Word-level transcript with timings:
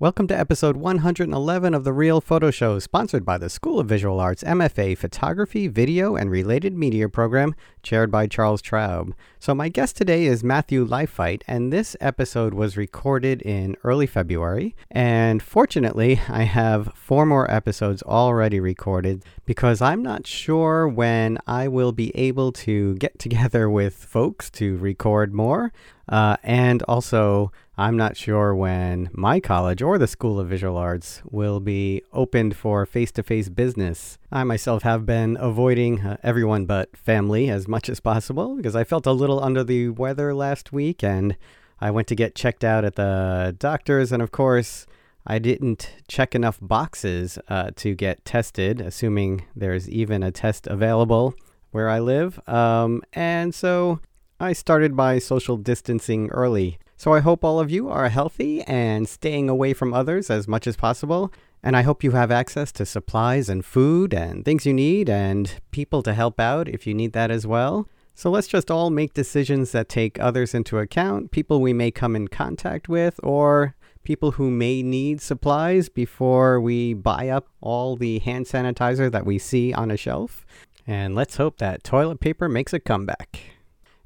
Welcome 0.00 0.28
to 0.28 0.38
episode 0.38 0.78
111 0.78 1.74
of 1.74 1.84
The 1.84 1.92
Real 1.92 2.22
Photo 2.22 2.50
Show, 2.50 2.78
sponsored 2.78 3.22
by 3.22 3.36
the 3.36 3.50
School 3.50 3.78
of 3.78 3.86
Visual 3.86 4.18
Arts 4.18 4.42
MFA 4.42 4.96
Photography, 4.96 5.68
Video, 5.68 6.16
and 6.16 6.30
Related 6.30 6.72
Media 6.74 7.06
program, 7.06 7.54
chaired 7.82 8.10
by 8.10 8.26
Charles 8.26 8.62
Traub. 8.62 9.12
So, 9.38 9.54
my 9.54 9.68
guest 9.68 9.98
today 9.98 10.24
is 10.24 10.42
Matthew 10.42 10.86
Leifheit, 10.86 11.42
and 11.46 11.70
this 11.70 11.98
episode 12.00 12.54
was 12.54 12.78
recorded 12.78 13.42
in 13.42 13.76
early 13.84 14.06
February. 14.06 14.74
And 14.90 15.42
fortunately, 15.42 16.18
I 16.30 16.44
have 16.44 16.94
four 16.94 17.26
more 17.26 17.50
episodes 17.50 18.02
already 18.02 18.58
recorded 18.58 19.22
because 19.44 19.82
I'm 19.82 20.02
not 20.02 20.26
sure 20.26 20.88
when 20.88 21.36
I 21.46 21.68
will 21.68 21.92
be 21.92 22.16
able 22.16 22.52
to 22.52 22.94
get 22.94 23.18
together 23.18 23.68
with 23.68 23.96
folks 23.96 24.48
to 24.52 24.78
record 24.78 25.34
more. 25.34 25.74
Uh, 26.08 26.36
and 26.42 26.82
also, 26.84 27.52
I'm 27.80 27.96
not 27.96 28.14
sure 28.14 28.54
when 28.54 29.08
my 29.14 29.40
college 29.40 29.80
or 29.80 29.96
the 29.96 30.06
School 30.06 30.38
of 30.38 30.50
Visual 30.50 30.76
Arts 30.76 31.22
will 31.24 31.60
be 31.60 32.02
opened 32.12 32.54
for 32.54 32.84
face 32.84 33.10
to 33.12 33.22
face 33.22 33.48
business. 33.48 34.18
I 34.30 34.44
myself 34.44 34.82
have 34.82 35.06
been 35.06 35.38
avoiding 35.40 36.02
uh, 36.02 36.18
everyone 36.22 36.66
but 36.66 36.94
family 36.94 37.48
as 37.48 37.66
much 37.66 37.88
as 37.88 37.98
possible 37.98 38.54
because 38.54 38.76
I 38.76 38.84
felt 38.84 39.06
a 39.06 39.12
little 39.12 39.42
under 39.42 39.64
the 39.64 39.88
weather 39.88 40.34
last 40.34 40.74
week 40.74 41.02
and 41.02 41.38
I 41.80 41.90
went 41.90 42.06
to 42.08 42.14
get 42.14 42.34
checked 42.34 42.64
out 42.64 42.84
at 42.84 42.96
the 42.96 43.56
doctor's, 43.58 44.12
and 44.12 44.22
of 44.22 44.30
course, 44.30 44.86
I 45.26 45.38
didn't 45.38 45.90
check 46.06 46.34
enough 46.34 46.58
boxes 46.60 47.38
uh, 47.48 47.70
to 47.76 47.94
get 47.94 48.26
tested, 48.26 48.82
assuming 48.82 49.46
there's 49.56 49.88
even 49.88 50.22
a 50.22 50.30
test 50.30 50.66
available 50.66 51.32
where 51.70 51.88
I 51.88 52.00
live. 52.00 52.46
Um, 52.46 53.02
and 53.14 53.54
so 53.54 54.00
I 54.38 54.52
started 54.52 54.94
by 54.94 55.18
social 55.18 55.56
distancing 55.56 56.28
early. 56.28 56.78
So 57.00 57.14
I 57.14 57.20
hope 57.20 57.44
all 57.44 57.58
of 57.58 57.70
you 57.70 57.88
are 57.88 58.10
healthy 58.10 58.60
and 58.64 59.08
staying 59.08 59.48
away 59.48 59.72
from 59.72 59.94
others 59.94 60.28
as 60.28 60.46
much 60.46 60.66
as 60.66 60.76
possible. 60.76 61.32
And 61.62 61.74
I 61.74 61.80
hope 61.80 62.04
you 62.04 62.10
have 62.10 62.30
access 62.30 62.70
to 62.72 62.84
supplies 62.84 63.48
and 63.48 63.64
food 63.64 64.12
and 64.12 64.44
things 64.44 64.66
you 64.66 64.74
need 64.74 65.08
and 65.08 65.50
people 65.70 66.02
to 66.02 66.12
help 66.12 66.38
out 66.38 66.68
if 66.68 66.86
you 66.86 66.92
need 66.92 67.14
that 67.14 67.30
as 67.30 67.46
well. 67.46 67.88
So 68.14 68.30
let's 68.30 68.48
just 68.48 68.70
all 68.70 68.90
make 68.90 69.14
decisions 69.14 69.72
that 69.72 69.88
take 69.88 70.20
others 70.20 70.52
into 70.52 70.76
account, 70.76 71.30
people 71.30 71.62
we 71.62 71.72
may 71.72 71.90
come 71.90 72.14
in 72.14 72.28
contact 72.28 72.86
with, 72.86 73.18
or 73.22 73.74
people 74.04 74.32
who 74.32 74.50
may 74.50 74.82
need 74.82 75.22
supplies 75.22 75.88
before 75.88 76.60
we 76.60 76.92
buy 76.92 77.30
up 77.30 77.48
all 77.62 77.96
the 77.96 78.18
hand 78.18 78.44
sanitizer 78.44 79.10
that 79.10 79.24
we 79.24 79.38
see 79.38 79.72
on 79.72 79.90
a 79.90 79.96
shelf. 79.96 80.44
And 80.86 81.14
let's 81.14 81.38
hope 81.38 81.56
that 81.60 81.82
toilet 81.82 82.20
paper 82.20 82.46
makes 82.46 82.74
a 82.74 82.78
comeback. 82.78 83.59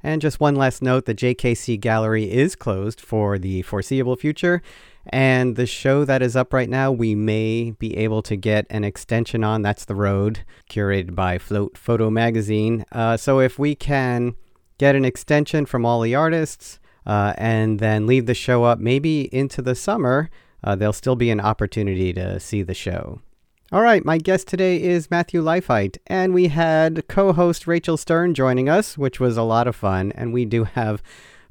And 0.05 0.21
just 0.21 0.39
one 0.39 0.55
last 0.55 0.83
note 0.83 1.05
the 1.05 1.15
JKC 1.15 1.79
Gallery 1.79 2.31
is 2.31 2.55
closed 2.55 3.01
for 3.01 3.39
the 3.39 3.63
foreseeable 3.63 4.15
future. 4.15 4.61
And 5.07 5.55
the 5.55 5.65
show 5.65 6.05
that 6.05 6.21
is 6.21 6.35
up 6.35 6.53
right 6.53 6.69
now, 6.69 6.91
we 6.91 7.15
may 7.15 7.71
be 7.71 7.97
able 7.97 8.21
to 8.21 8.35
get 8.35 8.67
an 8.69 8.83
extension 8.83 9.43
on. 9.43 9.63
That's 9.63 9.83
The 9.83 9.95
Road, 9.95 10.41
curated 10.69 11.15
by 11.15 11.39
Float 11.39 11.75
Photo 11.75 12.11
Magazine. 12.11 12.85
Uh, 12.91 13.17
so 13.17 13.39
if 13.39 13.57
we 13.57 13.73
can 13.73 14.35
get 14.77 14.95
an 14.95 15.05
extension 15.05 15.65
from 15.65 15.87
all 15.87 16.01
the 16.01 16.13
artists 16.13 16.79
uh, 17.07 17.33
and 17.39 17.79
then 17.79 18.05
leave 18.05 18.27
the 18.27 18.35
show 18.35 18.63
up 18.63 18.77
maybe 18.77 19.33
into 19.33 19.63
the 19.63 19.73
summer, 19.73 20.29
uh, 20.63 20.75
there'll 20.75 20.93
still 20.93 21.15
be 21.15 21.31
an 21.31 21.39
opportunity 21.39 22.13
to 22.13 22.39
see 22.39 22.61
the 22.61 22.75
show. 22.75 23.21
All 23.71 23.81
right, 23.81 24.05
my 24.05 24.19
guest 24.19 24.47
today 24.47 24.79
is 24.79 25.09
Matthew 25.09 25.41
Leifheit, 25.41 25.97
and 26.05 26.35
we 26.35 26.49
had 26.49 27.07
co 27.07 27.33
host 27.33 27.65
Rachel 27.65 27.97
Stern 27.97 28.35
joining 28.35 28.69
us, 28.69 28.95
which 28.95 29.19
was 29.19 29.37
a 29.37 29.41
lot 29.41 29.65
of 29.65 29.75
fun. 29.75 30.11
And 30.11 30.31
we 30.31 30.45
do 30.45 30.65
have 30.65 31.01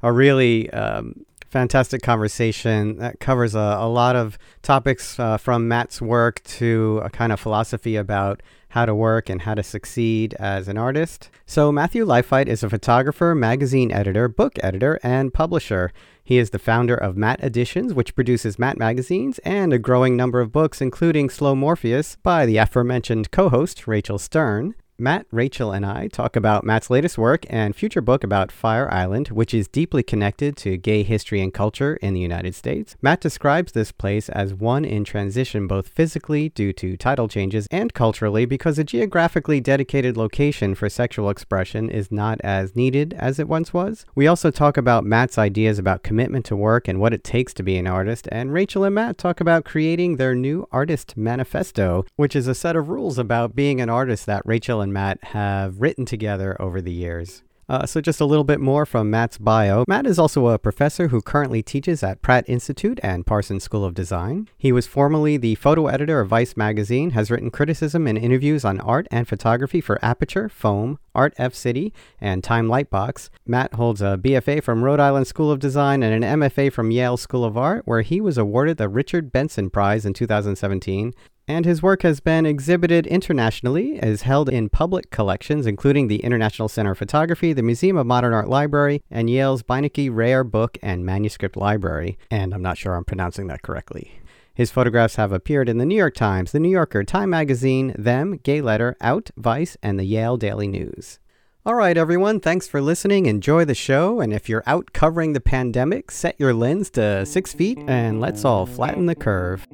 a 0.01 0.13
really 0.13 0.69
um, 0.69 1.25
fantastic 1.49 2.01
conversation 2.01 2.99
that 2.99 3.19
covers 3.19 3.53
a, 3.53 3.59
a 3.79 3.89
lot 3.89 4.15
of 4.15 4.37
topics 4.61 5.19
uh, 5.19 5.35
from 5.35 5.67
Matt's 5.67 6.01
work 6.01 6.41
to 6.43 7.01
a 7.03 7.09
kind 7.09 7.33
of 7.33 7.39
philosophy 7.41 7.97
about 7.97 8.41
how 8.69 8.85
to 8.85 8.95
work 8.95 9.29
and 9.29 9.41
how 9.41 9.53
to 9.53 9.61
succeed 9.61 10.35
as 10.35 10.69
an 10.69 10.77
artist. 10.77 11.29
So, 11.45 11.69
Matthew 11.69 12.05
Leifheit 12.05 12.47
is 12.47 12.63
a 12.63 12.69
photographer, 12.69 13.35
magazine 13.35 13.91
editor, 13.91 14.29
book 14.29 14.53
editor, 14.63 15.01
and 15.03 15.33
publisher. 15.33 15.91
He 16.25 16.39
is 16.39 16.49
the 16.49 16.57
founder 16.57 16.95
of 16.95 17.15
Matte 17.15 17.43
Editions, 17.43 17.93
which 17.93 18.15
produces 18.15 18.57
Matte 18.57 18.79
magazines 18.79 19.37
and 19.45 19.71
a 19.71 19.77
growing 19.77 20.17
number 20.17 20.41
of 20.41 20.51
books, 20.51 20.81
including 20.81 21.29
Slow 21.29 21.53
Morpheus 21.53 22.17
by 22.23 22.47
the 22.47 22.57
aforementioned 22.57 23.29
co 23.29 23.47
host 23.47 23.85
Rachel 23.85 24.17
Stern. 24.17 24.73
Matt, 24.97 25.25
Rachel, 25.29 25.73
and 25.73 25.85
I 25.85 26.07
talk 26.07 26.37
about 26.37 26.63
Matt's 26.63 26.89
latest 26.89 27.17
work 27.17 27.45
and 27.49 27.75
future 27.75 27.99
book 27.99 28.23
about 28.23 28.49
Fire 28.49 28.89
Island, 28.93 29.27
which 29.27 29.53
is 29.53 29.67
deeply 29.67 30.03
connected 30.03 30.55
to 30.57 30.77
gay 30.77 31.03
history 31.03 31.41
and 31.41 31.53
culture 31.53 31.97
in 31.97 32.13
the 32.13 32.21
United 32.21 32.55
States. 32.55 32.95
Matt 33.01 33.19
describes 33.19 33.73
this 33.73 33.91
place 33.91 34.29
as 34.29 34.53
one 34.53 34.85
in 34.85 35.03
transition 35.03 35.67
both 35.67 35.89
physically 35.89 36.47
due 36.47 36.71
to 36.71 36.95
tidal 36.95 37.27
changes 37.27 37.67
and 37.71 37.93
culturally 37.93 38.45
because 38.45 38.79
a 38.79 38.85
geographically 38.85 39.59
dedicated 39.59 40.15
location 40.15 40.73
for 40.75 40.87
sexual 40.87 41.29
expression 41.29 41.89
is 41.89 42.09
not 42.09 42.39
as 42.41 42.73
needed 42.73 43.13
as 43.15 43.37
it 43.37 43.49
once 43.49 43.73
was. 43.73 44.05
We 44.15 44.27
also 44.27 44.49
talk 44.49 44.77
about 44.77 45.03
Matt's 45.03 45.37
ideas 45.37 45.77
about 45.77 46.03
commitment 46.03 46.45
to 46.45 46.55
work 46.55 46.87
and 46.87 47.01
what 47.01 47.13
it 47.13 47.25
takes 47.25 47.53
to 47.55 47.63
be 47.63 47.75
an 47.75 47.85
artist, 47.87 48.29
and 48.31 48.53
Rachel 48.53 48.85
and 48.85 48.95
Matt 48.95 49.17
talk 49.17 49.41
about 49.41 49.65
creating 49.65 50.15
their 50.15 50.33
new 50.33 50.69
artist 50.71 51.17
manifesto, 51.17 52.05
which 52.15 52.33
is 52.33 52.47
a 52.47 52.55
set 52.55 52.77
of 52.77 52.87
rules 52.87 53.17
about 53.17 53.57
being 53.57 53.81
an 53.81 53.89
artist 53.89 54.25
that 54.27 54.41
Rachel 54.45 54.84
and 54.85 54.93
Matt 54.93 55.21
have 55.23 55.81
written 55.81 56.05
together 56.05 56.55
over 56.61 56.79
the 56.79 56.93
years. 56.93 57.41
Uh, 57.67 57.83
so, 57.83 57.99
just 57.99 58.21
a 58.21 58.25
little 58.25 58.43
bit 58.43 58.59
more 58.59 58.85
from 58.85 59.09
Matt's 59.09 59.39
bio. 59.39 59.83
Matt 59.87 60.05
is 60.05 60.19
also 60.19 60.45
a 60.49 60.59
professor 60.59 61.07
who 61.07 61.19
currently 61.19 61.63
teaches 61.63 62.03
at 62.03 62.21
Pratt 62.21 62.45
Institute 62.47 62.99
and 63.01 63.25
Parsons 63.25 63.63
School 63.63 63.83
of 63.83 63.95
Design. 63.95 64.47
He 64.55 64.71
was 64.71 64.85
formerly 64.85 65.37
the 65.37 65.55
photo 65.55 65.87
editor 65.87 66.19
of 66.19 66.29
Vice 66.29 66.55
magazine, 66.55 67.09
has 67.11 67.31
written 67.31 67.49
criticism 67.49 68.05
and 68.05 68.19
interviews 68.19 68.63
on 68.63 68.79
art 68.81 69.07
and 69.09 69.27
photography 69.27 69.81
for 69.81 69.97
Aperture, 70.05 70.47
Foam, 70.47 70.99
Art 71.15 71.33
F 71.39 71.55
City, 71.55 71.91
and 72.21 72.43
Time 72.43 72.67
Lightbox. 72.67 73.31
Matt 73.47 73.73
holds 73.73 73.99
a 73.99 74.19
BFA 74.21 74.61
from 74.61 74.83
Rhode 74.83 74.99
Island 74.99 75.25
School 75.25 75.49
of 75.49 75.57
Design 75.57 76.03
and 76.03 76.23
an 76.23 76.39
MFA 76.39 76.71
from 76.71 76.91
Yale 76.91 77.17
School 77.17 77.43
of 77.43 77.57
Art, 77.57 77.81
where 77.87 78.01
he 78.01 78.21
was 78.21 78.37
awarded 78.37 78.77
the 78.77 78.89
Richard 78.89 79.31
Benson 79.31 79.71
Prize 79.71 80.05
in 80.05 80.13
2017 80.13 81.15
and 81.47 81.65
his 81.65 81.81
work 81.81 82.01
has 82.01 82.19
been 82.19 82.45
exhibited 82.45 83.05
internationally, 83.07 83.97
is 83.97 84.23
held 84.23 84.49
in 84.49 84.69
public 84.69 85.11
collections, 85.11 85.65
including 85.65 86.07
the 86.07 86.23
International 86.23 86.67
Center 86.67 86.91
of 86.91 86.97
Photography, 86.97 87.53
the 87.53 87.61
Museum 87.61 87.97
of 87.97 88.05
Modern 88.07 88.33
Art 88.33 88.49
Library, 88.49 89.03
and 89.11 89.29
Yale's 89.29 89.63
Beinecke 89.63 90.09
Rare 90.11 90.43
Book 90.43 90.77
and 90.81 91.05
Manuscript 91.05 91.55
Library. 91.55 92.17
And 92.31 92.53
I'm 92.53 92.61
not 92.61 92.77
sure 92.77 92.95
I'm 92.95 93.05
pronouncing 93.05 93.47
that 93.47 93.61
correctly. 93.61 94.19
His 94.53 94.71
photographs 94.71 95.17
have 95.17 95.33
appeared 95.33 95.67
in 95.67 95.77
the 95.77 95.85
New 95.85 95.97
York 95.97 96.15
Times, 96.15 96.51
the 96.51 96.59
New 96.61 96.69
Yorker, 96.69 97.03
Time 97.03 97.29
Magazine, 97.29 97.93
Them, 97.97 98.39
Gayletter, 98.39 98.95
Out, 99.01 99.29
Vice, 99.35 99.75
and 99.83 99.99
the 99.99 100.05
Yale 100.05 100.37
Daily 100.37 100.67
News. 100.67 101.19
All 101.65 101.75
right, 101.75 101.97
everyone, 101.97 102.39
thanks 102.39 102.67
for 102.67 102.79
listening. 102.79 103.25
Enjoy 103.25 103.65
the 103.65 103.73
show. 103.73 104.21
And 104.21 104.31
if 104.31 104.47
you're 104.47 104.63
out 104.65 104.93
covering 104.93 105.33
the 105.33 105.41
pandemic, 105.41 106.11
set 106.11 106.39
your 106.39 106.53
lens 106.53 106.89
to 106.91 107.25
six 107.25 107.53
feet 107.53 107.79
and 107.87 108.21
let's 108.21 108.45
all 108.45 108.65
flatten 108.65 109.07
the 109.07 109.15
curve. 109.15 109.67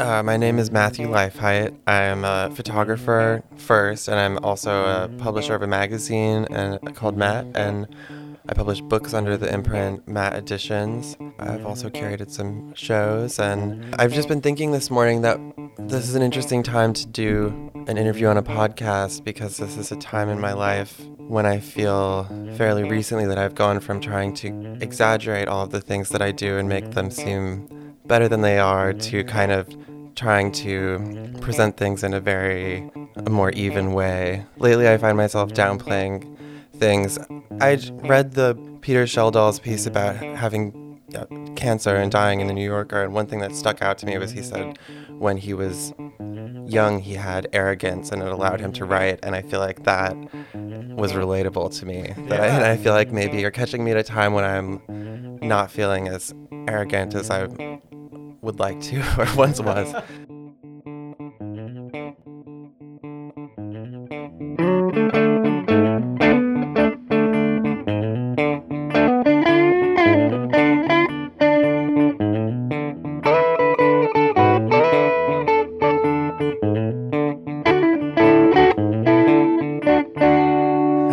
Uh, 0.00 0.22
my 0.22 0.38
name 0.38 0.58
is 0.58 0.70
Matthew 0.70 1.06
Leifheit. 1.08 1.76
I'm 1.86 2.24
a 2.24 2.50
photographer 2.54 3.42
first, 3.56 4.08
and 4.08 4.18
I'm 4.18 4.42
also 4.42 4.86
a 4.86 5.08
publisher 5.18 5.54
of 5.54 5.60
a 5.60 5.66
magazine 5.66 6.46
and 6.50 6.96
called 6.96 7.18
Matte, 7.18 7.44
and 7.54 7.86
I 8.48 8.54
publish 8.54 8.80
books 8.80 9.12
under 9.12 9.36
the 9.36 9.52
imprint 9.52 10.08
Matte 10.08 10.36
Editions. 10.36 11.18
I've 11.38 11.66
also 11.66 11.90
curated 11.90 12.30
some 12.30 12.74
shows, 12.74 13.38
and 13.38 13.94
I've 13.96 14.14
just 14.14 14.26
been 14.26 14.40
thinking 14.40 14.72
this 14.72 14.90
morning 14.90 15.20
that 15.20 15.38
this 15.76 16.08
is 16.08 16.14
an 16.14 16.22
interesting 16.22 16.62
time 16.62 16.94
to 16.94 17.06
do 17.06 17.70
an 17.86 17.98
interview 17.98 18.28
on 18.28 18.38
a 18.38 18.42
podcast 18.42 19.22
because 19.22 19.58
this 19.58 19.76
is 19.76 19.92
a 19.92 19.96
time 19.96 20.30
in 20.30 20.40
my 20.40 20.54
life 20.54 20.98
when 21.18 21.44
I 21.44 21.60
feel 21.60 22.24
fairly 22.56 22.84
recently 22.84 23.26
that 23.26 23.36
I've 23.36 23.54
gone 23.54 23.80
from 23.80 24.00
trying 24.00 24.32
to 24.36 24.78
exaggerate 24.80 25.46
all 25.46 25.64
of 25.64 25.72
the 25.72 25.82
things 25.82 26.08
that 26.08 26.22
I 26.22 26.32
do 26.32 26.56
and 26.56 26.70
make 26.70 26.92
them 26.92 27.10
seem 27.10 27.68
better 28.06 28.28
than 28.28 28.40
they 28.40 28.58
are 28.58 28.92
to 28.92 29.22
kind 29.22 29.52
of 29.52 29.68
trying 30.20 30.52
to 30.52 31.32
present 31.40 31.78
things 31.78 32.04
in 32.04 32.12
a 32.12 32.20
very 32.20 32.90
a 33.16 33.30
more 33.30 33.50
even 33.52 33.94
way. 33.94 34.44
Lately, 34.58 34.86
I 34.86 34.98
find 34.98 35.16
myself 35.16 35.50
downplaying 35.52 36.36
things. 36.76 37.18
I 37.58 37.78
read 38.02 38.34
the 38.34 38.54
Peter 38.82 39.04
Schjeldahl's 39.04 39.58
piece 39.58 39.86
about 39.86 40.16
having 40.16 41.00
uh, 41.16 41.24
cancer 41.56 41.96
and 41.96 42.12
dying 42.12 42.40
in 42.42 42.48
the 42.48 42.52
New 42.52 42.66
Yorker, 42.66 43.02
and 43.02 43.14
one 43.14 43.28
thing 43.28 43.38
that 43.38 43.56
stuck 43.56 43.80
out 43.80 43.96
to 43.98 44.06
me 44.06 44.18
was 44.18 44.30
he 44.30 44.42
said 44.42 44.78
when 45.08 45.38
he 45.38 45.54
was 45.54 45.94
young, 46.66 47.00
he 47.00 47.14
had 47.14 47.48
arrogance 47.54 48.12
and 48.12 48.22
it 48.22 48.28
allowed 48.28 48.60
him 48.60 48.74
to 48.74 48.84
write, 48.84 49.20
and 49.22 49.34
I 49.34 49.40
feel 49.40 49.60
like 49.60 49.84
that 49.84 50.14
was 51.00 51.14
relatable 51.14 51.78
to 51.78 51.86
me. 51.86 52.12
That 52.28 52.40
I, 52.42 52.46
and 52.46 52.64
I 52.66 52.76
feel 52.76 52.92
like 52.92 53.10
maybe 53.10 53.40
you're 53.40 53.50
catching 53.50 53.82
me 53.84 53.92
at 53.92 53.96
a 53.96 54.02
time 54.02 54.34
when 54.34 54.44
I'm 54.44 55.38
not 55.40 55.70
feeling 55.70 56.08
as 56.08 56.34
arrogant 56.68 57.14
as 57.14 57.30
I 57.30 57.48
would 58.42 58.58
like 58.58 58.80
to, 58.82 59.00
or 59.18 59.26
once 59.36 59.60
was. 59.60 59.94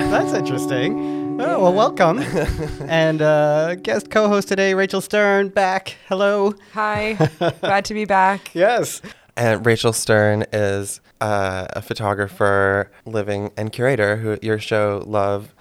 That's 0.09 0.33
interesting. 0.33 1.26
Oh, 1.39 1.61
well, 1.61 1.73
welcome. 1.73 2.17
and 2.87 3.21
uh, 3.21 3.75
guest 3.75 4.09
co 4.09 4.27
host 4.27 4.47
today, 4.47 4.73
Rachel 4.73 5.01
Stern, 5.01 5.49
back. 5.49 5.95
Hello. 6.07 6.55
Hi, 6.73 7.13
glad 7.61 7.85
to 7.85 7.93
be 7.93 8.05
back. 8.05 8.55
Yes. 8.55 9.03
And 9.35 9.63
Rachel 9.63 9.93
Stern 9.93 10.45
is 10.51 10.99
uh, 11.21 11.67
a 11.69 11.83
photographer, 11.83 12.89
living, 13.05 13.51
and 13.55 13.71
curator 13.71 14.17
who 14.17 14.39
your 14.41 14.57
show 14.57 15.03
Love 15.05 15.53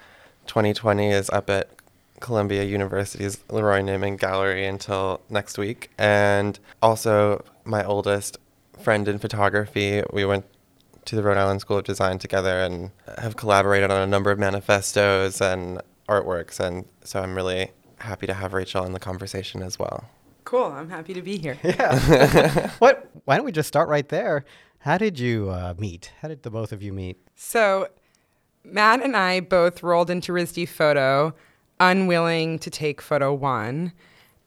2020 0.47 1.11
is 1.11 1.29
up 1.29 1.47
at 1.47 1.69
Columbia 2.21 2.63
University's 2.63 3.43
Leroy 3.51 3.81
Neiman 3.81 4.19
Gallery 4.19 4.65
until 4.65 5.21
next 5.29 5.59
week. 5.59 5.91
And 5.99 6.57
also 6.81 7.45
my 7.65 7.83
oldest 7.83 8.39
friend 8.81 9.07
in 9.07 9.19
photography. 9.19 10.01
We 10.11 10.25
went 10.25 10.45
to 11.07 11.15
the 11.15 11.23
Rhode 11.23 11.37
Island 11.37 11.61
School 11.61 11.77
of 11.77 11.85
Design 11.85 12.19
together 12.19 12.59
and 12.59 12.91
have 13.17 13.37
collaborated 13.37 13.89
on 13.89 14.01
a 14.01 14.07
number 14.07 14.29
of 14.29 14.37
manifestos 14.37 15.41
and 15.41 15.81
artworks. 16.09 16.59
And 16.59 16.85
so 17.03 17.21
I'm 17.21 17.33
really 17.33 17.71
happy 17.99 18.27
to 18.27 18.33
have 18.33 18.53
Rachel 18.53 18.85
in 18.85 18.91
the 18.91 18.99
conversation 18.99 19.63
as 19.63 19.79
well. 19.79 20.09
Cool, 20.43 20.65
I'm 20.65 20.89
happy 20.89 21.13
to 21.13 21.21
be 21.21 21.37
here. 21.37 21.57
Yeah. 21.63 22.71
what? 22.79 23.09
Why 23.25 23.37
don't 23.37 23.45
we 23.45 23.51
just 23.51 23.67
start 23.67 23.89
right 23.89 24.07
there? 24.07 24.45
How 24.79 24.97
did 24.97 25.17
you 25.17 25.49
uh, 25.49 25.73
meet? 25.77 26.11
How 26.21 26.27
did 26.27 26.43
the 26.43 26.49
both 26.49 26.71
of 26.71 26.81
you 26.81 26.93
meet? 26.93 27.17
So, 27.35 27.87
Matt 28.63 29.01
and 29.01 29.15
I 29.15 29.39
both 29.39 29.83
rolled 29.83 30.09
into 30.09 30.31
RISD 30.31 30.67
Photo, 30.69 31.33
unwilling 31.79 32.59
to 32.59 32.69
take 32.69 33.01
photo 33.01 33.33
one, 33.33 33.93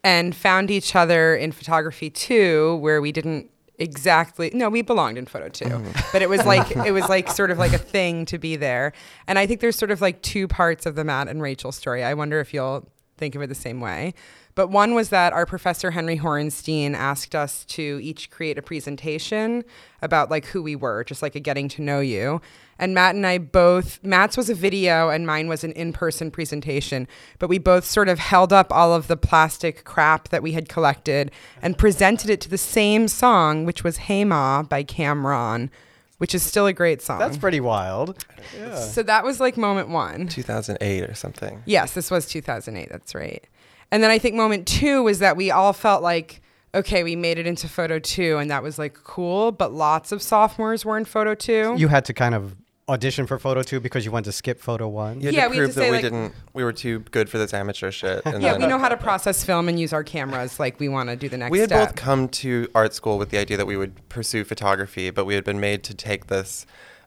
and 0.05 0.35
found 0.35 0.71
each 0.71 0.95
other 0.95 1.35
in 1.35 1.53
photography 1.53 2.11
two, 2.11 2.77
where 2.77 3.01
we 3.01 3.13
didn't 3.13 3.51
exactly. 3.81 4.51
No 4.55 4.69
we 4.69 4.83
belonged 4.83 5.19
in 5.19 5.27
photo 5.27 5.49
two 5.49 5.65
mm-hmm. 5.65 5.91
but 6.13 6.23
it 6.23 6.29
was 6.29 6.45
like 6.45 6.77
it 6.77 6.93
was 6.93 7.09
like 7.09 7.29
sort 7.41 7.51
of 7.51 7.59
like 7.59 7.73
a 7.73 7.79
thing 7.79 8.25
to 8.27 8.39
be 8.39 8.57
there. 8.57 8.93
And 9.27 9.39
i 9.39 9.47
think 9.47 9.61
there's 9.61 9.77
sort 9.77 9.91
of 9.91 10.01
like 10.01 10.23
two 10.23 10.47
parts 10.47 10.87
of 10.87 10.95
the 10.95 11.05
matt 11.05 11.29
and 11.29 11.43
rachel 11.43 11.73
story. 11.73 12.05
I 12.05 12.15
wonder 12.15 12.39
if 12.41 12.55
you'll 12.55 12.89
think 13.21 13.35
of 13.35 13.43
it 13.43 13.49
the 13.49 13.55
same 13.55 13.81
way. 13.81 14.15
But 14.57 14.69
one 14.69 14.95
was 14.95 15.11
that 15.11 15.33
our 15.33 15.47
professor 15.47 15.93
Henry 15.93 16.19
Horenstein 16.19 16.95
asked 16.95 17.35
us 17.35 17.65
to 17.67 18.01
each 18.03 18.31
create 18.31 18.59
a 18.59 18.63
presentation 18.63 19.65
about 20.03 20.31
like 20.31 20.47
who 20.47 20.63
we 20.63 20.75
were, 20.75 21.05
just 21.05 21.23
like 21.23 21.37
a 21.37 21.41
getting 21.41 21.69
to 21.69 21.83
know 21.83 22.01
you. 22.01 22.41
And 22.81 22.95
Matt 22.95 23.15
and 23.15 23.27
I 23.27 23.37
both 23.37 24.03
Matt's 24.03 24.39
was 24.39 24.49
a 24.49 24.55
video 24.55 25.11
and 25.11 25.27
mine 25.27 25.49
was 25.49 25.63
an 25.63 25.73
in-person 25.73 26.31
presentation, 26.31 27.07
but 27.39 27.51
we 27.51 27.59
both 27.59 27.85
sort 27.85 28.09
of 28.09 28.19
held 28.19 28.55
up 28.55 28.73
all 28.73 28.95
of 28.95 29.07
the 29.07 29.19
plastic 29.19 29.85
crap 29.85 30.31
that 30.31 30.43
we 30.43 30.53
had 30.53 30.69
collected 30.69 31.31
and 31.61 31.77
presented 31.77 32.31
it 32.31 32.41
to 32.41 32.49
the 32.49 32.59
same 32.59 33.07
song, 33.07 33.67
which 33.67 33.85
was 33.85 33.99
Hey 33.99 34.25
Ma 34.25 34.63
by 34.63 34.83
Cam'ron, 34.83 35.69
which 36.17 36.35
is 36.35 36.43
still 36.43 36.67
a 36.67 36.73
great 36.73 37.03
song. 37.03 37.19
That's 37.19 37.37
pretty 37.37 37.61
wild. 37.61 38.25
Yeah. 38.59 38.75
So 38.77 39.03
that 39.03 39.25
was 39.25 39.41
like 39.41 39.59
moment 39.59 39.91
1. 39.91 40.29
2008 40.29 41.05
or 41.05 41.15
something. 41.15 41.63
Yes, 41.67 41.93
this 41.93 42.11
was 42.11 42.27
2008, 42.27 42.89
that's 42.91 43.15
right. 43.15 43.47
And 43.93 44.03
then 44.03 44.11
I 44.11 44.19
think 44.19 44.37
moment 44.37 44.67
two 44.67 45.03
was 45.03 45.19
that 45.19 45.37
we 45.37 45.51
all 45.51 45.75
felt 45.75 46.03
like, 46.03 46.41
okay, 46.75 47.03
we 47.03 47.15
made 47.15 47.37
it 47.37 47.47
into 47.47 47.69
photo 47.69 47.99
two, 47.99 48.39
and 48.39 48.51
that 48.51 48.63
was 48.63 48.79
like 48.79 48.95
cool. 48.95 49.53
But 49.53 49.75
lots 49.75 50.13
of 50.13 50.23
sophomores 50.23 50.85
were 50.85 50.97
in 50.97 51.05
photo 51.05 51.35
two. 51.35 51.75
You 51.77 51.89
had 51.89 52.07
to 52.07 52.15
kind 52.15 52.35
of 52.35 52.57
audition 52.89 53.27
for 53.27 53.39
photo 53.39 53.63
two 53.63 53.79
because 53.81 54.05
you 54.05 54.11
wanted 54.11 54.25
to 54.25 54.33
skip 54.33 54.61
photo 54.61 54.89
one. 54.89 55.21
You 55.21 55.27
had 55.27 55.35
Yeah, 55.35 55.45
to 55.45 55.51
we 55.51 55.57
had 55.57 55.63
prove 55.63 55.75
that 55.77 55.81
say, 55.81 55.91
we 55.91 55.97
like- 55.97 56.03
didn't. 56.03 56.35
We 56.55 56.65
were 56.65 56.73
too 56.73 57.01
good 57.11 57.29
for 57.29 57.39
this 57.39 57.55
amateur 57.55 57.91
shit. 57.91 58.23
And 58.25 58.43
yeah, 58.43 58.53
then 58.53 58.63
we 58.63 58.67
know 58.67 58.79
how 58.79 58.89
to 58.89 58.97
process 58.97 59.45
film 59.45 59.69
and 59.69 59.79
use 59.79 59.93
our 59.93 60.03
cameras. 60.03 60.59
Like 60.59 60.81
we 60.81 60.89
want 60.89 61.09
to 61.09 61.17
do 61.17 61.29
the 61.29 61.39
next 61.39 61.53
we 61.53 61.61
had 61.61 61.69
step. 61.71 61.89
both 61.91 61.97
come 61.97 62.29
to 62.29 62.69
art 62.75 62.93
school 62.95 63.17
with 63.19 63.31
the 63.31 63.39
idea 63.39 63.57
that 63.57 63.67
we 63.67 63.77
would 63.77 64.09
pursue 64.09 64.45
photography, 64.45 65.11
but 65.11 65.25
we 65.25 65.35
had 65.35 65.45
been 65.45 65.61
made 65.61 65.85
to 65.85 65.95
take 65.95 66.27
this 66.27 66.67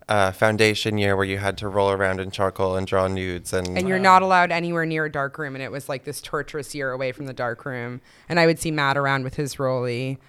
uh, 0.10 0.32
foundation 0.32 0.98
year 0.98 1.16
where 1.16 1.26
you 1.26 1.38
had 1.38 1.58
to 1.58 1.68
roll 1.68 1.90
around 1.92 2.20
in 2.20 2.30
charcoal 2.30 2.76
and 2.76 2.86
draw 2.88 3.08
nudes 3.08 3.54
and. 3.54 3.78
and 3.78 3.88
you're 3.88 3.98
not 4.00 4.22
allowed 4.22 4.52
anywhere 4.52 4.86
near 4.86 5.06
a 5.06 5.12
dark 5.12 5.38
room, 5.38 5.56
and 5.56 5.64
it 5.64 5.72
was 5.72 5.88
like 5.90 6.04
this 6.06 6.22
torturous 6.22 6.74
year 6.76 6.92
away 6.92 7.12
from 7.14 7.26
the 7.26 7.34
dark 7.34 7.66
room. 7.66 8.00
And 8.30 8.38
I 8.40 8.46
would 8.46 8.60
see 8.60 8.70
Matt 8.72 8.98
around 8.98 9.24
with 9.24 9.36
his 9.36 9.60
rolly, 9.60 10.20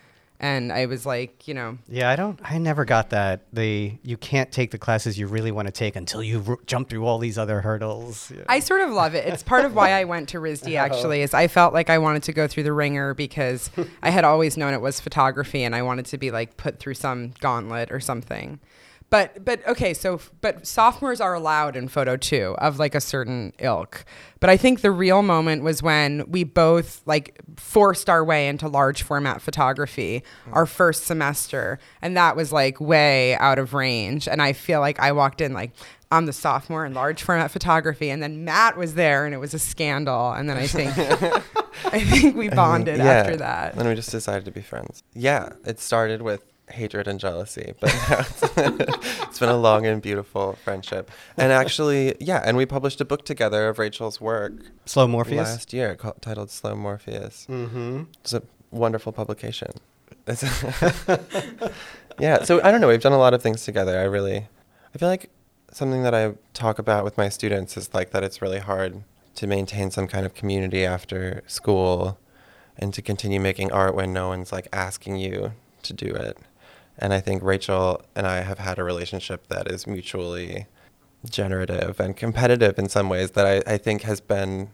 and 0.41 0.73
I 0.73 0.87
was 0.87 1.07
like, 1.07 1.47
you 1.47 1.55
know, 1.55 1.79
Yeah, 1.89 2.11
I 2.11 2.17
don't. 2.17 2.39
I 2.43 2.59
never 2.59 2.85
got 2.85 3.11
that. 3.11 3.43
The 3.53 3.93
you 4.03 4.17
can't 4.17 4.51
take 4.51 4.73
the 4.73 4.79
classes 4.79 5.19
you 5.19 5.27
really 5.27 5.53
want 5.53 5.67
to 5.67 5.73
take 5.73 5.97
until 5.97 6.23
you 6.23 6.43
r- 6.47 6.59
jump 6.67 6.91
through 6.91 7.07
all 7.07 7.19
these 7.19 7.39
other 7.39 7.61
hurdles. 7.61 8.33
Yeah. 8.35 8.43
I 8.49 8.61
sort 8.61 8.81
of 8.81 8.91
love 8.91 9.15
it. 9.15 9.27
It's 9.27 9.43
part 9.43 9.65
of 9.65 9.75
why 9.75 9.93
I 9.93 10.05
went 10.05 10.29
to 10.31 10.39
RISD 10.39 10.73
oh. 10.75 10.77
actually 10.77 11.23
is 11.23 11.35
I 11.35 11.47
felt 11.49 11.73
like 11.73 11.89
I 11.89 11.99
wanted 11.99 12.25
to 12.25 12.33
go 12.33 12.49
through 12.49 12.65
the 12.65 12.73
ringer 12.73 13.15
because 13.15 13.71
I 14.03 14.11
had 14.11 14.25
always 14.25 14.57
known 14.57 14.75
it 14.75 14.81
was 14.81 15.01
photography 15.01 15.63
and 15.63 15.75
I 15.75 15.83
wanted 15.83 16.07
to 16.07 16.19
be 16.19 16.31
like 16.31 16.57
put 16.57 16.79
through 16.79 16.95
some 16.95 17.35
gauntlet 17.41 17.93
or 17.93 18.01
something. 18.01 18.59
But 19.15 19.45
but 19.45 19.65
okay, 19.69 19.95
so 19.95 20.19
but 20.41 20.67
sophomores 20.67 21.21
are 21.21 21.35
allowed 21.35 21.77
in 21.77 21.87
photo 21.87 22.17
two 22.17 22.57
of 22.59 22.81
like 22.81 22.97
a 22.97 23.01
certain 23.01 23.53
ilk. 23.61 24.05
But 24.41 24.51
I 24.51 24.57
think 24.57 24.81
the 24.81 24.91
real 24.91 25.23
moment 25.23 25.63
was 25.63 25.85
when 25.85 26.29
we 26.29 26.43
both 26.43 27.01
like 27.07 27.41
forced 27.55 28.11
our 28.11 28.25
way 28.25 28.49
into 28.49 28.67
large 28.67 29.05
format 29.05 29.41
photography 29.41 30.25
hmm. 30.47 30.55
our 30.55 30.67
first 30.67 31.05
semester 31.05 31.79
and 32.03 32.17
that 32.17 32.35
was 32.35 32.51
like 32.51 32.81
way 32.81 33.37
out 33.37 33.61
of 33.61 33.73
range 33.73 34.27
and 34.27 34.43
I 34.43 34.53
feel 34.53 34.81
like 34.81 34.99
I 34.99 35.13
walked 35.13 35.41
in 35.41 35.53
like 35.53 35.71
I'm 36.11 36.27
the 36.27 36.33
sophomore 36.33 36.85
in 36.85 36.93
large 36.93 37.23
format 37.23 37.51
photography, 37.51 38.09
and 38.09 38.23
then 38.23 38.45
Matt 38.45 38.77
was 38.77 38.95
there, 38.95 39.25
and 39.25 39.35
it 39.35 39.39
was 39.39 39.53
a 39.53 39.59
scandal. 39.59 40.31
And 40.31 40.49
then 40.49 40.57
I 40.57 40.69
think, 40.69 40.97
I 41.87 41.99
think 42.05 42.37
we 42.37 42.49
bonded 42.51 43.01
after 43.01 43.37
that. 43.39 43.75
Then 43.75 43.89
we 43.89 43.97
just 43.97 44.13
decided 44.13 44.45
to 44.45 44.53
be 44.53 44.61
friends. 44.61 45.03
Yeah, 45.13 45.55
it 45.65 45.81
started 45.81 46.23
with 46.23 46.45
hatred 46.71 47.07
and 47.07 47.21
jealousy, 47.21 47.75
but 47.81 47.93
now 47.95 48.21
it's, 48.21 48.43
it's 49.23 49.39
been 49.39 49.49
a 49.49 49.57
long 49.57 49.87
and 49.87 50.01
beautiful 50.01 50.55
friendship. 50.65 51.11
And 51.37 51.53
actually, 51.53 52.15
yeah, 52.21 52.43
and 52.45 52.57
we 52.57 52.67
published 52.67 53.01
a 53.01 53.05
book 53.05 53.25
together 53.25 53.69
of 53.69 53.79
Rachel's 53.79 54.21
work 54.21 54.53
Slow 54.87 55.07
Morpheus. 55.07 55.49
last 55.49 55.73
year 55.73 55.95
called, 55.95 56.21
titled 56.23 56.51
Slow 56.51 56.75
Morpheus. 56.75 57.47
Mm-hmm. 57.49 58.05
It's 58.21 58.33
a 58.33 58.43
wonderful 58.71 59.13
publication. 59.13 59.73
It's 60.27 60.43
yeah, 62.19 62.45
so 62.45 62.63
I 62.63 62.71
don't 62.71 62.81
know. 62.81 62.89
We've 62.89 63.01
done 63.01 63.13
a 63.13 63.19
lot 63.19 63.35
of 63.35 63.43
things 63.43 63.65
together. 63.65 63.99
I 63.99 64.05
really, 64.05 64.49
I 64.95 64.99
feel 64.99 65.09
like 65.09 65.31
something 65.71 66.03
that 66.03 66.15
I 66.15 66.35
talk 66.55 66.79
about 66.79 67.05
with 67.05 67.19
my 67.19 67.29
students 67.29 67.77
is 67.77 67.93
like 67.93 68.11
that 68.13 68.23
it's 68.23 68.41
really 68.41 68.61
hard 68.61 69.03
to 69.35 69.47
maintain 69.47 69.91
some 69.91 70.07
kind 70.07 70.25
of 70.25 70.35
community 70.35 70.87
after 70.87 71.43
school 71.47 72.19
and 72.79 72.95
to 72.95 73.03
continue 73.03 73.41
making 73.41 73.73
art 73.73 73.95
when 73.95 74.13
no 74.13 74.29
one's 74.29 74.53
like 74.53 74.69
asking 74.73 75.17
you 75.17 75.53
to 75.83 75.93
do 75.93 76.07
it. 76.07 76.39
And 76.99 77.13
I 77.13 77.21
think 77.21 77.43
Rachel 77.43 78.03
and 78.15 78.27
I 78.27 78.43
have 78.43 78.59
had 78.59 78.79
a 78.79 78.85
relationship 78.85 79.49
that 79.49 79.71
is 79.71 79.87
mutually 79.87 80.67
generative 81.29 81.99
and 82.01 82.17
competitive 82.17 82.79
in 82.79 82.89
some 82.89 83.09
ways 83.09 83.33
that 83.33 83.47
I, 83.47 83.75
I 83.75 83.79
think 83.79 84.03
has 84.03 84.21
been 84.21 84.71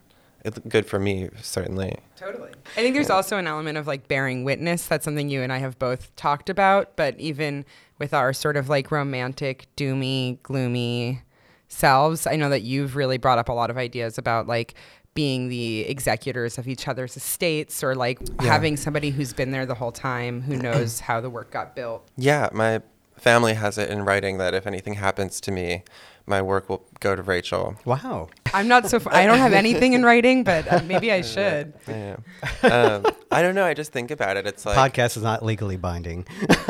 good 0.68 0.86
for 0.86 0.98
me, 0.98 1.28
certainly. 1.40 1.96
Totally. 2.16 2.50
I 2.76 2.80
think 2.80 2.94
there's 2.94 3.10
also 3.10 3.36
an 3.36 3.46
element 3.46 3.78
of 3.78 3.86
like 3.86 4.08
bearing 4.08 4.44
witness. 4.44 4.86
That's 4.86 5.04
something 5.04 5.28
you 5.28 5.42
and 5.42 5.52
I 5.52 5.58
have 5.58 5.78
both 5.78 6.14
talked 6.16 6.48
about. 6.48 6.96
But 6.96 7.18
even 7.18 7.64
with 7.98 8.14
our 8.14 8.32
sort 8.32 8.56
of 8.56 8.68
like 8.68 8.90
romantic, 8.90 9.66
doomy, 9.76 10.42
gloomy 10.42 11.22
selves, 11.68 12.26
I 12.26 12.36
know 12.36 12.48
that 12.48 12.62
you've 12.62 12.96
really 12.96 13.18
brought 13.18 13.38
up 13.38 13.48
a 13.48 13.52
lot 13.52 13.70
of 13.70 13.76
ideas 13.76 14.18
about 14.18 14.46
like 14.46 14.74
being 15.14 15.48
the 15.48 15.80
executors 15.80 16.56
of 16.58 16.68
each 16.68 16.86
other's 16.86 17.16
estates 17.16 17.82
or 17.82 17.94
like 17.94 18.20
Yeah. 18.20 18.52
having 18.52 18.76
somebody 18.76 19.10
who's 19.10 19.32
been 19.32 19.50
there 19.50 19.66
the 19.66 19.74
whole 19.74 19.92
time 19.92 20.40
who 20.42 20.56
knows 20.62 21.00
how 21.00 21.20
the 21.20 21.30
work 21.30 21.50
got 21.50 21.74
built. 21.74 22.06
Yeah, 22.16 22.48
my 22.52 22.80
family 23.16 23.54
has 23.54 23.76
it 23.76 23.90
in 23.90 24.04
writing 24.04 24.38
that 24.38 24.54
if 24.54 24.66
anything 24.66 24.94
happens 24.94 25.40
to 25.42 25.50
me, 25.50 25.82
my 26.26 26.40
work 26.40 26.68
will 26.68 26.86
go 27.00 27.16
to 27.16 27.22
Rachel. 27.22 27.74
Wow. 27.84 28.28
I'm 28.54 28.68
not 28.68 28.88
so. 28.88 28.98
F- 28.98 29.08
I 29.08 29.26
don't 29.26 29.38
have 29.38 29.52
anything 29.52 29.94
in 29.94 30.04
writing, 30.04 30.44
but 30.44 30.70
uh, 30.72 30.80
maybe 30.86 31.10
I 31.10 31.22
should. 31.34 31.72
Yeah. 31.88 32.16
um, 32.62 33.04
I 33.32 33.42
don't 33.42 33.56
know. 33.56 33.64
I 33.64 33.74
just 33.74 33.90
think 33.92 34.12
about 34.12 34.36
it. 34.36 34.46
It's 34.46 34.64
like 34.64 34.76
Podcast 34.94 35.16
is 35.16 35.24
not 35.24 35.44
legally 35.44 35.76
binding. 35.76 36.26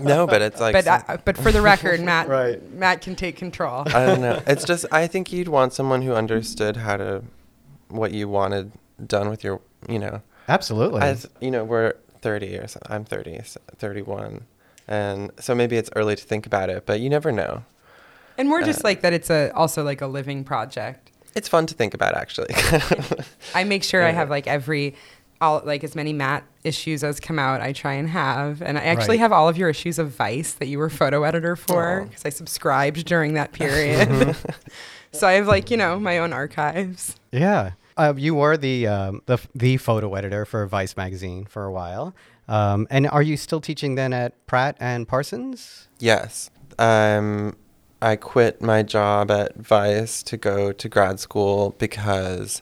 no, 0.00 0.26
but 0.26 0.40
it's 0.40 0.58
like 0.60 0.72
But 0.72 0.84
some- 0.84 1.02
uh, 1.06 1.16
but 1.24 1.36
for 1.36 1.52
the 1.52 1.60
record, 1.60 2.00
Matt 2.04 2.28
Right. 2.28 2.62
Matt 2.72 3.02
can 3.02 3.14
take 3.14 3.36
control. 3.36 3.82
I 3.86 4.06
don't 4.06 4.20
know. 4.22 4.40
It's 4.46 4.64
just 4.64 4.86
I 4.90 5.06
think 5.06 5.32
you'd 5.32 5.48
want 5.48 5.74
someone 5.74 6.00
who 6.02 6.14
understood 6.14 6.78
how 6.78 6.96
to 6.96 7.24
what 7.96 8.12
you 8.12 8.28
wanted 8.28 8.72
done 9.06 9.28
with 9.30 9.42
your 9.44 9.60
you 9.88 9.98
know. 9.98 10.22
Absolutely. 10.48 11.00
As 11.00 11.26
you 11.40 11.50
know, 11.50 11.64
we're 11.64 11.94
30 12.20 12.58
or 12.58 12.66
so, 12.68 12.78
I'm 12.86 13.04
30, 13.04 13.40
so 13.44 13.60
31. 13.76 14.42
And 14.86 15.30
so 15.40 15.54
maybe 15.54 15.76
it's 15.76 15.88
early 15.96 16.16
to 16.16 16.22
think 16.22 16.46
about 16.46 16.68
it, 16.70 16.84
but 16.86 17.00
you 17.00 17.08
never 17.08 17.32
know. 17.32 17.64
And 18.36 18.48
more 18.48 18.62
just 18.62 18.80
Uh, 18.80 18.88
like 18.88 19.00
that 19.02 19.12
it's 19.12 19.30
a 19.30 19.50
also 19.54 19.82
like 19.82 20.00
a 20.02 20.06
living 20.06 20.44
project. 20.44 21.10
It's 21.34 21.48
fun 21.48 21.66
to 21.66 21.74
think 21.74 21.94
about 21.94 22.14
actually. 22.16 22.48
I 23.54 23.64
make 23.64 23.82
sure 23.84 24.02
I 24.04 24.10
have 24.10 24.28
like 24.30 24.46
every 24.46 24.94
all 25.40 25.62
like 25.64 25.82
as 25.84 25.94
many 25.94 26.12
Matte 26.12 26.44
issues 26.62 27.02
as 27.04 27.20
come 27.20 27.38
out. 27.38 27.60
I 27.60 27.72
try 27.72 27.94
and 27.94 28.08
have, 28.08 28.62
and 28.62 28.78
I 28.78 28.82
actually 28.82 29.16
Right. 29.16 29.20
have 29.20 29.32
all 29.32 29.48
of 29.48 29.56
your 29.58 29.68
issues 29.68 29.98
of 29.98 30.10
Vice 30.10 30.52
that 30.54 30.66
you 30.68 30.78
were 30.78 30.88
photo 30.90 31.24
editor 31.24 31.56
for 31.56 32.04
because 32.08 32.24
I 32.24 32.28
subscribed 32.30 33.04
during 33.04 33.34
that 33.34 33.52
period. 33.60 34.36
so 35.12 35.26
I 35.26 35.32
have 35.32 35.46
like 35.48 35.70
you 35.70 35.76
know 35.76 35.98
my 35.98 36.18
own 36.18 36.32
archives. 36.32 37.16
yeah. 37.32 37.72
Uh, 37.96 38.14
you 38.16 38.34
were 38.34 38.56
the 38.56 38.86
um, 38.86 39.22
the 39.26 39.38
the 39.54 39.76
photo 39.76 40.14
editor 40.14 40.44
for 40.44 40.66
Vice 40.66 40.96
magazine 40.96 41.44
for 41.44 41.64
a 41.64 41.72
while. 41.72 42.14
Um, 42.48 42.86
and 42.90 43.08
are 43.08 43.22
you 43.22 43.36
still 43.36 43.60
teaching 43.60 43.94
then 43.94 44.12
at 44.12 44.46
Pratt 44.46 44.76
and 44.80 45.08
Parsons? 45.08 45.88
Yes. 45.98 46.50
I'm 46.78 47.56
I 48.02 48.16
quit 48.16 48.60
my 48.60 48.82
job 48.82 49.30
at 49.30 49.56
Vice 49.56 50.22
to 50.24 50.36
go 50.36 50.72
to 50.72 50.88
grad 50.88 51.20
school 51.20 51.74
because 51.78 52.60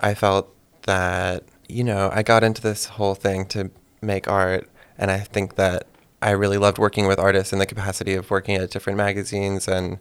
I 0.00 0.14
felt 0.14 0.54
that, 0.82 1.44
you 1.68 1.84
know, 1.84 2.10
I 2.10 2.22
got 2.22 2.42
into 2.42 2.62
this 2.62 2.86
whole 2.86 3.14
thing 3.14 3.44
to 3.46 3.70
make 4.00 4.28
art. 4.28 4.66
And 4.96 5.10
I 5.10 5.18
think 5.18 5.56
that 5.56 5.86
I 6.22 6.30
really 6.30 6.56
loved 6.56 6.78
working 6.78 7.06
with 7.06 7.18
artists 7.18 7.52
in 7.52 7.58
the 7.58 7.66
capacity 7.66 8.14
of 8.14 8.30
working 8.30 8.56
at 8.56 8.70
different 8.70 8.96
magazines. 8.96 9.68
And, 9.68 9.98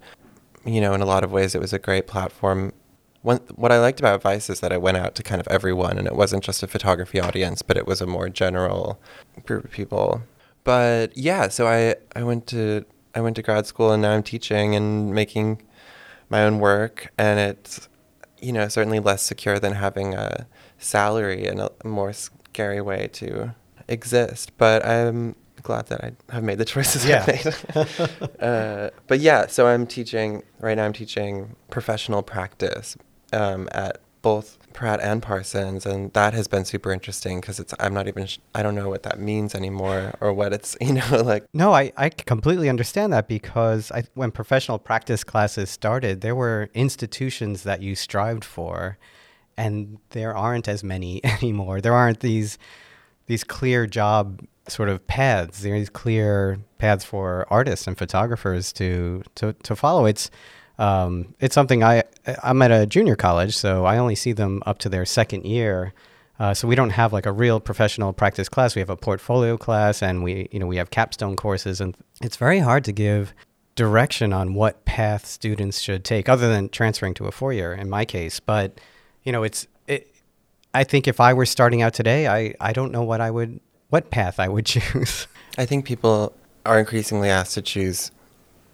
you 0.65 0.79
know, 0.79 0.93
in 0.93 1.01
a 1.01 1.05
lot 1.05 1.25
of 1.25 1.33
ways, 1.33 1.53
it 1.53 1.59
was 1.59 1.73
a 1.73 1.79
great 1.79 2.07
platform. 2.07 2.71
One, 3.21 3.39
what 3.55 3.71
I 3.71 3.79
liked 3.79 3.99
about 3.99 4.21
Vice 4.21 4.49
is 4.49 4.59
that 4.61 4.71
I 4.71 4.77
went 4.77 4.97
out 4.97 5.15
to 5.15 5.23
kind 5.23 5.41
of 5.41 5.47
everyone, 5.47 5.97
and 5.97 6.07
it 6.07 6.15
wasn't 6.15 6.43
just 6.43 6.63
a 6.63 6.67
photography 6.67 7.19
audience, 7.19 7.61
but 7.61 7.77
it 7.77 7.85
was 7.85 8.01
a 8.01 8.05
more 8.05 8.29
general 8.29 8.99
group 9.45 9.65
of 9.65 9.71
people. 9.71 10.21
But 10.63 11.17
yeah, 11.17 11.47
so 11.47 11.67
I, 11.67 11.95
I 12.15 12.23
went 12.23 12.47
to 12.47 12.85
I 13.15 13.21
went 13.21 13.35
to 13.37 13.41
grad 13.41 13.65
school, 13.65 13.91
and 13.91 14.01
now 14.01 14.11
I'm 14.11 14.23
teaching 14.23 14.75
and 14.75 15.13
making 15.13 15.61
my 16.29 16.43
own 16.43 16.59
work, 16.59 17.11
and 17.17 17.39
it's 17.39 17.89
you 18.39 18.51
know 18.51 18.67
certainly 18.67 18.99
less 18.99 19.23
secure 19.23 19.59
than 19.59 19.73
having 19.73 20.13
a 20.13 20.45
salary 20.77 21.47
and 21.47 21.59
a 21.59 21.71
more 21.83 22.13
scary 22.13 22.81
way 22.81 23.07
to 23.13 23.55
exist. 23.87 24.57
But 24.57 24.85
I'm 24.85 25.35
glad 25.63 25.87
that 25.87 26.03
I 26.03 26.33
have 26.33 26.43
made 26.43 26.59
the 26.59 26.65
choices 26.65 27.05
Yeah. 27.05 27.25
I've 27.27 27.99
made. 28.07 28.39
uh, 28.39 28.89
but 29.07 29.19
yeah, 29.19 29.47
so 29.47 29.67
I'm 29.67 29.87
teaching 29.87 30.43
right 30.59 30.75
now. 30.75 30.85
I'm 30.85 30.93
teaching 30.93 31.55
professional 31.69 32.21
practice 32.21 32.95
um, 33.33 33.67
at 33.71 33.99
both 34.21 34.57
Pratt 34.73 34.99
and 35.01 35.23
Parsons, 35.23 35.85
and 35.85 36.11
that 36.13 36.33
has 36.33 36.47
been 36.47 36.65
super 36.65 36.91
interesting 36.91 37.39
because 37.39 37.59
it's 37.59 37.73
I'm 37.79 37.93
not 37.93 38.07
even 38.07 38.25
sh- 38.27 38.39
I 38.53 38.61
don't 38.61 38.75
know 38.75 38.89
what 38.89 39.03
that 39.03 39.19
means 39.19 39.55
anymore 39.55 40.13
or 40.19 40.33
what 40.33 40.53
it's 40.53 40.75
you 40.81 40.93
know 40.93 41.23
like 41.23 41.45
No, 41.53 41.73
I, 41.73 41.91
I 41.97 42.09
completely 42.09 42.69
understand 42.69 43.13
that 43.13 43.27
because 43.27 43.91
I, 43.91 44.03
when 44.13 44.31
professional 44.31 44.79
practice 44.79 45.23
classes 45.23 45.69
started, 45.69 46.21
there 46.21 46.35
were 46.35 46.69
institutions 46.73 47.63
that 47.63 47.81
you 47.81 47.95
strived 47.95 48.43
for, 48.43 48.97
and 49.55 49.97
there 50.09 50.35
aren't 50.35 50.67
as 50.67 50.83
many 50.83 51.23
anymore. 51.41 51.81
There 51.81 51.93
aren't 51.93 52.19
these 52.19 52.57
these 53.27 53.43
clear 53.43 53.87
job 53.87 54.45
sort 54.67 54.89
of 54.89 55.05
paths. 55.07 55.61
There 55.61 55.73
are 55.73 55.79
these 55.79 55.89
clear 55.89 56.59
paths 56.77 57.05
for 57.05 57.45
artists 57.49 57.87
and 57.87 57.97
photographers 57.97 58.71
to 58.73 59.23
to, 59.35 59.53
to 59.53 59.75
follow. 59.75 60.05
It's 60.05 60.29
um, 60.79 61.33
it's 61.39 61.55
something 61.55 61.83
I 61.83 62.03
I'm 62.43 62.61
at 62.61 62.71
a 62.71 62.85
junior 62.85 63.15
college, 63.15 63.55
so 63.55 63.85
I 63.85 63.97
only 63.97 64.15
see 64.15 64.33
them 64.33 64.61
up 64.65 64.79
to 64.79 64.89
their 64.89 65.05
second 65.05 65.45
year. 65.45 65.93
Uh, 66.39 66.53
so 66.53 66.67
we 66.67 66.75
don't 66.75 66.91
have 66.91 67.13
like 67.13 67.25
a 67.25 67.31
real 67.31 67.59
professional 67.59 68.13
practice 68.13 68.47
class. 68.47 68.75
We 68.75 68.79
have 68.79 68.89
a 68.89 68.97
portfolio 68.97 69.57
class, 69.57 70.03
and 70.03 70.23
we 70.23 70.47
you 70.51 70.59
know 70.59 70.67
we 70.67 70.77
have 70.77 70.91
capstone 70.91 71.35
courses, 71.35 71.81
and 71.81 71.95
it's 72.21 72.37
very 72.37 72.59
hard 72.59 72.83
to 72.85 72.91
give 72.91 73.33
direction 73.75 74.33
on 74.33 74.53
what 74.53 74.85
path 74.85 75.25
students 75.25 75.79
should 75.79 76.03
take, 76.03 76.29
other 76.29 76.49
than 76.49 76.69
transferring 76.69 77.13
to 77.15 77.25
a 77.25 77.31
four 77.31 77.53
year 77.53 77.73
in 77.73 77.89
my 77.89 78.05
case. 78.05 78.39
But 78.39 78.79
you 79.23 79.31
know, 79.31 79.43
it's 79.43 79.67
it. 79.87 80.13
I 80.73 80.83
think 80.83 81.07
if 81.07 81.19
I 81.19 81.33
were 81.33 81.45
starting 81.47 81.81
out 81.81 81.95
today, 81.95 82.27
I 82.27 82.53
I 82.59 82.71
don't 82.71 82.91
know 82.91 83.03
what 83.03 83.19
I 83.19 83.31
would 83.31 83.59
what 83.89 84.11
path 84.11 84.39
I 84.39 84.47
would 84.47 84.65
choose. 84.75 85.25
I 85.57 85.65
think 85.65 85.85
people 85.85 86.33
are 86.67 86.77
increasingly 86.77 87.29
asked 87.29 87.55
to 87.55 87.63
choose 87.63 88.11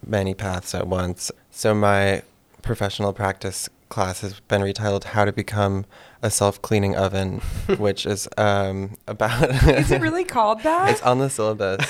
many 0.06 0.34
paths 0.34 0.76
at 0.76 0.88
once. 0.88 1.32
So 1.56 1.76
my 1.76 2.24
professional 2.64 3.14
practice 3.14 3.70
class 3.88 4.22
has 4.22 4.40
been 4.40 4.62
retitled 4.62 5.04
"How 5.04 5.24
to 5.24 5.32
Become 5.32 5.86
a 6.24 6.32
Self-Cleaning 6.32 6.96
Oven," 6.96 7.42
which 7.78 8.08
is 8.08 8.28
um, 8.38 8.98
about. 9.08 9.52
Is 9.68 9.92
it 9.92 10.02
really 10.02 10.24
called 10.24 10.62
that? 10.64 10.90
it's 10.90 11.02
on 11.04 11.20
the 11.20 11.30
syllabus, 11.30 11.86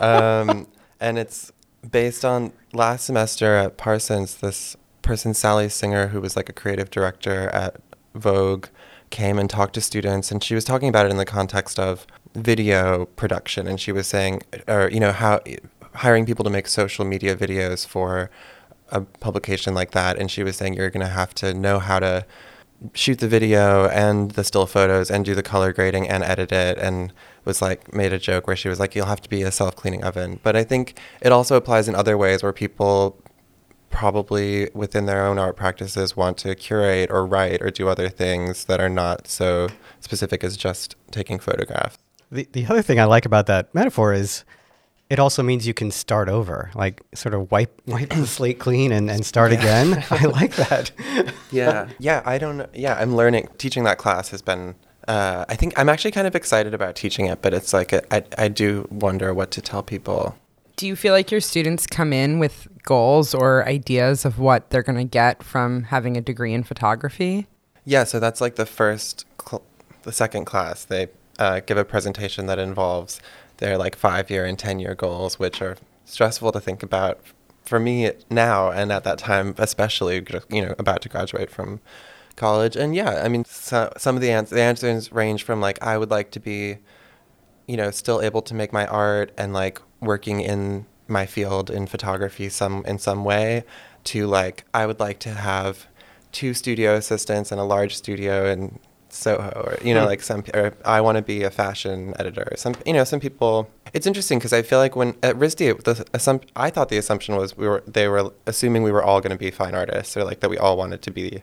um, 0.00 0.66
and 0.98 1.16
it's 1.16 1.52
based 1.88 2.24
on 2.24 2.52
last 2.72 3.04
semester 3.04 3.54
at 3.54 3.76
Parsons. 3.76 4.34
This 4.34 4.76
person, 5.02 5.32
Sally 5.32 5.68
Singer, 5.68 6.08
who 6.08 6.20
was 6.20 6.34
like 6.34 6.48
a 6.48 6.52
creative 6.52 6.90
director 6.90 7.48
at 7.50 7.76
Vogue, 8.16 8.66
came 9.10 9.38
and 9.38 9.48
talked 9.48 9.74
to 9.74 9.80
students, 9.80 10.32
and 10.32 10.42
she 10.42 10.56
was 10.56 10.64
talking 10.64 10.88
about 10.88 11.06
it 11.06 11.12
in 11.12 11.18
the 11.18 11.24
context 11.24 11.78
of 11.78 12.04
video 12.34 13.06
production, 13.14 13.68
and 13.68 13.80
she 13.80 13.92
was 13.92 14.08
saying, 14.08 14.42
or 14.66 14.90
you 14.90 14.98
know, 14.98 15.12
how 15.12 15.40
hiring 15.94 16.26
people 16.26 16.42
to 16.42 16.50
make 16.50 16.66
social 16.66 17.04
media 17.04 17.36
videos 17.36 17.86
for 17.86 18.28
a 18.90 19.00
publication 19.00 19.74
like 19.74 19.92
that, 19.92 20.18
and 20.18 20.30
she 20.30 20.42
was 20.42 20.56
saying 20.56 20.74
you're 20.74 20.90
going 20.90 21.06
to 21.06 21.12
have 21.12 21.34
to 21.34 21.54
know 21.54 21.78
how 21.78 21.98
to 21.98 22.26
shoot 22.92 23.18
the 23.18 23.28
video 23.28 23.88
and 23.88 24.32
the 24.32 24.44
still 24.44 24.66
photos 24.66 25.10
and 25.10 25.24
do 25.24 25.34
the 25.34 25.42
color 25.42 25.72
grading 25.72 26.08
and 26.08 26.22
edit 26.22 26.52
it 26.52 26.76
and 26.78 27.12
was 27.44 27.62
like 27.62 27.94
made 27.94 28.12
a 28.12 28.18
joke 28.18 28.46
where 28.46 28.56
she 28.56 28.68
was 28.68 28.78
like 28.78 28.94
you'll 28.94 29.06
have 29.06 29.20
to 29.22 29.28
be 29.28 29.42
a 29.42 29.50
self-cleaning 29.50 30.04
oven. 30.04 30.38
But 30.42 30.56
i 30.56 30.64
think 30.64 30.98
it 31.22 31.32
also 31.32 31.56
applies 31.56 31.88
in 31.88 31.94
other 31.94 32.18
ways 32.18 32.42
where 32.42 32.52
people 32.52 33.18
probably 33.90 34.68
within 34.74 35.06
their 35.06 35.24
own 35.24 35.38
art 35.38 35.56
practices 35.56 36.16
want 36.16 36.36
to 36.36 36.54
curate 36.56 37.10
or 37.10 37.24
write 37.24 37.62
or 37.62 37.70
do 37.70 37.88
other 37.88 38.08
things 38.08 38.64
that 38.64 38.80
are 38.80 38.88
not 38.88 39.28
so 39.28 39.68
specific 40.00 40.42
as 40.42 40.56
just 40.56 40.96
taking 41.12 41.38
photographs. 41.38 41.96
The 42.30 42.48
the 42.52 42.66
other 42.66 42.82
thing 42.82 42.98
I 43.00 43.04
like 43.04 43.24
about 43.24 43.46
that 43.46 43.72
metaphor 43.74 44.12
is 44.12 44.44
it 45.14 45.20
also 45.20 45.44
means 45.44 45.64
you 45.64 45.74
can 45.74 45.92
start 45.92 46.28
over, 46.28 46.72
like 46.74 47.00
sort 47.14 47.34
of 47.34 47.48
wipe 47.52 47.80
wipe 47.86 48.10
the 48.10 48.26
slate 48.36 48.58
clean 48.58 48.90
and, 48.90 49.08
and 49.08 49.24
start 49.24 49.52
again. 49.52 50.04
I 50.10 50.24
like 50.24 50.56
that. 50.56 50.90
yeah 51.52 51.88
yeah 52.00 52.20
i 52.26 52.36
don't 52.36 52.68
yeah 52.74 52.94
i'm 53.00 53.14
learning 53.14 53.46
teaching 53.58 53.84
that 53.84 53.96
class 53.96 54.30
has 54.30 54.42
been 54.42 54.74
uh, 55.06 55.44
i 55.48 55.54
think 55.54 55.72
i'm 55.78 55.88
actually 55.88 56.10
kind 56.10 56.26
of 56.26 56.34
excited 56.34 56.74
about 56.74 56.96
teaching 56.96 57.26
it 57.26 57.40
but 57.42 57.54
it's 57.54 57.72
like 57.72 57.92
a, 57.92 58.02
I, 58.12 58.24
I 58.36 58.48
do 58.48 58.88
wonder 58.90 59.32
what 59.32 59.52
to 59.52 59.60
tell 59.62 59.82
people 59.84 60.36
Do 60.76 60.86
you 60.88 60.96
feel 60.96 61.12
like 61.12 61.30
your 61.30 61.40
students 61.40 61.86
come 61.86 62.12
in 62.12 62.40
with 62.40 62.66
goals 62.82 63.34
or 63.34 63.64
ideas 63.68 64.24
of 64.24 64.38
what 64.40 64.70
they're 64.70 64.82
going 64.82 64.98
to 64.98 65.04
get 65.04 65.42
from 65.44 65.84
having 65.84 66.16
a 66.16 66.20
degree 66.20 66.52
in 66.52 66.64
photography? 66.64 67.46
Yeah, 67.84 68.02
so 68.04 68.18
that's 68.18 68.40
like 68.40 68.56
the 68.56 68.66
first, 68.66 69.24
cl- 69.40 69.62
the 70.02 70.10
second 70.12 70.46
class. 70.46 70.84
They 70.84 71.06
uh, 71.38 71.60
give 71.60 71.78
a 71.78 71.84
presentation 71.84 72.46
that 72.46 72.58
involves 72.58 73.20
their 73.58 73.78
like 73.78 73.96
five 73.96 74.30
year 74.30 74.44
and 74.44 74.58
10 74.58 74.80
year 74.80 74.94
goals, 74.94 75.38
which 75.38 75.62
are 75.62 75.76
stressful 76.04 76.52
to 76.52 76.60
think 76.60 76.82
about 76.82 77.20
for 77.62 77.80
me 77.80 78.10
now 78.30 78.70
and 78.70 78.92
at 78.92 79.04
that 79.04 79.18
time, 79.18 79.54
especially, 79.58 80.24
you 80.50 80.62
know, 80.62 80.74
about 80.78 81.00
to 81.02 81.08
graduate 81.08 81.50
from 81.50 81.80
college. 82.36 82.76
And 82.76 82.94
yeah, 82.94 83.22
I 83.24 83.28
mean, 83.28 83.44
so, 83.44 83.92
some 83.96 84.16
of 84.16 84.22
the, 84.22 84.30
ans- 84.30 84.50
the 84.50 84.60
answers 84.60 85.12
range 85.12 85.42
from 85.44 85.60
like, 85.60 85.82
I 85.82 85.96
would 85.96 86.10
like 86.10 86.30
to 86.32 86.40
be, 86.40 86.78
you 87.66 87.76
know, 87.76 87.90
still 87.90 88.20
able 88.20 88.42
to 88.42 88.54
make 88.54 88.72
my 88.72 88.86
art 88.86 89.32
and 89.38 89.52
like 89.52 89.80
working 90.00 90.40
in 90.40 90.86
my 91.08 91.26
field 91.26 91.70
in 91.70 91.86
photography 91.86 92.48
some 92.48 92.84
in 92.86 92.98
some 92.98 93.24
way 93.24 93.64
to 94.04 94.26
like 94.26 94.64
I 94.72 94.86
would 94.86 95.00
like 95.00 95.18
to 95.20 95.30
have 95.30 95.86
two 96.32 96.54
studio 96.54 96.94
assistants 96.94 97.52
and 97.52 97.60
a 97.60 97.64
large 97.64 97.94
studio 97.96 98.50
in 98.50 98.78
Soho 99.14 99.50
or 99.64 99.78
you 99.86 99.94
know 99.94 100.00
Hmm. 100.02 100.06
like 100.08 100.22
some 100.22 100.44
or 100.52 100.72
I 100.84 101.00
want 101.00 101.16
to 101.16 101.22
be 101.22 101.42
a 101.44 101.50
fashion 101.50 102.14
editor 102.18 102.48
some 102.56 102.74
you 102.84 102.92
know 102.92 103.04
some 103.04 103.20
people 103.20 103.68
it's 103.92 104.06
interesting 104.06 104.38
because 104.38 104.52
I 104.52 104.62
feel 104.62 104.78
like 104.80 104.96
when 104.96 105.14
at 105.22 105.36
RISD 105.36 105.84
the 105.84 105.94
assump- 106.12 106.44
I 106.56 106.68
thought 106.70 106.88
the 106.88 106.98
assumption 106.98 107.36
was 107.36 107.56
we 107.56 107.68
were 107.68 107.82
they 107.86 108.08
were 108.08 108.32
assuming 108.46 108.82
we 108.82 108.90
were 108.92 109.02
all 109.04 109.20
going 109.20 109.30
to 109.30 109.38
be 109.38 109.50
fine 109.50 109.74
artists 109.74 110.16
or 110.16 110.24
like 110.24 110.40
that 110.40 110.50
we 110.50 110.58
all 110.58 110.76
wanted 110.76 111.00
to 111.02 111.10
be 111.10 111.42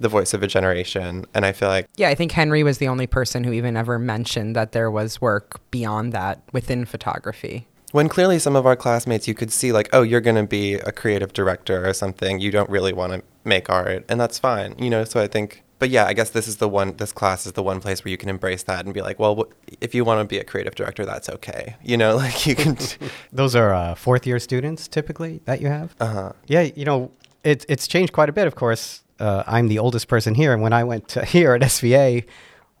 the 0.00 0.08
voice 0.08 0.32
of 0.34 0.42
a 0.42 0.46
generation 0.46 1.26
and 1.34 1.44
I 1.44 1.52
feel 1.52 1.68
like 1.68 1.86
Yeah, 1.96 2.08
I 2.08 2.14
think 2.14 2.32
Henry 2.32 2.62
was 2.62 2.78
the 2.78 2.88
only 2.88 3.06
person 3.06 3.44
who 3.44 3.52
even 3.52 3.76
ever 3.76 3.98
mentioned 3.98 4.56
that 4.56 4.72
there 4.72 4.90
was 4.90 5.20
work 5.20 5.60
beyond 5.70 6.12
that 6.12 6.40
within 6.52 6.84
photography. 6.86 7.66
when 7.92 8.08
clearly 8.08 8.38
some 8.38 8.56
of 8.56 8.64
our 8.66 8.74
classmates 8.74 9.28
you 9.28 9.34
could 9.34 9.52
see 9.52 9.70
like 9.70 9.88
oh 9.92 10.00
you're 10.02 10.22
going 10.22 10.36
to 10.36 10.46
be 10.46 10.74
a 10.74 10.92
creative 10.92 11.32
director 11.34 11.86
or 11.86 11.92
something 11.92 12.40
you 12.40 12.50
don't 12.50 12.70
really 12.70 12.92
want 12.92 13.12
to 13.12 13.22
make 13.44 13.68
art 13.68 14.02
and 14.08 14.18
that's 14.18 14.38
fine 14.38 14.74
you 14.78 14.88
know 14.88 15.04
so 15.04 15.20
i 15.20 15.26
think 15.26 15.61
but 15.82 15.90
yeah 15.90 16.06
i 16.06 16.12
guess 16.12 16.30
this 16.30 16.46
is 16.46 16.58
the 16.58 16.68
one 16.68 16.94
this 16.98 17.10
class 17.10 17.44
is 17.44 17.54
the 17.54 17.62
one 17.62 17.80
place 17.80 18.04
where 18.04 18.10
you 18.10 18.16
can 18.16 18.28
embrace 18.28 18.62
that 18.62 18.84
and 18.84 18.94
be 18.94 19.02
like 19.02 19.18
well 19.18 19.34
if 19.80 19.96
you 19.96 20.04
want 20.04 20.20
to 20.20 20.24
be 20.24 20.38
a 20.38 20.44
creative 20.44 20.76
director 20.76 21.04
that's 21.04 21.28
okay 21.28 21.74
you 21.82 21.96
know 21.96 22.14
like 22.24 22.46
you 22.46 22.54
can 22.54 22.76
Those 23.32 23.56
are 23.56 23.74
uh, 23.74 23.94
fourth 23.96 24.24
year 24.24 24.38
students 24.38 24.86
typically 24.86 25.40
that 25.46 25.60
you 25.60 25.66
have. 25.66 25.96
uh-huh 25.98 26.32
Yeah, 26.46 26.60
you 26.60 26.84
know, 26.84 27.10
it's 27.42 27.64
it's 27.68 27.88
changed 27.88 28.12
quite 28.12 28.28
a 28.28 28.32
bit. 28.32 28.46
Of 28.46 28.54
course, 28.54 29.02
uh, 29.18 29.42
I'm 29.46 29.66
the 29.68 29.80
oldest 29.80 30.06
person 30.06 30.34
here, 30.34 30.52
and 30.52 30.62
when 30.62 30.72
I 30.72 30.84
went 30.84 31.08
to 31.14 31.24
here 31.34 31.54
at 31.54 31.62
SVA, 31.62 32.24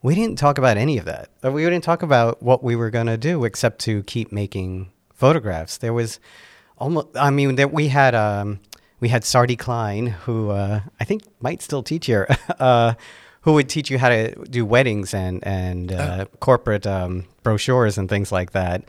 we 0.02 0.14
didn't 0.14 0.38
talk 0.38 0.58
about 0.58 0.76
any 0.76 0.98
of 0.98 1.04
that. 1.06 1.30
Uh, 1.44 1.50
We 1.50 1.64
didn't 1.64 1.84
talk 1.84 2.02
about 2.02 2.42
what 2.42 2.62
we 2.62 2.76
were 2.76 2.90
gonna 2.90 3.16
do 3.16 3.44
except 3.44 3.80
to 3.86 4.02
keep 4.04 4.30
making 4.30 4.90
photographs. 5.12 5.78
There 5.78 5.92
was 5.92 6.20
almost, 6.78 7.08
I 7.16 7.30
mean, 7.30 7.56
that 7.56 7.72
we 7.72 7.88
had 7.88 8.14
um, 8.14 8.60
we 9.02 9.08
had 9.08 9.24
Sardi 9.24 9.56
Klein, 9.56 10.06
who 10.06 10.50
uh, 10.50 10.80
I 11.00 11.04
think 11.04 11.24
might 11.40 11.60
still 11.60 11.82
teach 11.82 12.06
here, 12.06 12.28
uh, 12.60 12.94
who 13.40 13.52
would 13.54 13.68
teach 13.68 13.90
you 13.90 13.98
how 13.98 14.08
to 14.08 14.32
do 14.44 14.64
weddings 14.64 15.12
and 15.12 15.44
and 15.44 15.92
uh, 15.92 16.26
corporate 16.38 16.86
um, 16.86 17.24
brochures 17.42 17.98
and 17.98 18.08
things 18.08 18.30
like 18.30 18.52
that. 18.52 18.84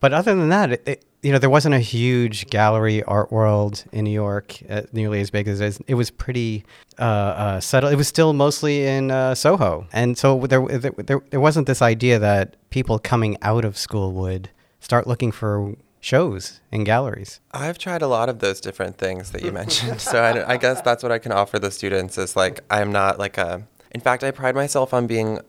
But 0.00 0.12
other 0.12 0.34
than 0.34 0.50
that, 0.50 0.72
it, 0.72 0.82
it, 0.86 1.04
you 1.22 1.32
know, 1.32 1.38
there 1.38 1.48
wasn't 1.48 1.74
a 1.74 1.80
huge 1.80 2.50
gallery 2.50 3.02
art 3.04 3.32
world 3.32 3.84
in 3.90 4.04
New 4.04 4.10
York, 4.10 4.58
uh, 4.68 4.82
nearly 4.92 5.22
as 5.22 5.30
big 5.30 5.48
as 5.48 5.62
it 5.62 5.66
is. 5.66 5.80
It 5.86 5.94
was 5.94 6.10
pretty 6.10 6.66
uh, 6.98 7.02
uh, 7.02 7.60
settled. 7.60 7.94
It 7.94 7.96
was 7.96 8.06
still 8.06 8.34
mostly 8.34 8.86
in 8.86 9.10
uh, 9.10 9.34
Soho, 9.34 9.86
and 9.94 10.18
so 10.18 10.40
there, 10.40 10.60
there, 10.66 10.92
there, 10.98 11.22
there 11.30 11.40
wasn't 11.40 11.66
this 11.66 11.80
idea 11.80 12.18
that 12.18 12.56
people 12.68 12.98
coming 12.98 13.38
out 13.40 13.64
of 13.64 13.78
school 13.78 14.12
would 14.12 14.50
start 14.80 15.06
looking 15.06 15.32
for 15.32 15.74
shows 16.04 16.60
in 16.70 16.84
galleries. 16.84 17.40
I've 17.52 17.78
tried 17.78 18.02
a 18.02 18.06
lot 18.06 18.28
of 18.28 18.40
those 18.40 18.60
different 18.60 18.98
things 18.98 19.30
that 19.30 19.42
you 19.42 19.52
mentioned. 19.62 20.00
so 20.00 20.22
I, 20.22 20.52
I 20.52 20.56
guess 20.58 20.82
that's 20.82 21.02
what 21.02 21.10
I 21.10 21.18
can 21.18 21.32
offer 21.32 21.58
the 21.58 21.70
students 21.70 22.18
is 22.18 22.36
like, 22.36 22.60
I'm 22.70 22.92
not 22.92 23.18
like 23.18 23.38
a, 23.38 23.66
in 23.90 24.00
fact, 24.00 24.22
I 24.22 24.30
pride 24.30 24.54
myself 24.54 24.92
on 24.92 25.06
being 25.06 25.40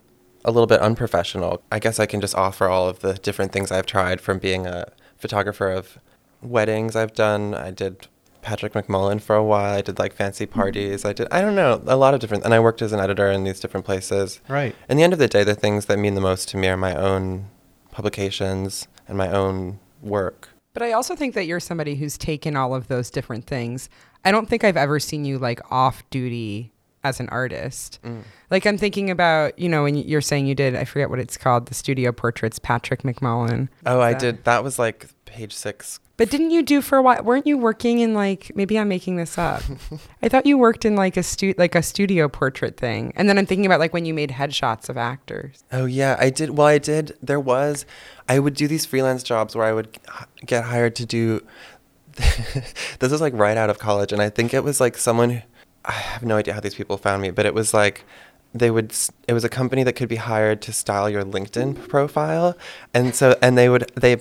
a 0.46 0.52
little 0.52 0.68
bit 0.68 0.80
unprofessional. 0.80 1.62
I 1.72 1.80
guess 1.80 2.00
I 2.00 2.06
can 2.06 2.22
just 2.22 2.36
offer 2.36 2.68
all 2.68 2.88
of 2.88 3.00
the 3.00 3.16
different 3.16 3.52
things 3.52 3.72
I've 3.72 3.86
tried 3.86 4.22
from 4.22 4.40
being 4.40 4.66
a 4.66 4.86
photographer 5.18 5.70
of 5.70 6.00
weddings 6.42 6.96
I've 6.96 7.14
done. 7.14 7.54
I 7.54 7.72
did 7.72 8.08
Patrick 8.42 8.74
McMullan 8.74 9.20
for 9.20 9.36
a 9.36 9.44
while. 9.44 9.76
I 9.76 9.82
did 9.82 10.00
like 10.00 10.14
fancy 10.14 10.46
hmm. 10.46 10.54
parties. 10.54 11.04
I 11.04 11.12
did, 11.12 11.28
I 11.32 11.42
don't 11.42 11.56
know, 11.56 11.82
a 11.86 11.98
lot 11.98 12.14
of 12.14 12.22
different, 12.22 12.46
and 12.46 12.54
I 12.54 12.60
worked 12.60 12.82
as 12.82 12.94
an 12.94 13.00
editor 13.02 13.30
in 13.30 13.44
these 13.44 13.60
different 13.60 13.86
places. 13.86 14.40
Right. 14.48 14.74
In 14.88 14.96
the 14.96 15.04
end 15.04 15.12
of 15.12 15.20
the 15.20 15.28
day, 15.28 15.44
the 15.44 15.56
things 15.56 15.88
that 15.88 16.00
mean 16.00 16.16
the 16.16 16.22
most 16.22 16.48
to 16.50 16.58
me 16.58 16.68
are 16.70 16.78
my 16.78 16.96
own 16.96 17.48
publications 17.92 18.88
and 19.08 19.18
my 19.18 19.30
own 19.30 19.80
work. 20.06 20.50
But 20.74 20.84
I 20.84 20.92
also 20.92 21.16
think 21.16 21.36
that 21.36 21.46
you're 21.46 21.60
somebody 21.60 21.96
who's 21.96 22.18
taken 22.18 22.56
all 22.56 22.76
of 22.76 22.88
those 22.88 23.10
different 23.10 23.48
things. 23.48 23.90
I 24.24 24.32
don't 24.32 24.48
think 24.48 24.64
I've 24.64 24.78
ever 24.78 25.00
seen 25.00 25.26
you 25.26 25.38
like 25.38 25.62
off 25.72 26.08
duty 26.10 26.72
as 27.04 27.20
an 27.20 27.30
artist. 27.30 28.00
Mm. 28.04 28.24
Like 28.50 28.66
I'm 28.66 28.78
thinking 28.78 29.10
about, 29.10 29.58
you 29.58 29.70
know, 29.70 29.84
when 29.84 29.96
you're 29.96 30.22
saying 30.22 30.48
you 30.48 30.56
did, 30.56 30.76
I 30.76 30.84
forget 30.84 31.10
what 31.10 31.20
it's 31.20 31.38
called, 31.38 31.68
the 31.68 31.76
studio 31.76 32.12
portraits, 32.12 32.60
Patrick 32.60 33.04
McMullan. 33.04 33.70
Oh, 33.86 34.02
I 34.02 34.14
that? 34.14 34.20
did. 34.20 34.44
That 34.44 34.64
was 34.64 34.80
like 34.80 35.08
page 35.26 35.54
six. 35.54 36.00
But 36.18 36.30
didn't 36.30 36.52
you 36.52 36.64
do 36.64 36.82
for 36.82 36.98
a 36.98 37.02
while? 37.02 37.22
Weren't 37.24 37.46
you 37.46 37.58
working 37.58 38.00
in 38.00 38.14
like 38.14 38.52
maybe 38.56 38.80
I'm 38.80 38.88
making 38.88 39.18
this 39.18 39.38
up? 39.38 39.62
I 40.22 40.30
thought 40.30 40.46
you 40.46 40.58
worked 40.58 40.86
in 40.86 40.96
like 40.96 41.18
a 41.18 41.24
stu- 41.24 41.56
like 41.58 41.76
a 41.76 41.84
studio 41.84 42.30
portrait 42.30 42.78
thing. 42.78 43.12
And 43.16 43.28
then 43.28 43.38
I'm 43.38 43.46
thinking 43.46 43.66
about 43.66 43.80
like 43.80 43.94
when 43.94 44.06
you 44.06 44.14
made 44.14 44.30
headshots 44.32 44.88
of 44.88 44.98
actors. 44.98 45.64
Oh 45.72 45.86
yeah, 45.86 46.16
I 46.20 46.30
did. 46.30 46.52
Well, 46.52 46.68
I 46.68 46.78
did. 46.78 47.18
There 47.22 47.40
was, 47.40 47.86
I 48.30 48.40
would 48.40 48.54
do 48.54 48.68
these 48.68 48.86
freelance 48.86 49.24
jobs 49.24 49.56
where 49.56 49.66
I 49.66 49.74
would 49.74 49.98
get 50.46 50.66
hired 50.66 50.96
to 50.98 51.06
do. 51.06 51.42
this 52.16 53.12
was 53.12 53.20
like 53.20 53.34
right 53.34 53.58
out 53.58 53.70
of 53.70 53.78
college, 53.78 54.14
and 54.14 54.22
I 54.22 54.30
think 54.30 54.54
it 54.54 54.64
was 54.64 54.80
like 54.80 54.98
someone. 54.98 55.44
I 55.84 55.92
have 55.92 56.24
no 56.24 56.38
idea 56.38 56.54
how 56.54 56.62
these 56.62 56.76
people 56.76 56.98
found 56.98 57.22
me, 57.22 57.30
but 57.30 57.46
it 57.46 57.54
was 57.54 57.74
like 57.74 58.06
they 58.54 58.72
would. 58.72 58.96
It 59.28 59.34
was 59.34 59.44
a 59.44 59.50
company 59.50 59.84
that 59.84 59.94
could 59.94 60.08
be 60.08 60.16
hired 60.16 60.62
to 60.62 60.72
style 60.72 61.10
your 61.10 61.24
LinkedIn 61.24 61.90
profile, 61.90 62.58
and 62.94 63.14
so 63.14 63.38
and 63.42 63.58
they 63.58 63.68
would 63.68 63.92
they 63.96 64.18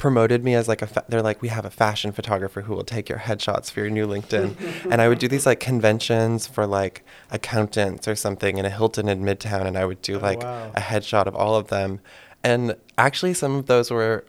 promoted 0.00 0.42
me 0.42 0.54
as 0.54 0.66
like 0.66 0.82
a 0.82 0.86
fa- 0.86 1.04
they're 1.08 1.22
like 1.22 1.40
we 1.42 1.48
have 1.48 1.64
a 1.64 1.70
fashion 1.70 2.10
photographer 2.10 2.62
who 2.62 2.74
will 2.74 2.82
take 2.84 3.08
your 3.08 3.18
headshots 3.18 3.70
for 3.70 3.80
your 3.80 3.90
new 3.90 4.06
LinkedIn 4.06 4.56
and 4.90 5.00
I 5.00 5.06
would 5.08 5.18
do 5.18 5.28
these 5.28 5.44
like 5.46 5.60
conventions 5.60 6.46
for 6.46 6.66
like 6.66 7.04
accountants 7.30 8.08
or 8.08 8.16
something 8.16 8.58
in 8.58 8.64
a 8.64 8.70
Hilton 8.70 9.08
in 9.08 9.22
Midtown 9.22 9.66
and 9.66 9.76
I 9.76 9.84
would 9.84 10.02
do 10.02 10.16
Oh, 10.16 10.20
like 10.20 10.42
wow. 10.42 10.72
a 10.74 10.80
headshot 10.80 11.26
of 11.26 11.36
all 11.36 11.54
of 11.54 11.68
them 11.68 12.00
and 12.42 12.74
actually 12.98 13.34
some 13.34 13.54
of 13.56 13.66
those 13.66 13.90
were 13.90 14.24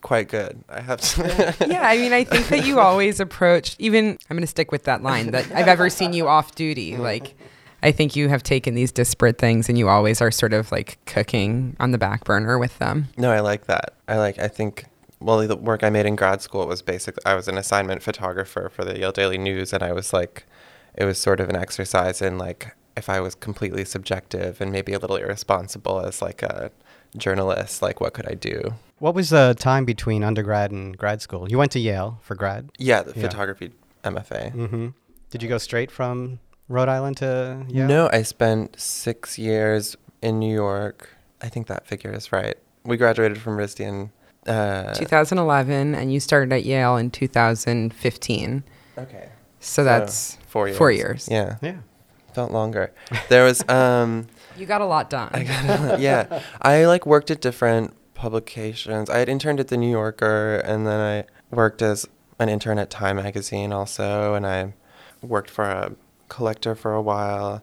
quite 0.00 0.28
good 0.28 0.62
I 0.68 0.80
have 0.80 1.00
to 1.00 1.54
yeah, 1.68 1.82
I 1.86 1.96
mean, 1.96 2.12
I 2.12 2.22
think 2.22 2.46
that 2.48 2.64
you 2.64 2.78
always 2.78 3.18
approach, 3.18 3.74
even, 3.80 4.16
I'm 4.30 4.36
going 4.36 4.42
to 4.42 4.46
stick 4.46 4.70
with 4.70 4.84
that 4.84 5.02
line 5.02 5.32
that 5.32 5.50
I've 5.52 5.66
ever 5.66 5.90
seen 5.90 6.12
you 6.12 6.28
off 6.28 6.54
duty. 6.54 6.92
Mm-hmm. 6.92 7.02
Like, 7.02 7.34
I 7.82 7.90
think 7.90 8.14
you 8.14 8.28
have 8.28 8.42
taken 8.44 8.74
these 8.74 8.92
disparate 8.92 9.38
things 9.38 9.68
and 9.68 9.76
you 9.76 9.88
always 9.88 10.20
are 10.20 10.30
sort 10.30 10.52
of 10.52 10.70
like 10.70 10.98
cooking 11.06 11.76
on 11.80 11.90
the 11.90 11.98
back 11.98 12.22
burner 12.24 12.56
with 12.58 12.78
them. 12.78 13.08
No, 13.16 13.32
I 13.32 13.40
like 13.40 13.66
that. 13.66 13.94
I 14.06 14.16
like. 14.18 14.38
I 14.38 14.46
think. 14.48 14.84
Well, 15.20 15.46
the 15.46 15.56
work 15.56 15.82
I 15.82 15.90
made 15.90 16.06
in 16.06 16.14
grad 16.16 16.42
school 16.42 16.66
was 16.66 16.82
basically 16.82 17.22
I 17.24 17.34
was 17.34 17.48
an 17.48 17.56
assignment 17.58 18.02
photographer 18.02 18.70
for 18.72 18.84
the 18.84 18.98
Yale 18.98 19.12
Daily 19.12 19.38
News, 19.38 19.72
and 19.72 19.82
I 19.82 19.92
was 19.92 20.12
like, 20.12 20.46
it 20.94 21.04
was 21.04 21.18
sort 21.18 21.40
of 21.40 21.48
an 21.48 21.56
exercise 21.56 22.20
in 22.20 22.38
like 22.38 22.74
if 22.96 23.08
I 23.08 23.20
was 23.20 23.34
completely 23.34 23.84
subjective 23.84 24.60
and 24.60 24.72
maybe 24.72 24.92
a 24.92 24.98
little 24.98 25.16
irresponsible 25.16 26.00
as 26.00 26.22
like 26.22 26.42
a 26.42 26.70
journalist, 27.16 27.82
like 27.82 28.00
what 28.00 28.14
could 28.14 28.26
I 28.28 28.34
do? 28.34 28.74
What 28.98 29.14
was 29.14 29.30
the 29.30 29.54
time 29.58 29.84
between 29.84 30.24
undergrad 30.24 30.70
and 30.70 30.96
grad 30.96 31.20
school? 31.20 31.48
You 31.50 31.58
went 31.58 31.72
to 31.72 31.78
Yale 31.80 32.18
for 32.22 32.34
grad. 32.34 32.70
Yeah, 32.78 33.02
the 33.02 33.12
Yeah. 33.18 33.22
photography 33.28 33.72
MFA. 34.04 34.54
Mm-hmm. 34.54 34.88
Did 35.30 35.42
you 35.42 35.48
go 35.48 35.58
straight 35.58 35.90
from 35.90 36.40
Rhode 36.68 36.88
Island 36.88 37.18
to 37.18 37.64
Yale? 37.68 37.86
No, 37.88 38.08
I 38.12 38.22
spent 38.22 38.78
six 38.80 39.38
years 39.38 39.96
in 40.22 40.38
New 40.38 40.52
York. 40.54 41.10
I 41.42 41.48
think 41.50 41.66
that 41.66 41.86
figure 41.86 42.12
is 42.12 42.32
right. 42.32 42.56
We 42.84 42.96
graduated 42.96 43.38
from 43.38 43.56
RISD 43.58 43.80
in. 43.80 44.10
Uh, 44.46 44.94
2011, 44.94 45.94
and 45.94 46.12
you 46.12 46.20
started 46.20 46.52
at 46.52 46.64
Yale 46.64 46.96
in 46.96 47.10
2015. 47.10 48.64
okay. 48.98 49.28
So 49.58 49.82
that's 49.82 50.38
four 50.46 50.68
years. 50.68 50.78
four 50.78 50.90
years. 50.92 51.28
Yeah. 51.30 51.56
Yeah. 51.60 51.78
felt 52.34 52.52
longer. 52.52 52.92
There 53.28 53.44
was 53.44 53.66
um 53.68 54.28
You 54.56 54.66
got 54.66 54.80
a 54.80 54.86
lot 54.86 55.10
done. 55.10 55.30
I 55.32 55.42
got 55.44 55.64
a 55.64 55.82
lot, 55.82 56.00
yeah. 56.00 56.42
I 56.62 56.84
like 56.84 57.04
worked 57.06 57.30
at 57.30 57.40
different 57.40 57.94
publications. 58.14 59.10
I 59.10 59.18
had 59.18 59.28
interned 59.28 59.58
at 59.58 59.68
the 59.68 59.76
New 59.76 59.90
Yorker 59.90 60.56
and 60.64 60.86
then 60.86 61.00
I 61.00 61.24
worked 61.54 61.82
as 61.82 62.06
an 62.38 62.48
intern 62.48 62.78
at 62.78 62.90
Time 62.90 63.16
magazine 63.16 63.72
also 63.72 64.34
and 64.34 64.46
I 64.46 64.74
worked 65.22 65.50
for 65.50 65.64
a 65.64 65.92
collector 66.28 66.74
for 66.74 66.92
a 66.94 67.02
while. 67.02 67.62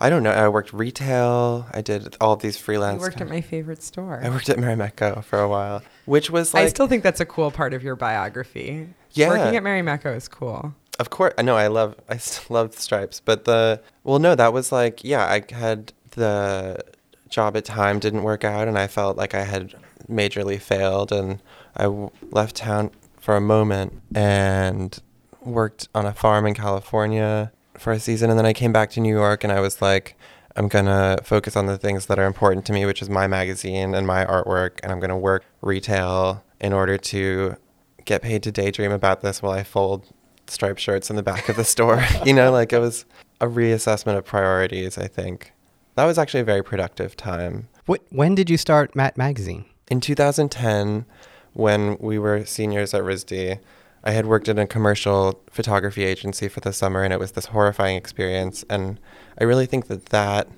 I 0.00 0.08
don't 0.08 0.22
know. 0.22 0.30
I 0.30 0.48
worked 0.48 0.72
retail. 0.72 1.66
I 1.74 1.82
did 1.82 2.16
all 2.20 2.32
of 2.32 2.40
these 2.40 2.56
you 2.56 2.62
freelance 2.62 3.00
worked 3.02 3.20
at 3.20 3.28
my 3.28 3.42
favorite 3.42 3.82
store. 3.82 4.20
I 4.22 4.30
worked 4.30 4.48
at 4.48 4.56
Marimekko 4.56 5.22
for 5.24 5.38
a 5.40 5.48
while, 5.48 5.82
which 6.10 6.28
was 6.28 6.52
like 6.52 6.64
I 6.64 6.68
still 6.68 6.88
think 6.88 7.04
that's 7.04 7.20
a 7.20 7.24
cool 7.24 7.52
part 7.52 7.72
of 7.72 7.84
your 7.84 7.94
biography. 7.94 8.88
Yeah. 9.12 9.28
Working 9.28 9.56
at 9.56 9.62
Marimekko 9.62 10.16
is 10.16 10.26
cool. 10.26 10.74
Of 10.98 11.10
course, 11.10 11.32
I 11.38 11.42
know 11.42 11.56
I 11.56 11.68
love 11.68 11.94
I 12.08 12.16
still 12.16 12.46
love 12.56 12.74
stripes, 12.74 13.20
but 13.24 13.44
the 13.44 13.80
well, 14.02 14.18
no, 14.18 14.34
that 14.34 14.52
was 14.52 14.72
like 14.72 15.04
yeah, 15.04 15.24
I 15.24 15.54
had 15.54 15.92
the 16.10 16.80
job 17.28 17.56
at 17.56 17.64
Time 17.64 18.00
didn't 18.00 18.24
work 18.24 18.42
out, 18.42 18.66
and 18.66 18.76
I 18.76 18.88
felt 18.88 19.16
like 19.16 19.34
I 19.34 19.44
had 19.44 19.72
majorly 20.10 20.60
failed, 20.60 21.12
and 21.12 21.40
I 21.76 21.84
w- 21.84 22.10
left 22.32 22.56
town 22.56 22.90
for 23.20 23.36
a 23.36 23.40
moment 23.40 24.02
and 24.12 24.98
worked 25.42 25.88
on 25.94 26.06
a 26.06 26.12
farm 26.12 26.44
in 26.44 26.54
California 26.54 27.52
for 27.78 27.92
a 27.92 28.00
season, 28.00 28.30
and 28.30 28.38
then 28.38 28.46
I 28.46 28.52
came 28.52 28.72
back 28.72 28.90
to 28.90 29.00
New 29.00 29.14
York, 29.14 29.44
and 29.44 29.52
I 29.52 29.60
was 29.60 29.80
like. 29.80 30.16
I'm 30.56 30.68
gonna 30.68 31.18
focus 31.22 31.56
on 31.56 31.66
the 31.66 31.78
things 31.78 32.06
that 32.06 32.18
are 32.18 32.26
important 32.26 32.64
to 32.66 32.72
me, 32.72 32.84
which 32.86 33.02
is 33.02 33.08
my 33.08 33.26
magazine 33.26 33.94
and 33.94 34.06
my 34.06 34.24
artwork, 34.24 34.80
and 34.82 34.90
I'm 34.90 35.00
gonna 35.00 35.18
work 35.18 35.44
retail 35.62 36.42
in 36.60 36.72
order 36.72 36.98
to 36.98 37.56
get 38.04 38.22
paid 38.22 38.42
to 38.42 38.52
daydream 38.52 38.92
about 38.92 39.22
this 39.22 39.42
while 39.42 39.52
I 39.52 39.62
fold 39.62 40.06
striped 40.46 40.80
shirts 40.80 41.10
in 41.10 41.16
the 41.16 41.22
back 41.22 41.48
of 41.48 41.56
the 41.56 41.64
store. 41.64 42.04
you 42.24 42.32
know, 42.32 42.50
like 42.50 42.72
it 42.72 42.78
was 42.78 43.04
a 43.40 43.46
reassessment 43.46 44.16
of 44.16 44.24
priorities, 44.24 44.98
I 44.98 45.06
think. 45.06 45.52
That 45.94 46.04
was 46.04 46.18
actually 46.18 46.40
a 46.40 46.44
very 46.44 46.62
productive 46.62 47.16
time. 47.16 47.68
What, 47.86 48.02
when 48.10 48.34
did 48.34 48.50
you 48.50 48.56
start 48.56 48.94
Matte 48.94 49.16
Magazine? 49.16 49.64
In 49.90 50.00
2010, 50.00 51.04
when 51.52 51.96
we 51.98 52.18
were 52.18 52.44
seniors 52.44 52.94
at 52.94 53.02
RISD, 53.02 53.58
I 54.02 54.12
had 54.12 54.26
worked 54.26 54.48
in 54.48 54.58
a 54.58 54.66
commercial 54.66 55.42
photography 55.50 56.04
agency 56.04 56.48
for 56.48 56.60
the 56.60 56.72
summer, 56.72 57.02
and 57.02 57.12
it 57.12 57.18
was 57.18 57.32
this 57.32 57.46
horrifying 57.46 57.96
experience. 57.96 58.64
And 58.70 58.98
I 59.38 59.44
really 59.44 59.66
think 59.66 59.88
that 59.88 60.06
that, 60.06 60.48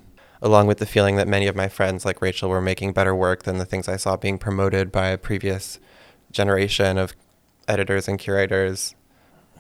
along 0.41 0.69
with 0.69 0.79
the 0.79 0.87
feeling 0.87 1.17
that 1.17 1.27
many 1.27 1.47
of 1.47 1.57
my 1.57 1.69
friends, 1.69 2.05
like 2.05 2.23
Rachel, 2.23 2.49
were 2.49 2.61
making 2.61 2.93
better 2.93 3.15
work 3.15 3.43
than 3.43 3.59
the 3.59 3.65
things 3.65 3.89
I 3.89 3.97
saw 3.97 4.17
being 4.17 4.39
promoted 4.39 4.93
by 4.93 5.09
a 5.09 5.19
previous 5.19 5.81
generation 6.31 6.99
of 6.99 7.15
editors 7.67 8.09
and 8.09 8.19
curators, 8.19 8.95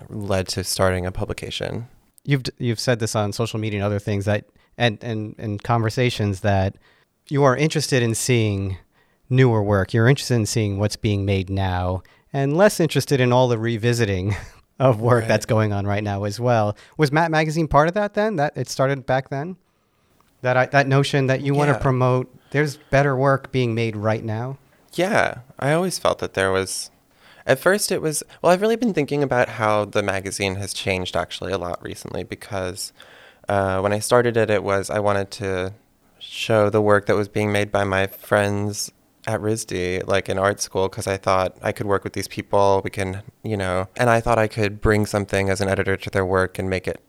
led 0.08 0.48
to 0.48 0.64
starting 0.64 1.06
a 1.06 1.12
publication. 1.12 1.88
You've 2.24 2.44
you've 2.58 2.80
said 2.80 3.00
this 3.00 3.16
on 3.16 3.32
social 3.32 3.58
media 3.58 3.80
and 3.80 3.84
other 3.84 3.98
things 3.98 4.24
that 4.26 4.46
and 4.78 5.02
and 5.02 5.34
and 5.38 5.62
conversations 5.62 6.40
that 6.40 6.76
you 7.28 7.42
are 7.44 7.56
interested 7.56 8.02
in 8.02 8.14
seeing 8.14 8.78
newer 9.28 9.62
work. 9.62 9.92
You're 9.92 10.08
interested 10.08 10.34
in 10.34 10.46
seeing 10.46 10.78
what's 10.78 10.96
being 10.96 11.24
made 11.24 11.50
now, 11.50 12.02
and 12.32 12.56
less 12.56 12.80
interested 12.80 13.20
in 13.20 13.32
all 13.32 13.48
the 13.48 13.58
revisiting 13.58 14.34
of 14.78 15.00
work 15.00 15.20
Right. 15.22 15.28
that's 15.28 15.46
going 15.46 15.72
on 15.72 15.86
right 15.86 16.02
now 16.02 16.24
as 16.24 16.40
well. 16.40 16.76
Was 16.96 17.12
Matte 17.12 17.30
Magazine 17.30 17.68
part 17.68 17.88
of 17.88 17.94
that 17.94 18.14
then? 18.14 18.36
That 18.36 18.56
it 18.56 18.68
started 18.68 19.06
back 19.06 19.28
then. 19.30 19.56
That 20.40 20.56
I, 20.56 20.66
that 20.66 20.88
notion 20.88 21.26
that 21.28 21.42
you 21.42 21.54
want 21.54 21.72
to 21.72 21.78
promote. 21.78 22.34
There's 22.50 22.76
better 22.90 23.16
work 23.16 23.52
being 23.52 23.74
made 23.74 23.94
right 23.96 24.24
now. 24.24 24.58
Yeah, 24.94 25.38
I 25.58 25.72
always 25.72 25.98
felt 25.98 26.18
that 26.18 26.34
there 26.34 26.50
was. 26.50 26.90
At 27.46 27.58
first, 27.58 27.90
it 27.92 28.02
was. 28.02 28.22
Well, 28.40 28.52
I've 28.52 28.60
really 28.60 28.76
been 28.76 28.92
thinking 28.94 29.22
about 29.22 29.48
how 29.50 29.84
the 29.84 30.02
magazine 30.02 30.56
has 30.56 30.72
changed 30.74 31.16
actually 31.16 31.52
a 31.52 31.58
lot 31.58 31.82
recently 31.82 32.24
because 32.24 32.92
uh, 33.48 33.80
when 33.80 33.92
I 33.92 34.00
started 34.00 34.36
it, 34.36 34.50
it 34.50 34.62
was 34.64 34.90
I 34.90 34.98
wanted 34.98 35.30
to 35.32 35.74
show 36.18 36.70
the 36.70 36.80
work 36.80 37.06
that 37.06 37.16
was 37.16 37.28
being 37.28 37.52
made 37.52 37.70
by 37.72 37.84
my 37.84 38.06
friends 38.06 38.90
at 39.26 39.40
RISD, 39.40 40.06
like 40.06 40.28
in 40.28 40.38
art 40.38 40.60
school, 40.60 40.88
because 40.88 41.06
I 41.06 41.16
thought 41.16 41.56
I 41.62 41.72
could 41.72 41.86
work 41.86 42.04
with 42.04 42.12
these 42.12 42.28
people. 42.28 42.80
We 42.84 42.90
can, 42.90 43.22
you 43.42 43.56
know, 43.56 43.88
and 43.96 44.10
I 44.10 44.20
thought 44.20 44.38
I 44.38 44.48
could 44.48 44.80
bring 44.80 45.06
something 45.06 45.48
as 45.48 45.60
an 45.60 45.68
editor 45.68 45.96
to 45.96 46.10
their 46.10 46.26
work 46.26 46.58
and 46.58 46.68
make 46.68 46.88
it, 46.88 47.00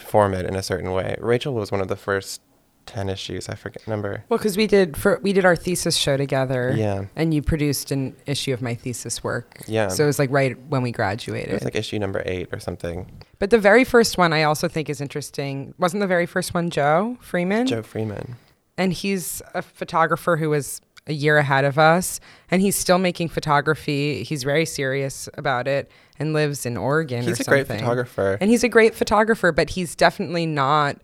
form 0.00 0.34
it 0.34 0.46
in 0.46 0.54
a 0.56 0.62
certain 0.62 0.92
way. 0.92 1.16
Rachel 1.20 1.54
was 1.54 1.70
one 1.70 1.80
of 1.80 1.88
the 1.88 1.96
first 1.96 2.40
10 2.86 3.08
issues, 3.08 3.48
I 3.48 3.54
forget 3.54 3.86
number. 3.86 4.24
Well, 4.28 4.38
because 4.38 4.56
we 4.56 4.66
did 4.66 4.96
for 4.96 5.20
we 5.22 5.32
did 5.32 5.44
our 5.44 5.54
thesis 5.54 5.96
show 5.96 6.16
together. 6.16 6.74
Yeah. 6.76 7.04
And 7.14 7.32
you 7.32 7.40
produced 7.40 7.92
an 7.92 8.16
issue 8.26 8.52
of 8.52 8.62
my 8.62 8.74
thesis 8.74 9.22
work. 9.22 9.62
Yeah. 9.68 9.88
So 9.88 10.04
it 10.04 10.06
was 10.06 10.18
like 10.18 10.30
right 10.32 10.58
when 10.68 10.82
we 10.82 10.90
graduated 10.90 11.50
It 11.50 11.54
was 11.54 11.64
like 11.64 11.76
issue 11.76 11.98
number 12.00 12.22
eight 12.26 12.48
or 12.52 12.58
something. 12.58 13.06
but 13.38 13.50
the 13.50 13.58
very 13.58 13.84
first 13.84 14.18
one 14.18 14.32
I 14.32 14.42
also 14.42 14.66
think 14.66 14.88
is 14.90 15.00
interesting. 15.00 15.72
Wasn't 15.78 16.00
the 16.00 16.06
very 16.08 16.26
first 16.26 16.52
one 16.52 16.68
Joe 16.68 17.16
Freeman? 17.20 17.66
Joe 17.66 17.82
Freeman. 17.82 18.36
And 18.76 18.92
he's 18.92 19.42
a 19.54 19.62
photographer 19.62 20.38
who 20.38 20.50
was 20.50 20.80
a 21.10 21.12
year 21.12 21.36
ahead 21.36 21.64
of 21.64 21.78
us, 21.78 22.20
and 22.50 22.62
he's 22.62 22.76
still 22.76 22.98
making 22.98 23.28
photography. 23.28 24.22
He's 24.22 24.42
very 24.42 24.64
serious 24.64 25.28
about 25.34 25.68
it 25.68 25.90
and 26.18 26.32
lives 26.32 26.64
in 26.64 26.76
Oregon. 26.76 27.22
He's 27.22 27.40
or 27.40 27.42
a 27.42 27.44
great 27.44 27.66
photographer. 27.66 28.38
and 28.40 28.50
he's 28.50 28.64
a 28.64 28.68
great 28.68 28.94
photographer, 28.94 29.52
but 29.52 29.70
he's 29.70 29.94
definitely 29.94 30.46
not 30.46 30.96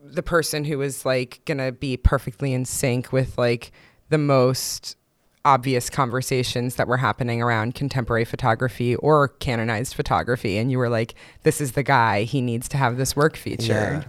the 0.00 0.22
person 0.22 0.64
who 0.64 0.80
is 0.82 1.04
like 1.04 1.40
gonna 1.46 1.72
be 1.72 1.96
perfectly 1.96 2.52
in 2.52 2.64
sync 2.64 3.12
with 3.12 3.36
like 3.36 3.72
the 4.08 4.18
most 4.18 4.96
obvious 5.44 5.90
conversations 5.90 6.76
that 6.76 6.86
were 6.86 6.96
happening 6.96 7.40
around 7.42 7.74
contemporary 7.74 8.24
photography 8.24 8.94
or 8.96 9.28
canonized 9.28 9.94
photography 9.94 10.58
and 10.58 10.72
you 10.72 10.78
were 10.78 10.88
like 10.88 11.14
this 11.44 11.60
is 11.60 11.72
the 11.72 11.84
guy 11.84 12.22
he 12.24 12.40
needs 12.40 12.68
to 12.68 12.76
have 12.76 12.96
this 12.96 13.14
work 13.16 13.36
featured 13.36 13.68
Yeah. 13.68 14.04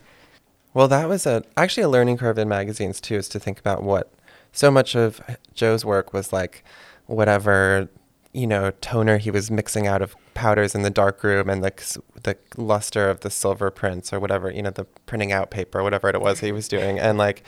Well, 0.77 0.88
that 0.89 1.10
was 1.10 1.25
a 1.25 1.43
actually 1.55 1.81
a 1.83 1.89
learning 1.89 2.17
curve 2.17 2.38
in 2.38 2.47
magazines 2.47 3.01
too, 3.01 3.15
is 3.15 3.27
to 3.29 3.39
think 3.39 3.60
about 3.60 3.81
what 3.81 4.12
so 4.51 4.71
much 4.71 4.95
of 4.95 5.21
Joe's 5.53 5.86
work 5.86 6.13
was 6.13 6.33
like 6.33 6.63
whatever 7.05 7.89
you 8.33 8.45
know 8.45 8.71
toner 8.81 9.17
he 9.17 9.31
was 9.31 9.49
mixing 9.49 9.88
out 9.88 10.01
of 10.01 10.15
powders 10.33 10.75
in 10.75 10.83
the 10.83 10.89
dark 10.89 11.23
room 11.23 11.49
and 11.49 11.63
the 11.63 11.99
the 12.23 12.38
luster 12.57 13.10
of 13.10 13.21
the 13.21 13.29
silver 13.29 13.71
prints 13.71 14.13
or 14.13 14.19
whatever 14.19 14.51
you 14.51 14.62
know 14.62 14.69
the 14.69 14.83
printing 15.05 15.31
out 15.31 15.49
paper 15.49 15.81
whatever 15.81 16.10
it 16.10 16.21
was 16.21 16.39
he 16.39 16.51
was 16.51 16.67
doing. 16.67 16.99
And 16.99 17.17
like 17.17 17.43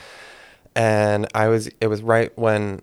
and 0.75 1.27
I 1.35 1.47
was 1.47 1.69
it 1.81 1.87
was 1.87 2.01
right 2.01 2.35
when 2.37 2.81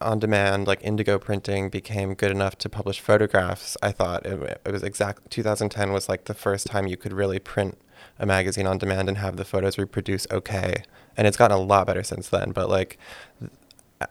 on 0.00 0.18
demand 0.18 0.66
like 0.66 0.82
indigo 0.82 1.18
printing 1.18 1.68
became 1.68 2.14
good 2.14 2.30
enough 2.30 2.56
to 2.56 2.68
publish 2.68 3.00
photographs 3.00 3.76
i 3.82 3.92
thought 3.92 4.24
it, 4.24 4.60
it 4.64 4.72
was 4.72 4.82
exact 4.82 5.30
2010 5.30 5.92
was 5.92 6.08
like 6.08 6.24
the 6.24 6.34
first 6.34 6.66
time 6.66 6.86
you 6.86 6.96
could 6.96 7.12
really 7.12 7.38
print 7.38 7.76
a 8.18 8.26
magazine 8.26 8.66
on 8.66 8.78
demand 8.78 9.08
and 9.08 9.18
have 9.18 9.36
the 9.36 9.44
photos 9.44 9.78
reproduce 9.78 10.26
okay. 10.30 10.82
And 11.16 11.26
it's 11.26 11.36
gotten 11.36 11.56
a 11.56 11.60
lot 11.60 11.86
better 11.86 12.02
since 12.02 12.28
then 12.28 12.52
but 12.52 12.68
like 12.68 12.98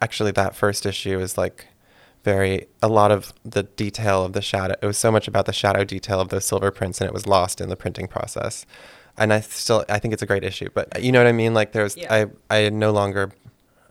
actually 0.02 0.32
that 0.32 0.56
first 0.56 0.86
issue 0.86 1.20
is 1.20 1.38
like 1.38 1.68
very 2.24 2.68
a 2.82 2.88
lot 2.88 3.12
of 3.12 3.34
the 3.46 3.64
detail 3.64 4.26
of 4.26 4.34
the 4.34 4.42
shadow 4.42 4.76
it 4.82 4.86
was 4.86 4.98
so 4.98 5.12
much 5.12 5.28
about 5.28 5.46
the 5.46 5.54
shadow 5.54 5.84
detail 5.84 6.20
of 6.20 6.30
those 6.30 6.46
silver 6.46 6.72
prints 6.72 7.00
and 7.00 7.08
it 7.08 7.14
was 7.14 7.26
lost 7.26 7.62
in 7.62 7.70
the 7.70 7.76
printing 7.76 8.08
process. 8.08 8.66
And 9.18 9.32
i 9.34 9.40
still 9.40 9.86
i 9.90 10.00
think 10.00 10.14
it's 10.14 10.24
a 10.24 10.28
great 10.28 10.44
issue 10.44 10.70
but 10.74 10.96
uh, 10.96 11.00
you 11.00 11.12
know 11.12 11.20
what 11.20 11.28
i 11.28 11.32
mean? 11.32 11.54
Like 11.54 11.72
there's 11.72 11.96
Yeah. 11.98 12.14
i 12.50 12.56
i 12.56 12.70
no 12.70 12.92
longer 12.92 13.32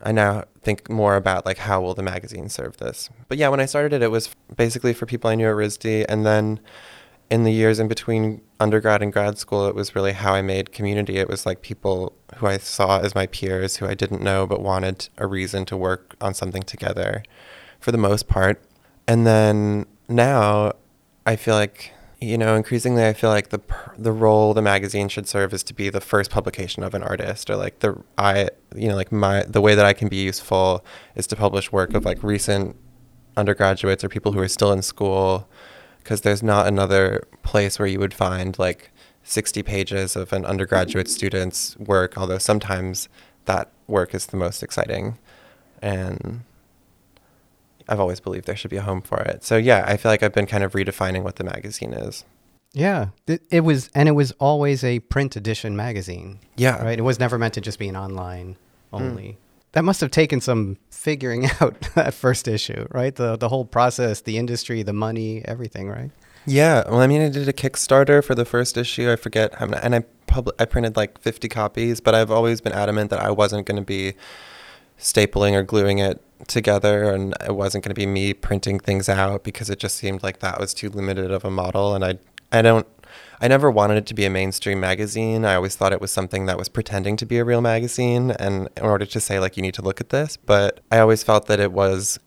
I 0.01 0.11
now 0.11 0.45
think 0.61 0.89
more 0.89 1.15
about 1.15 1.45
like 1.45 1.57
how 1.57 1.81
will 1.81 1.93
the 1.93 2.03
magazine 2.03 2.49
serve 2.49 2.77
this. 2.77 3.09
But 3.27 3.37
yeah, 3.37 3.49
when 3.49 3.59
I 3.59 3.65
started 3.65 3.93
it, 3.93 4.01
it 4.01 4.11
was 4.11 4.29
basically 4.55 4.93
for 4.93 5.05
people 5.05 5.29
I 5.29 5.35
knew 5.35 5.47
at 5.47 5.55
RISD, 5.55 6.05
and 6.07 6.25
then 6.25 6.59
in 7.29 7.43
the 7.43 7.51
years 7.51 7.79
in 7.79 7.87
between 7.87 8.41
undergrad 8.59 9.01
and 9.01 9.11
grad 9.11 9.37
school, 9.37 9.67
it 9.67 9.75
was 9.75 9.95
really 9.95 10.13
how 10.13 10.33
I 10.33 10.41
made 10.41 10.71
community. 10.71 11.17
It 11.17 11.27
was 11.27 11.45
like 11.45 11.61
people 11.61 12.13
who 12.37 12.47
I 12.47 12.57
saw 12.57 12.99
as 12.99 13.15
my 13.15 13.27
peers, 13.27 13.77
who 13.77 13.85
I 13.85 13.95
didn't 13.95 14.21
know 14.21 14.47
but 14.47 14.61
wanted 14.61 15.09
a 15.17 15.27
reason 15.27 15.65
to 15.65 15.77
work 15.77 16.15
on 16.21 16.33
something 16.33 16.63
together, 16.63 17.23
for 17.79 17.91
the 17.91 17.97
most 17.97 18.27
part. 18.27 18.63
And 19.07 19.25
then 19.25 19.85
now, 20.07 20.73
I 21.25 21.35
feel 21.35 21.55
like 21.55 21.91
you 22.19 22.37
know 22.37 22.55
increasingly 22.55 23.05
I 23.05 23.13
feel 23.13 23.29
like 23.29 23.49
the 23.49 23.61
the 23.97 24.11
role 24.11 24.53
the 24.53 24.61
magazine 24.61 25.07
should 25.09 25.27
serve 25.27 25.53
is 25.53 25.63
to 25.63 25.73
be 25.73 25.89
the 25.89 26.01
first 26.01 26.31
publication 26.31 26.83
of 26.83 26.93
an 26.93 27.03
artist 27.03 27.49
or 27.49 27.55
like 27.55 27.79
the 27.79 28.01
I 28.17 28.49
you 28.75 28.87
know 28.87 28.95
like 28.95 29.11
my 29.11 29.43
the 29.43 29.61
way 29.61 29.75
that 29.75 29.85
I 29.85 29.93
can 29.93 30.07
be 30.07 30.17
useful 30.17 30.83
is 31.15 31.27
to 31.27 31.35
publish 31.35 31.71
work 31.71 31.93
of 31.93 32.05
like 32.05 32.21
recent 32.23 32.75
undergraduates 33.35 34.03
or 34.03 34.09
people 34.09 34.31
who 34.31 34.39
are 34.39 34.47
still 34.47 34.71
in 34.71 34.81
school 34.81 35.47
because 35.99 36.21
there's 36.21 36.41
not 36.41 36.67
another 36.67 37.27
place 37.43 37.77
where 37.77 37.87
you 37.87 37.99
would 37.99 38.13
find 38.13 38.57
like 38.57 38.91
60 39.23 39.61
pages 39.61 40.15
of 40.15 40.33
an 40.33 40.45
undergraduate 40.45 41.09
student's 41.09 41.77
work 41.77 42.17
although 42.17 42.37
sometimes 42.39 43.09
that 43.47 43.71
work 43.87 44.13
is 44.13 44.27
the 44.27 44.37
most 44.37 44.61
exciting. 44.61 45.17
And 45.81 46.43
I've 47.87 47.99
always 47.99 48.19
believed 48.19 48.45
there 48.45 48.55
should 48.55 48.71
be 48.71 48.77
a 48.77 48.81
home 48.81 49.01
for 49.01 49.19
it. 49.21 49.43
So 49.43 49.57
yeah, 49.57 49.83
I 49.87 49.97
feel 49.97 50.11
like 50.11 50.23
I've 50.23 50.33
been 50.33 50.47
kind 50.47 50.63
of 50.63 50.73
redefining 50.73 51.23
what 51.23 51.37
the 51.37 51.43
magazine 51.43 51.93
is. 51.93 52.25
Yeah, 52.73 53.09
it, 53.25 53.41
it 53.49 53.61
was, 53.61 53.89
and 53.95 54.07
it 54.09 54.11
was 54.11 54.33
always 54.33 54.83
a 54.83 54.99
print 54.99 55.35
edition 55.35 55.75
magazine, 55.75 56.39
Yeah. 56.57 56.83
right? 56.83 56.99
It 56.99 57.03
was 57.03 57.19
never 57.19 57.37
meant 57.37 57.53
to 57.55 57.61
just 57.61 57.79
be 57.79 57.87
an 57.87 57.95
online 57.95 58.57
hmm. 58.91 58.95
only. 58.95 59.37
That 59.71 59.83
must 59.83 60.01
have 60.01 60.11
taken 60.11 60.41
some 60.41 60.77
figuring 60.89 61.49
out 61.61 61.79
that 61.95 62.13
first 62.13 62.47
issue, 62.47 62.87
right? 62.91 63.15
The 63.15 63.37
the 63.37 63.49
whole 63.49 63.65
process, 63.65 64.21
the 64.21 64.37
industry, 64.37 64.83
the 64.83 64.93
money, 64.93 65.43
everything, 65.45 65.89
right? 65.89 66.11
Yeah. 66.45 66.83
Well, 66.89 67.01
I 67.01 67.07
mean, 67.07 67.21
I 67.21 67.29
did 67.29 67.47
a 67.49 67.53
Kickstarter 67.53 68.23
for 68.23 68.33
the 68.33 68.45
first 68.45 68.77
issue. 68.77 69.11
I 69.11 69.17
forget 69.17 69.55
how 69.55 69.65
many, 69.65 69.83
and 69.83 69.95
I 69.95 69.99
pub- 70.27 70.53
I 70.57 70.65
printed 70.65 70.95
like 70.95 71.19
50 71.19 71.49
copies, 71.49 71.99
but 71.99 72.15
I've 72.15 72.31
always 72.31 72.61
been 72.61 72.73
adamant 72.73 73.09
that 73.09 73.19
I 73.19 73.31
wasn't 73.31 73.65
going 73.65 73.75
to 73.75 73.85
be 73.85 74.13
stapling 74.97 75.53
or 75.53 75.63
gluing 75.63 75.99
it 75.99 76.21
together 76.47 77.11
and 77.11 77.33
it 77.45 77.55
wasn't 77.55 77.83
going 77.83 77.93
to 77.93 77.99
be 77.99 78.05
me 78.05 78.33
printing 78.33 78.79
things 78.79 79.09
out 79.09 79.43
because 79.43 79.69
it 79.69 79.79
just 79.79 79.95
seemed 79.95 80.21
like 80.21 80.39
that 80.39 80.59
was 80.59 80.73
too 80.73 80.89
limited 80.89 81.31
of 81.31 81.43
a 81.43 81.49
model 81.49 81.95
and 81.95 82.05
I 82.05 82.19
I 82.51 82.61
don't 82.61 82.87
I 83.39 83.47
never 83.47 83.71
wanted 83.71 83.97
it 83.97 84.05
to 84.07 84.13
be 84.13 84.25
a 84.25 84.29
mainstream 84.29 84.79
magazine. 84.79 85.45
I 85.45 85.55
always 85.55 85.75
thought 85.75 85.93
it 85.93 86.01
was 86.01 86.11
something 86.11 86.45
that 86.47 86.57
was 86.57 86.69
pretending 86.69 87.17
to 87.17 87.25
be 87.25 87.37
a 87.37 87.45
real 87.45 87.61
magazine 87.61 88.31
and 88.31 88.69
in 88.77 88.83
order 88.83 89.05
to 89.05 89.19
say 89.19 89.39
like 89.39 89.57
you 89.57 89.63
need 89.63 89.73
to 89.75 89.81
look 89.81 90.01
at 90.01 90.09
this, 90.09 90.37
but 90.37 90.81
I 90.91 90.99
always 90.99 91.23
felt 91.23 91.47
that 91.47 91.59
it 91.59 91.71
was 91.71 92.19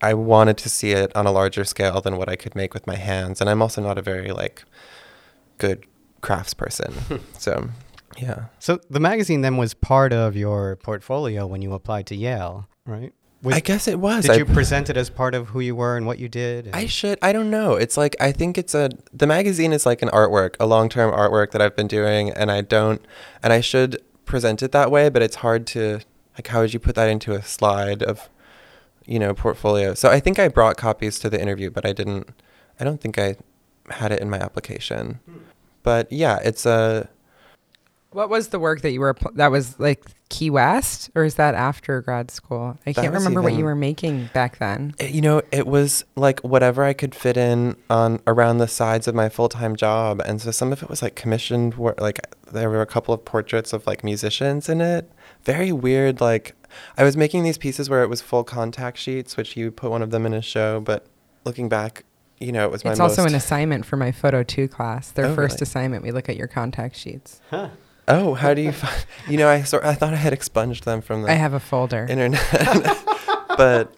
I 0.00 0.14
wanted 0.14 0.56
to 0.58 0.68
see 0.68 0.92
it 0.92 1.14
on 1.16 1.26
a 1.26 1.32
larger 1.32 1.64
scale 1.64 2.00
than 2.00 2.16
what 2.16 2.28
I 2.28 2.36
could 2.36 2.54
make 2.54 2.74
with 2.74 2.86
my 2.86 2.96
hands 2.96 3.40
and 3.40 3.50
I'm 3.50 3.62
also 3.62 3.82
not 3.82 3.98
a 3.98 4.02
very 4.02 4.30
like 4.30 4.64
good 5.58 5.86
craftsperson. 6.22 7.20
so, 7.38 7.68
yeah. 8.18 8.46
So 8.58 8.78
the 8.90 9.00
magazine 9.00 9.40
then 9.40 9.56
was 9.56 9.74
part 9.74 10.12
of 10.12 10.36
your 10.36 10.76
portfolio 10.76 11.46
when 11.46 11.62
you 11.62 11.72
applied 11.72 12.06
to 12.08 12.16
Yale, 12.16 12.68
right? 12.86 13.12
Was, 13.42 13.56
I 13.56 13.60
guess 13.60 13.88
it 13.88 13.98
was. 13.98 14.22
did 14.24 14.32
I- 14.32 14.36
you 14.36 14.44
present 14.44 14.88
it 14.88 14.96
as 14.96 15.10
part 15.10 15.34
of 15.34 15.48
who 15.48 15.58
you 15.60 15.74
were 15.74 15.96
and 15.96 16.06
what 16.06 16.18
you 16.20 16.28
did? 16.28 16.70
I 16.72 16.86
should. 16.86 17.18
I 17.22 17.32
don't 17.32 17.50
know. 17.50 17.74
It's 17.74 17.96
like 17.96 18.14
I 18.20 18.30
think 18.30 18.56
it's 18.56 18.74
a 18.74 18.90
the 19.12 19.26
magazine 19.26 19.72
is 19.72 19.84
like 19.84 20.00
an 20.02 20.08
artwork, 20.10 20.54
a 20.60 20.66
long 20.66 20.88
term 20.88 21.12
artwork 21.12 21.50
that 21.50 21.60
I've 21.60 21.74
been 21.74 21.88
doing, 21.88 22.30
and 22.30 22.50
I 22.52 22.60
don't, 22.60 23.04
and 23.42 23.52
I 23.52 23.60
should 23.60 24.00
present 24.26 24.62
it 24.62 24.70
that 24.72 24.90
way, 24.90 25.08
but 25.08 25.22
it's 25.22 25.36
hard 25.36 25.66
to 25.68 26.00
like. 26.38 26.46
How 26.46 26.60
would 26.60 26.72
you 26.72 26.78
put 26.78 26.94
that 26.94 27.08
into 27.08 27.32
a 27.32 27.42
slide 27.42 28.02
of, 28.02 28.28
you 29.06 29.18
know, 29.18 29.34
portfolio? 29.34 29.94
So 29.94 30.08
I 30.08 30.20
think 30.20 30.38
I 30.38 30.46
brought 30.48 30.76
copies 30.76 31.18
to 31.18 31.28
the 31.28 31.40
interview, 31.40 31.68
but 31.70 31.84
I 31.84 31.92
didn't. 31.92 32.28
I 32.78 32.84
don't 32.84 33.00
think 33.00 33.18
I 33.18 33.36
had 33.90 34.12
it 34.12 34.20
in 34.20 34.30
my 34.30 34.38
application. 34.38 35.18
Hmm. 35.26 35.38
But 35.82 36.12
yeah, 36.12 36.38
it's 36.44 36.64
a. 36.64 37.08
What 38.12 38.28
was 38.28 38.48
the 38.48 38.58
work 38.58 38.82
that 38.82 38.90
you 38.92 39.00
were 39.00 39.16
that 39.34 39.50
was 39.50 39.78
like 39.80 40.04
Key 40.28 40.50
West 40.50 41.10
or 41.14 41.24
is 41.24 41.34
that 41.36 41.54
after 41.54 42.00
grad 42.02 42.30
school? 42.30 42.78
I 42.86 42.92
That 42.92 43.02
can't 43.02 43.12
was 43.14 43.22
remember 43.22 43.42
what 43.42 43.54
you 43.54 43.64
were 43.64 43.74
making 43.74 44.28
back 44.34 44.58
then. 44.58 44.94
it- 44.98 45.10
you 45.10 45.20
know, 45.20 45.42
it 45.50 45.66
was 45.66 46.04
like 46.16 46.40
whatever 46.40 46.84
I 46.84 46.92
could 46.92 47.14
fit 47.14 47.36
in 47.36 47.76
on 47.90 48.20
around 48.26 48.58
the 48.58 48.68
sides 48.68 49.08
of 49.08 49.14
my 49.14 49.28
full 49.28 49.48
time 49.48 49.76
job, 49.76 50.20
and 50.24 50.40
so 50.40 50.50
some 50.50 50.72
of 50.72 50.82
it 50.82 50.88
was 50.88 51.02
like 51.02 51.14
commissioned 51.14 51.74
work. 51.74 52.00
Like 52.00 52.20
there 52.52 52.68
were 52.70 52.82
a 52.82 52.86
couple 52.86 53.14
of 53.14 53.24
portraits 53.24 53.72
of 53.72 53.86
like 53.86 54.04
musicians 54.04 54.68
in 54.68 54.80
it. 54.80 55.10
Very 55.44 55.72
weird. 55.72 56.20
Like 56.20 56.54
I 56.98 57.04
was 57.04 57.16
making 57.16 57.42
these 57.44 57.58
pieces 57.58 57.88
where 57.90 58.02
it 58.02 58.08
was 58.08 58.20
full 58.20 58.44
contact 58.44 58.98
sheets, 58.98 59.36
which 59.36 59.56
you 59.56 59.70
put 59.70 59.90
one 59.90 60.02
of 60.02 60.10
them 60.10 60.26
in 60.26 60.34
a 60.34 60.42
show. 60.42 60.80
But 60.80 61.06
looking 61.44 61.68
back, 61.68 62.04
you 62.38 62.52
know, 62.52 62.64
it 62.64 62.70
was 62.70 62.84
my 62.84 62.90
It's 62.92 63.00
also 63.00 63.24
an 63.24 63.34
assignment 63.34 63.84
for 63.86 63.96
my 63.96 64.10
photo 64.12 64.42
2 64.42 64.68
class. 64.68 65.10
Their 65.12 65.26
Oh, 65.26 65.34
first 65.34 65.56
really? 65.60 65.62
assignment, 65.68 66.02
we 66.02 66.10
look 66.10 66.28
at 66.28 66.36
your 66.36 66.48
contact 66.48 66.96
sheets. 66.96 67.40
Oh, 68.08 68.34
how 68.34 68.54
do 68.54 68.62
you? 68.62 68.72
Find, 68.72 69.06
you 69.28 69.36
know, 69.36 69.48
I 69.48 69.62
sort. 69.62 69.84
I 69.84 69.94
thought 69.94 70.12
I 70.12 70.16
had 70.16 70.32
expunged 70.32 70.84
them 70.84 71.00
from 71.00 71.22
the. 71.22 71.30
I 71.30 71.34
have 71.34 71.54
a 71.54 71.60
folder. 71.60 72.06
internet. 72.08 72.42
but 73.56 73.94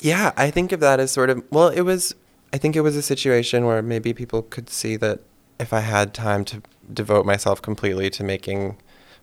yeah, 0.00 0.32
I 0.36 0.50
think 0.50 0.72
of 0.72 0.80
that 0.80 1.00
as 1.00 1.10
sort 1.10 1.30
of 1.30 1.42
well, 1.50 1.68
it 1.68 1.82
was 1.82 2.14
I 2.52 2.58
think 2.58 2.76
it 2.76 2.80
was 2.80 2.96
a 2.96 3.02
situation 3.02 3.64
where 3.66 3.82
maybe 3.82 4.12
people 4.12 4.42
could 4.42 4.70
see 4.70 4.96
that 4.96 5.20
if 5.58 5.72
I 5.72 5.80
had 5.80 6.14
time 6.14 6.44
to 6.46 6.62
devote 6.92 7.26
myself 7.26 7.62
completely 7.62 8.10
to 8.10 8.24
making 8.24 8.76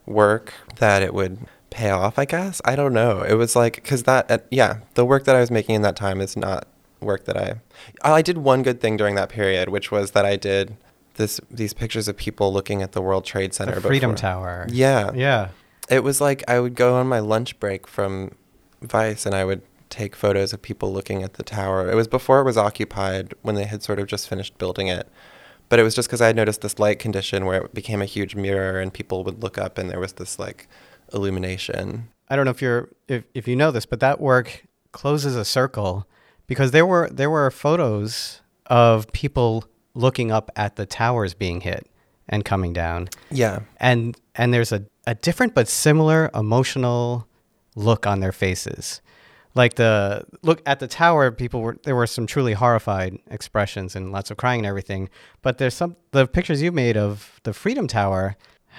work 0.05 0.53
that 0.77 1.01
it 1.01 1.13
would 1.13 1.39
pay 1.69 1.89
off, 1.89 2.17
I 2.17 2.25
guess. 2.25 2.61
I 2.63 2.75
don't 2.75 2.93
know. 2.93 3.23
It 3.23 3.33
was 3.33 3.55
like 3.55 3.83
cuz 3.83 4.03
that 4.03 4.29
uh, 4.31 4.37
yeah, 4.51 4.79
the 4.93 5.05
work 5.05 5.25
that 5.25 5.35
I 5.35 5.39
was 5.39 5.51
making 5.51 5.75
in 5.75 5.81
that 5.81 5.95
time 5.95 6.21
is 6.21 6.37
not 6.37 6.67
work 7.01 7.25
that 7.25 7.37
I 7.37 7.55
I 8.01 8.21
did 8.21 8.37
one 8.37 8.63
good 8.63 8.79
thing 8.79 8.97
during 8.97 9.15
that 9.15 9.29
period, 9.29 9.69
which 9.69 9.91
was 9.91 10.11
that 10.11 10.25
I 10.25 10.35
did 10.35 10.75
this 11.17 11.39
these 11.51 11.73
pictures 11.73 12.07
of 12.07 12.17
people 12.17 12.51
looking 12.51 12.81
at 12.81 12.93
the 12.93 13.01
World 13.01 13.25
Trade 13.25 13.53
Center 13.53 13.75
the 13.75 13.81
Freedom 13.81 14.11
before. 14.11 14.29
Tower. 14.29 14.67
Yeah. 14.69 15.11
Yeah. 15.13 15.49
It 15.89 16.03
was 16.03 16.19
like 16.21 16.43
I 16.47 16.59
would 16.59 16.75
go 16.75 16.95
on 16.95 17.07
my 17.07 17.19
lunch 17.19 17.59
break 17.59 17.87
from 17.87 18.31
Vice 18.81 19.25
and 19.25 19.35
I 19.35 19.45
would 19.45 19.61
take 19.89 20.15
photos 20.15 20.53
of 20.53 20.61
people 20.61 20.91
looking 20.91 21.23
at 21.23 21.35
the 21.35 21.43
tower. 21.43 21.89
It 21.89 21.95
was 21.95 22.07
before 22.07 22.41
it 22.41 22.43
was 22.43 22.57
occupied 22.57 23.33
when 23.41 23.55
they 23.55 23.65
had 23.65 23.83
sort 23.83 23.99
of 23.99 24.07
just 24.07 24.27
finished 24.27 24.57
building 24.57 24.87
it. 24.87 25.07
But 25.69 25.79
it 25.79 25.83
was 25.83 25.95
just 25.95 26.07
because 26.07 26.21
I 26.21 26.27
had 26.27 26.35
noticed 26.35 26.61
this 26.61 26.79
light 26.79 26.99
condition 26.99 27.45
where 27.45 27.63
it 27.63 27.73
became 27.73 28.01
a 28.01 28.05
huge 28.05 28.35
mirror 28.35 28.79
and 28.79 28.93
people 28.93 29.23
would 29.23 29.43
look 29.43 29.57
up 29.57 29.77
and 29.77 29.89
there 29.89 29.99
was 29.99 30.13
this 30.13 30.39
like 30.39 30.67
illumination. 31.13 32.09
I 32.29 32.35
don't 32.35 32.45
know 32.45 32.51
if 32.51 32.61
you're 32.61 32.89
if, 33.07 33.23
if 33.33 33.47
you 33.47 33.55
know 33.55 33.71
this, 33.71 33.85
but 33.85 33.99
that 33.99 34.19
work 34.19 34.65
closes 34.91 35.35
a 35.35 35.45
circle 35.45 36.07
because 36.47 36.71
there 36.71 36.85
were 36.85 37.09
there 37.11 37.29
were 37.29 37.49
photos 37.51 38.41
of 38.67 39.11
people 39.11 39.65
looking 39.97 40.31
up 40.31 40.51
at 40.55 40.75
the 40.75 40.85
towers 40.85 41.33
being 41.33 41.61
hit 41.61 41.87
and 42.29 42.43
coming 42.45 42.73
down. 42.73 43.09
Yeah. 43.31 43.59
And 43.79 44.15
and 44.35 44.53
there's 44.53 44.71
a, 44.71 44.81
a 45.05 45.15
different 45.15 45.53
but 45.55 45.67
similar 45.67 46.29
emotional 46.33 47.27
look 47.75 48.05
on 48.07 48.19
their 48.19 48.31
faces. 48.31 49.01
like 49.55 49.73
the 49.75 50.23
look 50.43 50.61
at 50.65 50.79
the 50.79 50.87
tower 50.87 51.31
people 51.31 51.59
were 51.61 51.77
there 51.83 51.95
were 51.95 52.07
some 52.07 52.25
truly 52.27 52.53
horrified 52.53 53.17
expressions 53.37 53.95
and 53.95 54.11
lots 54.11 54.29
of 54.31 54.37
crying 54.37 54.59
and 54.59 54.67
everything 54.67 55.09
but 55.41 55.57
there's 55.57 55.73
some 55.81 55.95
the 56.11 56.25
pictures 56.27 56.61
you 56.61 56.71
made 56.71 56.97
of 56.97 57.39
the 57.43 57.53
freedom 57.53 57.87
tower 57.87 58.35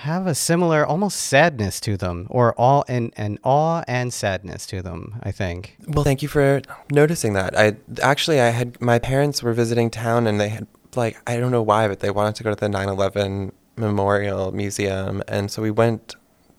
have 0.07 0.26
a 0.28 0.35
similar 0.35 0.81
almost 0.87 1.16
sadness 1.33 1.81
to 1.81 1.96
them 1.96 2.26
or 2.31 2.46
all 2.64 2.85
and, 2.88 3.12
and 3.16 3.38
awe 3.42 3.83
and 3.88 4.12
sadness 4.12 4.66
to 4.66 4.81
them 4.83 5.00
i 5.24 5.33
think 5.33 5.76
Well, 5.88 6.04
thank 6.04 6.22
you 6.22 6.28
for 6.28 6.61
noticing 6.92 7.33
that. 7.40 7.50
I 7.64 7.66
actually 8.12 8.38
I 8.40 8.50
had 8.50 8.68
my 8.81 8.98
parents 9.12 9.42
were 9.42 9.54
visiting 9.62 9.90
town 9.90 10.26
and 10.28 10.38
they 10.40 10.50
had 10.50 10.66
like 10.96 11.20
I 11.27 11.37
don't 11.38 11.51
know 11.51 11.62
why, 11.62 11.88
but 11.88 12.01
they 12.01 12.11
wanted 12.11 12.35
to 12.37 12.44
go 12.44 12.51
to 12.51 12.57
the 12.57 12.68
9/11 12.68 13.53
Memorial 13.77 14.53
Museum, 14.53 15.22
and 15.29 15.51
so 15.51 15.62
we 15.62 15.70
went 15.70 16.16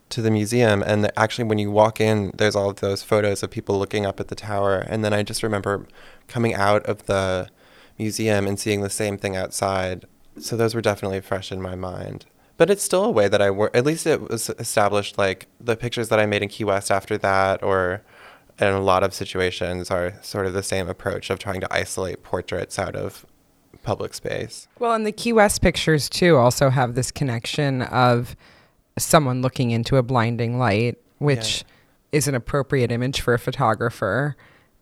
to 0.10 0.22
the 0.22 0.32
museum. 0.32 0.84
And 0.86 1.04
the, 1.04 1.20
actually, 1.20 1.46
when 1.46 1.60
you 1.60 1.72
walk 1.72 2.02
in, 2.02 2.32
there's 2.36 2.56
all 2.56 2.70
of 2.70 2.80
those 2.80 3.04
photos 3.04 3.44
of 3.44 3.52
people 3.52 3.78
looking 3.78 4.06
up 4.06 4.20
at 4.20 4.28
the 4.28 4.36
tower. 4.36 4.80
And 4.80 5.04
then 5.06 5.14
I 5.14 5.24
just 5.24 5.44
remember 5.44 5.88
coming 6.28 6.54
out 6.54 6.86
of 6.86 7.06
the 7.06 7.50
museum 7.98 8.48
and 8.48 8.60
seeing 8.60 8.82
the 8.82 8.90
same 8.90 9.18
thing 9.18 9.36
outside. 9.36 10.06
So 10.40 10.56
those 10.56 10.74
were 10.74 10.82
definitely 10.82 11.22
fresh 11.22 11.52
in 11.52 11.62
my 11.62 11.76
mind. 11.76 12.26
But 12.58 12.70
it's 12.70 12.84
still 12.84 13.06
a 13.06 13.12
way 13.12 13.28
that 13.28 13.42
I 13.42 13.52
work. 13.52 13.76
At 13.76 13.86
least 13.86 14.06
it 14.06 14.30
was 14.30 14.50
established. 14.52 15.18
Like 15.18 15.48
the 15.60 15.78
pictures 15.78 16.10
that 16.10 16.20
I 16.20 16.26
made 16.26 16.44
in 16.44 16.50
Key 16.50 16.66
West 16.66 16.92
after 16.92 17.18
that, 17.20 17.64
or 17.64 18.02
in 18.60 18.68
a 18.68 18.82
lot 18.82 19.04
of 19.04 19.14
situations, 19.14 19.90
are 19.92 20.16
sort 20.22 20.46
of 20.46 20.54
the 20.54 20.64
same 20.64 20.90
approach 20.90 21.30
of 21.30 21.40
trying 21.40 21.62
to 21.62 21.74
isolate 21.74 22.24
portraits 22.24 22.78
out 22.78 22.96
of 22.96 23.26
public 23.84 24.14
space. 24.14 24.68
Well, 24.80 24.94
and 24.94 25.06
the 25.06 25.12
Key 25.12 25.34
West 25.34 25.62
pictures 25.62 26.10
too 26.10 26.38
also 26.38 26.70
have 26.70 26.96
this 26.96 27.12
connection 27.12 27.82
of 27.84 28.36
someone 28.98 29.42
looking 29.42 29.72
into 29.72 29.98
a 29.98 30.04
blinding 30.04 30.60
light, 30.60 30.98
which 31.20 31.64
is 32.12 32.28
an 32.28 32.36
appropriate 32.36 32.92
image 32.92 33.22
for 33.22 33.34
a 33.34 33.40
photographer 33.40 34.36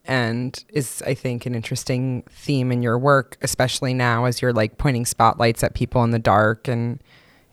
and 0.05 0.63
is 0.69 1.03
I 1.05 1.13
think 1.13 1.45
an 1.45 1.53
interesting 1.53 2.23
theme 2.29 2.71
in 2.71 2.81
your 2.81 2.97
work, 2.97 3.37
especially 3.41 3.93
now 3.93 4.25
as 4.25 4.41
you're 4.41 4.53
like 4.53 4.77
pointing 4.77 5.05
spotlights 5.05 5.63
at 5.63 5.73
people 5.73 6.03
in 6.03 6.11
the 6.11 6.19
dark 6.19 6.67
and 6.67 7.01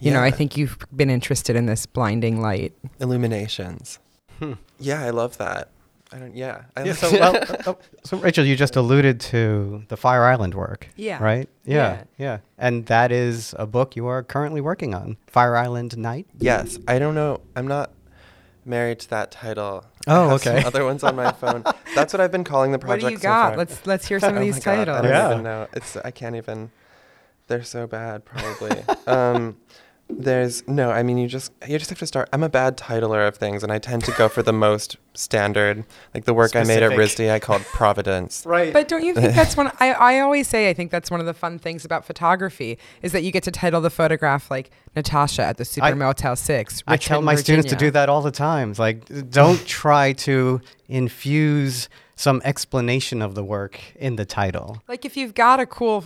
you 0.00 0.10
know, 0.10 0.22
I 0.22 0.30
think 0.30 0.58
you've 0.58 0.76
been 0.94 1.08
interested 1.08 1.56
in 1.56 1.64
this 1.64 1.86
blinding 1.86 2.42
light. 2.42 2.74
Illuminations. 3.00 3.98
Hmm. 4.38 4.54
Yeah, 4.78 5.02
I 5.02 5.08
love 5.10 5.38
that. 5.38 5.70
I 6.12 6.18
don't. 6.18 6.36
Yeah. 6.36 6.62
I 6.76 6.84
yeah, 6.84 6.92
so, 6.92 7.10
well, 7.18 7.38
oh, 7.66 7.78
so 8.04 8.16
Rachel, 8.18 8.44
you 8.44 8.56
just 8.56 8.76
alluded 8.76 9.20
to 9.20 9.84
the 9.88 9.96
Fire 9.96 10.24
Island 10.24 10.54
work. 10.54 10.88
Yeah. 10.96 11.22
Right? 11.22 11.48
Yeah, 11.64 11.74
Yeah. 11.76 12.04
yeah. 12.18 12.38
And 12.58 12.86
that 12.86 13.10
is 13.10 13.54
a 13.58 13.66
book 13.66 13.96
you 13.96 14.06
are 14.06 14.22
currently 14.22 14.60
working 14.60 14.94
on, 14.94 15.16
Fire 15.26 15.56
Island 15.56 15.96
Night. 15.98 16.26
Yes, 16.38 16.78
I 16.86 16.98
don't 16.98 17.14
know. 17.14 17.40
I'm 17.56 17.66
not 17.66 17.90
married 18.64 19.00
to 19.00 19.10
that 19.10 19.30
title. 19.30 19.84
Oh, 20.06 20.28
I 20.28 20.30
have 20.32 20.40
some 20.42 20.56
okay. 20.56 20.64
other 20.66 20.84
ones 20.84 21.02
on 21.02 21.16
my 21.16 21.32
phone. 21.40 21.64
That's 21.94 22.12
what 22.12 22.20
I've 22.20 22.32
been 22.32 22.44
calling 22.44 22.72
the 22.72 22.78
project. 22.78 23.02
What 23.04 23.20
project. 23.20 23.22
do 23.22 23.28
you 23.28 23.32
so 23.32 23.34
got? 23.34 23.48
far. 23.50 23.56
Let's 23.58 23.86
let's 23.86 24.06
hear 24.06 24.20
some 24.20 24.34
of 24.36 24.42
Oh 24.42 24.44
these 24.44 24.54
my 24.56 24.60
God, 24.60 24.72
I 24.72 24.84
titles. 24.84 25.02
don't 25.02 25.10
Yeah. 25.10 25.30
even 25.32 25.42
know. 25.44 25.66
It's 25.72 25.96
I 25.96 26.10
can't 26.10 26.36
even. 26.36 26.70
They're 27.46 27.62
so 27.64 27.86
bad, 27.86 28.24
probably. 28.24 28.82
um, 29.06 29.56
there's 30.10 30.66
no. 30.68 30.90
I 30.90 31.02
mean, 31.02 31.16
you 31.18 31.26
just 31.26 31.50
you 31.66 31.78
just 31.78 31.90
have 31.90 31.98
to 31.98 32.06
start. 32.06 32.28
I'm 32.32 32.42
a 32.42 32.48
bad 32.48 32.76
titler 32.76 33.26
of 33.26 33.36
things, 33.36 33.62
and 33.62 33.72
I 33.72 33.78
tend 33.78 34.04
to 34.04 34.12
go 34.12 34.28
for 34.28 34.42
the 34.42 34.52
most 34.52 34.96
standard. 35.14 35.84
Like 36.12 36.24
the 36.24 36.34
work 36.34 36.54
I 36.54 36.64
made 36.64 36.82
at 36.82 36.92
Specific. 36.92 37.26
RISD, 37.28 37.32
I 37.32 37.38
called 37.38 37.62
Providence. 37.62 38.44
Right. 38.54 38.72
But 38.72 38.88
don't 38.88 39.04
you 39.04 39.14
think 39.14 39.34
that's 39.34 39.56
one? 39.56 39.72
I, 39.80 39.92
I 39.92 40.20
always 40.20 40.46
say 40.46 40.68
I 40.68 40.74
think 40.74 40.90
that's 40.90 41.10
one 41.10 41.20
of 41.20 41.26
the 41.26 41.34
fun 41.34 41.58
things 41.58 41.84
about 41.84 42.04
photography 42.04 42.78
is 43.02 43.12
that 43.12 43.22
you 43.22 43.32
get 43.32 43.42
to 43.44 43.50
title 43.50 43.80
the 43.80 43.90
photograph 43.90 44.50
like 44.50 44.70
Natasha 44.94 45.42
at 45.42 45.56
the 45.56 45.64
Super 45.64 45.86
I- 45.86 45.94
Motel 45.94 46.36
Six. 46.36 46.82
I 46.86 46.96
tell 46.96 47.18
Richmond, 47.18 47.26
my 47.26 47.34
students 47.36 47.70
to 47.70 47.76
do 47.76 47.90
that 47.92 48.08
all 48.08 48.20
the 48.20 48.30
time. 48.30 48.74
Like, 48.76 49.30
don't 49.30 49.64
try 49.66 50.12
to 50.12 50.60
infuse 50.88 51.88
some 52.16 52.40
explanation 52.44 53.22
of 53.22 53.34
the 53.34 53.44
work 53.44 53.80
in 53.96 54.16
the 54.16 54.24
title. 54.24 54.82
Like 54.88 55.04
if 55.04 55.16
you've 55.16 55.34
got 55.34 55.60
a 55.60 55.66
cool, 55.66 56.04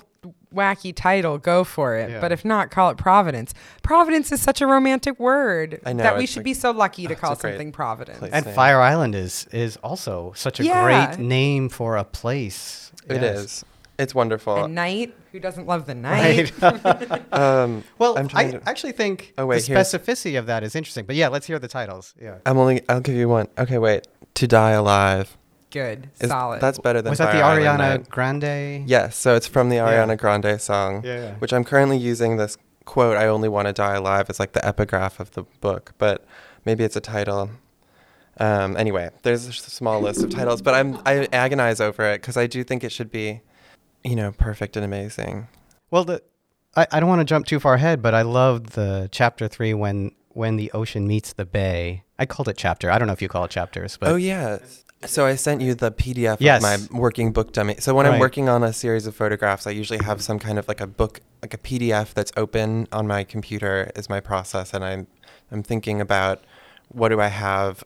wacky 0.55 0.95
title, 0.95 1.39
go 1.39 1.65
for 1.65 1.97
it. 1.97 2.11
Yeah. 2.11 2.21
But 2.21 2.33
if 2.33 2.45
not, 2.45 2.71
call 2.71 2.91
it 2.91 2.97
Providence. 2.97 3.55
Providence 3.83 4.33
is 4.33 4.41
such 4.43 4.61
a 4.61 4.67
romantic 4.67 5.19
word 5.21 5.81
I 5.87 5.93
know, 5.93 6.03
that 6.03 6.17
we 6.19 6.27
should 6.27 6.39
like- 6.39 6.45
be 6.45 6.55
so 6.55 6.71
lucky 6.73 7.07
to 7.07 7.13
it's 7.13 7.21
call 7.21 7.37
something 7.37 7.73
Providence. 7.73 8.19
And 8.33 8.45
name. 8.47 8.55
Fire 8.55 8.81
Island 8.81 9.15
is 9.15 9.47
is 9.53 9.77
also 9.79 10.33
such 10.35 10.61
a 10.61 10.65
Yeah. 10.65 10.83
great 11.15 11.19
name 11.25 11.69
for 11.69 11.97
a 11.97 12.05
place. 12.05 12.91
It 13.09 13.21
Yes. 13.23 13.39
is. 13.39 13.65
It's 13.99 14.15
wonderful. 14.15 14.65
And 14.65 14.75
night, 14.77 15.15
who 15.33 15.41
doesn't 15.41 15.67
love 15.67 15.87
the 15.87 15.95
night? 15.95 16.53
Right. 16.63 17.33
um, 17.33 17.83
well, 17.99 18.17
I'm 18.17 18.29
I 18.35 18.51
to- 18.53 18.63
actually 18.69 18.93
think 18.93 19.35
Oh, 19.39 19.47
wait, 19.47 19.63
the 19.63 19.73
here's- 19.75 19.93
specificity 19.93 20.39
of 20.39 20.47
that 20.47 20.63
is 20.63 20.75
interesting. 20.77 21.05
But 21.05 21.17
yeah, 21.17 21.29
let's 21.29 21.47
hear 21.47 21.59
the 21.59 21.69
titles. 21.69 22.15
Yeah. 22.21 22.37
I'm 22.47 22.59
only. 22.59 22.83
I'll 22.89 23.01
give 23.01 23.15
you 23.17 23.29
one. 23.29 23.49
Okay, 23.59 23.79
wait. 23.79 24.07
To 24.35 24.47
die 24.47 24.71
alive. 24.73 25.37
Good, 25.71 26.09
Is- 26.21 26.31
solid. 26.31 26.61
That's 26.61 26.79
better 26.79 27.03
than 27.03 27.11
Was 27.11 27.19
that 27.19 27.33
the 27.33 27.41
Fire 27.41 27.61
Island 27.61 27.67
Ariana 27.67 27.79
Night. 27.79 28.09
Grande? 28.11 28.89
Yes, 28.89 29.17
so 29.17 29.35
it's 29.35 29.47
from 29.47 29.69
the 29.69 29.77
Yeah. 29.77 30.07
Ariana 30.07 30.17
Grande 30.19 30.61
song, 30.61 31.03
Yeah, 31.05 31.15
yeah. 31.15 31.35
which 31.35 31.53
I'm 31.53 31.65
currently 31.65 31.99
using 31.99 32.37
this 32.37 32.57
quote, 32.85 33.19
I 33.19 33.27
only 33.27 33.51
want 33.51 33.67
to 33.69 33.75
die 33.75 33.97
alive, 33.97 34.31
as 34.31 34.41
like 34.41 34.53
the 34.53 34.67
epigraph 34.67 35.21
of 35.21 35.33
the 35.33 35.43
book, 35.61 35.93
but 35.99 36.25
maybe 36.65 36.85
it's 36.85 36.97
a 36.97 37.01
title. 37.01 37.51
Um, 38.41 38.77
anyway, 38.77 39.11
there's 39.25 39.47
a 39.47 39.53
small 39.53 40.01
list 40.01 40.23
of 40.23 40.31
titles, 40.31 40.63
but 40.63 40.75
I'm, 40.75 40.99
I 41.05 41.29
agonize 41.33 41.81
over 41.81 42.05
it 42.13 42.23
because 42.23 42.37
I 42.39 42.47
do 42.47 42.65
think 42.65 42.83
it 42.85 42.91
should 42.93 43.11
be, 43.11 43.43
you 44.05 44.17
know, 44.17 44.33
perfect 44.33 44.77
and 44.77 44.85
amazing. 44.85 45.49
Well, 45.91 46.05
the 46.05 46.23
I, 46.77 46.87
I 46.93 47.01
don't 47.01 47.09
want 47.09 47.21
to 47.21 47.25
jump 47.25 47.47
too 47.47 47.59
far 47.61 47.75
ahead, 47.75 48.01
but 48.01 48.15
I 48.15 48.23
loved 48.23 48.71
the 48.71 49.09
chapter 49.13 49.49
three 49.49 49.75
when 49.75 50.13
when 50.31 50.57
the 50.57 50.71
ocean 50.73 51.07
meets 51.09 51.33
the 51.33 51.45
bay. 51.45 52.05
I 52.19 52.27
called 52.27 52.49
it 52.49 52.57
chapter. 52.57 52.91
I 52.91 52.99
don't 52.99 53.07
know 53.07 53.13
if 53.13 53.21
you 53.23 53.29
call 53.29 53.45
it 53.45 53.51
chapters, 53.51 53.97
but 53.97 54.11
oh, 54.11 54.17
yeah. 54.17 54.59
So 55.07 55.27
I 55.27 55.37
sent 55.37 55.61
you 55.61 55.75
the 55.75 55.93
PDF 55.93 56.39
Yes. 56.41 56.63
of 56.65 56.91
my 56.93 56.99
working 56.99 57.33
book 57.33 57.53
dummy. 57.53 57.77
So 57.79 57.95
when 57.95 58.07
Right. 58.07 58.15
I'm 58.15 58.21
working 58.21 58.49
on 58.49 58.65
a 58.65 58.73
series 58.73 59.07
of 59.07 59.15
photographs, 59.15 59.67
I 59.67 59.71
usually 59.71 60.03
have 60.05 60.21
some 60.21 60.39
kind 60.41 60.59
of 60.59 60.67
like 60.67 60.81
a 60.81 60.87
book, 60.89 61.21
like 61.41 61.55
a 61.55 61.59
PDF 61.59 62.13
that's 62.15 62.33
open 62.37 62.89
on 62.91 63.07
my 63.07 63.23
computer 63.23 63.91
is 63.95 64.09
my 64.09 64.21
process, 64.21 64.75
and 64.75 64.85
I'm 64.85 65.07
I'm 65.53 65.63
thinking 65.63 66.01
about 66.01 66.43
what 66.89 67.09
do 67.11 67.21
I 67.21 67.29
have. 67.29 67.85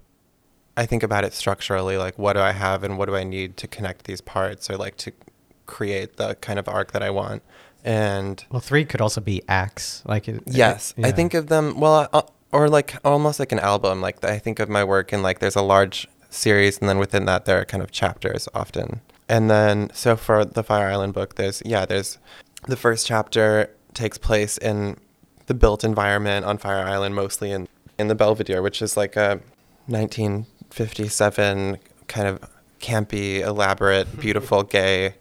I 0.76 0.86
think 0.86 1.02
about 1.02 1.22
it 1.24 1.34
structurally, 1.34 1.98
like 1.98 2.18
what 2.18 2.32
do 2.32 2.40
I 2.40 2.52
have 2.52 2.82
and 2.82 2.96
what 2.96 3.06
do 3.06 3.14
I 3.14 3.24
need 3.24 3.58
to 3.58 3.68
connect 3.68 4.06
these 4.06 4.22
parts, 4.22 4.70
or 4.70 4.76
like 4.78 4.96
to 4.98 5.12
create 5.66 6.16
the 6.16 6.34
kind 6.36 6.58
of 6.58 6.66
arc 6.66 6.92
that 6.92 7.02
I 7.02 7.10
want. 7.10 7.42
And 7.84 8.42
well, 8.50 8.60
three 8.60 8.84
could 8.86 9.02
also 9.02 9.20
be 9.20 9.42
acts. 9.48 10.02
Like 10.06 10.28
it, 10.28 10.42
Yes, 10.46 10.94
I 10.96 11.08
yeah. 11.08 11.12
think 11.12 11.34
of 11.34 11.48
them 11.48 11.78
well, 11.78 12.08
uh, 12.12 12.22
or 12.52 12.68
like 12.70 12.96
almost 13.04 13.38
like 13.38 13.52
an 13.52 13.58
album. 13.60 14.00
Like 14.00 14.24
I 14.24 14.38
think 14.38 14.60
of 14.60 14.70
my 14.70 14.82
work 14.82 15.12
and 15.12 15.22
like 15.22 15.40
there's 15.40 15.56
a 15.56 15.62
large 15.62 16.08
series, 16.32 16.78
and 16.78 16.88
then 16.88 16.98
within 16.98 17.24
that 17.26 17.44
there 17.44 17.60
are 17.60 17.64
kind 17.64 17.82
of 17.82 17.90
chapters 17.90 18.48
often. 18.54 19.00
And 19.28 19.50
then 19.50 19.90
so 19.94 20.16
for 20.16 20.44
the 20.44 20.62
Fire 20.62 20.88
Island 20.88 21.14
book, 21.14 21.36
there's 21.36 21.62
yeah, 21.64 21.86
there's 21.86 22.18
the 22.66 22.76
first 22.76 23.06
chapter 23.06 23.70
takes 23.94 24.18
place 24.18 24.58
in 24.58 24.96
the 25.46 25.54
built 25.54 25.84
environment 25.84 26.44
on 26.44 26.58
Fire 26.58 26.84
Island, 26.84 27.14
mostly 27.14 27.50
in 27.52 27.68
in 27.98 28.08
the 28.08 28.14
Belvedere, 28.14 28.62
which 28.62 28.82
is 28.82 28.96
like 28.96 29.16
a 29.16 29.40
1957 29.86 31.78
kind 32.08 32.28
of 32.28 32.40
campy, 32.80 33.40
elaborate, 33.40 34.20
beautiful, 34.20 34.62
gay 34.62 35.14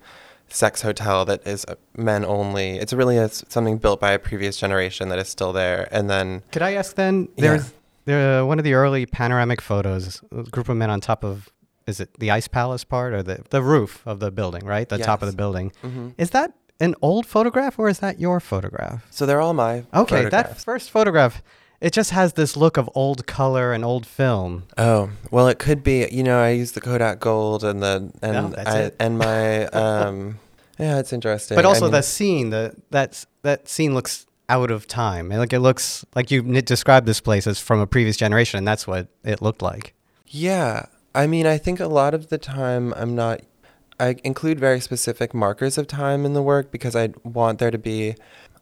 sex 0.50 0.82
hotel 0.82 1.26
that 1.26 1.46
is 1.48 1.66
men 1.96 2.26
only. 2.26 2.78
It's 2.78 2.94
really 2.94 3.18
a, 3.18 3.30
something 3.30 3.78
built 3.78 4.00
by 4.00 4.12
a 4.12 4.20
previous 4.20 4.58
generation 4.58 5.10
that 5.10 5.20
is 5.20 5.30
still 5.30 5.54
there. 5.54 5.88
And 5.92 6.10
then 6.10 6.44
Could 6.52 6.62
I 6.62 6.74
ask 6.74 6.96
then? 6.96 7.30
Yeah. 7.38 7.64
There 8.06 8.46
one 8.46 8.58
of 8.60 8.64
the 8.66 8.74
early 8.74 9.06
panoramic 9.06 9.62
photos. 9.62 10.22
A 10.36 10.44
group 10.44 10.70
of 10.70 10.78
men 10.78 10.90
on 10.90 11.02
top 11.02 11.24
of 11.24 11.50
is 11.88 12.00
it 12.00 12.10
the 12.20 12.32
ice 12.32 12.48
palace 12.48 12.84
part 12.84 13.14
or 13.14 13.24
the 13.24 13.44
the 13.50 13.62
roof 13.62 14.02
of 14.06 14.20
the 14.20 14.32
building? 14.32 14.66
Right, 14.66 14.88
the 14.90 14.98
top 14.98 15.22
of 15.22 15.30
the 15.30 15.36
building. 15.36 15.72
mhm. 15.84 16.14
Is 16.18 16.30
that 16.32 16.54
an 16.80 16.96
old 17.02 17.26
photograph 17.28 17.78
or 17.78 17.90
is 17.90 18.00
that 18.00 18.20
your 18.20 18.40
photograph? 18.40 19.06
so 19.12 19.26
they're 19.26 19.42
all 19.42 19.54
my 19.54 19.84
Okay, 19.94 20.26
that 20.30 20.60
first 20.60 20.90
photograph, 20.90 21.44
it 21.80 21.94
just 21.94 22.12
has 22.12 22.34
this 22.34 22.56
look 22.58 22.78
of 22.78 22.90
old 22.96 23.26
color 23.28 23.72
and 23.74 23.84
old 23.86 24.06
film. 24.06 24.64
Oh 24.78 25.10
well, 25.30 25.48
it 25.48 25.60
could 25.60 25.84
be. 25.84 26.08
You 26.12 26.24
know, 26.24 26.40
I 26.42 26.50
use 26.50 26.72
the 26.72 26.82
Kodak 26.82 27.20
Gold 27.20 27.64
and 27.64 27.82
the 27.84 28.12
and 28.22 28.52
No, 28.52 28.54
I, 28.58 28.92
and 29.00 29.18
my 29.18 29.66
um. 29.84 30.40
yeah, 30.80 30.98
it's 31.00 31.14
interesting. 31.14 31.56
But 31.56 31.66
I 31.66 31.68
also 31.68 31.86
mean- 31.86 31.92
the 31.94 32.02
scene, 32.04 32.50
the 32.50 32.76
that's 32.90 33.28
that 33.44 33.68
scene 33.68 33.94
looks 33.94 34.26
out 34.52 34.70
of 34.70 34.86
time. 34.86 35.32
And, 35.32 35.40
Like 35.40 35.54
it 35.54 35.62
looks 35.62 36.06
like 36.14 36.30
you 36.30 36.42
described 36.62 37.08
this 37.08 37.22
place 37.22 37.48
as 37.48 37.60
from 37.60 37.80
a 37.80 37.88
previous 37.88 38.18
generation, 38.18 38.58
and 38.58 38.68
that's 38.68 38.86
what 38.86 39.08
it 39.24 39.42
looked 39.42 39.62
like. 39.62 39.94
Yeah. 40.28 40.86
I 41.16 41.26
mean, 41.28 41.46
I 41.46 41.58
think 41.58 41.80
a 41.80 41.88
lot 41.88 42.14
of 42.14 42.30
the 42.30 42.38
time 42.38 42.94
I'm 42.96 43.16
not. 43.16 43.42
I 44.00 44.16
include 44.24 44.60
very 44.60 44.80
specific 44.80 45.34
markers 45.34 45.78
of 45.78 45.88
time 45.88 46.26
in 46.26 46.34
the 46.34 46.42
work 46.42 46.72
because 46.72 46.96
I 46.96 47.10
want 47.24 47.60
there 47.60 47.72
to 47.72 47.78
be. 47.78 48.16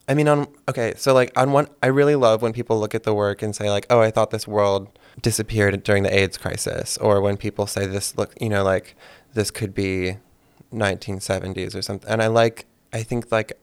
I 0.07 0.13
mean, 0.13 0.27
on. 0.27 0.47
Okay, 0.67 0.93
so 0.97 1.13
like 1.13 1.31
on 1.35 1.51
one. 1.51 1.67
I 1.81 1.87
really 1.87 2.15
love 2.15 2.41
when 2.41 2.53
people 2.53 2.79
look 2.79 2.93
at 2.93 3.03
the 3.03 3.13
work 3.13 3.41
and 3.41 3.55
say, 3.55 3.69
like, 3.69 3.87
oh, 3.89 3.99
I 3.99 4.11
thought 4.11 4.29
this 4.31 4.47
world 4.47 4.87
disappeared 5.21 5.83
during 5.83 6.03
the 6.03 6.13
AIDS 6.15 6.37
crisis. 6.37 6.97
Or 6.97 7.21
when 7.21 7.37
people 7.37 7.67
say 7.67 7.85
this, 7.87 8.15
look, 8.17 8.33
you 8.39 8.49
know, 8.49 8.63
like, 8.63 8.95
this 9.33 9.49
could 9.51 9.73
be 9.73 10.17
1970s 10.73 11.75
or 11.75 11.81
something. 11.81 12.09
And 12.09 12.21
I 12.21 12.27
like. 12.27 12.67
I 12.93 13.03
think, 13.03 13.31
like. 13.31 13.53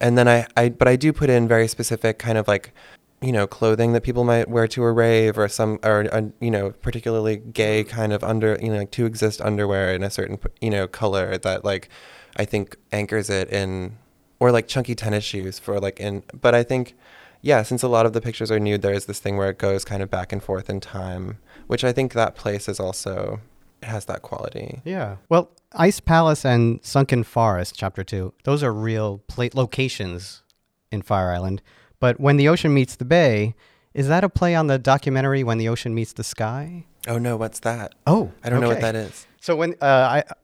And 0.00 0.16
then 0.16 0.28
I, 0.28 0.46
I. 0.56 0.68
But 0.70 0.88
I 0.88 0.96
do 0.96 1.12
put 1.12 1.30
in 1.30 1.46
very 1.46 1.68
specific 1.68 2.18
kind 2.18 2.38
of 2.38 2.48
like 2.48 2.72
you 3.20 3.32
know 3.32 3.46
clothing 3.46 3.92
that 3.92 4.02
people 4.02 4.24
might 4.24 4.48
wear 4.48 4.66
to 4.68 4.82
a 4.82 4.92
rave 4.92 5.36
or 5.36 5.48
some 5.48 5.78
or 5.82 6.06
uh, 6.12 6.22
you 6.40 6.50
know 6.50 6.70
particularly 6.82 7.36
gay 7.36 7.84
kind 7.84 8.12
of 8.12 8.24
under 8.24 8.58
you 8.62 8.70
know 8.70 8.78
like 8.78 8.90
to 8.92 9.04
exist 9.06 9.40
underwear 9.42 9.92
in 9.94 10.02
a 10.02 10.10
certain 10.10 10.38
you 10.60 10.70
know 10.70 10.86
color 10.86 11.36
that 11.38 11.64
like 11.64 11.88
I 12.36 12.44
think 12.44 12.76
anchors 12.92 13.28
it 13.28 13.50
in 13.50 13.98
or 14.38 14.50
like 14.50 14.68
chunky 14.68 14.94
tennis 14.94 15.24
shoes 15.24 15.58
for 15.58 15.78
like 15.78 16.00
in 16.00 16.22
but 16.38 16.54
I 16.54 16.62
think 16.62 16.96
yeah 17.42 17.62
since 17.62 17.82
a 17.82 17.88
lot 17.88 18.06
of 18.06 18.14
the 18.14 18.22
pictures 18.22 18.50
are 18.50 18.58
nude 18.58 18.82
there 18.82 18.94
is 18.94 19.04
this 19.04 19.18
thing 19.18 19.36
where 19.36 19.50
it 19.50 19.58
goes 19.58 19.84
kind 19.84 20.02
of 20.02 20.10
back 20.10 20.32
and 20.32 20.42
forth 20.42 20.70
in 20.70 20.80
time 20.80 21.38
which 21.66 21.84
I 21.84 21.92
think 21.92 22.14
that 22.14 22.34
place 22.34 22.68
is 22.68 22.80
also 22.80 23.40
it 23.82 23.86
has 23.86 24.04
that 24.06 24.22
quality. 24.22 24.82
Yeah. 24.84 25.16
Well, 25.28 25.50
Ice 25.72 26.00
Palace 26.00 26.44
and 26.44 26.80
Sunken 26.82 27.22
Forest, 27.22 27.76
Chapter 27.76 28.02
Two, 28.02 28.34
those 28.42 28.62
are 28.62 28.72
real 28.72 29.18
plate 29.28 29.54
locations 29.54 30.42
in 30.90 31.02
Fire 31.02 31.30
Island. 31.30 31.62
But 32.00 32.18
when 32.18 32.36
the 32.36 32.48
ocean 32.48 32.74
meets 32.74 32.96
the 32.96 33.04
bay, 33.04 33.54
is 33.94 34.08
that 34.08 34.24
a 34.24 34.28
play 34.28 34.54
on 34.54 34.66
the 34.66 34.78
documentary 34.78 35.44
When 35.44 35.58
the 35.58 35.68
Ocean 35.68 35.94
Meets 35.94 36.12
the 36.12 36.24
Sky? 36.24 36.86
Oh 37.06 37.18
no, 37.18 37.36
what's 37.36 37.60
that? 37.60 37.94
Oh, 38.06 38.32
I 38.42 38.50
don't 38.50 38.60
know 38.60 38.68
what 38.68 38.80
that 38.80 38.94
is. 38.94 39.26
So 39.42 39.56
when 39.56 39.74
uh, 39.80 39.86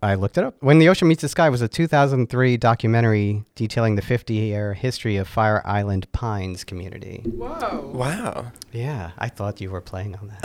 I 0.03 0.11
I 0.13 0.15
looked 0.15 0.39
it 0.39 0.45
up, 0.45 0.55
when 0.61 0.79
the 0.79 0.89
ocean 0.89 1.07
meets 1.07 1.21
the 1.21 1.29
sky 1.29 1.51
was 1.51 1.61
a 1.61 1.69
2003 1.69 2.57
documentary 2.57 3.45
detailing 3.55 3.97
the 3.97 4.03
50-year 4.03 4.73
history 4.73 5.17
of 5.19 5.29
Fire 5.29 5.61
Island 5.67 6.11
Pines 6.13 6.65
community. 6.65 7.23
Whoa. 7.27 7.91
Wow. 7.93 8.53
Yeah, 8.73 9.11
I 9.19 9.29
thought 9.29 9.61
you 9.61 9.71
were 9.71 9.83
playing 9.83 10.17
on 10.17 10.29
that. 10.29 10.41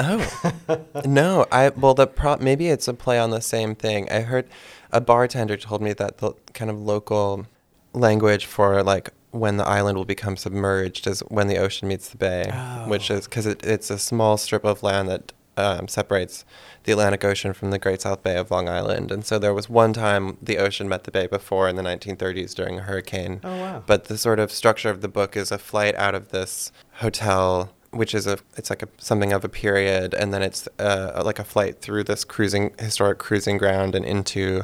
Oh 0.67 1.01
no, 1.05 1.45
I 1.51 1.69
well 1.69 1.93
the 1.93 2.07
pro 2.07 2.37
maybe 2.37 2.67
it's 2.67 2.89
a 2.89 2.93
play 2.93 3.17
on 3.19 3.29
the 3.29 3.39
same 3.41 3.73
thing. 3.73 4.09
I 4.11 4.19
heard 4.21 4.47
a 4.91 4.99
bartender 4.99 5.55
told 5.55 5.81
me 5.81 5.93
that 5.93 6.17
the 6.17 6.33
kind 6.53 6.69
of 6.69 6.77
local 6.77 7.45
language 7.93 8.45
for 8.45 8.83
like 8.83 9.11
when 9.31 9.55
the 9.55 9.65
island 9.65 9.97
will 9.97 10.03
become 10.05 10.35
submerged 10.35 11.07
is 11.07 11.21
when 11.29 11.47
the 11.47 11.57
ocean 11.57 11.87
meets 11.87 12.09
the 12.09 12.17
bay, 12.17 12.51
which 12.87 13.09
Oh. 13.09 13.15
is 13.15 13.25
because 13.29 13.45
it, 13.45 13.63
it's 13.65 13.89
a 13.89 13.97
small 13.97 14.35
strip 14.35 14.65
of 14.65 14.83
land 14.83 15.07
that 15.07 15.31
um, 15.61 15.87
separates 15.87 16.43
the 16.83 16.91
Atlantic 16.91 17.23
Ocean 17.23 17.53
from 17.53 17.71
the 17.71 17.79
Great 17.79 18.01
South 18.01 18.23
Bay 18.23 18.37
of 18.37 18.49
Long 18.49 18.67
Island. 18.67 19.11
And 19.11 19.23
so 19.23 19.37
there 19.37 19.53
was 19.53 19.69
one 19.69 19.93
time 19.93 20.37
the 20.41 20.57
ocean 20.57 20.89
met 20.89 21.03
the 21.03 21.11
bay 21.11 21.27
before 21.27 21.69
in 21.69 21.75
the 21.75 21.83
1930s 21.83 22.55
during 22.55 22.79
a 22.79 22.81
hurricane. 22.81 23.39
Oh, 23.43 23.57
wow. 23.57 23.83
But 23.85 24.05
the 24.05 24.17
sort 24.17 24.39
of 24.39 24.51
structure 24.51 24.89
of 24.89 25.01
the 25.01 25.07
book 25.07 25.37
is 25.37 25.51
a 25.51 25.57
flight 25.57 25.95
out 25.95 26.15
of 26.15 26.29
this 26.29 26.71
hotel, 26.93 27.71
which 27.91 28.15
is 28.15 28.25
a 28.25 28.39
it's 28.57 28.69
like 28.69 28.81
a 28.81 28.87
something 28.97 29.33
of 29.33 29.43
a 29.43 29.49
period, 29.49 30.13
and 30.13 30.33
then 30.33 30.41
it's 30.41 30.67
uh, 30.79 31.21
like 31.23 31.39
a 31.39 31.43
flight 31.43 31.81
through 31.81 32.05
this 32.05 32.23
cruising 32.23 32.73
historic 32.79 33.19
cruising 33.19 33.57
ground 33.57 33.95
and 33.95 34.05
into 34.05 34.63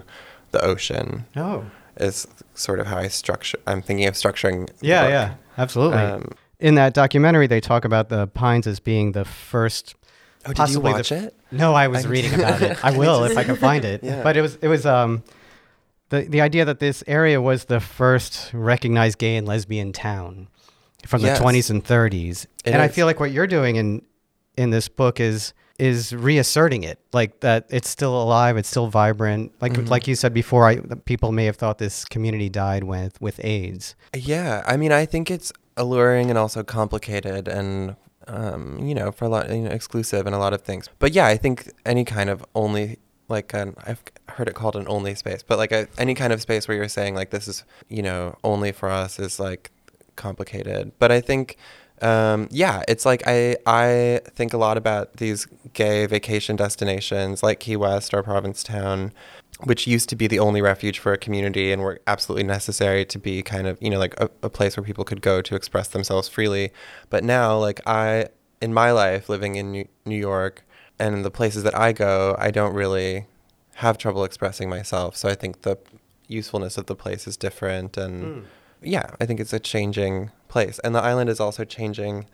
the 0.51 0.63
ocean. 0.63 1.25
Oh. 1.35 1.65
Is 1.99 2.27
sort 2.53 2.79
of 2.79 2.85
how 2.87 2.97
I 2.97 3.07
structure. 3.07 3.57
I'm 3.65 3.81
thinking 3.81 4.07
of 4.07 4.13
structuring. 4.13 4.67
the 4.79 4.87
Yeah, 4.87 5.07
yeah, 5.07 5.33
absolutely. 5.57 5.97
Um, 5.97 6.31
In 6.59 6.75
that 6.75 6.93
documentary, 6.93 7.47
they 7.47 7.59
talk 7.59 7.85
about 7.85 8.09
the 8.09 8.27
Pines 8.27 8.67
as 8.67 8.79
being 8.79 9.13
the 9.13 9.25
first. 9.25 9.95
Oh, 10.47 10.53
did 10.53 10.57
you 10.57 10.63
possibly 10.63 10.91
the 10.91 10.97
watch 10.97 11.11
f- 11.11 11.23
it? 11.25 11.35
No, 11.51 11.73
I 11.73 11.87
was 11.87 12.05
I- 12.05 12.09
reading 12.09 12.33
about 12.33 12.61
it. 12.61 12.83
I 12.83 12.97
will 12.97 13.23
if 13.25 13.37
I 13.37 13.43
can 13.43 13.55
find 13.55 13.83
it. 13.85 14.03
Yeah. 14.03 14.23
But 14.23 14.37
it 14.37 14.41
was 14.41 14.55
it 14.61 14.67
was 14.67 14.85
um, 14.85 15.23
the 16.09 16.21
the 16.21 16.41
idea 16.41 16.65
that 16.65 16.79
this 16.79 17.03
area 17.07 17.41
was 17.41 17.65
the 17.65 17.79
first 17.79 18.51
recognized 18.53 19.17
gay 19.17 19.35
and 19.37 19.47
lesbian 19.47 19.91
town 19.93 20.47
from 21.05 21.21
Yes. 21.21 21.37
the 21.39 21.45
20s 21.45 21.69
and 21.69 21.83
30s, 21.83 22.45
It 22.65 22.71
and 22.73 22.81
I 22.81 22.87
feel 22.87 23.05
like 23.05 23.19
what 23.19 23.31
you're 23.31 23.47
doing 23.47 23.75
in 23.77 24.01
in 24.57 24.71
this 24.71 24.87
book 24.89 25.19
is 25.19 25.53
is 25.79 26.11
reasserting 26.11 26.83
it, 26.83 26.97
like 27.13 27.41
that 27.41 27.67
it's 27.69 27.87
still 27.87 28.19
alive, 28.19 28.57
it's 28.57 28.67
still 28.67 28.87
vibrant. 28.87 29.51
Like 29.61 29.73
Mhm. 29.73 29.89
like 29.89 30.07
you 30.07 30.15
said 30.15 30.33
before, 30.33 30.65
I 30.67 30.77
people 31.05 31.31
may 31.31 31.45
have 31.45 31.55
thought 31.55 31.77
this 31.77 32.03
community 32.03 32.49
died 32.49 32.83
with 32.83 33.21
with 33.21 33.39
AIDS. 33.43 33.95
Yeah, 34.15 34.63
I 34.65 34.75
mean, 34.77 34.91
I 34.91 35.05
think 35.05 35.29
it's 35.29 35.53
alluring 35.77 36.29
and 36.31 36.37
also 36.39 36.63
complicated 36.63 37.47
and 37.47 37.95
um, 38.27 38.79
you 38.79 38.93
know, 38.93 39.11
for 39.11 39.25
a 39.25 39.29
lot, 39.29 39.49
you 39.49 39.61
know, 39.61 39.71
exclusive 39.71 40.25
and 40.25 40.35
a 40.35 40.39
lot 40.39 40.53
of 40.53 40.61
things. 40.61 40.89
But 40.99 41.13
yeah, 41.13 41.27
I 41.27 41.37
think 41.37 41.71
any 41.85 42.05
kind 42.05 42.29
of 42.29 42.45
only 42.55 42.99
like 43.29 43.53
an 43.53 43.75
I've 43.85 44.01
heard 44.29 44.47
it 44.47 44.55
called 44.55 44.75
an 44.75 44.85
only 44.87 45.15
space, 45.15 45.43
but 45.43 45.57
like 45.57 45.71
a, 45.71 45.87
any 45.97 46.13
kind 46.13 46.31
of 46.31 46.41
space 46.41 46.67
where 46.67 46.77
you're 46.77 46.87
saying 46.87 47.15
like 47.15 47.29
this 47.31 47.47
is 47.47 47.63
you 47.89 48.01
know 48.01 48.37
only 48.43 48.71
for 48.71 48.89
us 48.89 49.19
is 49.19 49.39
like 49.39 49.71
complicated. 50.15 50.91
But 50.99 51.11
I 51.11 51.21
think 51.21 51.57
um, 52.01 52.47
yeah, 52.51 52.83
it's 52.87 53.05
like 53.05 53.23
I 53.25 53.57
I 53.65 54.21
think 54.35 54.53
a 54.53 54.57
lot 54.57 54.77
about 54.77 55.17
these 55.17 55.47
gay 55.73 56.05
vacation 56.05 56.55
destinations 56.55 57.41
like 57.41 57.59
Key 57.59 57.75
West 57.75 58.13
or 58.13 58.21
Provincetown, 58.21 59.11
which 59.63 59.87
used 59.87 60.09
to 60.09 60.15
be 60.15 60.27
the 60.27 60.39
only 60.39 60.61
refuge 60.61 60.99
for 60.99 61.13
a 61.13 61.17
community 61.17 61.71
and 61.71 61.81
were 61.81 61.99
absolutely 62.05 62.43
necessary 62.43 63.03
to 63.05 63.17
be 63.17 63.41
kind 63.41 63.67
of 63.67 63.77
you 63.81 63.89
know 63.89 63.99
like 63.99 64.13
a, 64.19 64.29
a 64.43 64.49
place 64.49 64.77
where 64.77 64.83
people 64.83 65.03
could 65.03 65.21
go 65.21 65.41
to 65.41 65.55
express 65.55 65.87
themselves 65.87 66.27
freely. 66.27 66.71
But 67.09 67.23
now, 67.23 67.57
like 67.57 67.81
I 67.87 68.27
in 68.61 68.73
my 68.73 68.91
life 68.91 69.29
living 69.29 69.55
in 69.55 69.71
New, 70.05 70.17
York 70.17 70.63
and 70.99 71.23
the 71.23 71.31
places 71.31 71.63
that 71.63 71.77
I 71.77 71.93
go, 71.93 72.35
I 72.39 72.49
don't 72.49 72.73
really 72.73 73.27
have 73.75 73.97
trouble 73.99 74.23
expressing 74.23 74.67
myself. 74.69 75.15
So 75.15 75.29
I 75.29 75.35
think 75.35 75.61
the 75.61 75.77
usefulness 76.27 76.77
of 76.77 76.87
the 76.87 76.95
place 76.95 77.27
is 77.27 77.37
different 77.37 77.97
and 77.97 78.45
yeah, 78.81 79.11
I 79.19 79.25
think 79.25 79.39
it's 79.39 79.53
a 79.53 79.59
changing 79.59 80.31
place. 80.47 80.79
And 80.79 80.93
the 80.95 81.01
island 81.01 81.29
is 81.29 81.39
also 81.39 81.63
changing 81.65 82.25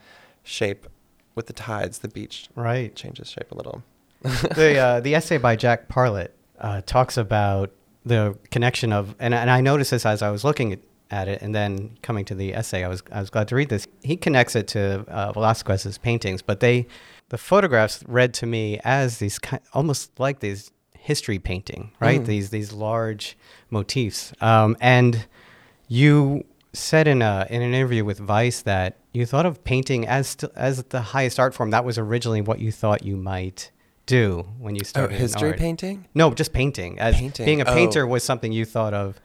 shape 0.43 0.87
with 1.35 1.47
the 1.47 1.53
tides. 1.53 1.99
The 1.99 2.07
beach 2.07 2.47
Right. 2.55 2.95
changes 2.95 3.29
shape 3.29 3.51
a 3.51 3.55
little. 3.55 3.83
the 4.21 4.77
uh, 4.77 4.99
the 5.01 5.15
essay 5.15 5.37
by 5.37 5.55
Jack 5.55 5.89
Parlett 5.89 6.29
uh, 6.59 6.81
talks 6.85 7.17
about 7.17 7.71
the 8.05 8.37
connection 8.51 8.93
of, 8.93 9.15
and, 9.19 9.33
and 9.33 9.49
I 9.49 9.61
noticed 9.61 9.91
this 9.91 10.05
as 10.05 10.21
I 10.21 10.29
was 10.31 10.43
looking 10.43 10.71
at, 10.73 10.79
at 11.11 11.27
it, 11.27 11.41
and 11.41 11.53
then 11.53 11.97
coming 12.01 12.23
to 12.25 12.35
the 12.35 12.53
essay, 12.53 12.83
I 12.83 12.87
was 12.87 13.03
I 13.11 13.19
was 13.19 13.29
glad 13.29 13.47
to 13.49 13.55
read 13.55 13.69
this. 13.69 13.85
He 14.01 14.15
connects 14.15 14.55
it 14.55 14.67
to 14.69 15.05
uh, 15.09 15.31
Velasquez's 15.33 15.97
paintings, 15.97 16.41
but 16.41 16.59
they 16.61 16.87
the 17.29 17.37
photographs 17.37 18.03
read 18.07 18.33
to 18.35 18.45
me 18.45 18.79
as 18.83 19.17
these 19.17 19.39
almost 19.73 20.17
like 20.19 20.39
these 20.39 20.71
history 20.97 21.39
painting, 21.39 21.91
right? 21.99 22.21
Mm. 22.21 22.25
These 22.25 22.49
these 22.51 22.71
large 22.71 23.37
motifs, 23.69 24.31
um, 24.39 24.77
and 24.79 25.25
you 25.93 26.43
said 26.73 27.07
in 27.07 27.21
a 27.21 27.45
in 27.51 27.61
an 27.61 27.73
interview 27.73 28.03
with 28.03 28.17
Vice 28.17 28.63
that 28.63 28.97
you 29.13 29.27
thought 29.27 29.45
of 29.45 29.63
painting 29.63 30.07
as 30.07 30.29
st- 30.29 30.51
as 30.55 30.81
the 30.85 31.01
highest 31.01 31.39
art 31.39 31.53
form. 31.53 31.69
That 31.69 31.85
was 31.85 31.97
originally 31.99 32.41
what 32.41 32.57
you 32.59 32.71
thought 32.71 33.03
you 33.05 33.15
might 33.15 33.69
do 34.07 34.47
when 34.57 34.73
you 34.75 34.81
Oh, 34.83 34.87
started 34.87 35.13
in 35.15 35.21
history 35.21 35.53
painting? 35.53 36.05
No, 36.15 36.33
just 36.33 36.51
painting. 36.51 36.97
As 36.99 37.15
Painting. 37.15 37.45
being 37.45 37.61
a 37.61 37.65
Oh. 37.69 37.73
painter 37.73 38.07
was 38.07 38.23
something 38.23 38.51
you 38.51 38.65
thought 38.65 38.93
of. 38.93 39.19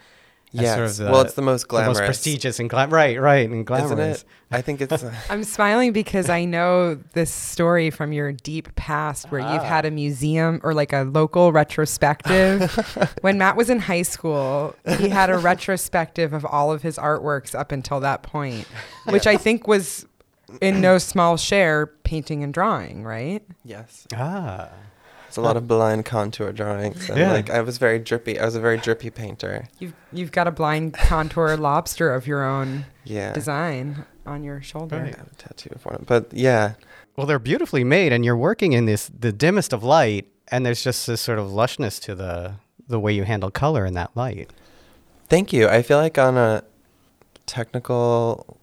As 0.55 0.61
Yes. 0.63 0.75
sort 0.77 0.87
of 0.89 0.97
the, 0.97 1.13
well, 1.13 1.21
it's 1.21 1.35
the 1.35 1.43
most 1.43 1.63
the 1.63 1.69
glamorous. 1.69 1.99
most 1.99 2.07
prestigious 2.07 2.59
and 2.59 2.71
glam- 2.71 2.89
right, 2.91 3.21
right, 3.21 3.49
and 3.51 3.67
glamorous. 3.67 3.91
Isn't 3.93 4.01
it? 4.01 4.25
I 4.51 4.63
think 4.63 4.81
it's. 4.81 4.91
uh, 5.05 5.15
I'm 5.29 5.45
smiling 5.45 5.93
because 5.93 6.31
I 6.31 6.47
know 6.47 6.95
this 7.13 7.31
story 7.31 7.91
from 7.91 8.13
your 8.15 8.33
deep 8.33 8.75
past 8.75 9.31
where 9.31 9.41
you've 9.41 9.61
Ah. 9.61 9.65
had 9.65 9.85
a 9.85 9.91
museum 9.91 10.61
or 10.63 10.73
like 10.73 10.93
a 10.95 11.03
local 11.03 11.53
retrospective. 11.53 12.73
when 13.21 13.37
Matt 13.39 13.57
was 13.57 13.69
in 13.69 13.79
high 13.81 14.03
school, 14.03 14.75
he 14.99 15.09
had 15.11 15.29
a 15.31 15.37
retrospective 15.39 16.33
of 16.33 16.45
all 16.47 16.73
of 16.73 16.81
his 16.83 16.97
artworks 16.97 17.55
up 17.55 17.71
until 17.73 18.01
that 18.01 18.23
point, 18.23 18.67
which 19.11 19.27
I 19.27 19.37
think 19.37 19.67
was 19.69 20.07
in 20.63 20.81
no 20.81 20.97
small 20.97 21.37
share 21.37 21.89
painting 22.05 22.43
and 22.43 22.55
drawing, 22.55 23.05
right? 23.05 23.43
yes. 23.65 24.07
Ah, 24.17 24.71
It's 25.29 25.37
a 25.37 25.41
lot 25.43 25.53
um, 25.57 25.59
of 25.59 25.69
blind 25.69 26.05
contour 26.07 26.53
drawings. 26.53 27.09
And 27.09 27.19
Yeah. 27.19 27.33
like 27.33 27.51
I 27.51 27.61
was 27.61 27.79
very 27.79 27.99
drippy. 27.99 28.39
I 28.41 28.45
was 28.45 28.55
a 28.57 28.61
very 28.61 28.79
drippy 28.79 29.11
painter. 29.11 29.69
You've 29.79 29.95
you've 30.13 30.33
got 30.33 30.47
a 30.49 30.51
blind 30.51 30.95
contour 30.95 31.57
lobster 31.69 32.13
of 32.13 32.27
your 32.27 32.45
own 32.45 32.87
Yeah. 33.05 33.33
design 33.33 34.05
on 34.27 34.43
your 34.43 34.61
shoulder. 34.63 34.97
I 34.97 35.19
have 35.19 35.29
a 35.33 35.35
tattoo 35.37 35.71
for 35.79 35.95
it. 35.95 36.07
But 36.07 36.33
yeah. 36.33 36.75
well, 37.17 37.27
they're 37.27 37.39
beautifully 37.39 37.85
made, 37.85 38.13
and 38.13 38.25
you're 38.25 38.37
working 38.37 38.73
in 38.73 38.87
this 38.87 39.11
the 39.19 39.33
dimmest 39.33 39.73
of 39.73 39.83
light, 39.85 40.27
and 40.49 40.65
there's 40.67 40.83
just 40.83 41.07
this 41.07 41.21
sort 41.21 41.39
of 41.39 41.49
lushness 41.49 42.01
to 42.03 42.15
the 42.15 42.55
the 42.89 42.99
way 42.99 43.13
you 43.13 43.25
handle 43.25 43.51
color 43.51 43.85
in 43.85 43.93
that 43.95 44.11
light. 44.17 44.51
Thank 45.29 45.53
you. 45.53 45.69
I 45.69 45.83
feel 45.83 45.99
like 45.99 46.17
on 46.17 46.39
a 46.39 46.63
technical 47.47 48.59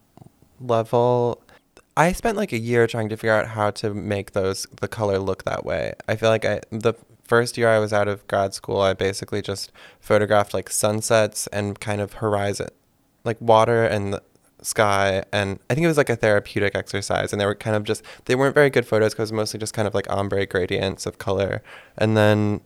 level, 0.59 1.41
I 1.97 2.11
spent 2.11 2.37
like 2.37 2.51
a 2.51 2.57
year 2.57 2.87
trying 2.87 3.09
to 3.09 3.17
figure 3.17 3.33
out 3.33 3.47
how 3.49 3.71
to 3.71 3.93
make 3.93 4.31
those 4.31 4.67
the 4.81 4.87
color 4.87 5.17
look 5.19 5.43
that 5.45 5.65
way. 5.65 5.93
I 6.07 6.15
feel 6.15 6.29
like 6.29 6.43
I 6.45 6.61
the 6.69 6.93
first 7.23 7.57
year 7.57 7.69
I 7.69 7.79
was 7.79 7.93
out 7.93 8.07
of 8.07 8.27
grad 8.27 8.53
school, 8.53 8.81
I 8.81 8.93
basically 8.93 9.41
just 9.41 9.71
photographed 9.99 10.53
like 10.53 10.69
sunsets 10.69 11.47
and 11.47 11.79
kind 11.79 12.01
of 12.01 12.13
horizon, 12.13 12.69
like 13.23 13.39
water 13.39 13.85
and 13.85 14.19
sky, 14.61 15.23
and 15.31 15.59
I 15.69 15.75
think 15.75 15.85
it 15.85 15.87
was 15.87 15.97
like 15.97 16.09
a 16.09 16.15
therapeutic 16.15 16.75
exercise. 16.75 17.31
And 17.31 17.39
they 17.41 17.45
were 17.45 17.55
kind 17.55 17.75
of 17.75 17.83
just 17.85 18.03
they 18.25 18.35
weren't 18.35 18.55
very 18.55 18.69
good 18.69 18.85
photos 18.85 19.13
because 19.13 19.31
mostly 19.31 19.59
just 19.59 19.73
kind 19.73 19.87
of 19.87 19.93
like 19.93 20.09
ombre 20.09 20.45
gradients 20.45 21.05
of 21.05 21.17
color, 21.17 21.63
and 21.97 22.17
then 22.17 22.61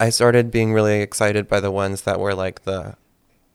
I 0.00 0.10
started 0.10 0.50
being 0.50 0.72
really 0.74 1.00
excited 1.00 1.48
by 1.48 1.60
the 1.60 1.70
ones 1.70 2.02
that 2.02 2.20
were 2.20 2.34
like 2.34 2.64
the 2.64 2.96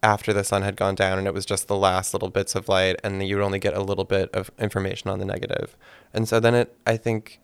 after 0.02 0.32
the 0.32 0.44
sun 0.44 0.62
had 0.62 0.76
gone 0.76 0.96
down 0.96 1.18
and 1.18 1.28
it 1.28 1.34
was 1.34 1.46
just 1.46 1.68
the 1.68 1.76
last 1.76 2.14
little 2.14 2.30
bits 2.30 2.56
of 2.56 2.70
light 2.70 2.98
and 3.04 3.26
you 3.28 3.36
would 3.36 3.44
only 3.44 3.60
get 3.60 3.76
a 3.76 3.82
little 3.82 4.06
bit 4.06 4.30
of 4.34 4.50
information 4.58 5.10
on 5.10 5.20
the 5.20 5.26
negative. 5.26 5.76
And 6.14 6.28
so 6.28 6.40
then 6.40 6.56
it 6.56 6.78
I 6.88 6.98
think 6.98 7.40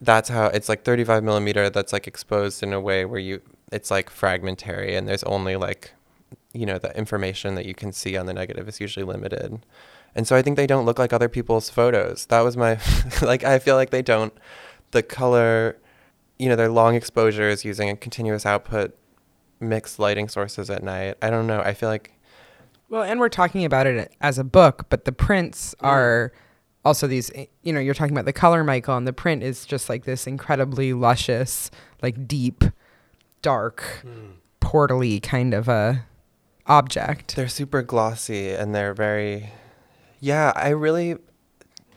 that's 0.00 0.28
how 0.28 0.46
it's 0.46 0.68
like 0.68 0.84
35 0.84 1.22
millimeter 1.22 1.70
that's 1.70 1.92
like 1.92 2.06
exposed 2.06 2.62
in 2.62 2.72
a 2.72 2.80
way 2.80 3.04
where 3.04 3.20
you 3.20 3.40
it's 3.70 3.90
like 3.90 4.10
fragmentary 4.10 4.94
and 4.94 5.08
there's 5.08 5.22
only 5.24 5.56
like 5.56 5.92
you 6.52 6.66
know 6.66 6.78
the 6.78 6.96
information 6.96 7.54
that 7.54 7.66
you 7.66 7.74
can 7.74 7.92
see 7.92 8.16
on 8.16 8.26
the 8.26 8.34
negative 8.34 8.68
is 8.68 8.80
usually 8.80 9.04
limited 9.04 9.64
and 10.14 10.28
so 10.28 10.36
I 10.36 10.42
think 10.42 10.56
they 10.56 10.66
don't 10.66 10.84
look 10.84 10.98
like 10.98 11.12
other 11.12 11.28
people's 11.28 11.70
photos. 11.70 12.26
That 12.26 12.40
was 12.40 12.56
my 12.56 12.78
like 13.22 13.44
I 13.44 13.58
feel 13.58 13.76
like 13.76 13.90
they 13.90 14.02
don't 14.02 14.32
the 14.92 15.02
color 15.02 15.78
you 16.38 16.48
know, 16.48 16.56
they're 16.56 16.68
long 16.68 16.94
exposures 16.96 17.64
using 17.64 17.88
a 17.88 17.96
continuous 17.96 18.44
output 18.44 18.96
mixed 19.62 19.98
lighting 19.98 20.28
sources 20.28 20.68
at 20.68 20.82
night. 20.82 21.16
I 21.22 21.30
don't 21.30 21.46
know. 21.46 21.60
I 21.60 21.74
feel 21.74 21.88
like 21.88 22.12
well, 22.92 23.02
and 23.02 23.18
we're 23.18 23.30
talking 23.30 23.64
about 23.64 23.86
it 23.86 24.12
as 24.20 24.38
a 24.38 24.44
book, 24.44 24.84
but 24.90 25.06
the 25.06 25.12
prints 25.12 25.74
mm. 25.80 25.88
are 25.88 26.32
also 26.84 27.06
these 27.06 27.30
eh, 27.34 27.46
you 27.62 27.72
know, 27.72 27.80
you're 27.80 27.94
talking 27.94 28.12
about 28.12 28.26
the 28.26 28.34
color 28.34 28.62
Michael 28.62 28.96
and 28.96 29.06
the 29.06 29.14
print 29.14 29.42
is 29.42 29.64
just 29.64 29.88
like 29.88 30.04
this 30.04 30.26
incredibly 30.26 30.92
luscious, 30.92 31.70
like 32.02 32.28
deep, 32.28 32.64
dark, 33.40 34.02
mm. 34.04 34.32
portally 34.60 35.20
kind 35.20 35.54
of 35.54 35.68
a 35.68 36.04
object. 36.66 37.36
They're 37.36 37.48
super 37.48 37.82
glossy 37.82 38.50
and 38.50 38.74
they're 38.74 38.94
very 38.94 39.50
Yeah, 40.20 40.52
I 40.54 40.70
really 40.70 41.16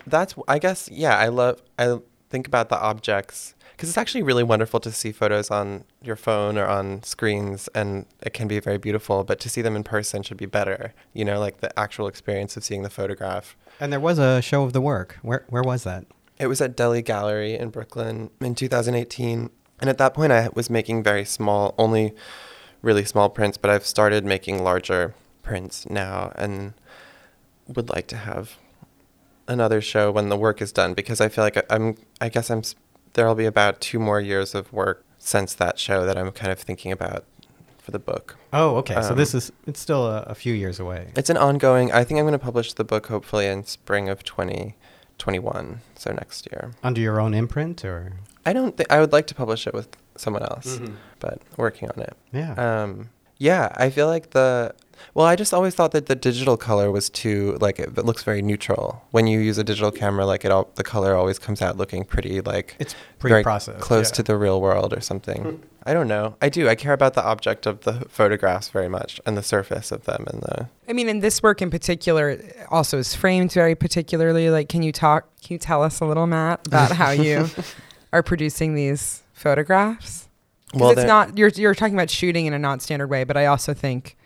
that's 0.08 0.36
I 0.48 0.60
guess 0.60 0.90
yeah, 0.90 1.18
I 1.18 1.28
love 1.28 1.62
I 1.78 2.00
think 2.30 2.48
about 2.48 2.70
the 2.70 2.80
objects 2.80 3.55
because 3.76 3.90
it's 3.90 3.98
actually 3.98 4.24
really 4.24 4.44
wonderful 4.44 4.80
to 4.80 4.92
see 4.92 5.12
photos 5.12 5.52
on 5.52 5.84
your 6.02 6.16
phone 6.16 6.58
or 6.58 6.66
on 6.66 7.04
screens 7.04 7.68
and 7.76 8.06
it 8.22 8.34
can 8.34 8.48
be 8.48 8.60
very 8.60 8.78
beautiful 8.78 9.24
but 9.24 9.40
to 9.40 9.50
see 9.50 9.62
them 9.62 9.76
in 9.76 9.84
person 9.84 10.24
should 10.24 10.38
be 10.38 10.46
better 10.46 10.94
you 11.14 11.26
know 11.26 11.40
like 11.40 11.60
the 11.60 11.78
actual 11.78 12.08
experience 12.08 12.56
of 12.56 12.64
seeing 12.64 12.84
the 12.84 12.90
photograph. 12.90 13.56
And 13.80 13.92
there 13.92 14.00
was 14.00 14.20
a 14.20 14.42
show 14.42 14.64
of 14.64 14.72
the 14.72 14.80
work. 14.80 15.20
Where 15.22 15.46
where 15.50 15.64
was 15.64 15.84
that? 15.84 16.06
It 16.40 16.48
was 16.48 16.62
at 16.62 16.76
Deli 16.76 17.02
Gallery 17.02 17.56
in 17.56 17.70
Brooklyn 17.70 18.30
in 18.40 18.56
2018 18.56 19.50
and 19.82 19.90
at 19.90 19.98
that 19.98 20.14
point 20.14 20.32
I 20.32 20.50
was 20.54 20.70
making 20.70 21.04
very 21.04 21.26
small 21.26 21.76
only 21.78 22.14
really 22.82 23.04
small 23.04 23.30
prints 23.30 23.58
but 23.58 23.70
I've 23.70 23.86
started 23.86 24.24
making 24.26 24.64
larger 24.64 25.16
prints 25.44 25.90
now 25.90 26.32
and 26.36 26.74
would 27.68 27.90
like 27.90 28.08
to 28.08 28.18
have 28.18 28.58
another 29.48 29.82
show 29.82 30.12
when 30.12 30.30
the 30.30 30.38
work 30.38 30.62
is 30.62 30.72
done 30.72 30.94
because 30.94 31.22
I 31.22 31.30
feel 31.30 31.44
like 31.44 31.66
I'm 31.70 31.98
I 32.22 32.30
guess 32.30 32.50
I'm 32.50 32.64
there'll 33.16 33.36
be 33.36 33.46
about 33.46 33.82
two 33.82 34.00
more 34.00 34.22
years 34.22 34.54
of 34.54 34.72
work 34.72 35.04
since 35.18 35.54
that 35.56 35.80
show 35.80 36.06
that 36.06 36.18
I'm 36.18 36.32
kind 36.32 36.52
of 36.52 36.60
thinking 36.60 36.92
about 36.92 37.26
for 37.80 37.92
the 37.92 38.00
book. 38.00 38.38
Oh, 38.54 38.78
okay. 38.78 38.96
Um, 38.96 39.04
so 39.04 39.14
this 39.14 39.34
is 39.34 39.52
it's 39.66 39.80
still 39.80 40.06
a, 40.06 40.22
a, 40.24 40.36
few 40.36 40.54
years 40.54 40.80
away. 40.80 41.12
It's 41.16 41.30
an 41.30 41.38
ongoing. 41.38 41.92
I 41.92 42.04
think 42.04 42.20
I'm 42.20 42.26
going 42.26 42.34
to 42.34 42.40
publish 42.40 42.74
the 42.74 42.84
book 42.84 43.08
hopefully 43.08 43.48
in 43.48 43.64
spring 43.66 44.10
of 44.10 44.24
2021, 44.24 45.82
so 45.96 46.12
next 46.12 46.48
year. 46.52 46.72
Under 46.84 47.02
your 47.02 47.20
own 47.20 47.34
imprint, 47.34 47.84
or 47.84 48.14
I 48.46 48.54
don't 48.54 48.78
think 48.78 48.92
I 48.92 49.00
would 49.00 49.12
like 49.12 49.28
to 49.28 49.36
publish 49.36 49.68
it 49.68 49.74
with 49.74 49.90
someone 50.16 50.44
else, 50.44 50.78
mm-hmm. 50.78 50.96
but 51.20 51.42
working 51.58 51.90
on 51.90 52.02
it. 52.02 52.18
Yeah. 52.32 52.54
Um, 52.54 53.10
yeah, 53.38 53.72
I 53.76 53.90
feel 53.90 54.08
like 54.08 54.32
the 54.32 54.74
well, 55.14 55.26
I 55.26 55.36
just 55.36 55.54
always 55.54 55.76
thought 55.76 55.92
that 55.92 56.08
the 56.08 56.16
digital 56.16 56.58
color 56.58 56.92
was 56.92 57.10
too 57.10 57.58
like 57.62 57.80
it, 57.80 57.98
it, 57.98 58.06
looks 58.06 58.24
very 58.24 58.42
neutral. 58.42 59.04
When 59.12 59.28
you 59.28 59.40
use 59.40 59.58
a 59.58 59.64
digital 59.64 59.92
camera, 59.92 60.26
like 60.26 60.44
it 60.44 60.52
all 60.52 60.70
the 60.76 60.84
color 60.84 61.16
always 61.16 61.40
comes 61.40 61.62
out 61.62 61.78
looking 61.78 62.04
pretty 62.04 62.42
like 62.42 62.76
it's 62.80 62.96
pre-processed, 63.20 63.80
close 63.80 64.10
yeah. 64.10 64.16
to 64.16 64.24
the 64.24 64.38
real 64.38 64.62
world 64.62 64.94
or 64.94 65.02
something. 65.02 65.44
Mm-hmm. 65.44 65.64
I 65.88 65.94
don't 65.94 66.08
know. 66.08 66.36
I 66.42 66.50
do. 66.50 66.68
I 66.68 66.76
care 66.76 66.94
about 66.94 67.14
the 67.14 67.24
object 67.24 67.66
of 67.68 67.82
the 67.82 68.06
photographs 68.10 68.70
very 68.70 68.90
much 68.90 69.22
and 69.26 69.38
the 69.38 69.44
surface 69.44 69.92
of 69.92 70.06
them 70.06 70.26
and 70.28 70.42
the. 70.42 70.70
I 70.90 70.94
mean, 70.94 71.08
in 71.08 71.20
this 71.20 71.44
work 71.44 71.62
in 71.62 71.70
particular, 71.70 72.40
also 72.70 72.98
is 72.98 73.16
framed 73.16 73.52
very 73.52 73.76
particularly. 73.76 74.50
Like, 74.50 74.68
can 74.68 74.82
you 74.82 74.92
talk? 74.92 75.30
Can 75.42 75.54
you 75.54 75.60
tell 75.60 75.84
us 75.84 76.00
a 76.00 76.06
little, 76.06 76.26
Matt, 76.26 76.66
about 76.68 76.92
how 76.92 77.12
you 77.12 77.48
are 78.14 78.24
producing 78.24 78.74
these 78.74 79.22
photographs? 79.34 80.25
Well, 80.76 80.92
it's 80.92 81.04
not 81.04 81.38
you're 81.38 81.50
you're 81.50 81.76
talking 81.76 81.96
about 81.96 82.10
shooting 82.10 82.46
in 82.46 82.54
a 82.54 82.60
non-standard 82.60 83.08
way, 83.08 83.24
but 83.24 83.38
I 83.38 83.46
also 83.46 83.74
think 83.74 84.18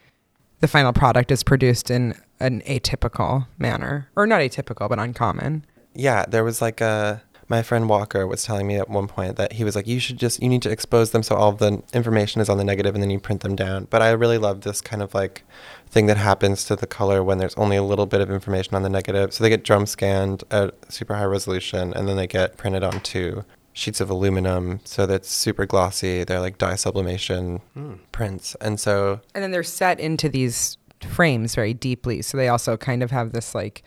the 0.59 0.67
final 0.67 0.93
product 0.93 1.31
is 1.31 1.43
produced 1.43 1.89
in 1.89 2.15
an 2.39 2.61
atypical 2.61 3.47
manner, 3.57 4.09
or 4.15 4.25
not 4.27 4.41
atypical, 4.41 4.89
but 4.89 4.99
uncommon. 4.99 5.65
Yeah, 5.93 6.25
there 6.27 6.43
was 6.43 6.61
like 6.61 6.81
a 6.81 7.21
my 7.49 7.63
friend 7.63 7.89
Walker 7.89 8.27
was 8.27 8.43
telling 8.43 8.67
me 8.67 8.75
at 8.75 8.89
one 8.89 9.07
point 9.07 9.35
that 9.37 9.53
he 9.53 9.63
was 9.63 9.75
like, 9.75 9.87
you 9.87 9.99
should 9.99 10.19
just, 10.19 10.41
you 10.41 10.47
need 10.47 10.61
to 10.61 10.69
expose 10.69 11.09
them 11.11 11.23
so 11.23 11.35
all 11.35 11.51
the 11.51 11.81
information 11.93 12.41
is 12.41 12.47
on 12.47 12.59
the 12.59 12.63
negative 12.63 12.93
and 12.93 13.01
then 13.01 13.09
you 13.09 13.19
print 13.19 13.41
them 13.41 13.55
down. 13.55 13.87
But 13.89 14.03
I 14.03 14.11
really 14.11 14.37
love 14.37 14.61
this 14.61 14.81
kind 14.81 15.01
of 15.01 15.15
like 15.15 15.43
thing 15.87 16.05
that 16.05 16.17
happens 16.17 16.63
to 16.65 16.75
the 16.75 16.85
color 16.85 17.23
when 17.23 17.39
there's 17.39 17.55
only 17.55 17.75
a 17.75 17.81
little 17.81 18.05
bit 18.05 18.21
of 18.21 18.29
information 18.29 18.75
on 18.75 18.83
the 18.83 18.89
negative. 18.89 19.33
So 19.33 19.43
they 19.43 19.49
get 19.49 19.63
drum 19.63 19.87
scanned 19.87 20.43
at 20.51 20.75
super 20.93 21.15
high 21.15 21.25
resolution 21.25 21.91
and 21.95 22.07
then 22.07 22.17
they 22.17 22.27
get 22.27 22.55
printed 22.55 22.83
on 22.83 22.89
onto 22.99 23.43
sheets 23.73 24.01
of 24.01 24.09
aluminum, 24.09 24.79
so 24.83 25.05
that's 25.05 25.29
super 25.29 25.65
glossy. 25.65 26.23
They're 26.23 26.39
like 26.39 26.57
dye 26.57 26.75
sublimation 26.75 27.61
mm. 27.77 27.99
prints, 28.11 28.55
and 28.61 28.79
so 28.79 29.21
and 29.33 29.43
then 29.43 29.51
they're 29.51 29.63
set 29.63 29.99
into 29.99 30.29
these 30.29 30.77
frames 31.07 31.55
very 31.55 31.73
deeply. 31.73 32.21
So 32.21 32.37
they 32.37 32.47
also 32.47 32.77
kind 32.77 33.03
of 33.03 33.11
have 33.11 33.31
this 33.31 33.55
like. 33.55 33.83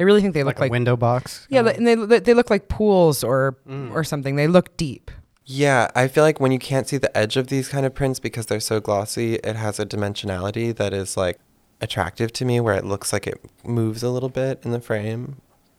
I 0.00 0.02
really 0.02 0.20
think 0.20 0.34
they 0.34 0.42
like 0.42 0.56
look 0.56 0.60
like 0.60 0.72
window 0.72 0.96
box. 0.96 1.46
Yeah, 1.48 1.66
and 1.68 1.86
they 1.86 1.94
they 1.94 2.34
look 2.34 2.50
like 2.50 2.68
pools 2.68 3.22
or 3.22 3.56
mm. 3.68 3.92
or 3.92 4.02
something. 4.04 4.36
They 4.36 4.48
look 4.48 4.76
deep. 4.76 5.10
Yeah, 5.46 5.90
I 5.94 6.08
feel 6.08 6.24
like 6.24 6.40
when 6.40 6.52
you 6.52 6.58
can't 6.58 6.88
see 6.88 6.96
the 6.96 7.14
edge 7.16 7.36
of 7.36 7.48
these 7.48 7.68
kind 7.68 7.84
of 7.84 7.94
prints 7.94 8.18
because 8.18 8.46
they're 8.46 8.60
so 8.60 8.80
glossy, 8.80 9.34
it 9.36 9.56
has 9.56 9.78
a 9.78 9.84
dimensionality 9.84 10.74
that 10.76 10.94
is 10.94 11.16
like 11.18 11.38
attractive 11.80 12.32
to 12.32 12.44
me 12.44 12.60
where 12.60 12.74
it 12.74 12.84
looks 12.84 13.12
like 13.12 13.26
it 13.26 13.40
moves 13.62 14.02
a 14.02 14.08
little 14.08 14.30
bit 14.30 14.60
in 14.64 14.72
the 14.72 14.80
frame. 14.80 15.36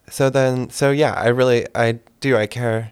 So 0.10 0.30
then 0.30 0.70
so 0.70 0.92
yeah, 0.92 1.14
I 1.14 1.28
really 1.28 1.66
I 1.74 2.00
do 2.20 2.38
I 2.38 2.48
care 2.48 2.92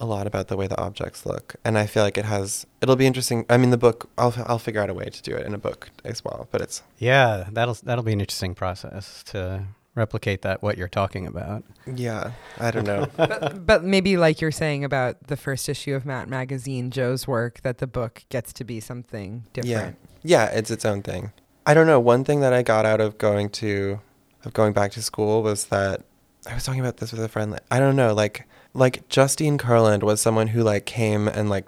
a 0.00 0.06
lot 0.06 0.26
about 0.26 0.48
the 0.48 0.56
way 0.56 0.66
the 0.66 0.78
objects 0.80 1.26
look, 1.26 1.56
and 1.64 1.78
I 1.78 1.86
feel 1.86 2.02
like 2.02 2.18
it 2.18 2.24
has. 2.24 2.66
It'll 2.80 2.96
be 2.96 3.06
interesting. 3.06 3.44
I 3.48 3.56
mean, 3.56 3.70
the 3.70 3.78
book. 3.78 4.10
I'll 4.16 4.34
I'll 4.46 4.58
figure 4.58 4.80
out 4.80 4.90
a 4.90 4.94
way 4.94 5.06
to 5.06 5.22
do 5.22 5.34
it 5.34 5.46
in 5.46 5.54
a 5.54 5.58
book 5.58 5.90
as 6.04 6.24
well. 6.24 6.48
But 6.50 6.60
it's 6.60 6.82
yeah, 6.98 7.48
that'll 7.50 7.74
that'll 7.82 8.04
be 8.04 8.12
an 8.12 8.20
interesting 8.20 8.54
process 8.54 9.22
to 9.24 9.64
replicate 9.94 10.42
that 10.42 10.62
what 10.62 10.78
you're 10.78 10.88
talking 10.88 11.26
about. 11.26 11.64
Yeah, 11.86 12.32
I 12.58 12.70
don't 12.70 12.86
know. 12.86 13.08
but, 13.16 13.66
but, 13.66 13.84
maybe 13.84 14.16
like 14.16 14.40
you're 14.40 14.52
saying 14.52 14.84
about 14.84 15.26
the 15.26 15.36
first 15.36 15.68
issue 15.68 15.94
of 15.94 16.06
Matte 16.06 16.28
magazine, 16.28 16.90
Joe's 16.90 17.26
work, 17.26 17.60
that 17.62 17.78
the 17.78 17.86
book 17.86 18.24
gets 18.28 18.52
to 18.54 18.64
be 18.64 18.80
something 18.80 19.44
different. 19.52 19.96
Yeah, 20.22 20.46
yeah, 20.46 20.56
it's 20.56 20.70
its 20.70 20.84
own 20.84 21.02
thing. 21.02 21.32
I 21.66 21.74
don't 21.74 21.86
know. 21.86 22.00
One 22.00 22.24
thing 22.24 22.40
that 22.40 22.52
I 22.52 22.62
got 22.62 22.86
out 22.86 23.00
of 23.00 23.18
going 23.18 23.50
to 23.50 24.00
of 24.44 24.54
going 24.54 24.72
back 24.72 24.92
to 24.92 25.02
school 25.02 25.42
was 25.42 25.66
that 25.66 26.04
I 26.46 26.54
was 26.54 26.64
talking 26.64 26.80
about 26.80 26.98
this 26.98 27.12
with 27.12 27.22
a 27.22 27.28
friend. 27.28 27.58
I 27.70 27.78
don't 27.78 27.96
know, 27.96 28.14
like 28.14 28.46
like 28.78 29.08
Justine 29.08 29.58
Kurland 29.58 30.02
was 30.02 30.20
someone 30.20 30.48
who 30.48 30.62
like 30.62 30.86
came 30.86 31.28
and 31.28 31.50
like 31.50 31.66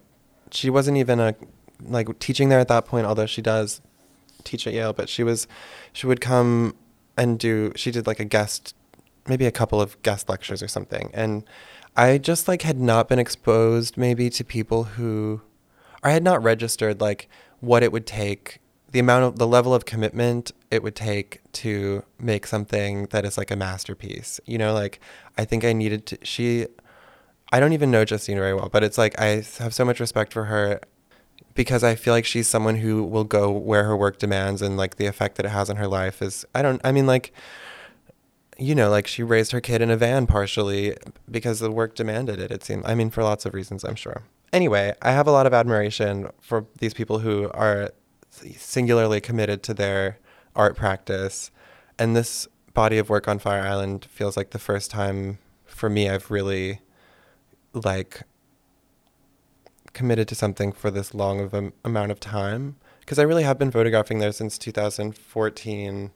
she 0.51 0.71
wasn't 0.71 0.97
even 0.97 1.21
a 1.21 1.35
like 1.83 2.19
teaching 2.19 2.49
there 2.49 2.59
at 2.59 2.69
that 2.69 2.87
point, 2.87 3.07
although 3.07 3.27
she 3.27 3.43
does 3.43 3.81
teach 4.45 4.67
at 4.67 4.73
Yale, 4.73 4.93
but 4.93 5.09
she 5.09 5.23
was 5.23 5.47
she 5.93 6.07
would 6.07 6.21
come 6.21 6.75
and 7.17 7.39
do 7.39 7.73
she 7.77 7.91
did 7.91 8.07
like 8.07 8.21
a 8.21 8.25
guest 8.25 8.75
maybe 9.27 9.47
a 9.47 9.53
couple 9.53 9.81
of 9.81 10.01
guest 10.03 10.29
lectures 10.29 10.63
or 10.63 10.69
something. 10.69 11.11
And 11.13 11.45
I 11.97 12.19
just 12.19 12.49
like 12.49 12.63
had 12.63 12.79
not 12.79 13.09
been 13.09 13.19
exposed 13.19 13.97
maybe 13.97 14.31
to 14.31 14.45
people 14.45 14.85
who 14.85 15.43
I 16.03 16.11
had 16.13 16.23
not 16.23 16.43
registered 16.43 17.01
like 17.01 17.29
what 17.61 17.83
it 17.83 17.93
would 17.93 18.07
take 18.07 18.61
the 18.93 18.99
amount 18.99 19.25
of 19.25 19.39
the 19.39 19.47
level 19.47 19.73
of 19.75 19.85
commitment 19.85 20.51
it 20.71 20.83
would 20.83 20.97
take 20.97 21.41
to 21.53 22.03
make 22.19 22.47
something 22.47 23.07
that 23.07 23.25
is 23.25 23.39
like 23.39 23.51
a 23.51 23.57
masterpiece. 23.57 24.41
You 24.47 24.59
know, 24.59 24.73
like 24.73 25.01
I 25.37 25.45
think 25.45 25.65
I 25.65 25.73
needed 25.73 26.07
to 26.07 26.19
she 26.23 26.67
I 27.53 27.61
don't 27.61 27.73
even 27.73 27.91
know 27.91 28.05
Justine 28.05 28.39
very 28.39 28.55
well, 28.55 28.69
but 28.71 28.85
it's 28.85 28.99
like 28.99 29.19
I 29.19 29.43
have 29.59 29.75
so 29.75 29.85
much 29.85 30.01
respect 30.01 30.33
for 30.33 30.45
her 30.45 30.81
because 31.55 31.83
I 31.83 31.95
feel 31.95 32.15
like 32.15 32.25
she's 32.25 32.49
someone 32.49 32.77
who 32.77 33.03
will 33.03 33.25
go 33.25 33.51
where 33.51 33.85
her 33.85 33.97
work 33.97 34.19
demands 34.19 34.63
and 34.63 34.77
like 34.77 34.97
the 34.97 35.07
effect 35.07 35.37
that 35.37 35.47
it 35.47 35.51
has 35.51 35.69
on 35.69 35.77
her 35.77 35.89
life 35.89 36.23
is 36.23 36.45
I 36.55 36.63
don't 36.63 36.81
I 36.85 36.93
mean 36.93 37.07
like 37.07 37.33
you 38.59 38.75
know 38.75 38.89
like 38.89 39.07
she 39.07 39.23
raised 39.23 39.53
her 39.53 39.61
kid 39.61 39.83
in 39.83 39.91
a 39.91 39.97
van 39.97 40.27
partially 40.27 40.97
because 41.31 41.61
the 41.61 41.71
work 41.71 41.95
demanded 41.95 42.39
it 42.39 42.51
it 42.51 42.63
seemed 42.63 42.85
I 42.87 42.95
mean 42.95 43.11
for 43.11 43.25
lots 43.25 43.47
of 43.47 43.55
reasons 43.55 43.85
I'm 43.85 43.97
sure. 43.97 44.23
Anyway, 44.53 44.93
I 45.01 45.13
have 45.13 45.29
a 45.29 45.33
lot 45.33 45.47
of 45.47 45.55
admiration 45.55 46.29
for 46.41 46.67
these 46.79 46.93
people 46.93 47.21
who 47.21 47.51
are 47.53 47.93
singularly 48.57 49.21
committed 49.21 49.63
to 49.63 49.75
their 49.75 50.19
art 50.57 50.77
practice 50.77 51.51
and 51.99 52.17
this 52.17 52.49
body 52.75 52.99
of 52.99 53.09
work 53.09 53.29
on 53.29 53.39
Fire 53.39 53.63
Island 53.63 54.05
feels 54.05 54.37
like 54.37 54.51
the 54.51 54.59
first 54.59 54.91
time 54.91 55.39
for 55.67 55.89
me 55.89 56.09
I've 56.09 56.31
really 56.31 56.81
like 57.73 58.23
committed 59.93 60.29
to 60.29 60.35
something 60.35 60.73
for 60.73 60.91
this 60.91 61.15
long 61.15 61.41
of 61.41 61.53
a 61.53 61.73
amount 61.85 62.13
of 62.13 62.21
time 62.21 62.77
because 63.01 63.19
I 63.19 63.23
really 63.23 63.43
have 63.43 63.59
been 63.59 63.71
photographing 63.71 64.19
there 64.19 64.33
since 64.33 64.57
2014. 64.57 66.11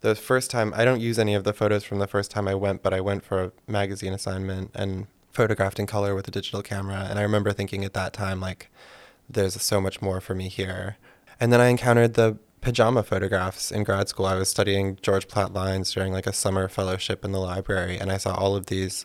The 0.00 0.14
first 0.14 0.50
time 0.50 0.72
I 0.76 0.84
don't 0.84 1.00
use 1.00 1.18
any 1.18 1.34
of 1.34 1.44
the 1.44 1.52
photos 1.52 1.82
from 1.82 1.98
the 1.98 2.06
first 2.06 2.30
time 2.30 2.46
I 2.46 2.54
went, 2.54 2.82
but 2.82 2.94
I 2.94 3.00
went 3.00 3.24
for 3.24 3.42
a 3.42 3.52
magazine 3.66 4.12
assignment 4.12 4.70
and 4.74 5.06
photographed 5.32 5.78
in 5.78 5.86
color 5.86 6.14
with 6.14 6.28
a 6.28 6.30
digital 6.30 6.62
camera. 6.62 7.06
And 7.10 7.18
I 7.18 7.22
remember 7.22 7.52
thinking 7.52 7.84
at 7.84 7.94
that 7.94 8.12
time 8.12 8.40
like, 8.40 8.70
there's 9.28 9.60
so 9.60 9.80
much 9.80 10.00
more 10.00 10.20
for 10.20 10.34
me 10.34 10.48
here. 10.48 10.96
And 11.40 11.52
then 11.52 11.60
I 11.60 11.66
encountered 11.66 12.14
the 12.14 12.38
PaJaMa 12.62 13.04
photographs 13.04 13.70
in 13.70 13.84
grad 13.84 14.08
school. 14.08 14.26
I 14.26 14.34
was 14.34 14.48
studying 14.48 14.98
George 15.02 15.28
Platt 15.28 15.52
Lynes 15.52 15.92
during 15.92 16.12
like 16.12 16.26
a 16.26 16.32
summer 16.32 16.68
fellowship 16.68 17.24
in 17.24 17.32
the 17.32 17.40
library, 17.40 17.98
and 17.98 18.10
I 18.10 18.16
saw 18.16 18.34
all 18.34 18.56
of 18.56 18.66
these 18.66 19.04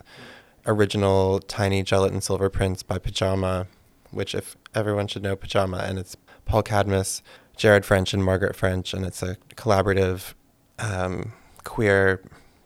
original 0.65 1.39
tiny 1.39 1.83
gelatin 1.83 2.21
silver 2.21 2.49
prints 2.49 2.83
by 2.83 2.97
PaJaMa, 2.97 3.67
which 4.11 4.35
if 4.35 4.55
everyone 4.75 5.07
should 5.07 5.23
know 5.23 5.35
PaJaMa, 5.35 5.87
and 5.87 5.97
it's 5.99 6.15
Paul 6.45 6.63
Cadmus, 6.63 7.21
Jared 7.55 7.85
French, 7.85 8.13
and 8.13 8.23
Margaret 8.23 8.55
French, 8.55 8.93
and 8.93 9.05
it's 9.05 9.21
a 9.21 9.37
collaborative 9.55 10.33
um, 10.79 11.33
queer 11.63 12.21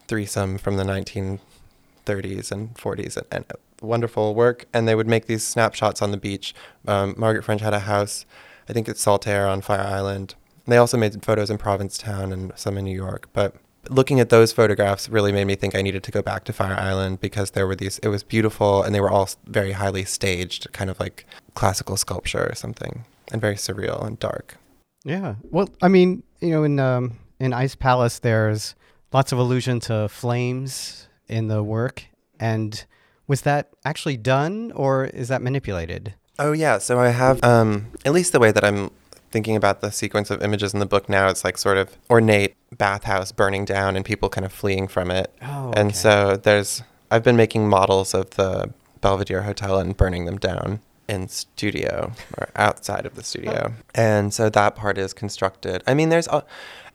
threesome 0.08 0.58
from 0.58 0.78
the 0.78 0.84
1930s 0.84 2.52
and 2.52 2.74
40s 2.76 3.18
and, 3.18 3.26
and 3.32 3.46
wonderful 3.82 4.36
work. 4.36 4.66
And 4.74 4.88
they 4.88 4.96
would 4.96 5.08
make 5.08 5.26
these 5.26 5.46
snapshots 5.46 6.02
on 6.02 6.12
the 6.12 6.18
beach. 6.18 6.54
Um, 6.88 7.16
Margaret 7.18 7.44
French 7.44 7.62
had 7.62 7.74
a 7.74 7.82
house, 7.82 8.26
I 8.70 8.74
think 8.74 8.88
it's 8.88 9.02
Saltaire 9.02 9.48
on 9.48 9.62
Fire 9.62 9.82
Island. 9.82 10.36
They 10.68 10.78
also 10.78 10.98
made 10.98 11.24
photos 11.24 11.50
in 11.50 11.58
Provincetown 11.58 12.32
and 12.32 12.52
some 12.56 12.78
in 12.78 12.86
New 12.86 12.96
York. 12.96 13.30
But 13.34 13.56
looking 13.90 14.20
at 14.20 14.30
those 14.30 14.52
photographs 14.52 15.10
really 15.10 15.32
made 15.32 15.46
me 15.46 15.56
think 15.56 15.76
I 15.76 15.82
needed 15.82 16.04
to 16.04 16.12
go 16.12 16.22
back 16.22 16.44
to 16.46 16.54
Fire 16.54 16.76
Island 16.76 17.20
because 17.20 17.52
there 17.52 17.68
were 17.68 17.76
these, 17.76 18.00
it 18.00 18.08
was 18.08 18.24
beautiful 18.24 18.84
and 18.84 18.94
they 18.94 19.02
were 19.02 19.10
all 19.10 19.30
very 19.46 19.74
highly 19.74 20.06
staged, 20.06 20.72
kind 20.74 20.90
of 20.90 21.00
like 21.00 21.26
classical 21.54 21.98
sculpture 21.98 22.48
or 22.50 22.56
something, 22.56 23.06
and 23.32 23.42
very 23.42 23.56
surreal 23.56 24.06
and 24.06 24.20
dark. 24.20 24.58
Yeah. 25.04 25.36
Well, 25.52 25.70
I 25.82 25.88
mean, 25.88 26.24
you 26.42 26.50
know, 26.50 26.64
in 26.64 26.80
um, 26.80 27.18
in 27.40 27.54
Ice 27.54 27.76
Palace, 27.76 28.20
there's 28.20 28.76
lots 29.14 29.32
of 29.32 29.38
allusion 29.38 29.80
to 29.82 30.10
flames 30.10 31.08
in 31.28 31.48
the 31.48 31.64
work, 31.64 32.06
and 32.40 32.86
was 33.28 33.42
that 33.42 33.70
actually 33.84 34.18
done 34.18 34.72
or 34.74 35.06
is 35.06 35.28
that 35.28 35.42
manipulated? 35.42 36.16
Oh 36.38 36.52
yeah, 36.52 36.80
so 36.80 37.00
I 37.00 37.10
have 37.10 37.44
um, 37.44 37.88
at 38.04 38.14
least 38.14 38.32
the 38.34 38.40
way 38.40 38.52
that 38.52 38.64
I'm 38.64 38.92
thinking 39.36 39.58
about 39.58 39.82
the 39.82 39.92
sequence 39.92 40.32
of 40.32 40.42
images 40.42 40.74
in 40.74 40.80
the 40.80 40.86
book 40.86 41.10
now. 41.10 41.28
It's 41.28 41.44
like 41.44 41.58
sort 41.58 41.78
of 41.78 41.98
ornate 42.10 42.56
bathhouse 42.72 43.34
burning 43.34 43.66
down 43.66 43.98
and 43.98 44.06
people 44.06 44.30
kind 44.30 44.46
of 44.46 44.54
fleeing 44.54 44.88
from 44.88 45.12
it. 45.12 45.30
Oh, 45.42 45.74
And 45.76 45.94
so 45.94 46.38
there's 46.38 46.84
I've 47.12 47.22
been 47.22 47.36
making 47.36 47.68
models 47.68 48.14
of 48.14 48.30
the 48.32 48.72
Belvedere 49.02 49.42
Hotel 49.42 49.78
and 49.78 49.98
burning 49.98 50.24
them 50.24 50.38
down 50.38 50.80
in 51.10 51.28
studio 51.28 52.14
or 52.38 52.48
outside 52.56 53.06
of 53.06 53.16
the 53.16 53.24
studio. 53.24 53.74
And 53.94 54.34
so 54.34 54.50
that 54.50 54.78
part 54.78 54.98
is 54.98 55.12
constructed. 55.12 55.84
I 55.86 55.94
mean, 55.96 56.08
there's 56.08 56.30
a, 56.30 56.46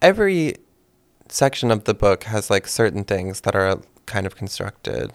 every 0.00 0.54
section 1.28 1.70
of 1.70 1.84
the 1.84 1.92
book 1.92 2.24
has 2.24 2.48
like 2.48 2.66
certain 2.66 3.04
things 3.04 3.42
that 3.42 3.54
are 3.54 3.82
kind 4.06 4.24
of 4.26 4.34
constructed. 4.34 5.12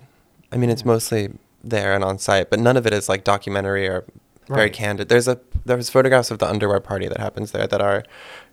I 0.51 0.57
mean, 0.57 0.69
it's 0.69 0.85
mostly 0.85 1.29
there 1.63 1.95
and 1.95 2.03
on 2.03 2.19
site, 2.19 2.51
but 2.51 2.59
none 2.59 2.77
of 2.77 2.85
it 2.85 2.93
is 2.93 3.09
like 3.09 3.23
documentary 3.23 3.87
or 3.87 4.05
very 4.47 4.61
Right. 4.63 4.73
candid. 4.73 5.09
There's 5.09 5.27
a 5.27 5.39
there's 5.65 5.89
photographs 5.89 6.29
of 6.31 6.39
the 6.39 6.47
underwear 6.47 6.79
party 6.79 7.07
that 7.07 7.17
happens 7.19 7.51
there 7.51 7.65
that 7.67 7.81
are 7.81 8.03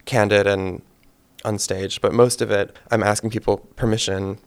candid 0.06 0.46
and 0.46 0.82
unstaged, 1.44 2.00
but 2.00 2.12
most 2.12 2.40
of 2.40 2.50
it 2.50 2.76
I'm 2.90 3.02
asking 3.02 3.30
people 3.30 3.58
permission 3.76 4.38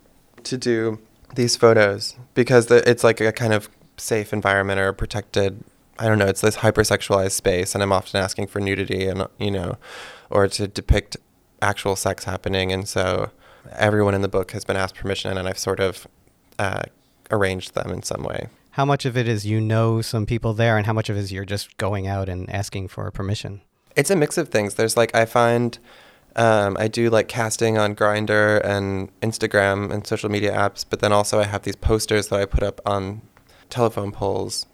to 0.43 0.57
do 0.57 0.99
these 1.35 1.55
photos 1.55 2.15
because 2.33 2.67
the, 2.67 2.87
it's 2.89 3.03
like 3.03 3.19
a 3.21 3.31
kind 3.31 3.53
of 3.53 3.69
safe 3.97 4.31
environment 4.33 4.79
or 4.79 4.87
a 4.89 4.93
protected 4.93 5.63
I 5.97 6.07
don't 6.07 6.19
know, 6.19 6.25
it's 6.27 6.41
this 6.41 6.57
hypersexualized 6.57 7.31
space 7.31 7.73
and 7.73 7.81
I'm 7.83 7.93
often 7.93 8.19
asking 8.19 8.47
for 8.47 8.59
nudity 8.59 9.07
and 9.07 9.27
you 9.37 9.51
know 9.51 9.77
or 10.29 10.47
to 10.47 10.67
depict 10.67 11.17
actual 11.61 11.95
sex 11.95 12.23
happening 12.25 12.71
and 12.71 12.87
so 12.87 13.31
everyone 13.71 14.13
in 14.13 14.21
the 14.21 14.27
book 14.27 14.51
has 14.51 14.65
been 14.65 14.75
asked 14.75 14.95
permission 14.95 15.37
and 15.37 15.47
I've 15.47 15.57
sort 15.59 15.79
of 15.79 16.07
uh, 16.59 16.83
arranged 17.31 17.73
them 17.75 17.91
in 17.91 18.03
some 18.03 18.23
way. 18.23 18.47
How 18.75 18.83
much 18.83 19.05
of 19.05 19.15
it 19.15 19.25
is 19.25 19.45
you 19.45 19.61
know 19.61 20.01
some 20.01 20.25
people 20.25 20.53
there, 20.53 20.75
and 20.75 20.85
how 20.85 20.91
much 20.91 21.09
of 21.09 21.15
it 21.15 21.21
is 21.21 21.31
you're 21.31 21.45
just 21.45 21.77
going 21.77 22.07
out 22.07 22.27
and 22.27 22.49
asking 22.49 22.89
for 22.89 23.09
permission? 23.09 23.61
It's 23.95 24.09
a 24.09 24.17
mix 24.17 24.37
of 24.37 24.49
things. 24.49 24.73
There's 24.73 24.97
like 24.97 25.15
I 25.15 25.23
find 25.23 25.79
um, 26.35 26.75
I 26.77 26.89
do 26.89 27.09
like 27.09 27.29
casting 27.29 27.77
on 27.77 27.95
Grindr 27.95 28.61
and 28.65 29.17
Instagram 29.21 29.93
and 29.93 30.05
social 30.05 30.29
media 30.29 30.51
apps, 30.51 30.83
but 30.89 30.99
then 30.99 31.13
also 31.13 31.39
I 31.39 31.45
have 31.45 31.61
these 31.61 31.77
posters 31.77 32.27
that 32.27 32.41
I 32.41 32.43
put 32.43 32.63
up 32.63 32.81
on 32.85 33.21
telephone 33.69 34.11
poles 34.11 34.65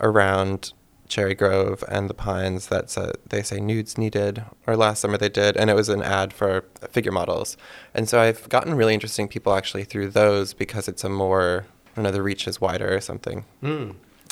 around 0.00 0.72
Cherry 1.08 1.34
Grove 1.34 1.84
and 1.86 2.08
the 2.08 2.14
Pines 2.14 2.68
that 2.68 2.88
say, 2.88 3.12
they 3.28 3.42
say 3.42 3.60
nudes 3.60 3.98
needed. 3.98 4.42
Or 4.66 4.74
last 4.74 5.00
summer 5.00 5.18
they 5.18 5.28
did, 5.28 5.58
and 5.58 5.68
it 5.68 5.76
was 5.76 5.90
an 5.90 6.02
ad 6.02 6.32
for 6.32 6.64
figure 6.88 7.12
models. 7.12 7.58
And 7.92 8.08
so 8.08 8.22
I've 8.22 8.48
gotten 8.48 8.72
really 8.72 8.94
interesting 8.94 9.28
people 9.28 9.52
actually 9.52 9.84
through 9.84 10.12
those 10.12 10.54
because 10.54 10.88
it's 10.88 11.04
a 11.04 11.10
more 11.10 11.66
I 11.92 11.96
don't 11.96 12.04
know 12.04 12.10
the 12.10 12.22
reach 12.22 12.46
is 12.46 12.60
wider 12.60 12.94
or 12.94 13.00
something. 13.00 13.44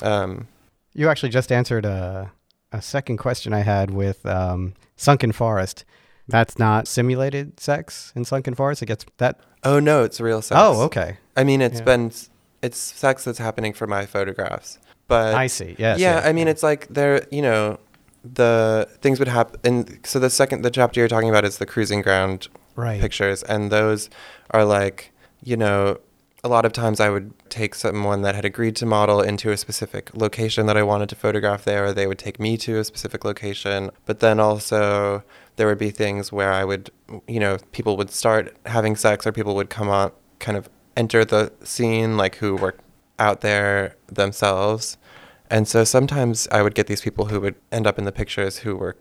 Um, 0.02 0.46
You 0.94 1.08
actually 1.08 1.30
just 1.30 1.50
answered 1.52 1.84
a, 1.84 2.30
a 2.72 2.80
second 2.82 3.16
question 3.18 3.52
I 3.52 3.60
had 3.60 3.90
with 3.90 4.24
um, 4.26 4.74
Sunken 4.96 5.32
Forest. 5.32 5.84
That's 6.28 6.58
not 6.58 6.86
simulated 6.86 7.58
sex 7.58 8.12
in 8.14 8.24
Sunken 8.24 8.54
Forest. 8.54 8.82
It 8.82 8.86
gets 8.86 9.06
that. 9.16 9.40
oh 9.64 9.80
no, 9.80 10.04
it's 10.04 10.20
real 10.20 10.42
sex. 10.42 10.60
Oh, 10.62 10.82
okay. 10.82 11.16
I 11.36 11.44
mean, 11.44 11.60
it's 11.62 11.78
Yeah. 11.78 11.84
been 11.84 12.12
it's 12.60 12.78
sex 12.78 13.24
that's 13.24 13.38
happening 13.38 13.72
for 13.72 13.86
my 13.86 14.04
photographs, 14.06 14.78
but 15.06 15.34
I 15.34 15.46
see. 15.46 15.74
Yes. 15.78 16.00
yeah, 16.00 16.22
I 16.24 16.32
mean, 16.32 16.48
it's 16.48 16.62
like 16.62 16.86
there, 16.88 17.24
you 17.30 17.40
know, 17.40 17.78
the 18.24 18.88
things 19.00 19.18
would 19.20 19.28
happen. 19.28 19.58
And 19.64 20.00
so 20.04 20.18
the 20.18 20.28
second 20.30 20.62
the 20.62 20.70
chapter 20.70 21.00
you're 21.00 21.08
talking 21.08 21.30
about 21.30 21.44
is 21.44 21.58
the 21.58 21.66
cruising 21.66 22.02
ground 22.02 22.48
right. 22.76 23.00
pictures, 23.00 23.42
and 23.44 23.70
those 23.70 24.10
are 24.50 24.64
like, 24.64 25.12
you 25.42 25.56
know, 25.56 25.98
a 26.44 26.48
lot 26.48 26.64
of 26.64 26.72
times 26.72 27.00
I 27.00 27.10
would 27.10 27.32
take 27.50 27.74
someone 27.74 28.22
that 28.22 28.34
had 28.34 28.44
agreed 28.44 28.76
to 28.76 28.86
model 28.86 29.20
into 29.20 29.50
a 29.50 29.56
specific 29.56 30.14
location 30.14 30.66
that 30.66 30.76
I 30.76 30.82
wanted 30.82 31.08
to 31.08 31.16
photograph 31.16 31.64
there, 31.64 31.86
or 31.86 31.92
they 31.92 32.06
would 32.06 32.18
take 32.18 32.38
me 32.38 32.56
to 32.58 32.78
a 32.78 32.84
specific 32.84 33.24
location. 33.24 33.90
But 34.06 34.20
then 34.20 34.38
also 34.38 35.24
there 35.56 35.66
would 35.66 35.78
be 35.78 35.90
things 35.90 36.30
where 36.30 36.52
I 36.52 36.64
would, 36.64 36.90
you 37.26 37.40
know, 37.40 37.58
people 37.72 37.96
would 37.96 38.10
start 38.10 38.56
having 38.66 38.94
sex, 38.94 39.26
or 39.26 39.32
people 39.32 39.54
would 39.56 39.70
come 39.70 39.88
on, 39.88 40.12
kind 40.38 40.56
of 40.56 40.68
enter 40.96 41.24
the 41.24 41.52
scene, 41.64 42.16
like 42.16 42.36
who 42.36 42.54
were 42.56 42.76
out 43.18 43.40
there 43.40 43.96
themselves. 44.06 44.96
And 45.50 45.66
so 45.66 45.82
sometimes 45.82 46.46
I 46.52 46.62
would 46.62 46.74
get 46.74 46.86
these 46.86 47.00
people 47.00 47.26
who 47.26 47.40
would 47.40 47.56
end 47.72 47.86
up 47.86 47.98
in 47.98 48.04
the 48.04 48.12
pictures 48.12 48.58
who 48.58 48.76
were 48.76 48.96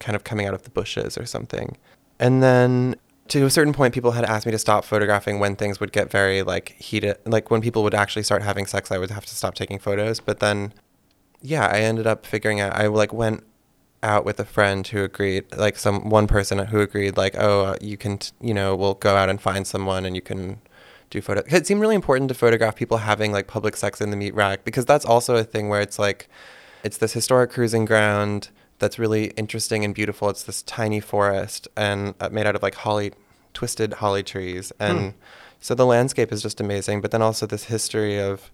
kind 0.00 0.16
of 0.16 0.24
coming 0.24 0.46
out 0.46 0.54
of 0.54 0.62
the 0.62 0.70
bushes 0.70 1.16
or 1.16 1.26
something. 1.26 1.76
And 2.18 2.42
then 2.42 2.96
to 3.28 3.44
a 3.44 3.50
certain 3.50 3.72
point, 3.72 3.94
people 3.94 4.12
had 4.12 4.24
asked 4.24 4.46
me 4.46 4.52
to 4.52 4.58
stop 4.58 4.84
photographing 4.84 5.38
when 5.38 5.56
things 5.56 5.80
would 5.80 5.92
get 5.92 6.10
very 6.10 6.42
like 6.42 6.70
heated. 6.78 7.16
Like 7.24 7.50
when 7.50 7.60
people 7.60 7.82
would 7.82 7.94
actually 7.94 8.24
start 8.24 8.42
having 8.42 8.66
sex, 8.66 8.90
I 8.90 8.98
would 8.98 9.10
have 9.10 9.26
to 9.26 9.34
stop 9.34 9.54
taking 9.54 9.78
photos. 9.78 10.20
But 10.20 10.40
then, 10.40 10.72
yeah, 11.40 11.66
I 11.66 11.80
ended 11.80 12.06
up 12.06 12.26
figuring 12.26 12.60
out. 12.60 12.74
I 12.74 12.86
like 12.88 13.12
went 13.12 13.44
out 14.02 14.24
with 14.24 14.40
a 14.40 14.44
friend 14.44 14.86
who 14.86 15.04
agreed, 15.04 15.44
like 15.56 15.76
some 15.76 16.08
one 16.10 16.26
person 16.26 16.58
who 16.58 16.80
agreed, 16.80 17.16
like, 17.16 17.36
oh, 17.38 17.66
uh, 17.66 17.76
you 17.80 17.96
can, 17.96 18.18
t- 18.18 18.32
you 18.40 18.52
know, 18.52 18.74
we'll 18.74 18.94
go 18.94 19.14
out 19.14 19.28
and 19.28 19.40
find 19.40 19.66
someone 19.66 20.04
and 20.04 20.16
you 20.16 20.22
can 20.22 20.60
do 21.10 21.20
photo. 21.20 21.42
It 21.46 21.66
seemed 21.66 21.80
really 21.80 21.94
important 21.94 22.28
to 22.28 22.34
photograph 22.34 22.74
people 22.74 22.98
having 22.98 23.30
like 23.32 23.46
public 23.46 23.76
sex 23.76 24.00
in 24.00 24.10
the 24.10 24.16
meat 24.16 24.34
rack 24.34 24.64
because 24.64 24.84
that's 24.84 25.04
also 25.04 25.36
a 25.36 25.44
thing 25.44 25.68
where 25.68 25.80
it's 25.80 25.98
like, 25.98 26.28
it's 26.82 26.98
this 26.98 27.12
historic 27.12 27.52
cruising 27.52 27.84
ground 27.84 28.50
that's 28.82 28.98
really 28.98 29.26
interesting 29.36 29.84
and 29.84 29.94
beautiful. 29.94 30.28
It's 30.28 30.42
this 30.42 30.60
tiny 30.62 30.98
forest 30.98 31.68
and 31.76 32.14
uh, 32.20 32.28
made 32.30 32.46
out 32.48 32.56
of 32.56 32.62
like 32.62 32.74
holly, 32.74 33.12
twisted 33.54 33.94
holly 33.94 34.24
trees, 34.24 34.72
and 34.80 35.14
so 35.60 35.76
the 35.76 35.86
landscape 35.86 36.32
is 36.32 36.42
just 36.42 36.60
amazing. 36.60 37.00
But 37.00 37.12
then 37.12 37.22
also 37.22 37.46
this 37.46 37.64
history 37.64 38.18
of 38.20 38.50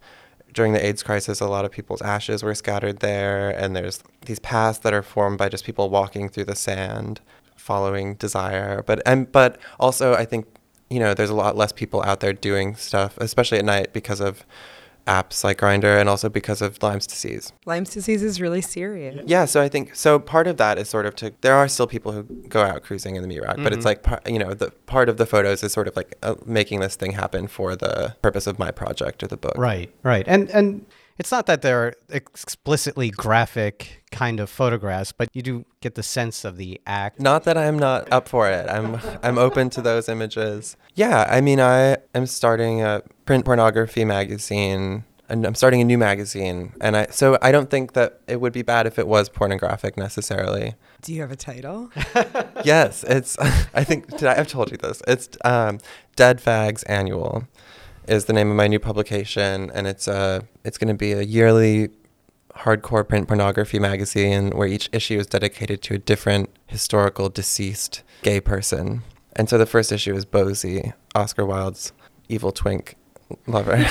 during 0.52 0.74
the 0.74 0.84
AIDS 0.84 1.02
crisis, 1.02 1.40
a 1.40 1.48
lot 1.48 1.64
of 1.64 1.70
people's 1.70 2.02
ashes 2.02 2.42
were 2.42 2.54
scattered 2.54 3.00
there, 3.00 3.48
and 3.50 3.74
there's 3.74 4.04
these 4.26 4.38
paths 4.38 4.80
that 4.80 4.92
are 4.92 5.02
formed 5.02 5.38
by 5.38 5.48
just 5.48 5.64
people 5.64 5.88
walking 5.88 6.28
through 6.28 6.44
the 6.44 6.54
sand, 6.54 7.22
following 7.56 8.14
desire. 8.16 8.82
But 8.82 9.00
and 9.06 9.32
but 9.32 9.58
also, 9.80 10.14
I 10.14 10.26
think 10.26 10.46
you 10.90 11.00
know 11.00 11.14
there's 11.14 11.30
a 11.30 11.34
lot 11.34 11.56
less 11.56 11.72
people 11.72 12.02
out 12.02 12.20
there 12.20 12.34
doing 12.34 12.76
stuff, 12.76 13.16
especially 13.16 13.58
at 13.58 13.64
night, 13.64 13.94
because 13.94 14.20
of 14.20 14.44
apps 15.08 15.42
like 15.42 15.58
Grindr, 15.58 15.98
and 15.98 16.08
also 16.08 16.28
because 16.28 16.60
of 16.62 16.80
Lyme's 16.82 17.06
disease. 17.06 17.52
Lyme's 17.66 17.90
disease 17.90 18.22
is 18.22 18.40
really 18.40 18.60
serious. 18.60 19.20
Yeah, 19.26 19.46
so 19.46 19.60
I 19.62 19.68
think 19.68 19.94
so. 19.96 20.18
Part 20.18 20.46
of 20.46 20.58
that 20.58 20.78
is 20.78 20.88
sort 20.88 21.06
of 21.06 21.16
to. 21.16 21.32
There 21.40 21.54
are 21.54 21.66
still 21.66 21.86
people 21.86 22.12
who 22.12 22.22
go 22.48 22.62
out 22.62 22.82
cruising 22.82 23.16
in 23.16 23.22
the 23.22 23.28
meat 23.28 23.40
rack, 23.42 23.56
but 23.56 23.72
it's 23.72 23.84
Mhm. 23.84 23.92
like 24.20 24.28
you 24.28 24.38
know 24.38 24.54
the 24.54 24.70
part 24.86 25.08
of 25.08 25.16
the 25.16 25.26
photos 25.26 25.62
is 25.62 25.72
sort 25.72 25.88
of 25.88 25.96
like 25.96 26.14
uh, 26.22 26.34
making 26.44 26.80
this 26.80 26.94
thing 26.94 27.12
happen 27.12 27.48
for 27.48 27.74
the 27.74 28.14
purpose 28.22 28.46
of 28.46 28.58
my 28.58 28.70
project 28.70 29.22
or 29.22 29.26
the 29.26 29.36
book. 29.38 29.54
Right, 29.56 29.90
right. 30.02 30.24
And 30.28 30.50
and 30.50 30.84
it's 31.18 31.30
not 31.30 31.46
that 31.46 31.62
they're 31.62 31.94
explicitly 32.08 33.10
graphic 33.10 34.04
kind 34.10 34.40
of 34.40 34.48
photographs, 34.48 35.12
but 35.12 35.28
you 35.32 35.42
do 35.42 35.64
get 35.80 35.94
the 35.94 36.02
sense 36.02 36.44
of 36.44 36.56
the 36.56 36.80
act. 36.86 37.20
Not 37.20 37.44
that 37.44 37.58
I'm 37.58 37.78
not 37.78 38.10
up 38.12 38.28
for 38.28 38.48
it. 38.48 38.68
I'm 38.68 39.00
I'm 39.22 39.38
open 39.38 39.70
to 39.70 39.82
those 39.82 40.08
images. 40.08 40.76
Yeah, 40.94 41.26
I 41.28 41.40
mean 41.40 41.60
I 41.60 41.98
am 42.14 42.26
starting 42.26 42.82
a 42.82 43.02
print 43.26 43.44
pornography 43.44 44.04
magazine 44.04 45.04
and 45.28 45.44
I'm 45.44 45.54
starting 45.54 45.80
a 45.80 45.84
new 45.84 45.98
magazine 45.98 46.72
and 46.80 46.96
I 46.96 47.06
so 47.10 47.36
I 47.42 47.52
don't 47.52 47.68
think 47.68 47.92
that 47.92 48.20
it 48.26 48.40
would 48.40 48.52
be 48.52 48.62
bad 48.62 48.86
if 48.86 48.98
it 48.98 49.06
was 49.06 49.28
pornographic 49.28 49.96
necessarily. 49.96 50.74
Do 51.02 51.12
you 51.14 51.20
have 51.20 51.30
a 51.30 51.36
title? 51.36 51.90
yes, 52.64 53.04
it's. 53.04 53.38
I 53.74 53.84
think 53.84 54.22
I, 54.22 54.36
I've 54.36 54.48
told 54.48 54.70
you 54.70 54.76
this. 54.76 55.00
It's 55.06 55.28
um, 55.44 55.78
Dead 56.16 56.38
Fags 56.38 56.82
Annual, 56.88 57.46
is 58.08 58.24
the 58.24 58.32
name 58.32 58.50
of 58.50 58.56
my 58.56 58.66
new 58.66 58.78
publication, 58.78 59.70
and 59.74 59.86
it's 59.86 60.08
uh 60.08 60.40
it's 60.64 60.78
going 60.78 60.88
to 60.88 60.94
be 60.94 61.12
a 61.12 61.22
yearly 61.22 61.90
hardcore 62.56 63.06
print 63.06 63.28
pornography 63.28 63.78
magazine 63.78 64.50
where 64.50 64.66
each 64.66 64.88
issue 64.92 65.18
is 65.18 65.26
dedicated 65.26 65.80
to 65.82 65.94
a 65.94 65.98
different 65.98 66.50
historical 66.66 67.28
deceased 67.28 68.02
gay 68.22 68.40
person. 68.40 69.02
And 69.36 69.48
so 69.48 69.58
the 69.58 69.66
first 69.66 69.92
issue 69.92 70.14
is 70.14 70.24
Bosie, 70.24 70.92
Oscar 71.14 71.46
Wilde's 71.46 71.92
evil 72.28 72.50
twink 72.50 72.96
lover. 73.46 73.76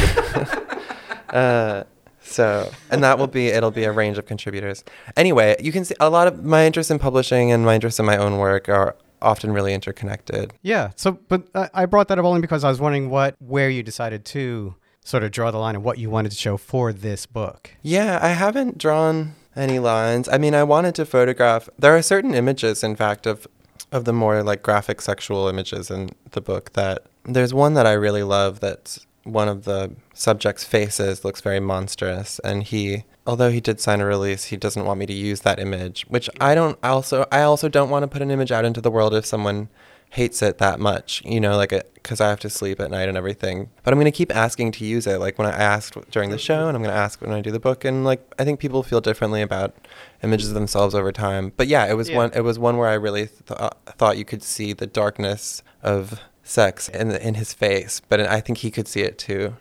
uh, 1.30 1.84
so, 2.22 2.70
and 2.91 3.01
that 3.03 3.18
will 3.18 3.28
be, 3.28 3.47
it'll 3.47 3.72
be 3.72 3.86
a 3.86 3.91
range 3.91 4.18
of 4.18 4.26
contributors. 4.26 4.84
Anyway, 5.15 5.55
you 5.61 5.72
can 5.72 5.86
see 5.86 5.95
a 6.01 6.09
lot 6.09 6.28
of 6.28 6.43
my 6.43 6.65
interest 6.65 6.91
in 6.91 6.99
publishing 6.99 7.53
and 7.53 7.65
my 7.65 7.76
interest 7.76 7.99
in 7.99 8.05
my 8.05 8.18
own 8.18 8.38
work 8.38 8.68
are 8.68 8.97
often 9.22 9.51
really 9.51 9.74
interconnected. 9.74 10.53
Yeah. 10.61 10.91
So, 10.95 11.20
but 11.28 11.47
I 11.55 11.70
I 11.74 11.86
brought 11.86 12.07
that 12.09 12.20
up 12.20 12.26
only 12.26 12.41
because 12.41 12.63
I 12.63 12.70
was 12.70 12.80
wondering 12.80 13.09
what, 13.09 13.36
where 13.39 13.70
you 13.70 13.84
decided 13.84 14.26
to 14.26 14.76
sort 15.03 15.24
of 15.24 15.32
draw 15.32 15.51
the 15.51 15.57
line 15.57 15.76
and 15.76 15.84
what 15.84 15.97
you 15.97 16.09
wanted 16.09 16.32
to 16.32 16.38
show 16.38 16.57
for 16.57 16.91
this 16.91 17.26
book. 17.26 17.72
Yeah, 17.82 18.20
I 18.22 18.30
haven't 18.30 18.78
drawn 18.78 19.36
any 19.55 19.80
lines. 19.80 20.28
I 20.30 20.38
mean, 20.38 20.53
I 20.53 20.63
wanted 20.63 20.95
to 20.95 21.05
photograph. 21.05 21.70
There 21.80 21.95
are 21.95 22.01
certain 22.01 22.34
images, 22.34 22.84
in 22.84 22.95
fact, 22.95 23.26
of 23.26 23.47
of 23.91 24.05
the 24.05 24.13
more 24.13 24.43
like 24.43 24.61
graphic 24.61 25.01
sexual 25.01 25.47
images 25.47 25.89
in 25.89 26.09
the 26.32 26.41
book 26.41 26.74
that 26.74 27.05
there's 27.24 27.53
one 27.53 27.74
that 27.76 27.86
I 27.86 27.93
really 27.93 28.24
love 28.24 28.59
that's 28.59 29.05
one 29.24 29.47
of 29.47 29.63
the 29.63 29.93
subject's 30.13 30.63
faces 30.63 31.24
looks 31.24 31.41
very 31.41 31.59
monstrous 31.59 32.39
and 32.39 32.63
he 32.63 33.05
although 33.28 33.51
he 33.51 33.59
did 33.61 33.80
sign 33.80 33.99
a 34.01 34.05
release 34.05 34.45
he 34.45 34.57
doesn't 34.57 34.86
want 34.86 34.99
me 34.99 35.05
to 35.05 35.13
use 35.13 35.41
that 35.41 35.59
image 35.59 36.05
which 36.07 36.30
I 36.39 36.55
don't 36.55 36.80
also 36.84 37.25
I 37.32 37.41
also 37.41 37.67
don't 37.69 37.89
want 37.91 38.03
to 38.03 38.07
put 38.07 38.21
an 38.23 38.32
image 38.32 38.51
out 38.51 38.65
into 38.65 38.82
the 38.82 38.89
world 38.89 39.13
if 39.13 39.25
someone 39.25 39.69
hates 40.11 40.41
it 40.41 40.57
that 40.59 40.80
much 40.80 41.21
you 41.25 41.39
know 41.39 41.57
like 41.57 41.69
because 41.93 42.21
I 42.21 42.30
have 42.30 42.39
to 42.39 42.49
sleep 42.49 42.80
at 42.80 42.89
night 42.89 43.09
and 43.09 43.17
everything. 43.17 43.69
But 43.84 43.93
I'm 43.93 43.97
going 43.99 44.05
to 44.05 44.17
keep 44.17 44.34
asking 44.34 44.71
to 44.73 44.86
use 44.86 45.05
it 45.05 45.17
like 45.19 45.38
when 45.38 45.45
I 45.45 45.51
asked 45.51 45.97
during 46.09 46.30
the 46.30 46.38
show 46.38 46.69
and 46.69 46.78
I'm 46.78 46.82
going 46.82 46.93
to 46.95 46.97
ask 46.97 47.19
when 47.21 47.34
I 47.34 47.41
do 47.41 47.51
the 47.51 47.59
book 47.59 47.84
and 47.84 48.05
like 48.05 48.21
I 48.39 48.45
think 48.45 48.61
people 48.61 48.82
feel 48.82 49.01
differently 49.01 49.41
about 49.41 49.75
images 50.23 50.47
of 50.47 50.53
themselves 50.53 50.95
over 50.95 51.11
time. 51.11 51.51
But 51.57 51.67
yeah 51.67 51.86
it 51.86 51.95
was 51.95 52.07
Yeah. 52.09 52.15
one 52.15 52.32
it 52.34 52.41
was 52.45 52.57
one 52.57 52.78
where 52.78 52.88
I 52.88 52.93
really 52.93 53.28
th- 53.28 53.59
uh, 53.59 53.71
thought 53.97 54.17
you 54.17 54.23
could 54.23 54.41
see 54.41 54.71
the 54.71 54.88
darkness 54.88 55.61
of 55.84 56.21
sex 56.43 56.88
in 56.88 57.11
in 57.11 57.34
his 57.34 57.51
face 57.53 57.99
but 58.07 58.21
I 58.21 58.39
think 58.39 58.59
he 58.59 58.71
could 58.71 58.88
see 58.88 59.01
it 59.01 59.17
too 59.17 59.57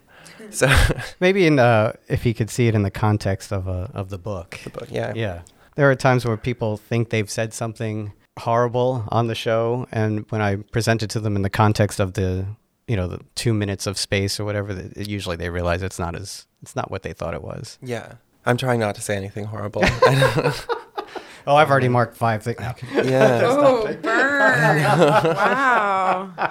so 0.50 0.68
Maybe 1.20 1.46
in 1.46 1.58
uh, 1.58 1.92
if 2.08 2.24
you 2.26 2.34
could 2.34 2.50
see 2.50 2.68
it 2.68 2.74
in 2.74 2.82
the 2.82 2.90
context 2.90 3.52
of 3.52 3.66
a 3.68 3.90
of 3.94 4.08
the 4.10 4.18
book. 4.18 4.58
the 4.64 4.70
book 4.70 4.88
yeah 4.90 5.12
Yeah. 5.14 5.42
There 5.76 5.90
are 5.90 5.94
times 5.94 6.24
where 6.24 6.36
people 6.38 6.76
think 6.78 7.10
they've 7.10 7.30
said 7.30 7.52
something 7.52 8.12
horrible 8.38 9.04
on 9.08 9.26
the 9.26 9.34
show, 9.34 9.86
and 9.92 10.24
when 10.30 10.40
I 10.40 10.56
present 10.56 11.02
it 11.02 11.10
to 11.10 11.20
them 11.20 11.36
in 11.36 11.42
the 11.42 11.50
context 11.50 12.00
of 12.00 12.14
the, 12.14 12.46
you 12.88 12.96
know, 12.96 13.06
the 13.08 13.20
two 13.34 13.52
minutes 13.52 13.86
of 13.86 13.98
space 13.98 14.40
or 14.40 14.44
whatever, 14.46 14.74
th- 14.74 15.06
usually 15.06 15.36
they 15.36 15.50
realize 15.50 15.82
it's 15.82 15.98
not 15.98 16.14
as 16.16 16.46
it's 16.62 16.74
not 16.76 16.90
what 16.90 17.02
they 17.02 17.12
thought 17.12 17.34
it 17.34 17.42
was. 17.42 17.78
Yeah. 17.82 18.14
I'm 18.46 18.56
trying 18.56 18.80
not 18.80 18.94
to 18.94 19.00
say 19.02 19.16
anything 19.16 19.44
horrible. 19.44 19.82
Oh, 21.48 21.54
I've 21.54 21.70
already 21.70 21.88
marked 21.88 22.16
five 22.16 22.42
things. 22.42 22.58
yeah. 22.92 23.42
Oh, 23.44 23.86
burn! 24.02 24.82
wow. 24.82 26.50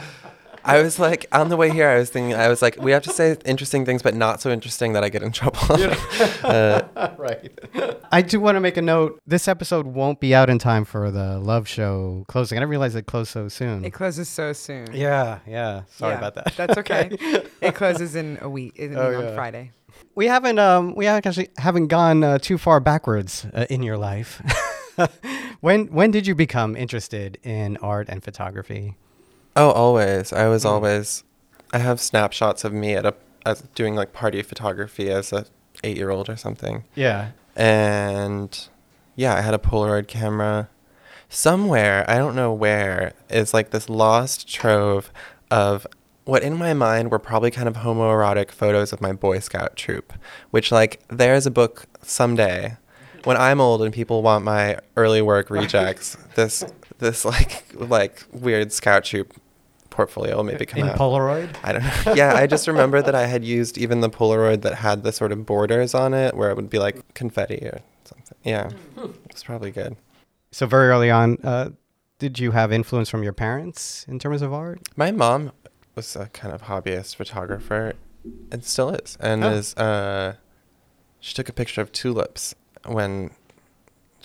I 0.65 0.81
was 0.81 0.97
like, 0.97 1.27
on 1.31 1.49
the 1.49 1.57
way 1.57 1.69
here, 1.69 1.87
I 1.87 1.97
was 1.99 2.09
thinking, 2.09 2.33
I 2.33 2.47
was 2.49 2.61
like, 2.61 2.77
we 2.81 2.91
have 2.91 3.03
to 3.03 3.11
say 3.11 3.37
interesting 3.45 3.85
things, 3.85 4.01
but 4.01 4.15
not 4.15 4.41
so 4.41 4.49
interesting 4.51 4.93
that 4.93 5.03
I 5.03 5.09
get 5.09 5.21
in 5.21 5.31
trouble. 5.31 5.59
uh, 6.43 6.81
right. 7.17 7.51
I 8.11 8.21
do 8.23 8.39
want 8.39 8.55
to 8.55 8.59
make 8.59 8.75
a 8.77 8.81
note. 8.81 9.19
This 9.27 9.47
episode 9.47 9.85
won't 9.85 10.19
be 10.19 10.33
out 10.33 10.49
in 10.49 10.57
time 10.57 10.83
for 10.83 11.11
the 11.11 11.37
Love 11.39 11.67
Show 11.67 12.25
closing. 12.27 12.57
I 12.57 12.61
didn't 12.61 12.71
realize 12.71 12.95
it 12.95 13.05
closed 13.05 13.29
so 13.31 13.47
soon. 13.47 13.85
It 13.85 13.91
closes 13.91 14.27
so 14.27 14.53
soon. 14.53 14.87
yeah, 14.91 15.39
yeah. 15.47 15.83
Sorry 15.89 16.13
Yeah, 16.13 16.17
about 16.17 16.35
that. 16.35 16.53
That's 16.57 16.77
okay. 16.79 17.09
it 17.61 17.75
closes 17.75 18.15
in 18.15 18.39
a 18.41 18.49
week. 18.49 18.73
I 18.79 18.87
mean, 18.87 18.97
Oh, 18.97 19.15
on 19.15 19.23
yeah. 19.23 19.35
Friday. 19.35 19.71
We 20.15 20.25
haven't 20.27 20.59
um 20.59 20.95
we 20.95 21.05
haven't 21.05 21.25
actually 21.27 21.49
haven't 21.57 21.87
gone 21.87 22.23
uh, 22.23 22.37
too 22.37 22.57
far 22.57 22.79
backwards 22.79 23.45
uh, 23.53 23.65
in 23.69 23.81
your 23.83 23.97
life. 23.97 24.41
when 25.61 25.87
when 25.87 26.11
did 26.11 26.25
you 26.27 26.35
become 26.35 26.75
interested 26.75 27.37
in 27.43 27.77
art 27.77 28.07
and 28.09 28.23
photography? 28.23 28.95
Oh, 29.55 29.71
always. 29.71 30.33
I 30.33 30.47
was 30.47 30.63
hmm. 30.63 30.69
always, 30.69 31.23
I 31.73 31.79
have 31.79 31.99
snapshots 31.99 32.63
of 32.63 32.73
me 32.73 32.93
at 32.93 33.05
a, 33.05 33.13
as 33.45 33.61
doing 33.75 33.95
like 33.95 34.13
party 34.13 34.41
photography 34.41 35.09
as 35.09 35.31
a 35.31 35.45
eight 35.83 35.97
year 35.97 36.09
old 36.09 36.29
or 36.29 36.37
something. 36.37 36.83
Yeah. 36.95 37.31
and 37.55 38.67
yeah, 39.15 39.35
I 39.35 39.41
had 39.41 39.53
a 39.53 39.59
Polaroid 39.59 40.07
camera. 40.07 40.69
Somewhere, 41.29 42.05
I 42.07 42.17
don't 42.17 42.35
know 42.35 42.53
where, 42.53 43.13
is 43.29 43.53
like 43.53 43.71
this 43.71 43.89
lost 43.89 44.47
trove 44.47 45.11
of 45.49 45.87
what 46.25 46.43
in 46.43 46.57
my 46.57 46.73
mind 46.73 47.11
were 47.11 47.19
probably 47.19 47.51
kind 47.51 47.67
of 47.67 47.75
homoerotic 47.75 48.51
photos 48.51 48.91
of 48.91 49.01
my 49.01 49.13
Boy 49.13 49.39
Scout 49.39 49.75
troop, 49.75 50.13
which 50.51 50.71
like 50.71 51.01
there's 51.07 51.45
a 51.45 51.51
book 51.51 51.85
someday 52.01 52.77
when 53.23 53.37
I'm 53.37 53.59
old 53.59 53.81
and 53.81 53.93
people 53.93 54.21
want 54.21 54.43
my 54.43 54.77
early 54.95 55.21
work 55.21 55.49
rejects. 55.49 56.17
this 56.35 56.63
this 56.99 57.25
like 57.25 57.65
like 57.73 58.23
weird 58.31 58.71
Scout 58.71 59.05
troop 59.05 59.33
portfolio 59.95 60.35
will 60.37 60.43
maybe 60.43 60.65
come 60.65 60.81
in 60.83 60.89
out. 60.89 60.97
Polaroid? 60.97 61.55
I 61.63 61.73
don't 61.73 61.83
know. 61.83 62.13
Yeah, 62.13 62.33
I 62.35 62.47
just 62.47 62.67
remember 62.67 63.01
that 63.01 63.15
I 63.15 63.25
had 63.27 63.43
used 63.45 63.77
even 63.77 64.01
the 64.01 64.09
Polaroid 64.09 64.61
that 64.61 64.75
had 64.75 65.03
the 65.03 65.11
sort 65.11 65.31
of 65.31 65.45
borders 65.45 65.93
on 65.95 66.13
it 66.13 66.35
where 66.35 66.49
it 66.51 66.55
would 66.55 66.69
be 66.69 66.79
like 66.79 67.13
confetti 67.13 67.59
or 67.65 67.79
something. 68.03 68.37
Yeah, 68.43 68.69
it's 69.29 69.43
probably 69.43 69.71
good. 69.71 69.95
So 70.51 70.65
very 70.65 70.89
early 70.89 71.09
on, 71.09 71.37
uh, 71.43 71.69
did 72.19 72.39
you 72.39 72.51
have 72.51 72.71
influence 72.71 73.09
from 73.09 73.23
your 73.23 73.33
parents 73.33 74.05
in 74.07 74.19
terms 74.19 74.41
of 74.41 74.53
art? 74.53 74.79
My 74.95 75.11
mom 75.11 75.51
was 75.95 76.15
a 76.15 76.27
kind 76.27 76.53
of 76.53 76.63
hobbyist 76.63 77.15
photographer 77.15 77.93
and 78.51 78.63
still 78.63 78.89
is. 78.89 79.17
And 79.19 79.43
Oh. 79.43 79.51
is 79.51 79.75
uh 79.77 80.35
she 81.19 81.33
took 81.33 81.49
a 81.49 81.53
picture 81.53 81.81
of 81.81 81.91
tulips 81.91 82.53
when 82.85 83.31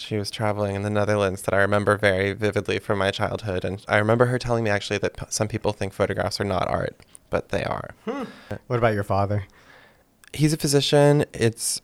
she 0.01 0.17
was 0.17 0.31
traveling 0.31 0.75
in 0.75 0.83
the 0.83 0.91
Netherlands 0.91 1.43
that 1.43 1.55
I 1.55 1.59
remember 1.59 1.97
very 1.97 2.33
vividly 2.33 2.79
from 2.79 2.99
my 2.99 3.11
childhood 3.11 3.65
and 3.65 3.85
I 3.87 3.99
remember 3.99 4.27
her 4.27 4.39
telling 4.39 4.65
me 4.65 4.71
actually 4.71 4.99
that 4.99 5.17
p- 5.17 5.27
some 5.29 5.47
people 5.49 5.73
think 5.73 5.93
photographs 5.93 6.41
are 6.41 6.45
not 6.45 6.67
art, 6.69 6.97
but 7.29 7.51
they 7.51 7.63
are. 7.65 7.91
Hmm. 8.07 8.25
What 8.67 8.79
about 8.79 8.95
your 8.95 9.05
father? 9.05 9.45
he's 10.33 10.53
a 10.53 10.57
physician. 10.57 11.25
It's 11.33 11.83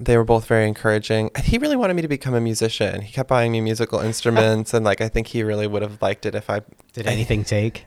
they 0.00 0.16
were 0.16 0.24
both 0.24 0.46
very 0.46 0.66
encouraging. 0.66 1.30
He 1.44 1.58
really 1.58 1.76
wanted 1.76 1.94
me 1.94 2.02
to 2.02 2.08
become 2.08 2.34
a 2.34 2.40
musician. 2.40 3.02
He 3.02 3.12
kept 3.12 3.28
buying 3.28 3.52
me 3.52 3.60
musical 3.60 4.00
instruments, 4.00 4.74
and 4.74 4.84
like 4.84 5.00
I 5.00 5.08
think 5.08 5.28
he 5.28 5.42
really 5.44 5.66
would 5.68 5.82
have 5.82 6.00
liked 6.02 6.26
it 6.26 6.34
if 6.34 6.50
I 6.50 6.62
Did 6.92 7.06
I- 7.06 7.12
anything 7.12 7.44
take? 7.44 7.86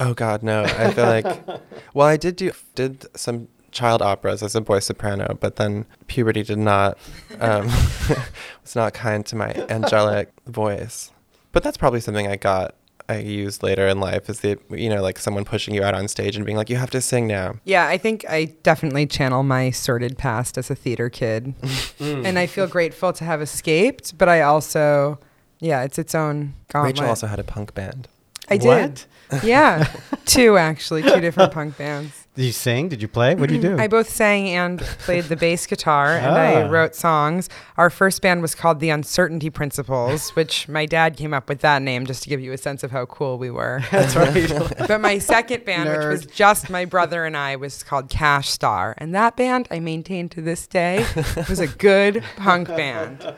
Oh 0.00 0.12
God, 0.12 0.42
no! 0.42 0.64
I 0.64 0.92
feel 0.92 1.06
like, 1.06 1.24
well, 1.94 2.06
I 2.06 2.16
did 2.18 2.36
do 2.36 2.52
did 2.74 3.06
some 3.16 3.48
child 3.70 4.02
operas 4.02 4.42
as 4.42 4.54
a 4.54 4.60
boy 4.60 4.78
soprano, 4.78 5.36
but 5.40 5.56
then 5.56 5.86
puberty 6.06 6.42
did 6.42 6.58
not 6.58 6.98
um, 7.40 7.66
was 8.62 8.74
not 8.74 8.94
kind 8.94 9.24
to 9.26 9.36
my 9.36 9.52
angelic 9.68 10.32
voice. 10.46 11.12
But 11.52 11.62
that's 11.62 11.76
probably 11.76 12.00
something 12.00 12.26
I 12.26 12.36
got. 12.36 12.74
I 13.10 13.20
used 13.20 13.62
later 13.62 13.88
in 13.88 14.00
life 14.00 14.28
is 14.28 14.40
the 14.40 14.58
you 14.68 14.90
know 14.90 15.00
like 15.00 15.18
someone 15.18 15.46
pushing 15.46 15.74
you 15.74 15.82
out 15.82 15.94
on 15.94 16.08
stage 16.08 16.36
and 16.36 16.44
being 16.44 16.58
like 16.58 16.68
you 16.68 16.76
have 16.76 16.90
to 16.90 17.00
sing 17.00 17.26
now. 17.26 17.54
Yeah, 17.64 17.88
I 17.88 17.96
think 17.96 18.26
I 18.28 18.54
definitely 18.62 19.06
channel 19.06 19.42
my 19.42 19.70
sordid 19.70 20.18
past 20.18 20.58
as 20.58 20.70
a 20.70 20.74
theater 20.74 21.08
kid. 21.08 21.54
and 22.00 22.38
I 22.38 22.46
feel 22.46 22.66
grateful 22.66 23.14
to 23.14 23.24
have 23.24 23.40
escaped, 23.40 24.18
but 24.18 24.28
I 24.28 24.42
also, 24.42 25.18
yeah, 25.58 25.84
it's 25.84 25.98
its 25.98 26.14
own 26.14 26.52
gauntlet. 26.70 26.96
Rachel 26.96 27.08
also 27.08 27.26
had 27.28 27.38
a 27.38 27.44
punk 27.44 27.72
band. 27.72 28.08
I 28.50 28.58
did. 28.58 29.04
Yeah, 29.42 29.90
two 30.26 30.56
actually, 30.58 31.02
two 31.02 31.20
different 31.20 31.52
punk 31.52 31.78
bands. 31.78 32.17
Did 32.38 32.44
you 32.44 32.52
sing? 32.52 32.88
Did 32.88 33.02
you 33.02 33.08
play? 33.08 33.34
What 33.34 33.48
did 33.48 33.56
you 33.56 33.70
do? 33.70 33.78
I 33.80 33.88
both 33.88 34.08
sang 34.08 34.48
and 34.50 34.78
played 34.78 35.24
the 35.24 35.34
bass 35.34 35.66
guitar, 35.66 36.12
and 36.16 36.36
I 36.36 36.62
Ah. 36.62 36.68
wrote 36.68 36.94
songs. 36.94 37.48
Our 37.76 37.90
first 37.90 38.22
band 38.22 38.42
was 38.42 38.54
called 38.54 38.78
the 38.78 38.90
Uncertainty 38.90 39.50
Principles, 39.50 40.30
which 40.36 40.68
my 40.68 40.86
dad 40.86 41.16
came 41.16 41.34
up 41.34 41.48
with 41.48 41.62
that 41.62 41.82
name 41.82 42.06
just 42.06 42.22
to 42.22 42.28
give 42.28 42.40
you 42.40 42.52
a 42.52 42.56
sense 42.56 42.84
of 42.84 42.92
how 42.92 43.06
cool 43.06 43.38
we 43.38 43.50
were. 43.50 43.82
That's 43.90 44.14
right. 44.14 44.48
but 44.86 45.00
my 45.00 45.18
second 45.18 45.64
band, 45.64 45.88
which 45.90 46.06
was 46.06 46.26
just 46.26 46.70
my 46.70 46.84
brother 46.84 47.24
and 47.24 47.36
I, 47.36 47.56
was 47.56 47.82
called 47.82 48.08
Cash 48.08 48.50
Star, 48.50 48.94
and 48.98 49.12
that 49.16 49.36
band 49.36 49.66
I 49.72 49.80
maintain 49.80 50.28
to 50.28 50.40
this 50.40 50.68
day 50.68 51.04
was 51.48 51.58
a 51.58 51.66
good 51.66 52.22
punk 52.36 52.68
band. 52.68 53.34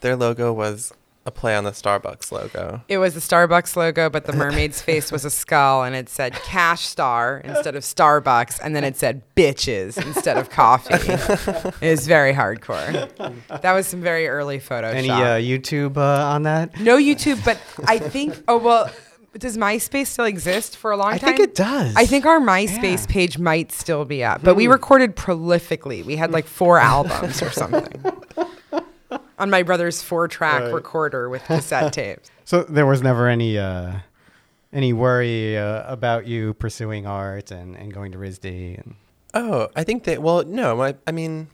Their 0.00 0.14
logo 0.14 0.52
was 0.52 0.92
a 1.26 1.30
play 1.30 1.56
on 1.56 1.64
the 1.64 1.70
Starbucks 1.70 2.30
logo. 2.30 2.82
It 2.88 2.98
was 2.98 3.14
the 3.14 3.20
Starbucks 3.20 3.76
logo, 3.76 4.10
but 4.10 4.26
the 4.26 4.32
mermaid's 4.34 4.82
face 4.82 5.10
was 5.10 5.24
a 5.24 5.30
skull, 5.30 5.82
and 5.82 5.96
it 5.96 6.08
said 6.08 6.34
Cash 6.34 6.86
Star 6.86 7.38
instead 7.44 7.74
of 7.76 7.82
Starbucks, 7.82 8.60
and 8.62 8.76
then 8.76 8.84
it 8.84 8.96
said 8.96 9.22
bitches 9.34 9.96
instead 10.04 10.36
of 10.36 10.50
coffee. 10.50 10.94
it 11.80 11.90
was 11.90 12.06
very 12.06 12.32
hardcore. 12.34 13.08
That 13.62 13.72
was 13.72 13.86
some 13.86 14.02
very 14.02 14.28
early 14.28 14.58
Photoshop. 14.58 14.94
Any 14.94 15.10
uh, 15.10 15.36
YouTube 15.38 15.96
uh, 15.96 16.00
on 16.26 16.42
that? 16.42 16.78
no 16.80 16.98
YouTube, 16.98 17.42
but 17.44 17.58
I 17.88 17.98
think. 17.98 18.42
Oh 18.46 18.58
well, 18.58 18.90
does 19.38 19.56
MySpace 19.56 20.08
still 20.08 20.26
exist 20.26 20.76
for 20.76 20.92
a 20.92 20.96
long 20.96 21.14
I 21.14 21.18
time? 21.18 21.30
I 21.30 21.36
think 21.38 21.48
it 21.48 21.54
does. 21.56 21.96
I 21.96 22.04
think 22.06 22.26
our 22.26 22.38
MySpace 22.38 23.06
Yeah. 23.08 23.12
page 23.12 23.38
might 23.38 23.72
still 23.72 24.04
be 24.04 24.22
up, 24.22 24.42
but 24.44 24.54
we 24.56 24.66
Hmm. 24.66 24.72
recorded 24.72 25.16
prolifically. 25.16 26.04
We 26.04 26.16
had 26.16 26.30
like 26.32 26.46
four 26.46 26.78
albums 26.92 27.42
or 27.42 27.50
something 27.50 28.04
on 29.38 29.50
my 29.50 29.62
brother's 29.62 30.02
four-track 30.02 30.62
Right. 30.62 30.72
recorder 30.74 31.28
with 31.28 31.44
cassette 31.44 31.92
tapes. 31.98 32.30
So 32.44 32.62
there 32.64 32.86
was 32.86 33.02
never 33.02 33.28
any 33.28 33.58
uh, 33.58 33.94
any 34.72 34.92
worry 34.92 35.56
uh, 35.56 35.84
about 35.90 36.26
you 36.26 36.54
pursuing 36.54 37.06
art 37.06 37.50
and, 37.50 37.76
and 37.76 37.92
going 37.94 38.12
to 38.12 38.18
RISD 38.18 38.78
and 38.78 38.94
Oh, 39.36 39.68
I 39.74 39.82
think 39.82 40.04
that. 40.04 40.22
Well, 40.22 40.44
no, 40.44 40.80
I, 40.82 40.94
I 41.08 41.10
mean, 41.12 41.48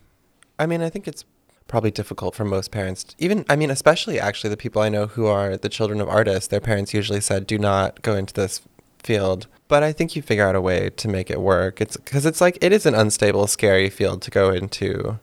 I 0.59 0.67
mean, 0.67 0.83
I 0.83 0.91
think 0.91 1.09
it's 1.09 1.25
probably 1.67 1.91
difficult 1.91 2.35
for 2.35 2.45
most 2.45 2.71
parents. 2.71 3.15
Even, 3.19 3.47
I 3.49 3.57
mean, 3.57 3.71
especially 3.71 4.21
actually 4.21 4.51
the 4.51 4.57
people 4.59 4.83
I 4.83 4.91
know 4.91 5.07
who 5.07 5.25
are 5.27 5.57
the 5.57 5.71
children 5.71 5.99
of 6.03 6.09
artists. 6.09 6.49
Their 6.49 6.61
parents 6.61 6.93
usually 6.93 7.23
said, 7.23 7.47
"Do 7.47 7.57
not 7.59 8.03
go 8.03 8.15
into 8.15 8.35
this 8.35 8.61
field." 9.03 9.47
But 9.69 9.83
I 9.83 9.93
think 9.93 10.15
you 10.15 10.21
figure 10.21 10.47
out 10.47 10.57
a 10.57 10.61
way 10.61 10.91
to 10.91 11.09
make 11.09 11.31
it 11.31 11.41
work. 11.41 11.81
It's 11.81 11.97
because 11.97 12.27
it's 12.27 12.41
like 12.43 12.59
it 12.61 12.71
is 12.73 12.85
an 12.85 12.95
unstable, 12.95 13.47
scary 13.47 13.89
field 13.89 14.21
to 14.23 14.31
go 14.31 14.51
into. 14.51 15.19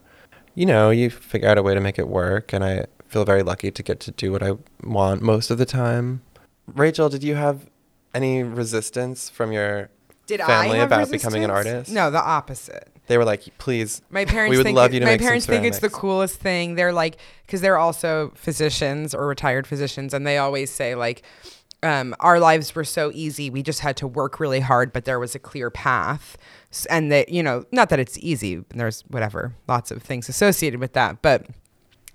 You 0.58 0.66
know, 0.66 0.90
you 0.90 1.08
figure 1.08 1.48
out 1.48 1.56
a 1.56 1.62
way 1.62 1.72
to 1.74 1.80
make 1.80 2.00
it 2.00 2.08
work, 2.08 2.52
and 2.52 2.64
I 2.64 2.86
feel 3.06 3.24
very 3.24 3.44
lucky 3.44 3.70
to 3.70 3.80
get 3.80 4.00
to 4.00 4.10
do 4.10 4.32
what 4.32 4.42
I 4.42 4.54
want 4.82 5.22
most 5.22 5.52
of 5.52 5.58
the 5.58 5.64
time. 5.64 6.22
Rachel, 6.66 7.08
did 7.08 7.22
you 7.22 7.36
have 7.36 7.70
any 8.12 8.42
resistance 8.42 9.30
from 9.30 9.52
your 9.52 9.88
Did 10.26 10.40
family 10.40 10.80
about 10.80 11.12
becoming 11.12 11.44
an 11.44 11.50
artist? 11.52 11.92
No, 11.92 12.10
the 12.10 12.20
opposite. 12.20 12.88
They 13.06 13.16
were 13.16 13.24
like, 13.24 13.56
please. 13.58 14.02
My 14.10 14.24
parents 14.24 14.56
would 14.56 14.64
think 14.64 14.74
love 14.74 14.92
you 14.92 14.98
to 14.98 15.06
my 15.06 15.12
make 15.12 15.20
parents 15.20 15.46
think 15.46 15.64
it's 15.64 15.78
the 15.78 15.90
coolest 15.90 16.40
thing. 16.40 16.74
They're 16.74 16.92
like 16.92 17.18
because 17.46 17.60
they're 17.60 17.78
also 17.78 18.32
physicians 18.34 19.14
or 19.14 19.28
retired 19.28 19.64
physicians, 19.64 20.12
and 20.12 20.26
they 20.26 20.38
always 20.38 20.72
say 20.72 20.96
like, 20.96 21.22
um, 21.84 22.16
"Our 22.18 22.40
lives 22.40 22.74
were 22.74 22.82
so 22.82 23.12
easy. 23.14 23.48
We 23.48 23.62
just 23.62 23.78
had 23.78 23.96
to 23.98 24.08
work 24.08 24.40
really 24.40 24.58
hard, 24.58 24.92
but 24.92 25.04
there 25.04 25.20
was 25.20 25.36
a 25.36 25.38
clear 25.38 25.70
path." 25.70 26.36
S- 26.70 26.86
And 26.86 27.10
that 27.12 27.28
you 27.30 27.42
know, 27.42 27.64
not 27.72 27.88
that 27.90 27.98
it's 27.98 28.18
easy. 28.18 28.62
There's 28.74 29.02
whatever, 29.08 29.54
lots 29.68 29.90
of 29.90 30.02
things 30.02 30.28
associated 30.28 30.80
with 30.80 30.92
that, 30.94 31.22
but 31.22 31.46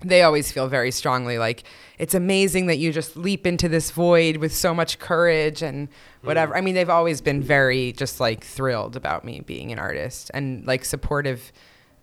they 0.06 0.22
always 0.22 0.52
feel 0.52 0.68
very 0.68 0.92
strongly 0.92 1.38
like 1.38 1.64
it's 1.98 2.14
amazing 2.14 2.66
that 2.68 2.78
you 2.78 2.92
just 2.92 3.16
leap 3.16 3.48
into 3.48 3.70
this 3.70 3.90
void 3.92 4.36
with 4.38 4.54
so 4.54 4.74
much 4.74 5.00
courage 5.00 5.62
and 5.62 5.88
whatever. 6.24 6.58
I 6.58 6.62
mean, 6.62 6.76
they've 6.76 6.90
always 6.90 7.22
been 7.22 7.42
very 7.42 7.94
just 7.94 8.20
like 8.20 8.44
thrilled 8.44 8.98
about 8.98 9.24
me 9.24 9.40
being 9.40 9.72
an 9.72 9.80
artist 9.80 10.30
and 10.34 10.68
like 10.68 10.84
supportive 10.84 11.54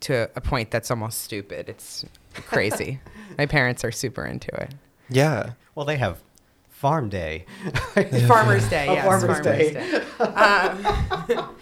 to 0.01 0.31
a 0.35 0.41
point 0.41 0.71
that's 0.71 0.91
almost 0.91 1.21
stupid. 1.21 1.69
It's 1.69 2.07
crazy. 2.35 3.01
My 3.39 3.45
parents 3.45 3.85
are 3.85 3.93
super 3.93 4.25
into 4.25 4.49
it. 4.63 4.73
Yeah. 5.11 5.51
Well, 5.75 5.85
they 5.85 5.99
have 5.99 6.23
Farm 6.71 7.11
Day. 7.11 7.45
Farmer's 8.27 8.67
Day, 8.71 8.87
Oh, 8.89 8.95
yes. 8.95 9.05
Farmer's 9.05 9.41
Day. 9.41 10.03
Um, 10.21 11.55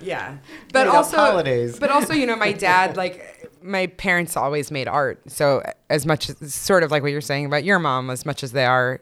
yeah, 0.00 0.36
but 0.72 0.86
Made 0.86 0.90
also 0.94 1.16
holidays. 1.16 1.78
But 1.78 1.90
also, 1.90 2.12
you 2.14 2.26
know, 2.26 2.36
my 2.36 2.52
dad 2.52 2.96
like 2.96 3.50
my 3.62 3.86
parents 3.88 4.36
always 4.36 4.70
made 4.70 4.88
art. 4.88 5.20
So 5.30 5.62
as 5.90 6.06
much 6.06 6.30
as 6.30 6.54
sort 6.54 6.82
of 6.82 6.90
like 6.90 7.02
what 7.02 7.12
you're 7.12 7.20
saying 7.20 7.46
about 7.46 7.64
your 7.64 7.78
mom, 7.78 8.08
as 8.10 8.24
much 8.24 8.42
as 8.42 8.52
they 8.52 8.64
are 8.64 9.00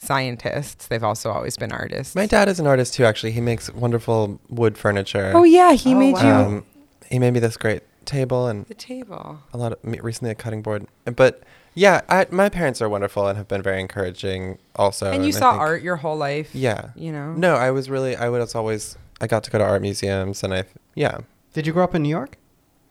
scientists, 0.00 0.88
they've 0.88 1.04
also 1.04 1.30
always 1.30 1.56
been 1.56 1.72
artists. 1.72 2.14
My 2.14 2.26
dad 2.26 2.48
is 2.48 2.58
an 2.58 2.66
artist 2.66 2.94
too, 2.94 3.04
actually. 3.04 3.32
He 3.32 3.40
makes 3.40 3.72
wonderful 3.72 4.40
wood 4.48 4.76
furniture. 4.76 5.32
Oh 5.34 5.44
yeah, 5.44 5.72
he 5.72 5.94
Oh, 5.94 5.98
made 5.98 6.14
wow. 6.14 6.22
you 6.22 6.46
Um, 6.56 6.66
he 7.08 7.18
made 7.18 7.32
me 7.32 7.40
this 7.40 7.56
great 7.56 7.82
table 8.04 8.48
and 8.48 8.66
the 8.66 8.74
table. 8.74 9.38
a 9.52 9.56
lot 9.58 9.72
of 9.72 9.84
me- 9.84 10.00
recently 10.00 10.30
a 10.30 10.34
cutting 10.34 10.62
board. 10.62 10.86
But 11.04 11.42
yeah, 11.74 12.00
I, 12.08 12.26
my 12.30 12.48
parents 12.48 12.82
are 12.82 12.88
wonderful 12.88 13.28
and 13.28 13.38
have 13.38 13.48
been 13.48 13.62
very 13.62 13.80
encouraging 13.80 14.58
also. 14.76 15.10
and 15.10 15.22
you 15.22 15.28
I 15.28 15.38
saw 15.38 15.50
think- 15.52 15.60
art 15.60 15.82
your 15.82 15.96
whole 15.96 16.16
life. 16.16 16.50
Yeah. 16.54 16.90
You 16.96 17.12
know. 17.12 17.32
No, 17.34 17.54
I 17.54 17.70
was 17.70 17.88
really, 17.88 18.16
I 18.16 18.28
was 18.28 18.54
always, 18.54 18.96
I 19.22 19.26
got 19.26 19.42
to 19.44 19.50
go 19.50 19.58
to 19.58 19.64
art 19.64 19.80
museums 19.82 20.42
and 20.42 20.52
I, 20.52 20.64
yeah. 20.94 21.18
Did 21.54 21.66
you 21.66 21.72
grow 21.72 21.84
up 21.84 21.94
in 21.94 22.02
New 22.02 22.08
York? 22.08 22.36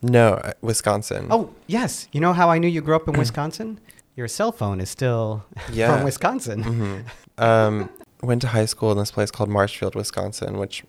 No, 0.01 0.33
uh, 0.35 0.53
Wisconsin. 0.61 1.27
Oh, 1.29 1.53
yes. 1.67 2.07
You 2.11 2.21
know 2.21 2.33
how 2.33 2.49
I 2.49 2.57
knew 2.57 2.67
you 2.67 2.81
grew 2.81 2.95
up 2.95 3.07
in 3.07 3.13
Wisconsin? 3.23 3.79
Your 4.15 4.27
cell 4.27 4.51
phone 4.51 4.79
is 4.81 4.89
still 4.89 5.43
Yeah. 5.71 5.93
from 5.95 6.03
Wisconsin. 6.05 6.63
hmm 6.63 6.97
Um, 7.37 7.89
went 8.23 8.41
to 8.43 8.47
high 8.47 8.65
school 8.65 8.91
in 8.91 8.97
this 8.97 9.11
place 9.11 9.29
called 9.31 9.49
Marshfield, 9.49 9.93
Wisconsin, 9.95 10.57
which 10.57 10.83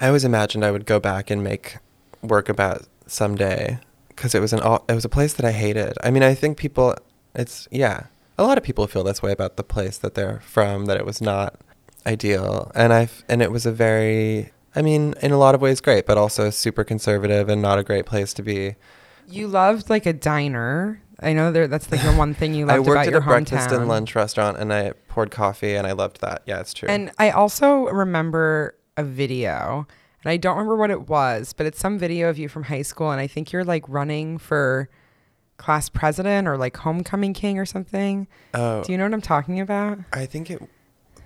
I 0.00 0.06
always 0.06 0.24
imagined 0.24 0.64
I 0.64 0.70
would 0.70 0.86
go 0.86 1.00
back 1.00 1.30
and 1.30 1.42
make 1.42 1.76
work 2.22 2.48
about 2.48 2.82
someday 3.06 3.78
because 4.08 4.34
it 4.34 4.40
was 4.40 4.52
an 4.52 4.60
all, 4.60 4.84
it 4.88 4.94
was 4.94 5.04
a 5.04 5.08
place 5.08 5.32
that 5.34 5.44
I 5.46 5.52
hated. 5.52 5.94
I 6.04 6.10
mean, 6.10 6.22
I 6.22 6.34
think 6.34 6.56
people, 6.56 6.94
it's 7.34 7.66
yeah, 7.70 8.04
a 8.38 8.42
lot 8.44 8.58
of 8.58 8.64
people 8.64 8.86
feel 8.86 9.02
this 9.04 9.22
way 9.22 9.32
about 9.32 9.56
the 9.56 9.64
place 9.64 9.98
that 9.98 10.14
they're 10.14 10.40
from 10.40 10.86
that 10.86 10.96
it 10.96 11.04
was 11.06 11.20
not 11.20 11.58
ideal, 12.06 12.70
and 12.74 12.92
I 12.92 13.08
and 13.28 13.40
it 13.42 13.50
was 13.50 13.66
a 13.66 13.72
very, 13.72 14.50
I 14.76 14.82
mean, 14.82 15.14
in 15.22 15.30
a 15.32 15.38
lot 15.38 15.54
of 15.54 15.60
ways 15.60 15.80
great, 15.80 16.06
but 16.06 16.18
also 16.18 16.50
super 16.50 16.84
conservative 16.84 17.48
and 17.48 17.62
not 17.62 17.78
a 17.78 17.82
great 17.84 18.06
place 18.06 18.34
to 18.34 18.42
be. 18.42 18.76
You 19.28 19.46
loved 19.48 19.88
like 19.88 20.06
a 20.06 20.12
diner. 20.12 21.00
I 21.20 21.32
know 21.32 21.52
there, 21.52 21.68
that's 21.68 21.90
like 21.90 22.02
the 22.02 22.12
one 22.16 22.34
thing 22.34 22.54
you 22.54 22.66
loved 22.66 22.76
I 22.76 22.78
worked 22.80 22.90
about 22.90 23.06
at 23.06 23.10
your 23.12 23.20
a 23.20 23.24
breakfast 23.24 23.70
and 23.70 23.88
lunch 23.88 24.14
restaurant, 24.14 24.58
and 24.58 24.72
I 24.72 24.92
poured 25.08 25.30
coffee, 25.30 25.74
and 25.74 25.86
I 25.86 25.92
loved 25.92 26.20
that. 26.20 26.42
Yeah, 26.46 26.60
it's 26.60 26.74
true. 26.74 26.88
And 26.88 27.12
I 27.18 27.30
also 27.30 27.84
remember 27.84 28.74
a 28.96 29.04
video, 29.04 29.86
and 30.24 30.30
I 30.30 30.36
don't 30.36 30.56
remember 30.56 30.76
what 30.76 30.90
it 30.90 31.08
was, 31.08 31.52
but 31.52 31.66
it's 31.66 31.78
some 31.78 31.98
video 31.98 32.28
of 32.28 32.38
you 32.38 32.48
from 32.48 32.64
high 32.64 32.82
school, 32.82 33.10
and 33.10 33.20
I 33.20 33.26
think 33.26 33.52
you're 33.52 33.64
like 33.64 33.88
running 33.88 34.38
for 34.38 34.88
class 35.56 35.88
president 35.88 36.48
or 36.48 36.56
like 36.56 36.76
homecoming 36.76 37.32
king 37.32 37.58
or 37.58 37.64
something. 37.64 38.26
oh, 38.54 38.82
Do 38.82 38.90
you 38.92 38.98
know 38.98 39.04
what 39.04 39.14
I'm 39.14 39.20
talking 39.20 39.60
about? 39.60 39.98
I 40.12 40.26
think 40.26 40.50
it 40.50 40.60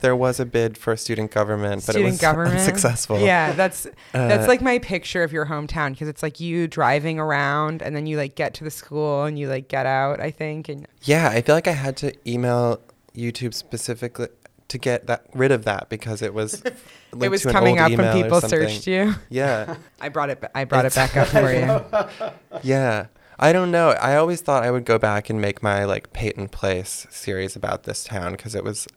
there 0.01 0.15
was 0.17 0.39
a 0.41 0.47
bid 0.47 0.77
for 0.79 0.97
student 0.97 1.31
government, 1.31 1.85
but 1.87 1.93
Student 1.93 2.07
it 2.07 2.11
was 2.13 2.21
government. 2.29 2.57
unsuccessful. 2.59 3.21
Yeah, 3.21 3.53
that's 3.53 3.87
that's 4.13 4.45
Uh, 4.45 4.49
like 4.49 4.63
my 4.63 4.79
picture 4.79 5.23
of 5.23 5.33
your 5.33 5.47
hometown 5.47 5.91
because 5.93 6.09
it's 6.09 6.23
like 6.23 6.41
you 6.41 6.67
driving 6.69 7.19
around 7.19 7.83
and 7.83 7.95
then 7.97 8.07
you 8.07 8.17
like 8.17 8.35
get 8.35 8.55
to 8.55 8.65
the 8.65 8.71
school 8.71 9.25
and 9.25 9.39
you 9.39 9.49
like 9.49 9.69
get 9.69 9.87
out. 9.87 10.21
I 10.21 10.31
think 10.31 10.69
and 10.69 10.87
Yeah, 11.03 11.29
I 11.31 11.41
feel 11.43 11.55
like 11.55 11.69
I 11.69 11.73
had 11.73 11.97
to 11.99 12.13
email 12.31 12.81
YouTube 13.17 13.55
specifically 13.55 14.29
to 14.69 14.77
get 14.79 15.07
that 15.07 15.25
rid 15.35 15.51
of 15.51 15.65
that 15.65 15.89
because 15.89 16.21
it 16.23 16.35
was 16.35 16.63
it 17.21 17.29
was 17.31 17.45
coming 17.45 17.79
up 17.79 17.91
when 17.91 18.13
people 18.23 18.41
searched 18.41 18.87
you. 18.87 19.15
Yeah, 19.31 19.77
I 20.01 20.09
brought 20.11 20.31
it. 20.31 20.45
I 20.55 20.65
brought 20.65 20.85
it 20.85 20.95
back 20.95 21.17
up 21.17 21.29
for 21.29 21.53
you. 21.53 22.31
yeah. 22.63 23.07
I 23.41 23.53
don't 23.53 23.71
know. 23.71 23.91
I 23.91 24.17
always 24.17 24.41
thought 24.41 24.65
I 24.65 24.73
would 24.73 24.85
go 24.85 24.99
back 24.99 25.31
and 25.31 25.41
make 25.41 25.63
my 25.63 25.85
like 25.85 26.13
Peyton 26.13 26.49
Place 26.49 27.07
series 27.09 27.55
about 27.55 27.85
this 27.85 28.03
town 28.03 28.33
because 28.33 28.57
it 28.57 28.65
was, 28.65 28.89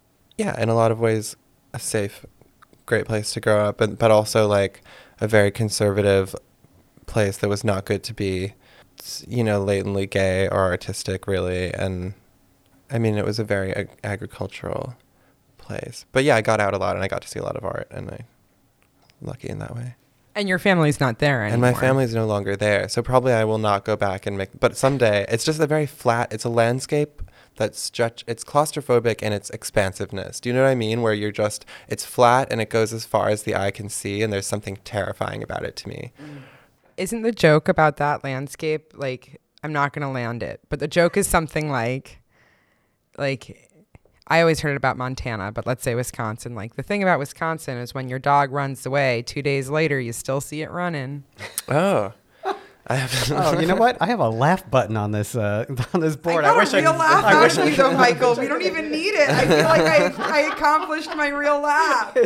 yeah, 0.42 0.60
in 0.60 0.70
a 0.70 0.76
lot 0.76 0.92
of 0.92 1.00
ways, 1.00 1.36
a 1.72 1.80
safe, 1.80 2.26
great 2.88 3.06
place 3.06 3.32
to 3.34 3.40
grow 3.40 3.64
up, 3.66 3.80
and 3.80 3.98
but 3.98 4.10
also 4.10 4.48
like 4.48 4.82
a 5.20 5.28
very 5.28 5.52
conservative 5.52 6.36
place 7.06 7.38
that 7.38 7.48
was 7.50 7.64
not 7.64 7.86
good 7.86 8.02
to 8.04 8.14
be, 8.14 8.54
you 9.28 9.44
know, 9.44 9.64
latently 9.64 10.08
gay 10.08 10.48
or 10.48 10.62
artistic, 10.62 11.28
really. 11.28 11.72
And 11.74 12.16
I 12.90 12.98
mean, 12.98 13.18
it 13.18 13.26
was 13.26 13.38
a 13.38 13.44
very 13.44 13.72
ag- 13.76 14.00
agricultural 14.04 14.96
place. 15.60 16.06
But 16.12 16.24
yeah, 16.24 16.36
I 16.36 16.42
got 16.42 16.60
out 16.60 16.74
a 16.74 16.78
lot 16.78 16.96
and 16.96 17.04
I 17.04 17.08
got 17.08 17.22
to 17.22 17.28
see 17.28 17.40
a 17.40 17.44
lot 17.44 17.56
of 17.56 17.64
art, 17.64 17.88
and 17.92 18.10
I 18.10 18.26
lucky 19.22 19.48
in 19.48 19.60
that 19.60 19.76
way. 19.76 19.96
And 20.34 20.50
your 20.50 20.60
family's 20.60 21.00
not 21.00 21.20
there 21.20 21.44
anymore. 21.44 21.54
And 21.54 21.62
my 21.62 21.80
family's 21.80 22.16
no 22.16 22.26
longer 22.26 22.56
there, 22.56 22.90
so 22.90 23.04
probably 23.04 23.34
I 23.34 23.44
will 23.44 23.60
not 23.60 23.86
go 23.86 23.96
back 23.96 24.26
and 24.26 24.38
make. 24.40 24.50
But 24.60 24.76
someday, 24.76 25.26
it's 25.30 25.44
just 25.44 25.60
a 25.60 25.68
very 25.68 25.86
flat. 25.86 26.34
It's 26.34 26.46
a 26.46 26.50
landscape 26.50 27.22
that's 27.56 27.80
stretch. 27.80 28.24
It's 28.28 28.44
claustrophobic 28.44 29.22
in 29.22 29.34
its 29.34 29.50
expansiveness. 29.50 30.40
Do 30.40 30.50
you 30.50 30.56
know 30.56 30.64
what 30.64 30.70
I 30.70 30.76
mean? 30.76 31.02
Where 31.02 31.14
you're 31.14 31.32
just, 31.32 31.66
it's 31.88 32.06
flat 32.06 32.48
and 32.52 32.62
it 32.62 32.70
goes 32.70 32.94
as 32.94 33.06
far 33.06 33.30
as 33.30 33.44
the 33.44 33.56
eye 33.56 33.72
can 33.72 33.90
see, 33.90 34.22
and 34.22 34.32
there's 34.32 34.48
something 34.48 34.78
terrifying 34.84 35.44
about 35.44 35.64
it 35.64 35.76
to 35.78 35.90
me. 35.90 36.14
Mm. 36.22 36.42
Isn't 36.98 37.22
the 37.22 37.32
joke 37.32 37.68
about 37.68 37.98
that 37.98 38.24
landscape 38.24 38.94
like 38.96 39.42
I'm 39.64 39.74
not 39.74 39.94
gonna 39.94 40.12
land 40.12 40.44
it, 40.44 40.62
but 40.70 40.80
the 40.80 40.88
joke 40.88 41.18
is 41.18 41.28
something 41.28 41.70
like, 41.70 42.22
like. 43.18 43.68
I 44.28 44.40
always 44.40 44.62
heard 44.62 44.72
it 44.72 44.78
about 44.78 44.96
Montana, 44.98 45.52
but 45.52 45.68
let's 45.68 45.84
say 45.84 45.94
Wisconsin. 45.94 46.56
Like 46.56 46.76
the 46.76 46.84
thing 46.84 47.04
about 47.04 47.20
Wisconsin 47.20 47.78
is 47.78 47.94
when 47.94 48.08
your 48.08 48.20
dog 48.20 48.54
runs 48.54 48.86
away, 48.86 49.24
two 49.24 49.42
days 49.42 49.70
later 49.70 50.00
you 50.00 50.14
still 50.14 50.40
see 50.40 50.62
it 50.62 50.72
running. 50.72 51.26
Oh, 51.68 52.14
I 52.88 52.96
have. 52.96 53.32
oh, 53.56 53.60
you 53.60 53.68
know 53.68 53.76
what? 53.76 53.98
I 54.02 54.08
have 54.08 54.20
a 54.20 54.30
laugh 54.30 54.70
button 54.70 54.98
on 54.98 55.12
this 55.12 55.36
uh, 55.36 55.66
on 55.94 56.02
this 56.02 56.16
board. 56.16 56.44
I 56.46 56.50
got 56.50 56.58
wish 56.58 56.74
a 56.74 56.78
real 56.78 56.94
I, 56.94 56.98
laugh 56.98 57.24
I 57.26 57.34
out 57.34 57.42
wish 57.44 57.58
of 57.58 57.68
you, 57.70 57.76
though, 57.76 57.94
Michael. 57.94 58.36
We 58.36 58.48
don't 58.48 58.64
even 58.64 58.90
need 58.92 59.14
it. 59.14 59.30
I 59.30 59.46
feel 59.46 59.66
like 59.66 59.82
I, 59.82 60.14
I 60.18 60.40
accomplished 60.54 61.16
my 61.16 61.28
real 61.30 61.60
laugh. 61.62 62.18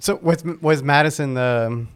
So 0.00 0.16
was 0.16 0.44
was 0.60 0.82
Madison 0.82 1.34
the 1.34 1.86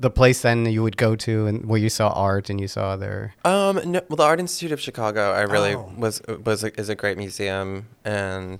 the 0.00 0.10
place 0.10 0.42
then 0.42 0.66
you 0.66 0.82
would 0.82 0.96
go 0.96 1.14
to 1.16 1.46
and 1.46 1.66
where 1.66 1.78
you 1.78 1.88
saw 1.88 2.08
art 2.10 2.50
and 2.50 2.60
you 2.60 2.68
saw 2.68 2.96
their 2.96 3.34
Um, 3.44 3.80
no, 3.84 4.00
well, 4.08 4.16
the 4.16 4.22
Art 4.24 4.40
Institute 4.40 4.72
of 4.72 4.80
Chicago, 4.80 5.32
I 5.32 5.42
really 5.42 5.74
Oh. 5.74 5.92
was 5.96 6.20
was 6.44 6.64
a, 6.64 6.78
is 6.80 6.88
a 6.88 6.94
great 6.94 7.18
museum, 7.18 7.86
and 8.04 8.58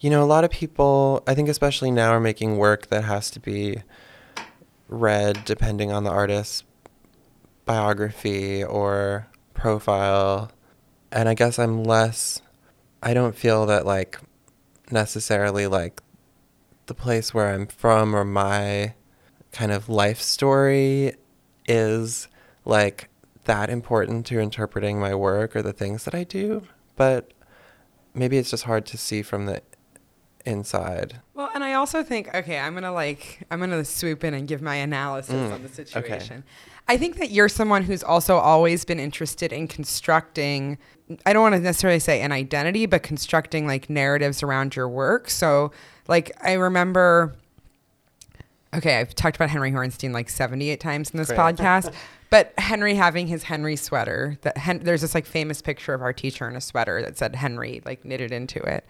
you 0.00 0.10
know, 0.10 0.22
a 0.22 0.26
lot 0.26 0.44
of 0.44 0.50
people, 0.50 1.22
I 1.26 1.34
think, 1.34 1.48
especially 1.48 1.90
now, 1.90 2.10
are 2.10 2.20
making 2.20 2.56
work 2.56 2.88
that 2.88 3.04
has 3.04 3.30
to 3.32 3.40
be 3.40 3.82
read 4.88 5.44
depending 5.44 5.92
on 5.92 6.04
the 6.04 6.10
artist's 6.10 6.64
biography 7.64 8.62
or 8.62 9.28
profile, 9.54 10.50
and 11.10 11.28
I 11.28 11.34
guess 11.34 11.58
I'm 11.58 11.84
less. 11.84 12.42
I 13.02 13.14
don't 13.14 13.34
feel 13.34 13.66
that 13.66 13.86
like 13.86 14.18
necessarily 14.90 15.66
like 15.66 16.00
the 16.86 16.94
place 16.94 17.32
where 17.32 17.54
I'm 17.54 17.66
from 17.66 18.14
or 18.14 18.24
my 18.24 18.94
kind 19.52 19.72
of 19.72 19.88
life 19.88 20.20
story 20.20 21.14
is 21.66 22.28
like 22.64 23.08
that 23.44 23.70
important 23.70 24.26
to 24.26 24.40
interpreting 24.40 24.98
my 24.98 25.14
work 25.14 25.54
or 25.54 25.62
the 25.62 25.72
things 25.72 26.04
that 26.04 26.14
I 26.14 26.24
do, 26.24 26.62
but 26.96 27.32
maybe 28.14 28.38
it's 28.38 28.50
just 28.50 28.64
hard 28.64 28.86
to 28.86 28.98
see 28.98 29.22
from 29.22 29.46
the 29.46 29.62
inside. 30.44 31.20
Well, 31.34 31.50
and 31.54 31.64
I 31.64 31.74
also 31.74 32.02
think, 32.02 32.34
okay, 32.34 32.58
I'm 32.58 32.74
gonna 32.74 32.92
like, 32.92 33.40
I'm 33.50 33.60
gonna 33.60 33.84
swoop 33.84 34.24
in 34.24 34.34
and 34.34 34.46
give 34.46 34.60
my 34.62 34.76
analysis 34.76 35.34
Mm, 35.34 35.52
on 35.52 35.62
the 35.62 35.68
okay. 35.68 35.74
situation. 35.84 36.44
I 36.86 36.96
think 36.98 37.16
that 37.16 37.30
you're 37.30 37.48
someone 37.48 37.82
who's 37.84 38.02
also 38.02 38.36
always 38.36 38.84
been 38.84 39.00
interested 39.00 39.52
in 39.52 39.68
constructing. 39.68 40.76
I 41.24 41.32
don't 41.32 41.42
want 41.42 41.54
to 41.54 41.60
necessarily 41.60 41.98
say 41.98 42.20
an 42.20 42.30
identity, 42.32 42.84
but 42.86 43.02
constructing 43.02 43.66
like 43.66 43.88
narratives 43.88 44.42
around 44.42 44.76
your 44.76 44.88
work. 44.88 45.30
So, 45.30 45.72
like, 46.08 46.30
I 46.42 46.52
remember 46.54 47.34
okay, 48.74 48.98
I've 48.98 49.14
talked 49.14 49.36
about 49.36 49.50
Henry 49.50 49.70
Horenstein 49.70 50.12
like 50.12 50.28
78 50.28 50.80
times 50.80 51.10
in 51.10 51.18
this 51.18 51.28
Great. 51.28 51.38
podcast, 51.38 51.92
but 52.30 52.52
Henry 52.58 52.94
having 52.96 53.28
his 53.28 53.44
Henry 53.44 53.76
sweater, 53.76 54.36
that 54.42 54.56
Hen- 54.58 54.80
there's 54.82 55.00
this 55.02 55.14
like 55.14 55.26
famous 55.26 55.62
picture 55.62 55.94
of 55.94 56.02
our 56.02 56.12
teacher 56.12 56.48
in 56.48 56.56
a 56.56 56.60
sweater 56.60 57.00
that 57.02 57.16
said 57.16 57.36
Henry 57.36 57.82
like 57.84 58.04
knitted 58.04 58.32
into 58.32 58.60
it. 58.62 58.84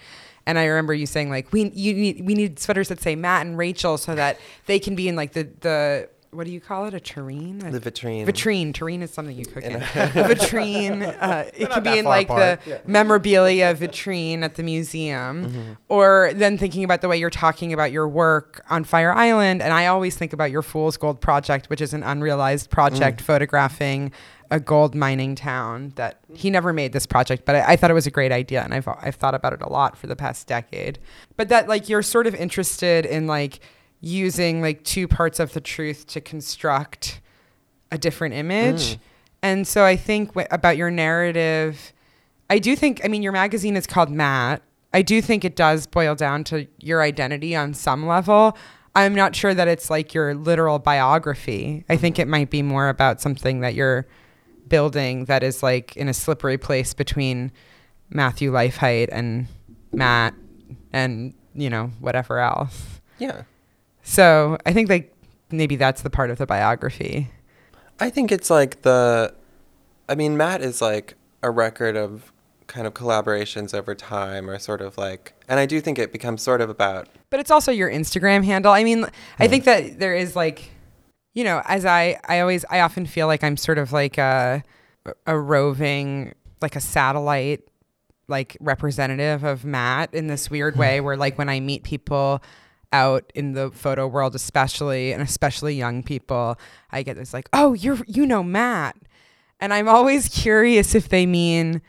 And 0.47 0.59
I 0.59 0.65
remember 0.67 0.93
you 0.95 1.07
saying 1.07 1.31
like 1.31 1.53
we 1.53 1.71
you 1.71 1.95
need 1.95 2.27
we 2.27 2.35
need 2.35 2.59
sweaters 2.59 2.89
that 2.89 3.01
say 3.01 3.17
Matt 3.17 3.47
and 3.47 3.57
Rachel 3.57 3.97
so 3.99 4.15
that 4.15 4.39
they 4.67 4.79
can 4.79 4.95
be 4.95 5.09
in 5.09 5.17
like 5.17 5.33
the 5.33 5.49
the 5.61 6.09
what 6.31 6.47
do 6.49 6.53
you 6.53 6.61
call 6.61 6.87
it 6.87 6.95
a 6.95 6.99
tureen 6.99 7.63
A- 7.65 7.71
The 7.71 7.79
vitrine. 7.93 8.27
Vitrine. 8.27 8.73
Tureen 8.75 9.03
is 9.03 9.13
something 9.13 9.37
you 9.37 9.47
cook 9.47 9.63
in. 9.63 9.77
In 9.77 9.83
a 9.83 9.85
vitrine. 10.35 11.17
Uh, 11.21 11.45
it 11.57 11.69
not 11.69 11.71
could 11.75 11.85
be 11.85 11.97
in 11.97 12.05
like 12.05 12.27
apart. 12.29 12.61
the 12.65 12.81
memorabilia 12.87 13.73
vitrine 13.75 14.43
at 14.43 14.57
the 14.57 14.65
museum, 14.65 15.45
Mm-hmm. 15.47 15.73
or 15.89 16.33
then 16.35 16.59
thinking 16.59 16.83
about 16.83 17.03
the 17.03 17.09
way 17.09 17.17
you're 17.17 17.31
talking 17.31 17.73
about 17.73 17.93
your 17.93 18.09
work 18.09 18.65
on 18.69 18.83
Fire 18.83 19.13
Island. 19.13 19.63
And 19.63 19.73
I 19.73 19.87
always 19.87 20.17
think 20.17 20.33
about 20.33 20.51
your 20.51 20.63
Fool's 20.63 20.97
Gold 20.97 21.21
project, 21.21 21.71
which 21.71 21.81
is 21.81 21.95
an 21.95 22.03
unrealized 22.03 22.69
project 22.69 23.21
Mm. 23.21 23.25
photographing 23.27 24.13
a 24.51 24.61
gold 24.61 24.95
mining 24.95 25.35
town. 25.35 25.93
That 25.97 26.21
he 26.35 26.51
never 26.51 26.73
made 26.73 26.93
this 26.93 27.07
project, 27.07 27.45
but 27.45 27.57
I, 27.57 27.73
I 27.73 27.77
thought 27.77 27.91
it 27.91 27.95
was 27.95 28.07
a 28.07 28.11
great 28.11 28.33
idea, 28.33 28.63
and 28.63 28.75
I've 28.75 28.89
I've 28.89 29.17
thought 29.17 29.35
about 29.35 29.53
it 29.53 29.63
a 29.63 29.69
lot 29.69 29.97
for 29.97 30.07
the 30.07 30.17
past 30.17 30.47
decade. 30.47 30.99
But 31.37 31.49
that 31.49 31.69
like 31.69 31.89
you're 31.89 32.03
sort 32.03 32.27
of 32.27 32.35
interested 32.35 33.07
in 33.07 33.27
like 33.27 33.61
using 34.01 34.61
like 34.61 34.85
two 34.85 35.09
parts 35.09 35.41
of 35.41 35.53
the 35.55 35.61
truth 35.61 36.07
to 36.09 36.21
construct 36.21 37.21
a 37.91 37.99
different 37.99 38.35
image. 38.35 38.97
Mm. 38.97 38.99
And 39.43 39.69
so 39.69 39.85
I 39.85 39.97
think 39.97 40.31
w- 40.31 40.47
about 40.51 40.77
your 40.77 40.91
narrative, 40.91 41.93
I 42.51 42.59
do 42.59 42.77
think, 42.77 43.01
I 43.05 43.09
mean, 43.09 43.23
your 43.23 43.33
magazine 43.33 43.77
is 43.77 43.87
called 43.87 44.11
Matte. 44.11 44.63
I 44.93 45.03
do 45.03 45.23
think 45.23 45.45
it 45.45 45.57
does 45.57 45.87
boil 45.87 46.15
down 46.15 46.45
to 46.45 46.67
your 46.79 47.03
identity 47.03 47.57
on 47.57 47.75
some 47.75 48.07
level. 48.07 48.57
I'm 48.95 49.15
not 49.15 49.35
sure 49.35 49.55
that 49.55 49.69
it's 49.69 49.91
like 49.91 50.15
your 50.15 50.35
literal 50.35 50.79
biography. 50.79 51.85
I 51.89 51.97
think 51.97 52.19
it 52.19 52.29
might 52.29 52.51
be 52.51 52.63
more 52.63 52.89
about 52.89 53.21
something 53.21 53.61
that 53.61 53.75
you're 53.75 54.07
building 54.69 55.27
that 55.27 55.43
is 55.43 55.63
like 55.63 55.97
in 55.97 56.09
a 56.09 56.15
slippery 56.15 56.59
place 56.59 56.95
between 56.95 57.53
Matthew 58.11 58.53
Leifheit 58.53 59.09
and 59.13 59.47
Matt 59.93 60.35
and, 60.93 61.35
you 61.55 61.71
know, 61.71 61.91
whatever 62.01 62.39
else. 62.39 63.01
Yeah. 63.19 63.43
So 64.03 64.59
I 64.67 64.73
think 64.73 64.89
like 64.89 65.15
maybe 65.51 65.77
that's 65.77 66.03
the 66.03 66.11
part 66.11 66.31
of 66.31 66.39
the 66.39 66.47
biography. 66.47 67.31
I 68.01 68.11
think 68.11 68.33
it's 68.33 68.51
like 68.51 68.83
the, 68.83 69.35
I 70.09 70.15
mean, 70.15 70.37
Matte 70.37 70.63
is 70.63 70.83
like 70.83 71.15
a 71.43 71.51
record 71.51 71.97
of 71.97 72.33
kind 72.67 72.87
of 72.87 72.95
collaborations 72.95 73.75
over 73.75 73.95
time, 73.95 74.49
or 74.49 74.59
sort 74.59 74.81
of 74.81 74.97
like, 74.99 75.35
and 75.49 75.61
I 75.61 75.67
do 75.67 75.81
think 75.81 75.99
it 75.99 76.13
becomes 76.13 76.43
sort 76.43 76.61
of 76.61 76.71
about, 76.71 77.09
But 77.31 77.41
it's 77.41 77.51
also 77.51 77.73
your 77.73 77.91
Instagram 77.91 78.45
handle. 78.45 78.73
I 78.73 78.85
mean, 78.85 79.07
I 79.39 79.49
think 79.49 79.65
that 79.65 79.99
there 79.99 80.15
is 80.15 80.35
like, 80.35 80.71
you 81.35 81.45
know, 81.45 81.61
as 81.67 81.85
I 81.85 82.19
I 82.27 82.41
always 82.41 82.65
I 82.71 82.81
often 82.81 83.07
feel 83.07 83.27
like 83.27 83.45
I'm 83.45 83.57
sort 83.57 83.79
of 83.79 83.93
like 83.93 84.17
a 84.19 84.63
a 85.27 85.39
roving 85.39 86.35
like 86.63 86.77
a 86.77 86.81
satellite 86.81 87.63
like 88.27 88.57
representative 88.61 89.45
of 89.45 89.65
Matte 89.65 90.15
in 90.15 90.29
this 90.29 90.49
weird 90.49 90.75
hmm. 90.75 90.81
way 90.81 91.01
where 91.01 91.17
like 91.17 91.37
when 91.37 91.49
I 91.49 91.61
meet 91.61 91.83
people 91.83 92.43
out 92.93 93.31
in 93.35 93.53
the 93.53 93.71
photo 93.73 94.07
world 94.07 94.37
especially 94.37 95.13
and 95.13 95.21
especially 95.21 95.75
young 95.75 96.03
people 96.05 96.57
I 96.93 97.03
get 97.03 97.17
this 97.17 97.35
like 97.35 97.49
oh 97.53 97.75
you're 97.75 97.99
you 98.07 98.25
know 98.25 98.43
Matt. 98.43 98.97
And 99.61 99.73
I'm 99.73 99.89
always 99.89 100.29
curious 100.29 100.95
if 100.95 101.09
they 101.09 101.27
mean 101.27 101.81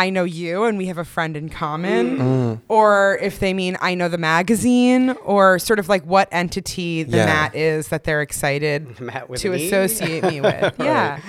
I 0.00 0.08
know 0.10 0.24
you 0.24 0.64
and 0.64 0.78
we 0.78 0.86
have 0.86 0.98
a 0.98 1.04
friend 1.04 1.36
in 1.36 1.48
common 1.50 2.18
mm, 2.18 2.60
or 2.68 3.18
if 3.20 3.38
they 3.38 3.52
mean 3.52 3.76
I 3.80 3.94
know 3.94 4.08
the 4.08 4.18
magazine 4.18 5.10
or 5.24 5.58
sort 5.58 5.78
of 5.78 5.88
like 5.88 6.04
what 6.04 6.28
entity 6.32 7.02
the 7.02 7.18
Yeah. 7.18 7.26
Matte 7.26 7.54
is 7.54 7.88
that 7.88 8.04
they're 8.04 8.22
excited 8.22 8.96
to 8.96 9.50
me? 9.50 9.66
associate 9.66 10.24
me 10.24 10.40
with. 10.40 10.74
Yeah. 10.78 11.20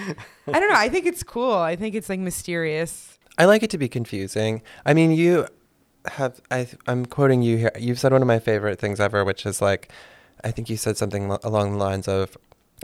I 0.47 0.59
don't 0.59 0.69
know. 0.69 0.75
I 0.87 0.89
think 0.89 1.05
it's 1.05 1.23
cool. 1.23 1.53
I 1.53 1.75
think 1.75 1.95
it's 1.95 2.09
like 2.09 2.19
mysterious. 2.19 3.17
I 3.37 3.45
like 3.45 3.61
it 3.63 3.69
to 3.71 3.77
be 3.77 3.89
confusing. 3.89 4.61
I 4.85 4.93
mean, 4.93 5.11
you 5.11 5.47
have, 6.05 6.39
I, 6.49 6.67
I'm 6.87 7.05
quoting 7.05 7.41
you 7.41 7.57
here. 7.57 7.71
You've 7.77 7.99
said 7.99 8.11
one 8.11 8.21
of 8.21 8.27
my 8.27 8.39
favorite 8.39 8.79
things 8.79 8.99
ever, 8.99 9.23
which 9.25 9.45
is 9.45 9.61
like, 9.61 9.91
I 10.43 10.51
think 10.51 10.69
you 10.69 10.77
said 10.77 10.97
something 10.97 11.29
along 11.43 11.73
the 11.73 11.77
lines 11.77 12.07
of, 12.07 12.37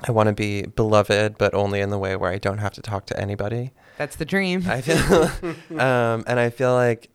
I 0.03 0.11
want 0.11 0.27
to 0.27 0.33
be 0.33 0.63
beloved, 0.63 1.37
but 1.37 1.53
only 1.53 1.81
in 1.81 1.89
the 1.89 1.97
way 1.97 2.15
where 2.15 2.31
I 2.31 2.37
don't 2.37 2.59
have 2.59 2.73
to 2.73 2.81
talk 2.81 3.05
to 3.07 3.19
anybody. 3.19 3.71
That's 3.97 4.15
the 4.15 4.25
dream. 4.25 4.63
I 4.67 4.81
feel, 4.81 5.79
um, 5.79 6.23
and 6.27 6.39
I 6.39 6.49
feel 6.49 6.73
like 6.73 7.09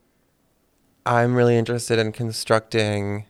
I'm 1.07 1.35
really 1.35 1.57
interested 1.57 1.99
in 1.99 2.13
constructing. 2.13 3.27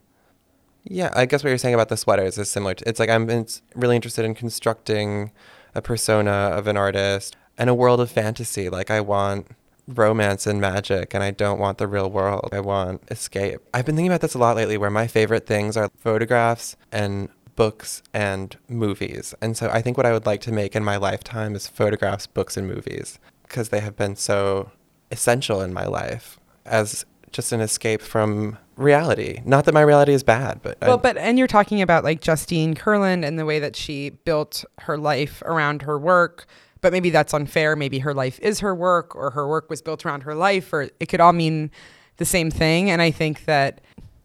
Yeah, 0.85 1.11
I 1.15 1.27
guess 1.27 1.45
what 1.45 1.51
you're 1.51 1.59
saying 1.59 1.75
about 1.75 1.91
the 1.91 1.97
sweaters 1.97 2.39
is 2.39 2.49
similar. 2.51 2.75
To, 2.75 2.89
it's 2.89 2.99
like 2.99 3.11
I'm 3.11 3.29
in, 3.29 3.47
really 3.75 3.97
interested 3.97 4.25
in 4.25 4.35
constructing 4.35 5.33
a 5.75 5.83
persona 5.83 6.31
of 6.31 6.67
an 6.67 6.77
artist 6.77 7.37
and 7.59 7.69
a 7.69 7.75
world 7.75 8.01
of 8.01 8.11
fantasy. 8.11 8.69
Like 8.69 8.91
I 8.91 9.01
want 9.01 9.49
romance 9.87 10.47
and 10.47 10.61
magic, 10.61 11.13
and 11.15 11.23
I 11.23 11.31
don't 11.31 11.59
want 11.59 11.77
the 11.77 11.87
real 11.87 12.11
world. 12.11 12.49
I 12.53 12.61
want 12.61 13.03
escape. 13.11 13.61
I've 13.75 13.85
been 13.85 13.97
thinking 13.97 14.11
about 14.11 14.23
this 14.23 14.35
a 14.35 14.39
lot 14.39 14.57
lately, 14.57 14.79
where 14.79 14.91
my 14.91 15.07
favorite 15.07 15.47
things 15.47 15.77
are 15.77 15.91
photographs 15.99 16.77
and 16.91 17.29
books 17.57 18.03
and 18.13 18.57
movies. 18.69 19.35
And 19.41 19.57
so 19.57 19.69
I 19.71 19.83
think 19.83 19.97
what 19.97 20.07
I 20.07 20.13
would 20.13 20.27
like 20.27 20.41
to 20.43 20.53
make 20.53 20.75
in 20.75 20.85
my 20.85 20.97
lifetime 20.97 21.55
is 21.55 21.69
photographs, 21.69 22.27
books, 22.27 22.57
and 22.57 22.67
movies 22.67 23.19
because 23.43 23.69
they 23.69 23.81
have 23.81 23.97
been 23.97 24.17
so 24.17 24.71
essential 25.11 25.61
in 25.61 25.73
my 25.73 25.85
life 25.85 26.39
as 26.65 27.05
just 27.31 27.53
an 27.53 27.61
escape 27.61 28.01
from 28.03 28.59
reality. 28.77 29.41
Not 29.45 29.65
that 29.67 29.73
my 29.75 29.81
reality 29.83 30.13
is 30.13 30.23
bad, 30.23 30.61
but 30.63 30.79
well, 30.81 30.95
I- 30.95 31.01
but 31.01 31.17
and 31.17 31.39
you're 31.39 31.47
talking 31.49 31.81
about 31.83 32.05
like 32.05 32.21
Justine 32.21 32.75
Kurland 32.75 33.25
and 33.25 33.39
the 33.39 33.45
way 33.47 33.59
that 33.59 33.77
she 33.77 34.11
built 34.11 34.65
her 34.81 34.97
life 34.99 35.43
around 35.45 35.83
her 35.83 35.99
work. 35.99 36.47
But 36.81 36.93
maybe 36.93 37.11
that's 37.11 37.33
unfair. 37.33 37.77
Maybe 37.77 38.01
her 38.01 38.13
life 38.13 38.41
is 38.41 38.59
her 38.61 38.75
work, 38.75 39.15
or 39.15 39.31
her 39.31 39.47
work 39.47 39.71
was 39.71 39.81
built 39.81 40.05
around 40.05 40.23
her 40.25 40.35
life, 40.35 40.73
or 40.73 40.89
it 40.99 41.07
could 41.07 41.21
all 41.21 41.33
mean 41.33 41.71
the 42.17 42.25
same 42.25 42.51
thing. 42.51 42.91
And 42.91 43.01
I 43.01 43.11
think 43.13 43.45
that 43.45 43.81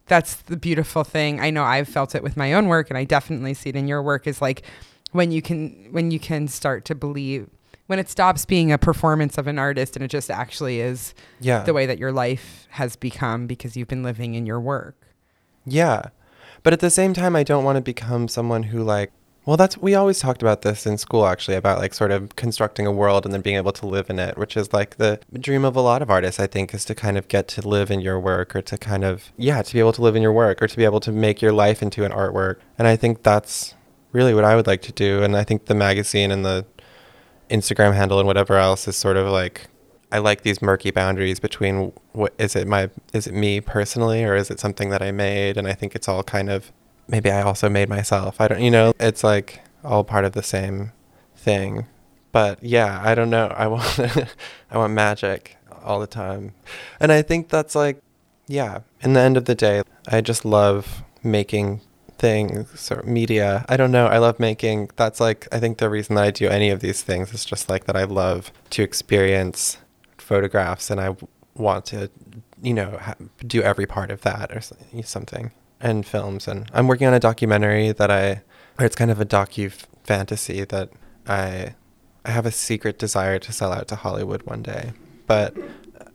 that's 0.08 0.36
the 0.36 0.58
beautiful 0.58 1.03
thing. 1.03 1.39
I 1.39 1.49
know 1.49 1.64
I've 1.64 1.88
felt 1.88 2.16
it 2.16 2.24
with 2.24 2.38
my 2.38 2.53
own 2.53 2.68
work, 2.68 2.89
and 2.89 2.97
I 2.97 3.03
definitely 3.03 3.53
see 3.53 3.70
it 3.70 3.76
in 3.76 3.88
your 3.88 4.01
work. 4.01 4.28
Is 4.28 4.41
like 4.41 4.64
when 5.12 5.32
you 5.32 5.41
can 5.41 5.88
when 5.91 6.12
you 6.12 6.20
can 6.20 6.47
start 6.47 6.86
to 6.86 6.95
believe 6.95 7.49
when 7.88 7.99
it 7.99 8.10
stops 8.10 8.45
being 8.45 8.72
a 8.72 8.78
performance 8.78 9.38
of 9.38 9.47
an 9.47 9.58
artist 9.58 9.95
and 9.95 10.03
it 10.03 10.10
just 10.10 10.30
actually 10.30 10.82
is 10.82 11.14
yeah, 11.39 11.64
the 11.64 11.74
way 11.74 11.86
that 11.86 11.97
your 11.97 12.12
life 12.12 12.68
has 12.72 12.95
become 12.97 13.47
because 13.47 13.78
you've 13.78 13.88
been 13.88 14.03
living 14.03 14.36
in 14.36 14.45
your 14.45 14.60
work. 14.60 14.95
yeah. 15.66 16.10
But 16.64 16.74
at 16.74 16.80
the 16.82 16.89
same 16.89 17.14
time, 17.14 17.36
I 17.36 17.43
don't 17.43 17.64
want 17.64 17.78
to 17.78 17.82
become 17.82 18.28
someone 18.28 18.64
who 18.64 18.84
like. 18.84 19.12
Well, 19.47 19.55
that's 19.55 19.77
we 19.77 19.95
always 19.95 20.19
talked 20.19 20.41
about 20.41 20.63
this 20.63 20.85
in 20.85 20.97
school 20.97 21.25
actually 21.25 21.55
about 21.55 21.79
like 21.79 21.93
sort 21.93 22.11
of 22.11 22.35
constructing 22.35 22.85
a 22.85 22.91
world 22.91 23.23
and 23.23 23.33
then 23.33 23.39
being 23.39 23.55
able 23.55 23.71
to 23.71 23.87
live 23.87 24.09
in 24.09 24.19
it, 24.19 24.37
which 24.37 24.57
is 24.57 24.73
like 24.73 24.97
the 24.97 25.21
dream 25.39 25.63
of 25.63 25.77
a 25.77 25.79
lot 25.79 26.01
of 26.01 26.09
artists. 26.09 26.37
I 26.37 26.47
think 26.47 26.73
is 26.73 26.83
to 26.83 26.93
kind 26.93 27.17
of 27.17 27.29
get 27.29 27.47
to 27.49 27.65
live 27.65 27.89
in 27.89 28.01
your 28.01 28.19
work 28.19 28.57
or 28.57 28.61
to 28.63 28.77
kind 28.77 29.05
of 29.05 29.31
yeah 29.37 29.61
to 29.61 29.73
be 29.73 29.79
able 29.79 29.93
to 29.93 30.01
live 30.01 30.17
in 30.17 30.21
your 30.21 30.33
work 30.33 30.61
or 30.61 30.67
to 30.67 30.75
be 30.75 30.83
able 30.83 30.99
to 30.99 31.13
make 31.13 31.41
your 31.41 31.53
life 31.53 31.81
into 31.81 32.03
an 32.03 32.11
artwork. 32.11 32.57
And 32.77 32.89
I 32.89 32.97
think 32.97 33.23
that's 33.23 33.73
really 34.11 34.33
what 34.33 34.43
I 34.43 34.53
would 34.53 34.67
like 34.67 34.81
to 34.81 34.91
do. 34.91 35.23
And 35.23 35.37
I 35.37 35.45
think 35.45 35.67
the 35.67 35.75
magazine 35.75 36.29
and 36.29 36.43
the 36.43 36.65
Instagram 37.49 37.93
handle 37.93 38.19
and 38.19 38.27
whatever 38.27 38.57
else 38.57 38.85
is 38.85 38.97
sort 38.97 39.15
of 39.15 39.29
like 39.29 39.67
I 40.11 40.17
like 40.17 40.41
these 40.41 40.61
murky 40.61 40.91
boundaries 40.91 41.39
between 41.39 41.93
what 42.11 42.33
is 42.37 42.53
it 42.53 42.67
my 42.67 42.89
is 43.13 43.27
it 43.27 43.33
me 43.33 43.61
personally 43.61 44.25
or 44.25 44.35
is 44.35 44.51
it 44.51 44.59
something 44.59 44.89
that 44.89 45.01
I 45.01 45.11
made 45.11 45.55
and 45.55 45.69
I 45.69 45.73
think 45.73 45.95
it's 45.95 46.09
all 46.09 46.21
kind 46.21 46.49
of 46.49 46.73
maybe 47.08 47.32
I 47.32 47.41
also 47.41 47.70
made 47.70 47.89
myself. 47.89 48.39
I 48.39 48.47
don't 48.47 48.62
you 48.62 48.72
know, 48.72 48.93
it's 48.99 49.24
like 49.24 49.62
all 49.84 50.03
part 50.03 50.26
of 50.26 50.34
the 50.34 50.43
same 50.43 50.91
thing. 51.36 51.88
But 52.32 52.62
yeah, 52.64 53.01
I 53.03 53.16
don't 53.16 53.30
know. 53.30 53.47
I 53.47 53.68
want 53.74 53.99
I 53.99 54.78
want 54.78 54.93
magic 54.93 55.58
all 55.84 55.99
the 55.99 56.08
time. 56.08 56.53
And 56.99 57.12
I 57.12 57.22
think 57.22 57.49
that's 57.49 57.76
like 57.76 58.01
yeah, 58.47 58.80
in 59.01 59.14
the 59.14 59.20
end 59.20 59.38
of 59.38 59.45
the 59.45 59.55
day, 59.55 59.84
I 60.08 60.22
just 60.22 60.45
love 60.45 61.03
making 61.24 61.82
things 62.18 62.91
or 62.91 63.03
media. 63.03 63.66
I 63.70 63.78
don't 63.78 63.91
know. 63.91 64.08
I 64.08 64.18
love 64.18 64.39
making. 64.39 64.89
That's 64.95 65.20
like 65.20 65.47
I 65.51 65.60
think 65.60 65.78
the 65.78 65.89
reason 65.89 66.16
that 66.16 66.24
I 66.24 66.32
do 66.32 66.47
any 66.47 66.70
of 66.70 66.80
these 66.80 67.01
things 67.01 67.34
is 67.34 67.45
just 67.45 67.70
like 67.70 67.86
that. 67.86 67.95
I 67.95 68.03
love 68.03 68.51
to 68.72 68.84
experience 68.84 69.78
photographs, 70.18 70.89
and 70.89 70.99
I 70.99 71.16
want 71.55 71.86
to, 71.88 72.10
you 72.62 72.74
know, 72.74 72.99
do 73.45 73.62
every 73.62 73.86
part 73.86 74.12
of 74.12 74.22
that 74.22 74.51
or 74.51 74.62
something. 75.03 75.51
And 75.80 76.05
films, 76.05 76.47
and 76.47 76.69
I'm 76.73 76.88
working 76.88 77.05
on 77.05 77.13
a 77.13 77.19
documentary 77.19 77.91
that 77.91 78.09
I, 78.09 78.41
or 78.80 78.86
it's 78.86 78.95
kind 78.95 79.11
of 79.11 79.21
a 79.21 79.25
docu 79.25 79.71
fantasy 80.03 80.63
that 80.63 80.89
I, 81.28 81.75
I 82.25 82.32
have 82.32 82.47
a 82.47 82.51
secret 82.51 82.97
desire 82.97 83.38
to 83.38 83.53
sell 83.53 83.71
out 83.71 83.88
to 83.89 83.95
Hollywood 83.95 84.41
one 84.43 84.63
day, 84.63 84.93
but 85.28 85.55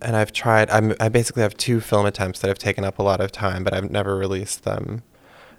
and 0.03 0.17
I've 0.17 0.33
tried. 0.33 0.69
I'm, 0.71 0.95
I 1.01 1.09
basically 1.09 1.43
have 1.43 1.57
two 1.57 1.81
film 1.81 2.07
attempts 2.07 2.41
that 2.41 2.49
have 2.49 2.59
taken 2.59 2.85
up 2.85 2.99
a 2.99 3.03
lot 3.03 3.21
of 3.21 3.33
time, 3.33 3.65
but 3.65 3.73
I've 3.73 3.91
never 3.91 4.17
released 4.17 4.65
them. 4.65 5.03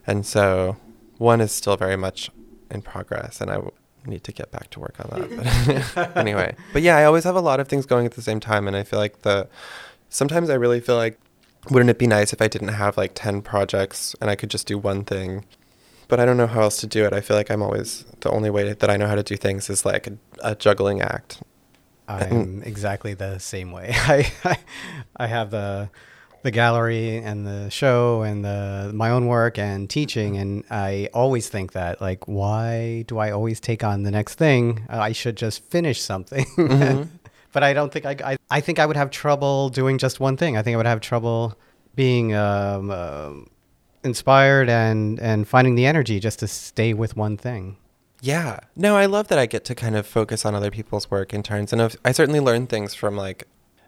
And 0.06 0.26
so 0.26 0.78
one 1.18 1.41
is 1.41 1.51
still 1.51 1.78
very 1.78 1.95
much 1.95 2.30
in 2.70 2.82
progress, 2.82 3.39
and 3.39 3.49
I 3.49 3.62
need 4.06 4.24
to 4.26 4.32
get 4.32 4.51
back 4.51 4.70
to 4.72 4.80
work 4.80 4.95
on 4.99 5.22
that. 5.30 5.93
But 5.95 6.18
anyway, 6.18 6.56
but 6.74 6.82
yeah, 6.82 6.97
I 6.97 7.06
always 7.06 7.24
have 7.24 7.36
a 7.36 7.41
lot 7.41 7.60
of 7.60 7.68
things 7.68 7.86
going 7.86 8.06
at 8.06 8.14
the 8.14 8.22
same 8.22 8.39
time, 8.39 8.68
and 8.68 8.76
I 8.76 8.84
feel 8.84 8.99
like 8.99 9.22
the 9.22 9.47
sometimes 10.10 10.49
I 10.49 10.56
really 10.56 10.82
feel 10.82 10.95
like 10.95 11.20
wouldn't 11.70 11.89
it 11.89 11.97
be 11.97 12.07
nice 12.07 12.34
if 12.34 12.41
I 12.41 12.47
didn't 12.47 12.70
have 12.70 12.97
like 12.97 13.11
10 13.16 13.41
projects 13.41 14.16
and 14.22 14.30
I 14.30 14.36
could 14.36 14.49
just 14.49 14.68
do 14.68 14.78
one 14.78 15.03
thing? 15.03 15.45
but 16.09 16.20
I 16.20 16.26
don't 16.26 16.38
know 16.38 16.47
how 16.47 16.61
else 16.61 16.78
to 16.82 16.86
do 16.86 17.05
it. 17.05 17.14
I 17.14 17.22
feel 17.22 17.36
like 17.36 17.49
I'm 17.49 17.64
always 17.64 18.05
the 18.20 18.30
only 18.30 18.51
way 18.51 18.72
that 18.74 18.89
I 18.89 18.97
know 18.97 19.07
how 19.07 19.16
to 19.16 19.24
do 19.24 19.36
things 19.36 19.68
is 19.70 19.84
like 19.84 20.05
a, 20.05 20.18
a 20.43 20.53
juggling 20.53 21.01
act. 21.01 21.41
I'm 22.07 22.61
exactly 22.64 23.16
the 23.16 23.39
same 23.39 23.72
way. 23.72 23.91
I, 23.93 24.32
I 24.43 24.57
I 25.18 25.28
have 25.28 25.49
the 25.49 25.89
the 26.43 26.51
gallery 26.51 27.18
and 27.18 27.47
the 27.47 27.70
show 27.70 28.22
and 28.22 28.43
the 28.45 28.91
my 28.93 29.09
own 29.09 29.26
work 29.28 29.57
and 29.57 29.89
teaching 29.89 30.38
and 30.38 30.66
I 30.70 31.07
always 31.16 31.49
think 31.49 31.72
that 31.72 31.99
like 32.01 32.28
why 32.28 33.05
do 33.07 33.18
I 33.18 33.32
always 33.32 33.59
take 33.59 33.84
on 33.84 34.03
the 34.03 34.11
next 34.11 34.36
thing? 34.36 34.86
I 34.89 35.14
should 35.14 35.38
just 35.38 35.64
finish 35.72 35.99
something. 36.01 36.45
Mhm. 36.57 37.07
But 37.54 37.64
I 37.64 37.74
don't 37.74 37.91
think 37.93 38.06
I, 38.06 38.16
I 38.34 38.38
I 38.51 38.60
think 38.62 38.78
I 38.80 38.86
would 38.86 38.97
have 38.97 39.10
trouble 39.10 39.70
doing 39.70 39.97
just 39.97 40.20
one 40.20 40.36
thing. 40.38 40.58
I 40.58 40.62
think 40.62 40.74
I 40.74 40.78
would 40.78 40.86
have 40.86 40.99
trouble 41.01 41.58
being 41.95 42.34
um, 42.36 42.91
um 42.91 43.47
inspired 44.04 44.70
and 44.70 45.20
and 45.20 45.47
finding 45.47 45.76
the 45.76 45.86
energy 45.86 46.20
just 46.20 46.39
to 46.39 46.47
stay 46.47 46.93
with 46.93 47.16
one 47.16 47.38
thing. 47.38 47.78
Yeah. 48.22 48.60
No, 48.76 48.95
I 48.95 49.06
love 49.06 49.28
that 49.30 49.38
I 49.39 49.45
get 49.45 49.66
to 49.66 49.76
kind 49.76 49.95
of 49.95 50.08
focus 50.08 50.45
on 50.45 50.56
other 50.56 50.72
people's 50.72 51.12
work 51.12 51.34
in 51.34 51.43
turns. 51.43 51.74
And 51.74 51.82
I've- 51.82 51.97
I 52.06 52.14
certainly 52.14 52.39
learn 52.39 52.68
things 52.68 52.93
from 52.95 53.18
like, 53.18 53.43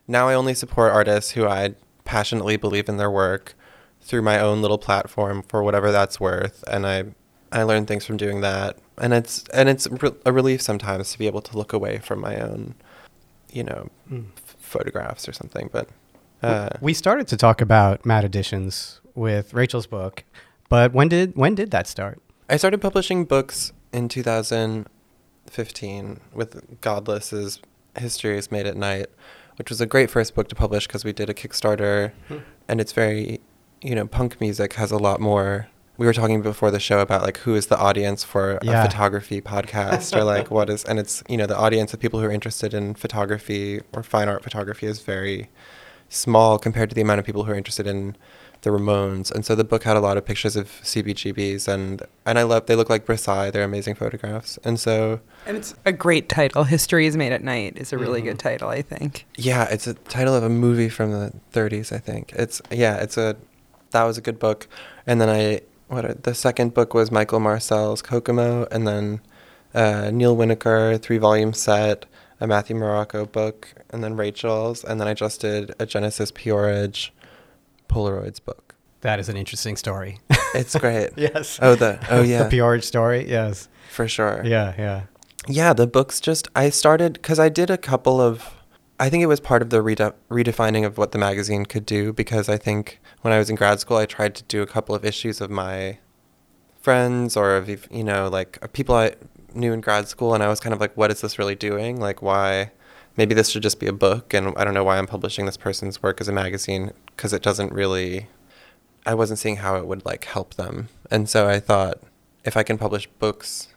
now 0.09 0.28
I 0.28 0.34
only 0.34 0.53
support 0.53 0.91
artists 0.91 1.32
who 1.32 1.47
I 1.47 1.76
passionately 2.03 2.57
believe 2.57 2.89
in 2.89 2.97
their 2.97 3.09
work 3.09 3.55
through 4.01 4.24
my 4.24 4.38
own 4.39 4.61
little 4.61 4.78
platform 4.78 5.41
for 5.47 5.63
whatever 5.63 5.89
that's 5.89 6.20
worth. 6.20 6.66
And 6.68 6.86
I, 6.86 7.05
I 7.53 7.63
learn 7.63 7.86
things 7.86 8.05
from 8.05 8.18
doing 8.18 8.41
that. 8.41 8.78
And 8.97 9.13
it's, 9.13 9.45
and 9.53 9.70
it's 9.70 9.88
re- 9.88 10.11
a 10.26 10.34
relief 10.34 10.61
sometimes 10.61 11.13
to 11.13 11.18
be 11.18 11.28
able 11.28 11.41
to 11.41 11.57
look 11.57 11.72
away 11.72 11.99
from 11.99 12.20
my 12.20 12.36
own, 12.38 12.76
you 13.56 13.64
know, 13.64 13.89
Mm. 14.12 14.26
f- 14.38 14.56
photographs 14.60 15.28
or 15.30 15.34
something. 15.34 15.70
But, 15.72 15.88
uh, 16.43 16.70
we 16.82 16.93
started 16.93 17.28
to 17.30 17.38
talk 17.38 17.62
about 17.62 18.06
Matte 18.06 18.26
Editions 18.26 18.99
with 19.16 19.53
Rachel's 19.53 19.88
book, 19.88 20.24
but 20.70 20.93
when 20.93 21.08
did 21.08 21.36
when 21.36 21.56
did 21.56 21.72
that 21.72 21.88
start? 21.88 22.22
I 22.49 22.58
started 22.58 22.82
publishing 22.82 23.24
books 23.26 23.72
in 23.93 24.10
2015 24.10 26.20
with 26.34 26.82
Godlis's 26.82 27.60
Histories 27.97 28.51
Made 28.51 28.68
at 28.68 28.76
Night, 28.76 29.08
which 29.58 29.70
was 29.70 29.80
a 29.82 29.86
great 29.86 30.10
first 30.12 30.36
book 30.36 30.49
to 30.49 30.56
publish 30.56 30.86
because 30.88 31.06
we 31.06 31.14
did 31.14 31.30
a 31.30 31.34
Kickstarter, 31.34 32.12
Hmm. 32.28 32.38
and 32.68 32.82
it's 32.82 32.91
very, 32.91 33.39
you 33.82 33.95
know, 33.95 34.06
punk 34.06 34.39
music 34.41 34.74
has 34.74 34.91
a 34.91 34.97
lot 34.97 35.22
more. 35.22 35.68
We 35.98 36.06
were 36.06 36.14
talking 36.14 36.41
before 36.41 36.72
the 36.72 36.80
show 36.80 37.00
about 37.00 37.22
like 37.22 37.38
who 37.39 37.56
is 37.56 37.68
the 37.68 37.78
audience 37.78 38.24
for 38.24 38.60
Yeah. 38.62 38.82
a 38.84 38.86
photography 38.86 39.41
podcast 39.41 40.16
or 40.16 40.24
like 40.24 40.52
what 40.52 40.70
is, 40.70 40.84
and 40.84 41.00
it's 41.00 41.24
you 41.30 41.38
know 41.38 41.46
the 41.46 41.58
audience 41.58 41.93
of 41.93 42.00
people 42.00 42.20
who 42.20 42.26
are 42.26 42.32
interested 42.32 42.74
in 42.74 42.96
photography 42.96 43.82
or 43.93 44.04
fine 44.04 44.28
art 44.28 44.43
photography 44.43 44.88
is 44.88 45.02
very 45.02 45.50
small 46.10 46.60
compared 46.60 46.89
to 46.89 46.96
the 46.96 47.02
amount 47.02 47.20
of 47.20 47.26
people 47.26 47.43
who 47.46 47.52
are 47.52 47.56
interested 47.56 47.88
in 47.88 48.16
the 48.62 48.70
Ramones. 48.72 49.32
And 49.32 49.46
so 49.46 49.54
the 49.56 49.64
book 49.64 49.84
had 49.84 49.96
a 49.96 50.00
lot 50.00 50.18
of 50.18 50.26
pictures 50.26 50.56
of 50.56 50.68
CBGBs 50.84 51.68
and 51.68 52.02
and 52.26 52.38
I 52.39 52.43
love 52.43 52.66
they 52.66 52.76
look 52.76 52.89
like 52.89 53.06
Brassaï, 53.06 53.52
they're 53.52 53.64
amazing 53.64 53.96
photographs. 53.96 54.58
And 54.64 54.80
so 54.80 55.20
And 55.46 55.56
it's 55.56 55.76
a 55.86 55.91
great 55.91 56.28
title. 56.30 56.64
History 56.66 57.06
is 57.08 57.16
Made 57.16 57.32
at 57.32 57.43
Night 57.43 57.78
is 57.78 57.93
a 57.93 57.98
really 57.98 58.22
Mhm. 58.22 58.26
good 58.26 58.39
title, 58.39 58.70
I 58.70 58.82
think. 58.82 59.26
yeah, 59.38 59.66
it's 59.72 59.88
a 59.88 59.93
title 59.93 60.36
of 60.36 60.43
a 60.43 60.50
movie 60.50 60.89
from 60.89 61.12
the 61.12 61.32
30s, 61.54 61.91
I 61.91 62.00
think. 62.00 62.34
It's 62.34 62.62
yeah, 62.72 62.96
it's 62.98 63.18
a 63.18 63.36
that 63.91 64.04
was 64.04 64.18
a 64.18 64.22
good 64.22 64.39
book. 64.39 64.68
And 65.08 65.22
then 65.22 65.30
I 65.30 65.62
what 65.88 66.05
are, 66.05 66.13
the 66.13 66.33
second 66.33 66.73
book 66.73 66.93
was 66.93 67.11
Michael 67.11 67.39
Marcel's 67.39 68.01
Kokomo 68.01 68.67
and 68.71 68.88
then 68.88 69.21
uh, 69.73 70.09
Neil 70.11 70.36
Winokur 70.36 71.01
three 71.01 71.17
volume 71.17 71.53
set, 71.53 72.05
a 72.39 72.47
Matthew 72.47 72.75
Morrocco 72.75 73.25
book, 73.25 73.73
and 73.89 74.03
then 74.03 74.15
Rachel's, 74.15 74.83
and 74.83 74.99
then 74.99 75.07
I 75.07 75.13
just 75.13 75.41
did 75.41 75.73
a 75.79 75.86
Genesis 75.86 76.31
P-Orridge 76.33 77.13
Polaroids 77.89 78.43
book. 78.43 78.75
That 79.01 79.19
is 79.19 79.29
an 79.29 79.38
interesting 79.38 79.75
story. 79.75 80.19
It's 80.55 80.73
great. 80.77 81.09
yes. 81.17 81.59
Oh, 81.61 81.75
the 81.75 81.99
oh 82.09 82.21
yeah, 82.23 82.43
the 82.43 82.49
Peorage 82.49 82.86
story. 82.86 83.29
Yes. 83.29 83.67
for 83.89 84.07
sure. 84.07 84.41
Yeah. 84.45 84.73
Yeah. 84.77 85.01
Yeah, 85.49 85.73
the 85.73 85.86
books 85.86 86.21
just 86.21 86.47
I 86.55 86.69
started 86.69 87.13
because 87.13 87.39
I 87.39 87.49
did 87.49 87.69
a 87.69 87.77
couple 87.77 88.21
of. 88.21 88.55
I 89.00 89.10
think 89.10 89.24
it 89.24 89.28
was 89.28 89.39
part 89.39 89.62
of 89.62 89.70
the 89.72 89.82
rede- 89.82 90.14
redefining 90.30 90.86
of 90.86 90.98
what 90.98 91.12
the 91.12 91.18
magazine 91.18 91.66
could 91.66 91.86
do 91.86 92.14
because 92.14 92.48
I 92.48 92.58
think 92.58 93.02
when 93.22 93.34
I 93.34 93.38
was 93.38 93.50
in 93.50 93.56
grad 93.56 93.80
school 93.80 93.98
I 93.98 94.06
tried 94.06 94.36
to 94.36 94.43
do 94.43 94.62
a 94.62 94.68
couple 94.68 94.96
of 94.96 95.04
issues 95.04 95.41
of 95.41 95.50
my 95.52 95.98
friends 96.80 97.36
or 97.36 97.58
of 97.58 97.68
you 97.91 98.04
know 98.04 98.30
like 98.30 98.72
people 98.74 98.96
I 98.96 99.16
knew 99.54 99.74
in 99.74 99.82
grad 99.82 100.08
school 100.08 100.34
and 100.34 100.41
I 100.41 100.48
was 100.48 100.60
kind 100.60 100.74
of 100.74 100.80
like 100.80 100.96
what 100.96 101.12
is 101.12 101.22
this 101.22 101.38
really 101.38 101.56
doing? 101.56 102.00
Like 102.00 102.22
why 102.22 102.72
maybe 103.18 103.34
this 103.36 103.50
should 103.50 103.64
just 103.64 103.80
be 103.80 103.88
a 103.88 103.93
book 103.93 104.34
and 104.34 104.54
I 104.58 104.64
don't 104.64 104.74
know 104.74 104.84
why 104.84 104.98
I'm 104.98 105.08
publishing 105.08 105.46
this 105.46 105.58
person's 105.58 106.02
work 106.02 106.22
as 106.22 106.30
a 106.30 106.34
magazine 106.34 106.91
because 107.08 107.34
it 107.34 107.41
doesn't 107.41 107.74
really 107.74 108.28
I 109.06 109.14
wasn't 109.14 109.39
seeing 109.39 109.58
how 109.58 109.76
it 109.76 109.88
would 109.88 110.06
like 110.06 110.26
help 110.26 110.56
them. 110.56 110.88
And 111.12 111.30
so 111.30 111.50
I 111.50 111.60
thought 111.60 112.00
if 112.46 112.56
I 112.56 112.64
can 112.64 112.78
publish 112.78 113.08
books 113.20 113.74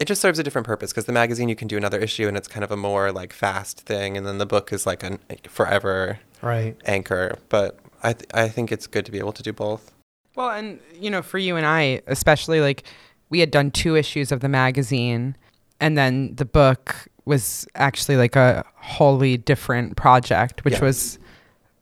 it 0.00 0.06
just 0.06 0.20
serves 0.20 0.38
a 0.38 0.42
different 0.42 0.66
purpose 0.66 0.90
because 0.92 1.04
the 1.06 1.12
magazine 1.12 1.48
you 1.48 1.56
can 1.56 1.68
do 1.68 1.76
another 1.76 1.98
issue 1.98 2.28
and 2.28 2.36
it's 2.36 2.48
kind 2.48 2.64
of 2.64 2.70
a 2.70 2.76
more 2.76 3.10
like 3.12 3.32
fast 3.32 3.80
thing 3.80 4.16
and 4.16 4.26
then 4.26 4.38
the 4.38 4.46
book 4.46 4.72
is 4.72 4.86
like 4.86 5.02
a 5.02 5.18
forever 5.48 6.20
Right. 6.42 6.76
anchor 6.86 7.36
but 7.48 7.78
I, 8.02 8.12
th- 8.12 8.30
I 8.32 8.48
think 8.48 8.70
it's 8.70 8.86
good 8.86 9.04
to 9.06 9.12
be 9.12 9.18
able 9.18 9.32
to 9.32 9.42
do 9.42 9.52
both 9.52 9.92
Well, 10.36 10.50
and 10.50 10.78
you 10.94 11.10
know, 11.10 11.20
for 11.22 11.38
you 11.38 11.56
and 11.56 11.66
I, 11.66 12.00
especially 12.06 12.60
like 12.60 12.84
we 13.28 13.40
had 13.40 13.50
done 13.50 13.70
two 13.72 13.96
issues 13.96 14.30
of 14.30 14.40
the 14.40 14.48
magazine 14.48 15.36
and 15.80 15.98
then 15.98 16.34
the 16.36 16.44
book 16.44 17.08
was 17.24 17.66
actually 17.74 18.16
like 18.16 18.36
a 18.36 18.64
wholly 18.76 19.36
different 19.36 19.96
project, 19.96 20.64
which 20.64 20.74
Yeah. 20.74 20.80
was 20.84 21.18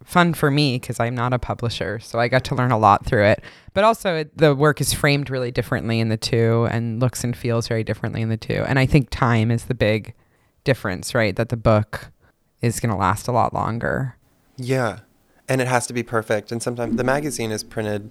fun 0.06 0.32
for 0.32 0.50
me 0.50 0.78
because 0.78 0.98
I'm 0.98 1.14
not 1.14 1.34
a 1.34 1.38
publisher, 1.38 1.98
so 1.98 2.18
I 2.18 2.28
got 2.28 2.44
to 2.44 2.54
learn 2.54 2.70
a 2.70 2.78
lot 2.78 3.04
through 3.04 3.24
it. 3.24 3.42
But 3.74 3.84
also, 3.84 4.16
it, 4.16 4.38
the 4.38 4.54
work 4.54 4.80
is 4.80 4.94
framed 4.94 5.28
really 5.28 5.50
differently 5.50 6.00
in 6.00 6.08
the 6.08 6.16
two, 6.16 6.66
and 6.70 7.00
looks 7.00 7.24
and 7.24 7.36
feels 7.36 7.68
very 7.68 7.84
differently 7.84 8.22
in 8.22 8.30
the 8.30 8.36
two. 8.36 8.64
And 8.66 8.78
I 8.78 8.86
think 8.86 9.08
time 9.10 9.50
is 9.50 9.64
the 9.64 9.74
big 9.74 10.14
difference, 10.64 11.14
right? 11.14 11.34
That 11.36 11.50
the 11.50 11.56
book 11.56 12.12
is 12.62 12.80
going 12.80 12.90
to 12.90 12.96
last 12.96 13.28
a 13.28 13.32
lot 13.32 13.52
longer. 13.52 14.16
Yeah. 14.56 15.00
And 15.48 15.60
it 15.60 15.68
has 15.68 15.86
to 15.88 15.92
be 15.92 16.02
perfect. 16.02 16.50
And 16.50 16.62
sometimes 16.62 16.96
the 16.96 17.04
magazine 17.04 17.52
is 17.52 17.62
printed 17.62 18.10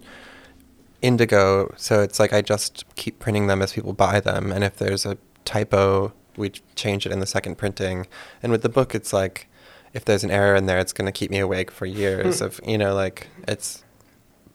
indigo. 1.01 1.73
So 1.77 2.01
it's 2.01 2.19
like 2.19 2.33
I 2.33 2.41
just 2.41 2.85
keep 2.95 3.19
printing 3.19 3.47
them 3.47 3.61
as 3.61 3.73
people 3.73 3.93
buy 3.93 4.19
them. 4.19 4.51
And 4.51 4.63
if 4.63 4.77
there's 4.77 5.05
a 5.05 5.17
typo, 5.43 6.13
we 6.37 6.49
change 6.75 7.05
it 7.05 7.11
in 7.11 7.19
the 7.19 7.25
second 7.25 7.57
printing. 7.57 8.07
And 8.41 8.51
with 8.51 8.61
the 8.61 8.69
book, 8.69 8.95
it's 8.95 9.11
like 9.11 9.47
if 9.95 10.05
there's 10.05 10.23
an 10.23 10.29
error 10.31 10.55
in 10.55 10.65
there, 10.65 10.77
it's 10.77 10.93
going 10.93 11.05
to 11.07 11.11
keep 11.11 11.31
me 11.31 11.39
awake 11.39 11.71
for 11.71 11.85
years 11.85 12.41
of, 12.41 12.59
you 12.67 12.77
know, 12.77 12.93
like 12.93 13.27
it's 13.47 13.83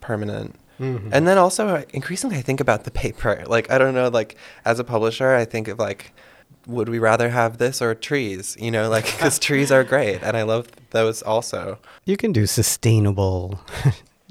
permanent. 0.01 0.55
Mhm. 0.79 1.09
And 1.13 1.27
then 1.27 1.37
also 1.39 1.69
uh, 1.69 1.83
increasingly 1.93 2.37
I 2.37 2.43
think 2.43 2.61
about 2.61 2.85
the 2.85 2.91
paper. 2.91 3.43
Like 3.47 3.71
I 3.71 3.79
don't 3.79 3.95
know, 3.95 4.09
like 4.09 4.37
as 4.65 4.79
a 4.79 4.85
publisher, 4.85 5.35
I 5.35 5.45
think 5.45 5.67
of 5.69 5.79
like 5.79 6.13
would 6.67 6.89
we 6.89 6.99
rather 6.99 7.31
have 7.31 7.59
this 7.59 7.81
or 7.83 7.95
trees? 7.95 8.57
You 8.61 8.71
know, 8.71 8.89
like 8.89 9.07
cuz 9.19 9.39
trees 9.49 9.73
are 9.73 9.85
great 9.85 10.23
and 10.23 10.37
I 10.37 10.43
love 10.43 10.69
those 10.91 11.23
also. 11.23 11.79
you 12.05 12.17
can 12.17 12.33
do 12.33 12.47
sustainable 12.47 13.61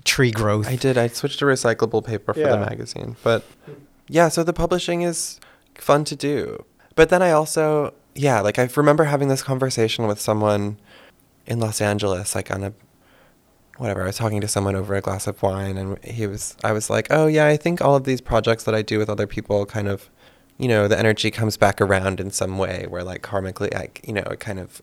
tree 0.06 0.32
growth. 0.32 0.68
I 0.68 0.76
did 0.76 0.98
I 0.98 1.08
switched 1.08 1.40
to 1.40 1.46
recyclable 1.46 2.04
paper 2.06 2.34
for 2.34 2.40
the 2.40 2.58
magazine. 2.58 3.16
But 3.24 3.44
yeah, 4.08 4.30
so 4.30 4.44
the 4.44 4.54
publishing 4.54 5.02
is 5.02 5.40
fun 5.76 6.04
to 6.06 6.16
do. 6.16 6.66
But 6.96 7.10
then 7.10 7.22
I 7.22 7.32
also 7.32 7.94
yeah, 8.16 8.42
like 8.42 8.58
I 8.60 8.68
remember 8.76 9.06
having 9.06 9.28
this 9.30 9.44
conversation 9.44 10.08
with 10.08 10.20
someone 10.20 10.78
in 11.50 11.60
Los 11.60 11.82
Angeles 11.82 12.36
like 12.36 12.52
on 12.52 12.64
a 12.64 12.74
whatever, 13.78 14.04
I 14.04 14.08
was 14.08 14.18
talking 14.18 14.42
to 14.42 14.48
someone 14.48 14.76
over 14.76 14.94
a 14.96 15.02
glass 15.02 15.26
of 15.26 15.42
wine 15.42 15.78
and 15.78 16.04
he 16.04 16.28
was 16.28 16.56
I 16.64 16.72
was 16.72 16.90
like, 16.90 17.08
"Oh 17.10 17.28
yeah, 17.28 17.48
I 17.48 17.58
think 17.58 17.82
all 17.82 17.96
of 17.96 18.04
these 18.04 18.22
projects 18.22 18.64
that 18.66 18.76
I 18.76 18.82
do 18.82 19.00
with 19.00 19.10
other 19.10 19.28
people 19.28 19.66
kind 19.66 19.88
of 19.88 20.10
you 20.58 20.68
know, 20.68 20.90
the 20.90 21.00
energy 21.00 21.32
comes 21.32 21.56
back 21.56 21.80
around 21.80 22.20
in 22.20 22.32
some 22.32 22.58
way 22.58 22.86
where 22.90 23.04
like 23.04 23.22
karmically 23.22 23.74
like, 23.74 24.02
you 24.06 24.14
know, 24.14 24.24
it 24.24 24.42
kind 24.42 24.60
of 24.60 24.82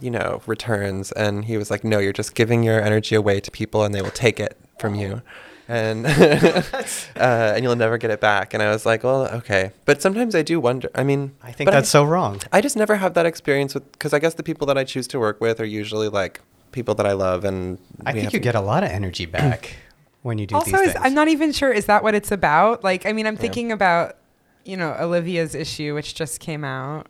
you 0.00 0.10
know, 0.10 0.40
returns 0.46 1.12
and 1.12 1.44
he 1.44 1.56
was 1.56 1.70
like, 1.70 1.84
"No, 1.84 1.98
you're 1.98 2.12
just 2.12 2.34
giving 2.34 2.62
your 2.62 2.80
energy 2.80 3.14
away 3.14 3.40
to 3.40 3.50
people 3.50 3.84
and 3.84 3.94
they 3.94 4.02
will 4.02 4.10
take 4.10 4.40
it 4.40 4.56
from 4.78 4.94
you." 4.94 5.22
And 5.68 6.06
uh, 7.16 7.52
and 7.54 7.62
you'll 7.62 7.76
never 7.76 7.98
get 7.98 8.10
it 8.10 8.20
back. 8.20 8.52
And 8.54 8.62
I 8.62 8.70
was 8.70 8.84
like, 8.84 9.04
"Well, 9.04 9.28
okay." 9.28 9.70
But 9.84 10.02
sometimes 10.02 10.34
I 10.34 10.42
do 10.42 10.58
wonder. 10.60 10.90
I 10.94 11.04
mean, 11.04 11.34
I 11.42 11.52
think 11.52 11.66
but 11.68 11.72
that's 11.72 11.88
so 11.88 12.04
wrong. 12.04 12.40
I 12.52 12.60
just 12.60 12.76
never 12.76 12.96
have 12.96 13.14
that 13.14 13.26
experience 13.26 13.74
with 13.74 13.90
because 13.92 14.12
I 14.12 14.18
guess 14.18 14.34
the 14.34 14.42
people 14.42 14.66
that 14.66 14.76
I 14.78 14.84
choose 14.84 15.06
to 15.08 15.18
work 15.20 15.40
with 15.40 15.60
are 15.60 15.64
usually 15.64 16.08
like 16.08 16.40
people 16.72 16.94
that 16.96 17.06
I 17.06 17.12
love, 17.12 17.44
and 17.44 17.78
I 18.04 18.12
think 18.12 18.32
you 18.32 18.40
get 18.40 18.54
a 18.54 18.60
lot 18.60 18.82
of 18.82 18.90
energy 18.90 19.26
back 19.38 19.76
when 20.22 20.38
you 20.38 20.46
do 20.46 20.56
also, 20.56 20.70
these 20.70 20.80
is, 20.88 20.92
things. 20.94 21.04
I'm 21.06 21.14
not 21.14 21.28
even 21.28 21.52
sure 21.52 21.70
is 21.72 21.86
that 21.86 22.02
what 22.02 22.14
it's 22.14 22.32
about. 22.32 22.82
Like, 22.82 23.06
I 23.06 23.12
mean, 23.12 23.26
I'm 23.26 23.34
Yeah. 23.34 23.40
thinking 23.40 23.70
about 23.72 24.16
you 24.64 24.76
know 24.76 24.96
Olivia's 24.98 25.54
issue, 25.54 25.94
which 25.94 26.14
just 26.14 26.40
came 26.40 26.64
out, 26.64 27.06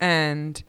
and 0.00 0.62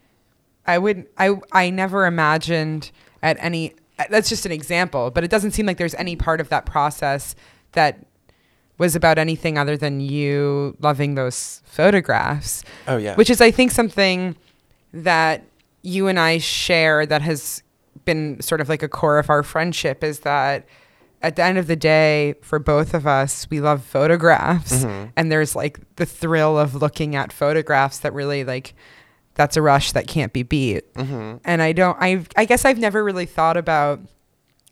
I 0.67 0.77
would 0.77 1.07
I 1.17 1.36
I 1.51 1.69
never 1.69 2.05
imagined 2.05 2.91
at 3.23 3.38
any. 3.39 3.75
That's 4.10 4.30
just 4.30 4.45
an 4.45 4.52
example, 4.52 5.12
but 5.12 5.24
it 5.24 5.30
doesn't 5.30 5.52
seem 5.52 5.66
like 5.66 5.78
there's 5.78 5.95
any 5.95 6.16
part 6.16 6.41
of 6.41 6.49
that 6.49 6.66
process 6.66 7.36
that 7.74 8.06
was 8.78 8.95
about 8.95 9.18
anything 9.18 9.58
other 9.58 9.78
than 9.78 9.99
you 9.99 10.76
loving 10.80 11.14
those 11.14 11.62
photographs 11.66 12.64
Oh 12.88 12.97
yeah, 12.97 13.16
which 13.16 13.30
is 13.30 13.39
I 13.39 13.52
think 13.52 13.72
something 13.72 14.36
that 14.91 15.43
you 15.84 16.08
and 16.08 16.20
I 16.20 16.39
share 16.39 17.06
that 17.06 17.22
has 17.22 17.64
been 18.06 18.41
sort 18.41 18.62
of 18.62 18.70
like 18.70 18.84
a 18.84 18.88
core 18.88 19.20
of 19.20 19.30
our 19.30 19.43
friendship 19.43 20.04
is 20.04 20.20
that 20.20 20.66
at 21.22 21.36
the 21.36 21.43
end 21.43 21.58
of 21.58 21.68
the 21.68 21.76
day, 21.76 22.36
for 22.41 22.60
both 22.60 22.93
of 22.93 23.06
us, 23.06 23.47
we 23.49 23.62
love 23.62 23.84
photographs. 23.84 24.84
Mm-hmm. 24.84 25.10
And 25.16 25.32
there's 25.32 25.56
like 25.56 25.80
the 25.97 26.06
thrill 26.06 26.58
of 26.58 26.76
looking 26.76 27.16
at 27.16 27.32
photographs 27.32 27.99
that 27.99 28.14
really 28.14 28.43
like, 28.43 28.74
that's 29.36 29.57
a 29.57 29.61
rush 29.61 29.91
that 29.93 30.07
can't 30.07 30.34
be 30.34 30.43
beat. 30.43 30.93
Mm-hmm. 30.93 31.38
And 31.45 31.61
I 31.61 31.71
don't, 31.71 31.97
I, 31.99 32.25
I 32.36 32.45
guess 32.45 32.65
I've 32.65 32.77
never 32.77 33.03
really 33.03 33.25
thought 33.25 33.57
about 33.57 33.99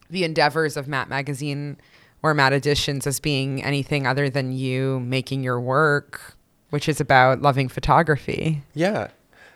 the 0.10 0.24
endeavors 0.24 0.76
of 0.76 0.88
Matte 0.88 1.10
Magazine 1.10 1.78
or 2.22 2.34
Matte 2.34 2.54
Editions 2.54 3.08
as 3.08 3.20
being 3.20 3.64
anything 3.64 4.06
other 4.06 4.30
than 4.30 4.52
you 4.52 5.00
making 5.00 5.44
your 5.44 5.60
work, 5.60 6.36
which 6.70 6.90
is 6.90 7.00
about 7.00 7.42
loving 7.42 7.70
photography. 7.70 8.62
Yeah. 8.74 9.10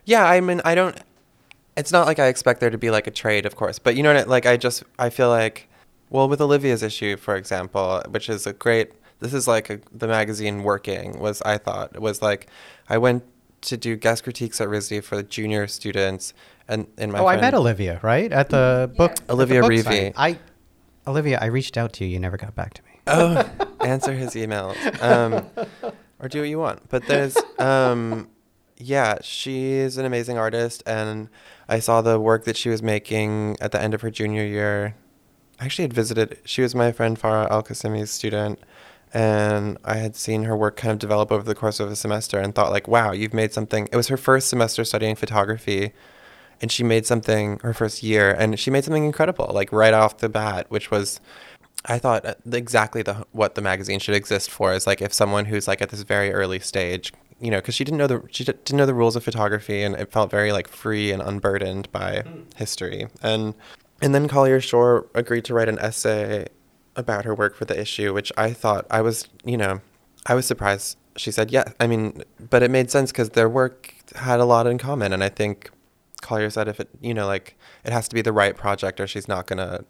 Yeah, 0.06 0.26
I 0.26 0.42
mean, 0.42 0.62
I 0.64 0.76
don't 0.76 0.98
it's 1.76 1.92
not 1.92 2.06
like 2.06 2.20
I 2.20 2.28
expect 2.28 2.60
there 2.60 2.70
to 2.70 2.78
be 2.78 2.92
like 2.92 3.08
a 3.08 3.12
trade, 3.12 3.46
of 3.46 3.56
course, 3.56 3.80
but 3.80 3.96
you 3.96 4.04
know 4.04 4.14
what? 4.14 4.26
I, 4.26 4.30
Like 4.30 4.46
I 4.46 4.58
just 4.58 4.84
I 5.00 5.10
feel 5.10 5.30
like 5.30 5.70
well, 6.10 6.30
with 6.30 6.42
Olivia's 6.42 6.84
issue, 6.84 7.18
for 7.18 7.36
example, 7.36 8.04
which 8.10 8.30
is 8.30 8.46
a 8.46 8.54
great 8.54 8.92
this 9.20 9.34
is 9.34 9.48
like 9.48 9.70
a, 9.70 9.80
the 9.92 10.08
magazine 10.08 10.64
working 10.64 11.20
was 11.20 11.42
I 11.44 11.58
thought 11.58 12.00
was 12.00 12.22
like 12.22 12.48
I 12.90 12.98
went 12.98 13.24
to 13.64 13.78
do 13.78 13.96
guest 13.96 14.24
critiques 14.24 14.62
at 14.62 14.68
RISD 14.68 15.04
for 15.04 15.16
the 15.16 15.24
junior 15.24 15.68
students 15.68 16.34
and 16.68 16.88
in 16.98 17.12
my 17.12 17.20
oh, 17.20 17.28
I 17.28 17.40
met 17.40 17.54
Olivia, 17.54 18.00
right? 18.02 18.32
At 18.32 18.50
the 18.50 18.92
book. 18.96 19.12
at 19.12 19.28
the 19.28 19.34
Olivia 19.34 19.62
book 19.62 19.70
Reevy. 19.70 19.84
signing. 19.84 20.14
I, 20.16 20.40
Olivia, 21.06 21.40
I 21.42 21.46
reached 21.48 21.78
out 21.78 21.94
to 21.94 22.06
you. 22.06 22.12
You 22.12 22.20
never 22.20 22.38
got 22.38 22.56
back 22.56 22.74
to 22.76 22.84
me. 22.84 22.90
oh, 23.08 23.50
answer 23.82 24.14
his 24.14 24.34
emails, 24.34 24.76
um, 25.02 25.46
or 26.20 26.30
do 26.30 26.40
what 26.40 26.50
you 26.50 26.58
want. 26.58 26.88
But 26.88 27.06
there's, 27.06 27.38
um, 27.60 28.30
yeah, 28.78 29.18
she's 29.22 29.98
an 29.98 30.06
amazing 30.06 30.38
artist, 30.38 30.84
and 30.86 31.28
I 31.68 31.80
saw 31.80 32.02
the 32.02 32.20
work 32.20 32.46
that 32.46 32.56
she 32.56 32.70
was 32.70 32.82
making 32.82 33.58
at 33.60 33.74
the 33.74 33.82
end 33.82 33.94
of 33.94 34.02
her 34.02 34.10
junior 34.10 34.46
year. 34.46 34.96
I 35.60 35.66
actually 35.66 35.84
had 35.84 35.94
visited. 35.94 36.40
She 36.46 36.62
was 36.62 36.74
my 36.74 36.94
friend 36.94 37.20
Farah 37.20 37.50
Al 37.52 37.62
Qasimi's 37.62 38.10
student, 38.10 38.60
and 39.14 39.78
I 39.86 39.98
had 39.98 40.16
seen 40.16 40.44
her 40.44 40.58
work 40.58 40.76
kind 40.76 40.92
of 40.92 41.00
develop 41.00 41.32
over 41.32 41.44
the 41.44 41.56
course 41.56 41.80
of 41.80 41.90
a 41.90 41.96
semester, 41.96 42.40
and 42.40 42.54
thought 42.54 42.72
like, 42.72 42.88
wow, 42.88 43.12
you've 43.12 43.34
made 43.34 43.54
something. 43.54 43.88
It 43.92 43.96
was 43.96 44.08
her 44.08 44.18
first 44.18 44.50
semester 44.50 44.84
studying 44.84 45.16
photography. 45.16 45.94
And 46.62 46.72
she 46.72 46.84
made 46.84 47.06
something 47.06 47.60
her 47.62 47.74
first 47.74 48.04
year, 48.04 48.32
and 48.32 48.58
she 48.58 48.72
made 48.72 48.86
something 48.86 49.04
incredible, 49.04 49.52
like 49.54 49.70
right 49.74 49.94
off 49.94 50.20
the 50.20 50.30
bat, 50.30 50.68
which 50.70 50.92
was 50.92 51.20
I 51.86 52.00
thought 52.00 52.26
uh, 52.26 52.36
exactly 52.52 53.02
the 53.02 53.26
what 53.32 53.56
the 53.56 53.62
magazine 53.62 54.00
should 54.00 54.16
exist 54.16 54.50
for 54.50 54.74
is 54.74 54.88
like 54.88 55.02
if 55.02 55.14
someone 55.14 55.46
who's 55.46 55.68
like 55.68 55.82
at 55.82 55.90
this 55.90 56.04
very 56.04 56.32
early 56.32 56.60
stage, 56.60 57.12
you 57.40 57.52
know, 57.52 57.58
because 57.58 57.76
she 57.76 57.84
didn't 57.84 57.98
know 57.98 58.08
the 58.08 58.24
she 58.32 58.44
didn't 58.46 58.74
know 58.74 58.86
the 58.86 58.94
rules 58.94 59.16
of 59.16 59.24
photography, 59.24 59.84
and 59.84 59.96
it 59.96 60.12
felt 60.12 60.32
very 60.32 60.52
like 60.52 60.68
free 60.68 61.12
and 61.12 61.22
unburdened 61.22 61.92
by 61.92 62.24
history. 62.56 63.08
And 63.22 63.54
and 64.02 64.16
then 64.16 64.28
Collier 64.28 64.62
Schorr 64.62 65.08
agreed 65.14 65.46
to 65.46 65.54
write 65.54 65.70
an 65.70 65.80
essay 65.80 66.48
about 66.96 67.26
her 67.26 67.34
work 67.34 67.56
for 67.56 67.66
the 67.66 67.80
issue, 67.80 68.14
which 68.14 68.32
I 68.38 68.54
thought 68.54 68.86
I 68.90 69.02
was, 69.02 69.28
you 69.44 69.58
know, 69.58 69.82
I 70.26 70.36
was 70.36 70.46
surprised. 70.46 70.98
She 71.16 71.32
said, 71.32 71.52
"Yeah, 71.52 71.66
I 71.80 71.88
mean," 71.88 72.24
but 72.50 72.64
it 72.64 72.72
made 72.72 72.90
sense 72.90 73.12
because 73.12 73.32
their 73.32 73.50
work 73.50 73.94
had 74.16 74.40
a 74.40 74.46
lot 74.46 74.68
in 74.68 74.78
common, 74.78 75.14
and 75.14 75.24
I 75.24 75.30
think 75.30 75.70
Collier 76.22 76.50
said 76.50 76.68
if 76.68 76.80
it, 76.80 76.90
you 77.02 77.14
know, 77.14 77.28
like 77.28 77.58
it 77.84 77.92
has 77.94 78.08
to 78.08 78.16
be 78.16 78.22
the 78.22 78.34
right 78.34 78.56
project, 78.56 79.00
or 79.00 79.08
she's 79.08 79.28
not 79.28 79.48
gonna 79.48 79.86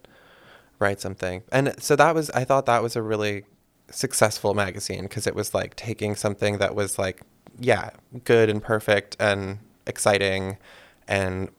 write 0.79 0.99
something. 0.99 1.43
And 1.51 1.81
so 1.81 1.95
that 1.95 2.15
was 2.15 2.29
I 2.31 2.43
thought 2.43 2.65
that 2.65 2.83
was 2.83 2.95
a 2.95 3.01
really 3.01 3.45
successful 3.91 4.53
magazine 4.53 5.03
because 5.03 5.27
it 5.27 5.35
was 5.35 5.53
like 5.53 5.75
taking 5.75 6.15
something 6.15 6.57
that 6.57 6.75
was 6.75 6.97
like 6.97 7.21
yeah, 7.59 7.91
good 8.23 8.49
and 8.49 8.61
perfect 8.61 9.15
and 9.19 9.59
exciting 9.85 10.57
and 11.07 11.49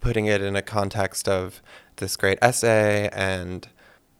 putting 0.00 0.26
it 0.26 0.42
in 0.42 0.56
a 0.56 0.62
context 0.62 1.28
of 1.28 1.62
this 1.96 2.16
great 2.16 2.38
essay 2.42 3.08
and 3.12 3.68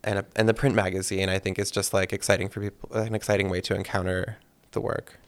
and 0.04 0.20
a, 0.20 0.26
and 0.36 0.48
the 0.48 0.54
print 0.54 0.74
magazine 0.74 1.28
I 1.28 1.38
think 1.38 1.58
is 1.58 1.70
just 1.70 1.92
like 1.92 2.12
exciting 2.12 2.48
for 2.48 2.60
people 2.60 2.92
an 2.92 3.14
exciting 3.14 3.50
way 3.50 3.60
to 3.62 3.74
encounter 3.74 4.38
the 4.72 4.80
work. 4.80 5.18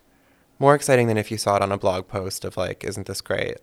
More 0.58 0.74
exciting 0.74 1.08
than 1.08 1.16
if 1.16 1.30
you 1.30 1.38
saw 1.38 1.56
it 1.56 1.62
on 1.62 1.72
a 1.72 1.78
blog 1.78 2.08
post 2.08 2.44
of 2.44 2.56
like 2.56 2.84
isn't 2.84 3.06
this 3.06 3.20
great? 3.20 3.58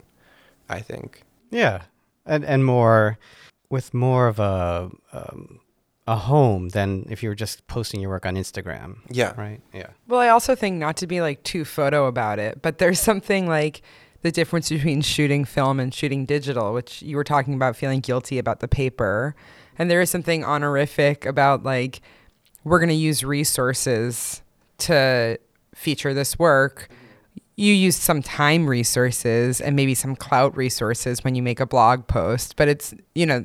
I 0.69 0.79
think. 0.79 1.23
Yeah, 1.49 1.83
and 2.25 2.45
and 2.45 2.65
more 2.65 3.17
with 3.69 3.93
more 3.93 4.27
of 4.27 4.39
a 4.39 4.91
um, 5.13 5.59
a 6.07 6.15
home 6.15 6.69
than 6.69 7.05
if 7.09 7.23
you 7.23 7.29
were 7.29 7.35
just 7.35 7.65
posting 7.67 8.01
your 8.01 8.09
work 8.09 8.25
on 8.25 8.35
Instagram. 8.35 8.97
Yeah. 9.09 9.33
Right. 9.37 9.61
Yeah. 9.73 9.87
Well, 10.07 10.19
I 10.19 10.29
also 10.29 10.55
think 10.55 10.77
not 10.77 10.97
to 10.97 11.07
be 11.07 11.21
like 11.21 11.43
too 11.43 11.63
photo 11.63 12.07
about 12.07 12.39
it, 12.39 12.61
but 12.61 12.79
there's 12.79 12.99
something 12.99 13.47
like 13.47 13.81
the 14.21 14.31
difference 14.31 14.69
between 14.69 15.01
shooting 15.01 15.45
film 15.45 15.79
and 15.79 15.93
shooting 15.93 16.25
digital, 16.25 16.73
which 16.73 17.01
you 17.01 17.15
were 17.15 17.23
talking 17.23 17.53
about 17.53 17.75
feeling 17.75 17.99
guilty 17.99 18.37
about 18.37 18.59
the 18.59 18.67
paper. 18.67 19.35
And 19.81 19.89
there 19.89 19.99
is 19.99 20.11
something 20.11 20.45
honorific 20.45 21.25
about 21.25 21.63
like, 21.63 22.01
we're 22.63 22.77
going 22.77 22.89
to 22.89 22.93
use 22.93 23.23
resources 23.23 24.43
to 24.77 25.39
feature 25.73 26.13
this 26.13 26.37
work. 26.37 26.87
You 27.55 27.73
use 27.73 27.95
some 27.95 28.21
time 28.21 28.69
resources 28.69 29.59
and 29.59 29.75
maybe 29.75 29.95
some 29.95 30.15
clout 30.15 30.55
resources 30.55 31.23
when 31.23 31.33
you 31.33 31.41
make 31.41 31.59
a 31.59 31.65
blog 31.65 32.05
post, 32.05 32.57
but 32.57 32.67
it's, 32.67 32.93
you 33.15 33.25
know, 33.25 33.43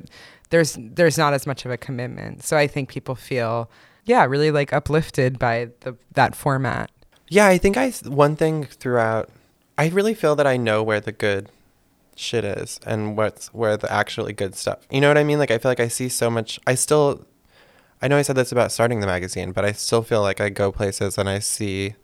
there's 0.51 0.77
there's 0.79 1.17
not 1.17 1.33
as 1.33 1.47
much 1.47 1.65
of 1.65 1.71
a 1.71 1.77
commitment. 1.77 2.43
So 2.43 2.55
I 2.55 2.67
think 2.67 2.89
people 2.89 3.15
feel 3.15 3.71
yeah, 4.05 4.23
really 4.23 4.51
like 4.51 4.71
uplifted 4.71 5.39
by 5.39 5.69
the 5.79 5.97
that 6.13 6.35
format. 6.35 6.91
Yeah, 7.29 7.47
I 7.47 7.57
think 7.57 7.77
I 7.77 7.89
one 8.05 8.35
thing 8.35 8.65
throughout 8.65 9.31
I 9.75 9.87
really 9.87 10.13
feel 10.13 10.35
that 10.35 10.45
I 10.45 10.55
know 10.55 10.83
where 10.83 11.01
the 11.01 11.11
good 11.11 11.49
shit 12.19 12.43
is 12.43 12.79
and 12.85 13.17
what's 13.17 13.47
where 13.53 13.77
the 13.77 13.91
actually 13.91 14.33
good 14.33 14.55
stuff. 14.55 14.79
You 14.89 15.01
know 15.01 15.07
what 15.07 15.17
I 15.17 15.23
mean? 15.23 15.39
Like 15.39 15.51
I 15.51 15.57
feel 15.57 15.71
like 15.71 15.79
I 15.79 15.87
see 15.87 16.09
so 16.09 16.29
much 16.29 16.59
I 16.67 16.75
still 16.75 17.25
I 18.01 18.07
know 18.07 18.17
I 18.17 18.21
said 18.21 18.35
this 18.35 18.51
about 18.51 18.71
starting 18.71 18.99
the 18.99 19.07
magazine, 19.07 19.51
but 19.51 19.65
I 19.65 19.71
still 19.71 20.03
feel 20.03 20.21
like 20.21 20.39
I 20.39 20.49
go 20.49 20.71
places 20.71 21.17
and 21.17 21.27
I 21.27 21.39
see 21.39 21.95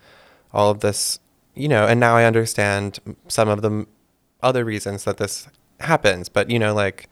all 0.52 0.72
of 0.72 0.80
this, 0.80 1.20
you 1.54 1.68
know, 1.68 1.86
and 1.86 2.00
now 2.00 2.16
I 2.16 2.26
understand 2.26 3.00
some 3.28 3.50
of 3.50 3.62
the 3.62 3.86
other 4.42 4.66
reasons 4.66 5.04
that 5.04 5.18
this 5.18 5.48
happens, 5.80 6.30
but 6.30 6.50
you 6.50 6.60
know 6.60 6.74
like 6.74 7.10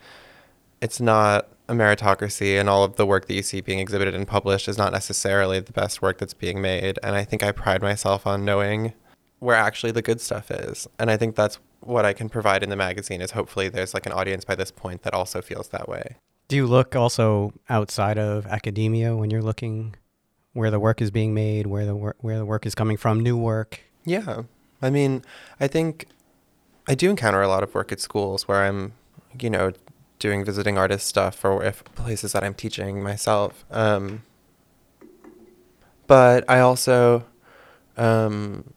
it's 0.81 0.99
not 0.99 1.47
a 1.69 1.73
meritocracy 1.73 2.59
and 2.59 2.67
all 2.67 2.83
of 2.83 2.97
the 2.97 3.05
work 3.05 3.27
that 3.27 3.33
you 3.33 3.41
see 3.43 3.61
being 3.61 3.79
exhibited 3.79 4.13
and 4.13 4.27
published 4.27 4.67
is 4.67 4.77
not 4.77 4.91
necessarily 4.91 5.59
the 5.59 5.71
best 5.71 6.01
work 6.01 6.17
that's 6.17 6.33
being 6.33 6.61
made 6.61 6.99
and 7.01 7.15
i 7.15 7.23
think 7.23 7.41
i 7.43 7.51
pride 7.51 7.81
myself 7.81 8.27
on 8.27 8.43
knowing 8.43 8.93
where 9.39 9.55
actually 9.55 9.91
the 9.91 10.01
good 10.01 10.19
stuff 10.19 10.51
is 10.51 10.85
and 10.99 11.09
i 11.09 11.15
think 11.15 11.35
that's 11.35 11.59
what 11.81 12.05
i 12.05 12.13
can 12.13 12.29
provide 12.29 12.63
in 12.63 12.69
the 12.69 12.75
magazine 12.75 13.21
is 13.21 13.31
hopefully 13.31 13.67
there's 13.69 13.93
like 13.93 14.05
an 14.05 14.11
audience 14.11 14.45
by 14.45 14.55
this 14.55 14.71
point 14.71 15.03
that 15.03 15.13
also 15.13 15.41
feels 15.41 15.67
that 15.69 15.87
way 15.89 16.15
Do 16.47 16.55
you 16.55 16.65
look 16.67 16.95
also 16.95 17.53
outside 17.69 18.17
of 18.17 18.45
academia 18.47 19.15
when 19.15 19.29
you're 19.29 19.41
looking 19.41 19.95
where 20.53 20.69
the 20.69 20.79
work 20.79 21.01
is 21.01 21.11
being 21.11 21.33
made, 21.33 21.65
where 21.67 21.85
the 21.85 21.95
work 21.95 22.17
where 22.19 22.37
the 22.37 22.45
work 22.45 22.65
is 22.65 22.75
coming 22.75 22.97
from, 22.97 23.19
new 23.21 23.37
work? 23.37 23.79
yeah 24.03 24.43
i 24.81 24.89
mean 24.89 25.23
i 25.59 25.67
think 25.67 26.07
i 26.87 26.95
do 26.95 27.09
encounter 27.09 27.41
a 27.41 27.47
lot 27.47 27.61
of 27.63 27.73
work 27.75 27.91
at 27.91 27.99
schools 27.99 28.47
where 28.47 28.63
i'm 28.65 28.93
you 29.39 29.49
know 29.49 29.71
doing 30.19 30.43
visiting 30.43 30.77
artist 30.77 31.07
stuff 31.07 31.45
or 31.45 31.63
if 31.63 31.83
places 31.95 32.31
that 32.33 32.43
i'm 32.43 32.53
teaching 32.53 33.01
myself 33.03 33.63
um, 33.71 34.23
but 36.07 36.43
i 36.49 36.59
also 36.59 37.23
um, 37.97 38.73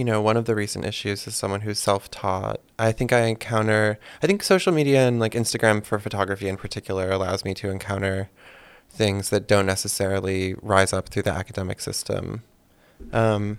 you 0.00 0.04
know, 0.06 0.22
one 0.22 0.38
of 0.38 0.46
the 0.46 0.54
recent 0.54 0.86
issues 0.86 1.26
is 1.26 1.36
someone 1.36 1.60
who's 1.60 1.78
self-taught. 1.78 2.58
I 2.78 2.90
think 2.90 3.12
I 3.12 3.26
encounter, 3.26 3.98
I 4.22 4.26
think 4.26 4.42
social 4.42 4.72
media 4.72 5.06
and 5.06 5.20
like 5.20 5.34
Instagram 5.34 5.84
for 5.84 5.98
photography 5.98 6.48
in 6.48 6.56
particular 6.56 7.10
allows 7.10 7.44
me 7.44 7.52
to 7.56 7.68
encounter 7.68 8.30
things 8.88 9.28
that 9.28 9.46
don't 9.46 9.66
necessarily 9.66 10.54
rise 10.62 10.94
up 10.94 11.10
through 11.10 11.24
the 11.24 11.32
academic 11.32 11.82
system. 11.82 12.44
Um, 13.12 13.58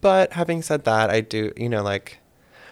but 0.00 0.34
having 0.34 0.62
said 0.62 0.84
that, 0.84 1.10
I 1.10 1.20
do, 1.20 1.52
you 1.56 1.68
know, 1.68 1.82
like 1.82 2.18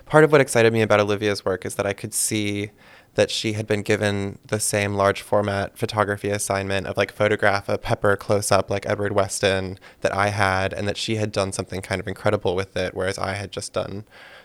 part 0.04 0.22
of 0.22 0.30
what 0.30 0.40
excited 0.40 0.72
me 0.72 0.82
about 0.82 1.00
Olivia's 1.00 1.44
work 1.44 1.66
is 1.66 1.74
that 1.74 1.84
I 1.84 1.94
could 1.94 2.14
see 2.14 2.70
that 3.16 3.30
she 3.30 3.52
had 3.54 3.66
been 3.66 3.82
given 3.82 4.38
the 4.46 4.60
same 4.60 4.94
large 4.94 5.20
format 5.20 5.76
photography 5.76 6.30
assignment 6.30 6.86
of 6.86 6.96
like 6.96 7.10
photograph 7.12 7.68
a 7.68 7.76
pepper 7.76 8.14
close 8.16 8.52
up 8.52 8.70
like 8.70 8.86
Edward 8.86 9.12
Weston 9.12 9.78
that 10.02 10.14
I 10.14 10.28
had, 10.28 10.72
and 10.72 10.86
that 10.88 10.96
she 10.96 11.16
had 11.16 11.32
done 11.32 11.50
something 11.52 11.82
kind 11.82 12.00
of 12.00 12.06
incredible 12.06 12.54
with 12.54 12.76
it, 12.76 12.94
whereas 12.94 13.18
I 13.18 13.32
had 13.34 13.50
just 13.50 13.72
done 13.72 14.04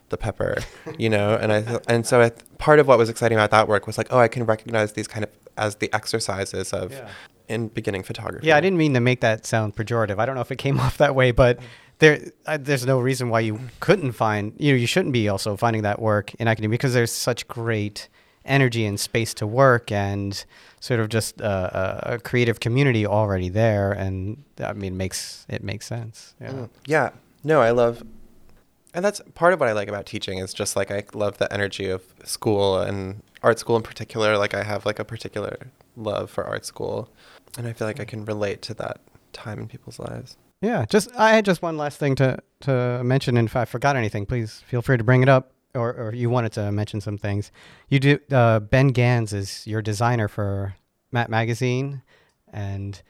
the 0.10 0.18
pepper, 0.18 0.58
you 0.98 1.10
know. 1.10 1.36
And 1.42 1.54
I 1.54 1.62
th- 1.62 1.80
and 1.88 2.06
so 2.06 2.22
I 2.22 2.30
th- 2.30 2.42
part 2.58 2.80
of 2.80 2.88
what 2.88 2.98
was 2.98 3.10
exciting 3.10 3.38
about 3.38 3.52
that 3.52 3.68
work 3.68 3.88
was 3.88 3.98
like, 3.98 4.08
oh, 4.10 4.20
I 4.20 4.28
can 4.28 4.46
recognize 4.46 4.94
these 4.94 5.08
kind 5.08 5.24
of 5.24 5.30
as 5.58 5.76
the 5.76 5.94
exercises 5.94 6.74
of 6.74 6.92
Yeah. 6.92 7.08
in 7.48 7.68
beginning 7.68 8.04
photography. 8.04 8.48
Yeah, 8.48 8.58
I 8.58 8.62
didn't 8.62 8.78
mean 8.78 8.94
to 8.94 9.00
make 9.00 9.22
that 9.22 9.46
sound 9.46 9.76
pejorative. 9.76 10.18
I 10.20 10.26
don't 10.26 10.36
know 10.36 10.42
if 10.42 10.52
it 10.52 10.58
came 10.58 10.80
off 10.86 10.98
that 10.98 11.14
way, 11.16 11.32
but 11.32 11.60
there, 12.00 12.20
uh, 12.46 12.58
there's 12.60 12.86
no 12.86 13.00
reason 13.00 13.30
why 13.30 13.42
you 13.42 13.60
couldn't 13.80 14.14
find, 14.14 14.54
you 14.58 14.72
know, 14.74 14.78
you 14.78 14.88
shouldn't 14.88 15.14
be 15.14 15.28
also 15.30 15.56
finding 15.56 15.84
that 15.84 16.02
work 16.02 16.34
in 16.36 16.48
academia 16.48 16.74
because 16.78 16.94
there's 16.94 17.12
such 17.12 17.48
great 17.48 18.08
energy 18.46 18.86
and 18.86 19.00
space 19.00 19.34
to 19.36 19.48
work 19.48 19.92
and 19.92 20.44
sort 20.80 21.00
of 21.00 21.10
just 21.10 21.40
a, 21.42 22.14
a 22.14 22.20
creative 22.20 22.60
community 22.60 23.06
already 23.06 23.50
there, 23.50 23.92
and 23.92 24.44
I 24.60 24.74
mean, 24.74 24.94
it 24.94 24.98
makes 24.98 25.46
it 25.48 25.64
makes 25.64 25.86
sense. 25.86 26.34
Yeah. 26.42 26.52
Mm. 26.52 26.70
Yeah. 26.86 27.10
No, 27.44 27.62
I 27.62 27.72
love, 27.72 28.04
and 28.94 29.04
that's 29.04 29.22
part 29.34 29.54
of 29.54 29.60
what 29.60 29.70
I 29.70 29.72
like 29.74 29.88
about 29.88 30.06
teaching 30.06 30.38
is 30.38 30.54
just 30.54 30.76
like 30.76 30.92
I 30.92 31.04
love 31.14 31.38
the 31.38 31.52
energy 31.52 31.90
of 31.90 32.04
school 32.24 32.78
and 32.80 33.24
art 33.44 33.60
school 33.60 33.76
in 33.76 33.84
particular. 33.84 34.38
Like 34.38 34.54
I 34.54 34.64
have 34.64 34.86
like 34.86 35.00
a 35.00 35.06
particular 35.06 35.58
love 35.96 36.30
for 36.30 36.44
art 36.44 36.66
school, 36.66 37.10
and 37.58 37.68
I 37.68 37.74
feel 37.74 37.88
like 37.88 38.00
I 38.00 38.06
can 38.06 38.26
relate 38.26 38.62
to 38.64 38.74
that 38.76 39.00
time 39.34 39.60
in 39.60 39.68
people's 39.68 40.00
lives. 40.00 40.38
Yeah, 40.62 40.86
just 40.86 41.10
I 41.16 41.34
had 41.34 41.46
just 41.46 41.62
one 41.62 41.78
last 41.78 41.98
thing 41.98 42.16
to 42.16 42.38
to 42.62 43.04
mention, 43.04 43.38
and 43.38 43.48
if 43.48 43.56
I 43.56 43.66
forgot 43.66 43.96
anything, 43.96 44.26
please 44.26 44.64
feel 44.68 44.82
free 44.82 44.98
to 44.98 45.04
bring 45.04 45.24
it 45.24 45.30
up, 45.30 45.52
or 45.76 45.94
or 45.94 46.14
you 46.14 46.30
wanted 46.30 46.52
to 46.54 46.72
mention 46.72 47.02
some 47.02 47.18
things. 47.18 47.52
You 47.90 48.00
do. 48.00 48.20
Uh, 48.32 48.60
ben 48.60 48.90
Gans 48.90 49.34
is 49.34 49.66
your 49.68 49.82
designer 49.82 50.28
for 50.28 50.76
Matte 51.12 51.30
Magazine, 51.30 52.02
and 52.52 53.02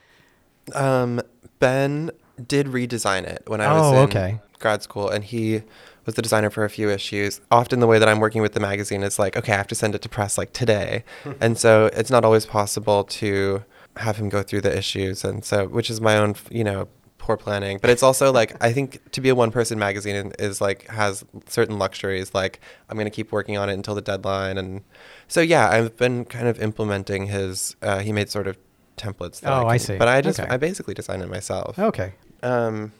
Um, 0.73 1.21
Ben 1.59 2.11
did 2.47 2.67
redesign 2.67 3.23
it 3.23 3.43
when 3.47 3.61
I 3.61 3.73
was 3.73 3.91
Oh, 3.93 3.97
in 3.97 4.03
okay. 4.03 4.39
grad 4.59 4.81
school, 4.83 5.09
and 5.09 5.23
he 5.23 5.63
was 6.05 6.15
the 6.15 6.21
designer 6.21 6.49
for 6.49 6.63
a 6.63 6.69
few 6.69 6.89
issues. 6.89 7.41
Often, 7.51 7.79
the 7.79 7.87
way 7.87 7.99
that 7.99 8.07
I'm 8.09 8.19
working 8.19 8.41
with 8.41 8.53
the 8.53 8.59
magazine 8.59 9.03
is 9.03 9.19
like, 9.19 9.35
okay, 9.37 9.53
I 9.53 9.57
have 9.57 9.67
to 9.67 9.75
send 9.75 9.95
it 9.95 10.01
to 10.03 10.09
press 10.09 10.37
like 10.37 10.53
today, 10.53 11.03
and 11.41 11.57
so 11.57 11.89
it's 11.93 12.09
not 12.11 12.23
always 12.25 12.45
possible 12.45 13.03
to 13.05 13.63
have 13.97 14.17
him 14.17 14.29
go 14.29 14.41
through 14.43 14.61
the 14.61 14.75
issues, 14.75 15.23
and 15.23 15.43
so 15.45 15.67
which 15.67 15.89
is 15.89 15.99
my 16.01 16.17
own, 16.17 16.35
you 16.49 16.63
know, 16.63 16.87
poor 17.21 17.37
planning. 17.37 17.77
But 17.79 17.89
it's 17.91 18.03
also 18.03 18.31
like 18.33 18.55
I 18.63 18.73
think 18.73 18.99
to 19.11 19.21
be 19.21 19.29
a 19.29 19.35
one-person 19.35 19.77
magazine 19.79 20.33
is 20.39 20.59
like 20.59 20.87
has 20.87 21.23
certain 21.47 21.77
luxuries. 21.79 22.33
Like 22.33 22.59
I'm 22.89 22.97
gonna 22.97 23.09
keep 23.19 23.31
working 23.31 23.57
on 23.57 23.69
it 23.69 23.73
until 23.73 23.95
the 23.95 24.01
deadline, 24.01 24.57
and 24.57 24.81
so 25.27 25.39
yeah, 25.39 25.69
I've 25.69 25.95
been 25.97 26.25
kind 26.25 26.47
of 26.47 26.59
implementing 26.59 27.27
his. 27.27 27.75
Uh, 27.81 27.99
he 27.99 28.11
made 28.11 28.29
sort 28.29 28.47
of 28.47 28.57
templates. 28.97 29.39
That 29.41 29.53
Oh, 29.53 29.67
I 29.67 29.77
can- 29.77 29.85
see. 29.87 29.97
But 29.97 30.07
I 30.07 30.21
just 30.21 30.39
Okay. 30.39 30.49
I 30.53 30.57
basically 30.57 30.93
designed 30.93 31.21
it 31.23 31.29
myself. 31.29 31.77
okay, 31.79 32.13
Um, 32.43 32.91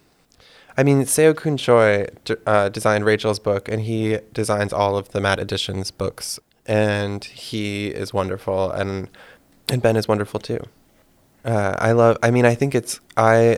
I 0.77 0.83
mean, 0.83 1.03
Seo 1.03 1.35
Kun 1.35 1.57
Choi 1.57 2.05
d- 2.23 2.35
uh, 2.45 2.69
designed 2.69 3.03
Rachel's 3.05 3.39
book, 3.39 3.67
and 3.67 3.81
he 3.81 4.19
designs 4.33 4.71
all 4.71 4.95
of 4.97 5.09
the 5.09 5.19
Matte 5.19 5.39
Editions 5.39 5.91
books, 5.91 6.39
and 6.65 7.23
he 7.25 7.87
is 7.87 8.13
wonderful, 8.13 8.71
and 8.71 9.09
and 9.69 9.81
Ben 9.81 9.95
is 9.97 10.07
wonderful 10.07 10.39
too. 10.39 10.59
Uh, 11.43 11.75
I 11.79 11.91
love. 11.93 12.17
I 12.23 12.29
mean, 12.31 12.45
I 12.45 12.55
think 12.55 12.75
it's 12.75 12.99
I 13.17 13.57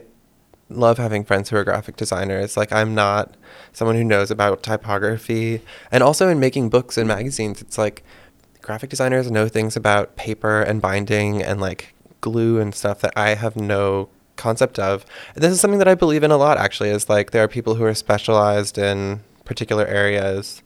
love 0.69 0.97
having 0.97 1.23
friends 1.23 1.49
who 1.49 1.57
are 1.57 1.63
graphic 1.63 1.95
designers. 1.95 2.57
Like, 2.57 2.71
I'm 2.71 2.95
not 2.95 3.35
someone 3.71 3.95
who 3.95 4.03
knows 4.03 4.31
about 4.31 4.63
typography, 4.63 5.61
and 5.91 6.03
also 6.03 6.29
in 6.29 6.39
making 6.39 6.69
books 6.69 6.97
and 6.97 7.07
magazines, 7.07 7.61
it's 7.61 7.77
like 7.77 8.03
graphic 8.61 8.89
designers 8.89 9.29
know 9.29 9.47
things 9.47 9.75
about 9.75 10.15
paper 10.15 10.61
and 10.61 10.81
binding 10.81 11.43
and 11.43 11.59
like 11.59 11.93
glue 12.21 12.59
and 12.59 12.73
stuff 12.73 13.01
that 13.01 13.13
I 13.15 13.35
have 13.35 13.55
no 13.55 14.09
concept 14.35 14.79
of. 14.79 15.05
And 15.35 15.43
this 15.43 15.51
is 15.51 15.59
something 15.59 15.79
that 15.79 15.87
I 15.87 15.95
believe 15.95 16.23
in 16.23 16.31
a 16.31 16.37
lot 16.37 16.57
actually 16.57 16.89
is 16.89 17.09
like 17.09 17.31
there 17.31 17.43
are 17.43 17.47
people 17.47 17.75
who 17.75 17.83
are 17.83 17.93
specialized 17.93 18.77
in 18.77 19.21
particular 19.45 19.85
areas 19.85 20.63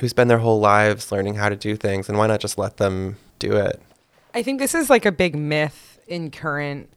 who 0.00 0.08
spend 0.08 0.28
their 0.28 0.38
whole 0.38 0.58
lives 0.58 1.12
learning 1.12 1.34
how 1.34 1.48
to 1.48 1.56
do 1.56 1.76
things 1.76 2.08
and 2.08 2.18
why 2.18 2.26
not 2.26 2.40
just 2.40 2.58
let 2.58 2.78
them 2.78 3.16
do 3.38 3.56
it? 3.56 3.80
I 4.32 4.42
think 4.42 4.58
this 4.58 4.74
is 4.74 4.90
like 4.90 5.06
a 5.06 5.12
big 5.12 5.36
myth 5.36 6.00
in 6.08 6.30
current 6.30 6.90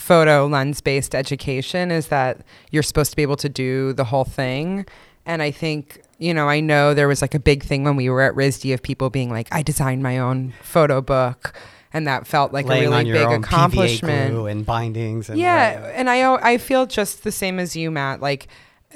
photo 0.00 0.46
lens 0.46 0.80
based 0.80 1.14
education 1.14 1.90
is 1.90 2.08
that 2.08 2.40
you're 2.70 2.82
supposed 2.82 3.10
to 3.10 3.16
be 3.16 3.22
able 3.22 3.36
to 3.36 3.48
do 3.48 3.92
the 3.92 4.04
whole 4.04 4.24
thing. 4.24 4.86
And 5.26 5.42
I 5.42 5.50
think, 5.50 6.00
you 6.18 6.32
know, 6.32 6.48
I 6.48 6.60
know 6.60 6.94
there 6.94 7.06
was 7.06 7.20
like 7.20 7.34
a 7.34 7.38
big 7.38 7.62
thing 7.62 7.84
when 7.84 7.96
we 7.96 8.08
were 8.08 8.22
at 8.22 8.34
RISD 8.34 8.72
of 8.72 8.82
people 8.82 9.10
being 9.10 9.30
like, 9.30 9.46
I 9.52 9.62
designed 9.62 10.02
my 10.02 10.18
own 10.18 10.54
photo 10.62 11.00
book. 11.02 11.54
And 11.92 12.06
that 12.06 12.26
felt 12.26 12.52
like 12.52 12.66
laying 12.66 12.86
a 12.86 12.90
really 12.90 13.12
big 13.12 13.28
accomplishment. 13.28 14.48
And 14.48 14.64
bindings. 14.64 15.28
And 15.28 15.38
yeah, 15.38 15.90
and 15.94 16.08
I 16.08 16.34
I 16.34 16.56
feel 16.56 16.86
just 16.86 17.24
the 17.24 17.32
same 17.32 17.58
as 17.58 17.74
you, 17.74 17.90
Matt. 17.90 18.20
Like, 18.20 18.46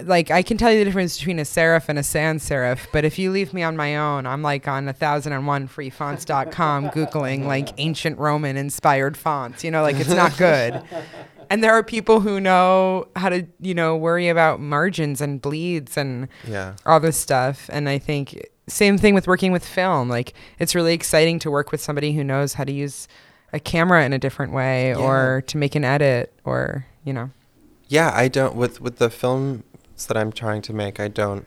like 0.03 0.31
I 0.31 0.43
can 0.43 0.57
tell 0.57 0.73
you 0.73 0.79
the 0.81 0.85
difference 0.85 1.19
between 1.19 1.39
a 1.39 1.43
serif 1.43 1.89
and 1.89 1.99
a 1.99 2.03
sans 2.03 2.43
serif, 2.49 2.87
but 2.93 3.05
if 3.05 3.19
you 3.19 3.31
leave 3.31 3.53
me 3.55 3.63
on 3.63 3.77
my 3.77 3.97
own, 3.97 4.27
I'm 4.27 4.43
like 4.43 4.67
on 4.67 4.89
a 4.89 4.93
thousand 4.93 5.33
and 5.33 5.47
one 5.47 5.69
freefonts.com 5.69 6.91
googling 6.91 7.45
like 7.47 7.69
ancient 7.79 8.19
Roman 8.19 8.57
inspired 8.57 9.17
fonts. 9.17 9.63
You 9.63 9.71
know, 9.71 9.83
like 9.83 9.97
it's 9.97 10.11
not 10.11 10.37
good. 10.37 10.83
And 11.51 11.63
there 11.63 11.73
are 11.75 11.83
people 11.83 12.21
who 12.21 12.41
know 12.41 13.07
how 13.17 13.29
to, 13.29 13.47
you 13.61 13.75
know, 13.75 13.97
worry 13.97 14.29
about 14.29 14.61
margins 14.61 15.21
and 15.21 15.43
bleeds 15.43 15.99
and 15.99 16.27
Yeah. 16.49 16.75
all 16.87 16.99
this 17.01 17.19
stuff. 17.19 17.69
And 17.71 17.87
I 17.87 17.99
think 17.99 18.49
same 18.67 18.97
thing 18.97 19.15
with 19.15 19.27
working 19.27 19.53
with 19.53 19.65
film. 19.65 20.09
Like 20.09 20.33
it's 20.59 20.75
really 20.75 20.95
exciting 20.95 21.39
to 21.41 21.51
work 21.51 21.71
with 21.71 21.83
somebody 21.83 22.15
who 22.15 22.25
knows 22.25 22.55
how 22.55 22.65
to 22.65 22.73
use 22.73 23.07
a 23.53 23.61
camera 23.61 24.05
in 24.07 24.15
a 24.15 24.19
different 24.19 24.55
way 24.55 24.89
Yeah. 24.89 24.97
or 24.97 25.45
to 25.49 25.59
make 25.59 25.75
an 25.75 25.85
edit 25.85 26.33
or, 26.45 26.87
you 27.05 27.13
know. 27.13 27.29
Yeah, 27.89 28.11
I 28.15 28.29
don't 28.29 28.57
with 28.57 28.81
with 28.81 28.97
the 28.97 29.11
films 29.95 30.07
that 30.07 30.17
I'm 30.17 30.33
trying 30.33 30.63
to 30.63 30.73
make, 30.73 31.01
I 31.01 31.09
don't 31.09 31.47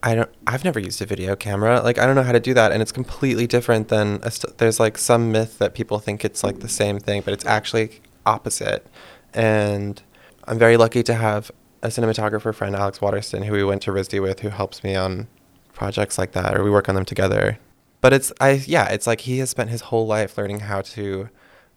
I 0.00 0.14
don't 0.14 0.30
I've 0.46 0.64
never 0.64 0.78
used 0.78 1.02
a 1.02 1.06
video 1.06 1.34
camera. 1.34 1.80
Like 1.82 1.98
I 1.98 2.06
don't 2.06 2.14
know 2.14 2.22
how 2.22 2.32
to 2.32 2.40
do 2.40 2.54
that 2.54 2.72
and 2.72 2.80
it's 2.80 2.92
completely 2.92 3.46
different 3.46 3.88
than 3.88 4.22
st- 4.30 4.58
there's 4.58 4.78
like 4.78 4.96
some 4.96 5.32
myth 5.32 5.58
that 5.58 5.74
people 5.74 5.98
think 5.98 6.24
it's 6.24 6.44
like 6.44 6.60
the 6.60 6.68
same 6.68 7.00
thing, 7.00 7.22
but 7.24 7.34
it's 7.34 7.44
actually 7.46 8.00
opposite. 8.24 8.86
And 9.34 10.00
I'm 10.46 10.58
very 10.58 10.76
lucky 10.76 11.02
to 11.02 11.14
have 11.14 11.50
a 11.82 11.88
cinematographer 11.88 12.54
friend 12.54 12.76
Alex 12.76 13.00
Waterston 13.00 13.42
who 13.42 13.52
we 13.52 13.64
went 13.64 13.82
to 13.82 13.90
RISD 13.90 14.20
with 14.22 14.40
who 14.40 14.50
helps 14.50 14.84
me 14.84 14.94
on 14.94 15.26
projects 15.72 16.18
like 16.18 16.32
that 16.32 16.56
or 16.56 16.64
we 16.64 16.70
work 16.70 16.88
on 16.88 16.94
them 16.94 17.04
together. 17.04 17.58
But 18.00 18.12
it's 18.12 18.32
I 18.40 18.62
yeah, 18.66 18.88
it's 18.88 19.06
like 19.06 19.22
he 19.22 19.38
has 19.38 19.50
spent 19.50 19.70
his 19.70 19.80
whole 19.90 20.06
life 20.06 20.38
learning 20.38 20.60
how 20.60 20.82
to 20.94 21.28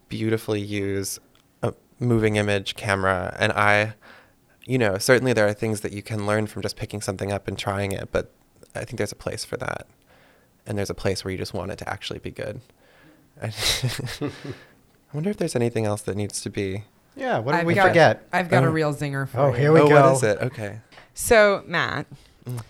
beautifully 0.08 0.60
use 0.60 1.18
a 1.62 1.74
moving 1.98 2.36
image 2.36 2.76
camera 2.76 3.36
and 3.40 3.50
I 3.52 3.94
you 4.64 4.78
know, 4.78 4.98
certainly 4.98 5.32
there 5.32 5.46
are 5.46 5.52
things 5.52 5.80
that 5.80 5.92
you 5.92 6.02
can 6.02 6.26
learn 6.26 6.46
from 6.46 6.62
just 6.62 6.76
picking 6.76 7.00
something 7.00 7.32
up 7.32 7.48
and 7.48 7.58
trying 7.58 7.92
it, 7.92 8.08
but 8.12 8.30
I 8.74 8.84
think 8.84 8.98
there's 8.98 9.12
a 9.12 9.16
place 9.16 9.44
for 9.44 9.56
that. 9.58 9.86
And 10.66 10.78
there's 10.78 10.90
a 10.90 10.94
place 10.94 11.24
where 11.24 11.32
you 11.32 11.38
just 11.38 11.52
want 11.54 11.72
it 11.72 11.78
to 11.78 11.88
actually 11.88 12.20
be 12.20 12.30
good. 12.30 12.60
I 13.42 13.50
wonder 15.12 15.30
if 15.30 15.36
there's 15.36 15.56
anything 15.56 15.84
else 15.86 16.02
that 16.02 16.16
needs 16.16 16.40
to 16.42 16.50
be. 16.50 16.84
Yeah, 17.16 17.38
what 17.38 17.52
did 17.52 17.60
I've 17.62 17.66
we 17.66 17.74
got- 17.74 17.88
forget? 17.88 18.28
I've 18.32 18.48
got 18.48 18.64
Oh. 18.64 18.68
a 18.68 18.70
real 18.70 18.94
zinger 18.94 19.28
for 19.28 19.38
Oh, 19.40 19.46
you. 19.48 19.52
Oh, 19.52 19.56
here 19.56 19.72
we 19.72 19.80
oh, 19.80 19.88
go. 19.88 20.02
what 20.02 20.12
is 20.16 20.22
it? 20.22 20.38
Okay. 20.40 20.78
So, 21.14 21.62
Matt, 21.66 22.06
Mm. 22.46 22.60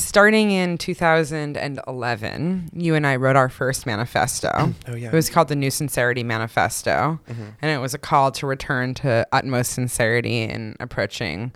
Starting 0.00 0.50
in 0.50 0.78
2011, 0.78 2.70
you 2.72 2.94
and 2.94 3.06
I 3.06 3.16
wrote 3.16 3.36
our 3.36 3.48
first 3.48 3.86
manifesto. 3.86 4.74
Oh 4.86 4.94
yeah. 4.94 5.08
It 5.08 5.12
was 5.12 5.30
called 5.30 5.48
the 5.48 5.56
New 5.56 5.70
Sincerity 5.70 6.22
Manifesto. 6.22 7.18
Mhm. 7.28 7.54
And 7.62 7.70
it 7.70 7.78
was 7.78 7.94
a 7.94 7.98
call 7.98 8.30
to 8.32 8.46
return 8.46 8.94
to 8.94 9.26
utmost 9.32 9.72
sincerity 9.72 10.42
in 10.42 10.76
approaching 10.80 11.52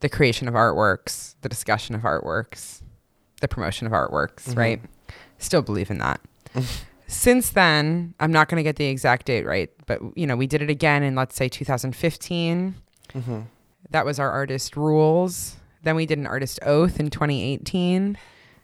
the 0.00 0.08
creation 0.08 0.48
of 0.48 0.54
artworks, 0.54 1.34
the 1.42 1.48
discussion 1.48 1.94
of 1.94 2.02
artworks, 2.02 2.82
the 3.40 3.48
promotion 3.48 3.86
of 3.86 3.92
artworks, 3.92 4.48
Mhm. 4.50 4.56
right? 4.56 4.80
Still 5.38 5.62
believe 5.62 5.90
in 5.90 5.98
that. 5.98 6.20
Since 7.06 7.50
then, 7.50 8.14
I'm 8.20 8.32
not 8.32 8.48
going 8.48 8.56
to 8.56 8.62
get 8.62 8.76
the 8.76 8.86
exact 8.86 9.26
date 9.26 9.44
right, 9.44 9.70
but 9.86 10.00
you 10.16 10.26
know, 10.26 10.36
we 10.36 10.46
did 10.46 10.62
it 10.62 10.70
again 10.70 11.02
in 11.02 11.14
let's 11.14 11.36
say 11.36 11.48
2015. 11.48 12.74
Mhm. 13.14 13.44
That 13.90 14.06
was 14.06 14.18
our 14.18 14.30
artist 14.30 14.76
rules. 14.76 15.56
Then 15.82 15.96
we 15.96 16.06
did 16.06 16.18
an 16.18 16.26
artist 16.26 16.58
oath 16.62 17.00
in 17.00 17.10
2018. 17.10 18.16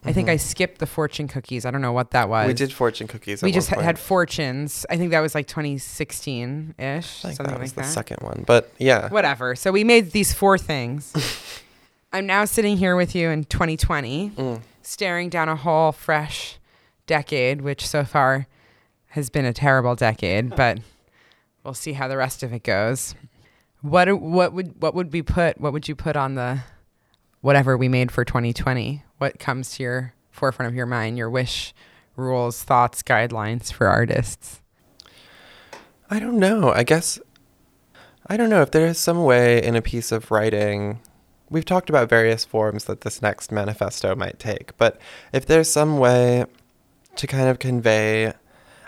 I 0.04 0.12
think. 0.12 0.28
I 0.28 0.36
skipped 0.36 0.78
the 0.78 0.86
fortune 0.86 1.26
cookies. 1.26 1.66
I 1.66 1.72
don't 1.72 1.82
know 1.82 1.92
what 1.92 2.12
that 2.12 2.28
was. 2.28 2.46
We 2.46 2.54
did 2.54 2.72
fortune 2.72 3.08
cookies. 3.08 3.42
We 3.42 3.50
at 3.50 3.54
just 3.54 3.70
one 3.70 3.80
ha- 3.80 3.84
had 3.86 3.98
fortunes. 3.98 4.86
I 4.88 4.96
think 4.96 5.10
that 5.10 5.18
was 5.20 5.34
like 5.34 5.48
2016 5.48 6.76
ish, 6.78 6.84
I 6.84 6.94
think 6.94 7.36
something 7.36 7.46
that 7.46 7.60
was 7.60 7.70
like 7.70 7.74
the 7.74 7.80
that. 7.82 7.86
second 7.88 8.18
one, 8.20 8.44
but 8.46 8.72
yeah. 8.78 9.08
Whatever. 9.08 9.56
So 9.56 9.72
we 9.72 9.82
made 9.82 10.12
these 10.12 10.32
four 10.32 10.56
things. 10.56 11.12
I'm 12.12 12.26
now 12.26 12.44
sitting 12.44 12.76
here 12.76 12.94
with 12.94 13.14
you 13.16 13.28
in 13.30 13.44
2020, 13.44 14.30
Mm. 14.30 14.60
staring 14.82 15.28
down 15.30 15.48
a 15.48 15.56
whole 15.56 15.90
fresh 15.92 16.58
decade, 17.08 17.60
which 17.62 17.84
so 17.86 18.04
far 18.04 18.46
has 19.08 19.30
been 19.30 19.44
a 19.44 19.52
terrible 19.52 19.96
decade, 19.96 20.54
but 20.54 20.78
we'll 21.64 21.74
see 21.74 21.94
how 21.94 22.06
the 22.06 22.16
rest 22.16 22.42
of 22.44 22.52
it 22.52 22.62
goes. 22.62 23.14
What 23.82 24.08
what 24.20 24.52
would 24.52 24.80
what 24.80 24.94
would 24.94 25.12
we 25.12 25.22
put? 25.22 25.60
What 25.60 25.72
would 25.72 25.88
you 25.88 25.96
put 25.96 26.14
on 26.16 26.34
the 26.36 26.60
whatever 27.40 27.76
we 27.76 27.88
made 27.88 28.10
for 28.12 28.24
2020? 28.24 29.04
What 29.18 29.38
comes 29.38 29.76
to 29.76 29.82
your 29.82 30.14
forefront 30.30 30.70
of 30.70 30.76
your 30.76 30.86
mind? 30.86 31.18
Your 31.18 31.30
wish, 31.30 31.74
rules, 32.16 32.62
thoughts, 32.62 33.02
guidelines 33.02 33.72
for 33.72 33.86
artists. 33.86 34.60
I 36.10 36.18
don't 36.18 36.38
know. 36.38 36.72
I 36.72 36.84
guess 36.84 37.18
I 38.26 38.36
don't 38.36 38.50
know 38.50 38.60
if 38.60 38.70
there 38.70 38.86
is 38.86 38.98
some 38.98 39.24
way 39.24 39.62
in 39.62 39.74
a 39.74 39.82
piece 39.82 40.12
of 40.12 40.30
writing. 40.30 41.00
We've 41.48 41.64
talked 41.64 41.88
about 41.88 42.10
various 42.10 42.44
forms 42.44 42.84
that 42.84 43.00
this 43.00 43.22
next 43.22 43.50
manifesto 43.50 44.14
might 44.14 44.38
take, 44.38 44.76
but 44.76 45.00
if 45.32 45.46
there's 45.46 45.70
some 45.70 45.98
way 45.98 46.44
to 47.16 47.26
kind 47.26 47.48
of 47.48 47.58
convey, 47.58 48.34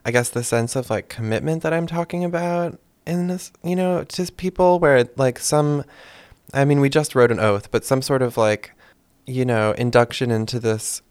I 0.05 0.11
guess, 0.11 0.29
the 0.29 0.45
sense 0.45 0.77
of 0.77 0.91
like 0.91 1.09
commitment 1.09 1.63
that 1.63 1.73
I'm 1.73 1.87
talking 1.87 2.23
about 2.23 2.79
in 3.07 3.29
this, 3.29 3.51
you 3.65 3.77
know, 3.77 4.05
just 4.05 4.37
people 4.37 4.79
where 4.79 5.09
like 5.17 5.39
some, 5.39 5.85
I 6.55 6.65
mean, 6.65 6.81
we 6.81 6.89
just 6.89 7.15
wrote 7.15 7.31
an 7.31 7.41
oath, 7.41 7.71
but 7.71 7.85
some 7.85 8.03
sort 8.03 8.23
of 8.23 8.37
like, 8.37 8.73
you 9.27 9.45
know, 9.45 9.73
induction 9.73 10.31
into 10.31 10.59
this 10.59 11.03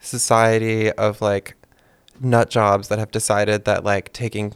society 0.00 0.90
of 0.92 1.20
like 1.20 1.54
nut 2.20 2.50
jobs 2.50 2.88
that 2.88 2.98
have 2.98 3.10
decided 3.10 3.64
that 3.64 3.84
like 3.84 4.12
taking 4.12 4.52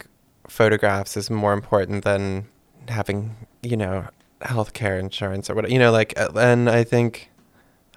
photographs 0.48 1.16
is 1.16 1.30
more 1.30 1.52
important 1.52 2.04
than 2.04 2.46
having 2.88 3.34
you 3.62 3.76
know 3.76 4.06
healthcare 4.40 4.98
insurance 4.98 5.48
or 5.48 5.54
whatever 5.54 5.72
you 5.72 5.78
know 5.78 5.92
like 5.92 6.12
uh, 6.18 6.28
and 6.36 6.68
i 6.68 6.82
think 6.82 7.28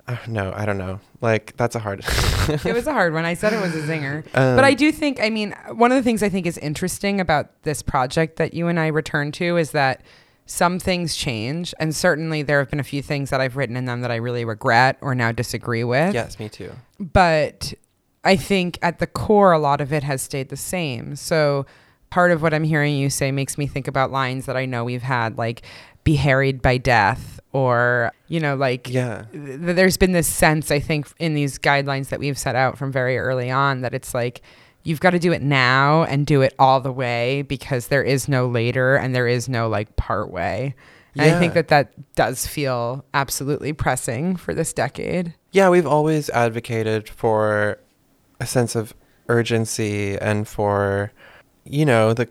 Uh, 0.08 0.16
no, 0.28 0.54
I 0.56 0.68
don't 0.68 0.78
know. 0.78 1.00
Like 1.20 1.58
that's 1.58 1.76
a 1.76 1.80
hard. 1.80 2.02
it 2.48 2.74
was 2.76 2.86
a 2.86 2.94
hard 2.94 3.12
one. 3.14 3.26
I 3.26 3.34
said 3.34 3.54
it 3.54 3.60
was 3.60 3.74
a 3.76 3.82
zinger. 3.82 4.18
Um, 4.36 4.56
but 4.56 4.64
I 4.64 4.76
do 4.76 4.92
think, 4.92 5.20
I 5.20 5.32
mean, 5.32 5.56
one 5.74 5.92
of 5.92 5.96
the 5.98 6.04
things 6.04 6.22
I 6.22 6.30
think 6.30 6.46
is 6.46 6.60
interesting 6.60 7.20
about 7.20 7.50
this 7.64 7.82
project 7.82 8.36
that 8.38 8.54
you 8.54 8.68
and 8.68 8.80
I 8.80 8.86
return 8.90 9.32
to 9.42 9.58
is 9.58 9.72
that 9.72 10.04
some 10.46 10.80
things 10.80 11.16
change. 11.16 11.74
And 11.80 11.96
certainly 11.96 12.42
there 12.44 12.60
have 12.60 12.70
been 12.70 12.80
a 12.80 12.84
few 12.84 13.02
things 13.02 13.30
that 13.32 13.42
I've 13.42 13.56
written 13.58 13.76
in 13.76 13.86
them 13.86 14.02
that 14.02 14.12
I 14.12 14.16
really 14.18 14.46
regret 14.46 14.98
or 15.02 15.16
now 15.16 15.32
disagree 15.32 15.84
with. 15.84 16.14
yes, 16.14 16.38
me 16.40 16.50
too. 16.50 16.72
But 17.00 17.74
I 18.24 18.36
think 18.36 18.78
at 18.82 19.00
the 19.00 19.08
core, 19.08 19.52
a 19.54 19.60
lot 19.60 19.82
of 19.82 19.92
it 19.94 20.04
has 20.04 20.22
stayed 20.22 20.50
the 20.50 20.58
same. 20.58 21.16
So 21.16 21.66
part 22.10 22.32
of 22.32 22.42
what 22.42 22.54
I'm 22.54 22.64
hearing 22.64 22.96
you 22.96 23.10
say 23.10 23.32
makes 23.32 23.58
me 23.58 23.68
think 23.68 23.88
about 23.88 24.12
lines 24.12 24.46
that 24.46 24.56
I 24.56 24.66
know 24.66 24.84
we've 24.84 25.02
had, 25.02 25.38
like, 25.38 25.64
be 26.04 26.16
harried 26.16 26.62
by 26.62 26.78
death 26.78 27.40
or 27.52 28.12
you 28.28 28.40
know 28.40 28.56
like 28.56 28.88
Yeah. 28.88 29.24
th- 29.32 29.60
there's 29.60 29.98
been 29.98 30.12
this 30.12 30.28
sense 30.28 30.70
i 30.70 30.80
think 30.80 31.08
in 31.18 31.34
these 31.34 31.58
guidelines 31.58 32.10
that 32.10 32.20
we've 32.20 32.38
set 32.38 32.56
out 32.56 32.78
from 32.78 32.92
very 32.92 33.18
early 33.18 33.50
on 33.50 33.82
that 33.82 33.96
it's 33.96 34.14
like 34.14 34.42
you've 34.86 35.02
got 35.02 35.10
to 35.10 35.20
do 35.20 35.34
it 35.34 35.42
now 35.42 36.04
and 36.04 36.26
do 36.26 36.42
it 36.42 36.56
all 36.58 36.80
the 36.80 36.92
way 36.92 37.42
because 37.42 37.88
there 37.88 38.04
is 38.04 38.30
no 38.30 38.48
later 38.48 38.96
and 38.96 39.14
there 39.14 39.28
is 39.28 39.50
no 39.50 39.68
like 39.68 39.94
part 39.98 40.32
way 40.32 40.74
and 41.18 41.24
i 41.24 41.40
think 41.40 41.54
that 41.54 41.68
that 41.68 41.92
does 42.16 42.48
feel 42.48 43.04
absolutely 43.14 43.74
pressing 43.74 44.36
for 44.38 44.54
this 44.54 44.72
decade 44.74 45.34
Yeah, 45.52 45.70
we've 45.70 45.88
always 45.88 46.30
advocated 46.32 47.08
for 47.08 47.80
a 48.42 48.46
sense 48.46 48.76
of 48.76 48.94
urgency 49.30 50.18
and 50.18 50.46
for, 50.48 51.14
you 51.64 51.86
know, 51.86 52.14
the 52.14 52.28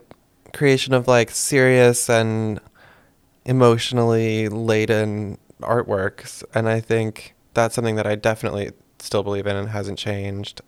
creation 0.53 0.93
of 0.93 1.07
like 1.07 1.31
serious 1.31 2.07
and 2.07 2.59
emotionally 3.45 4.47
laden 4.47 5.39
artworks. 5.61 6.43
And 6.53 6.69
I 6.69 6.79
think 6.79 7.33
that's 7.55 7.73
something 7.73 7.95
that 7.95 8.05
I 8.05 8.13
definitely 8.15 8.71
still 8.99 9.23
believe 9.23 9.47
in 9.47 9.55
and 9.55 9.69
hasn't 9.69 9.97
changed. 9.97 10.61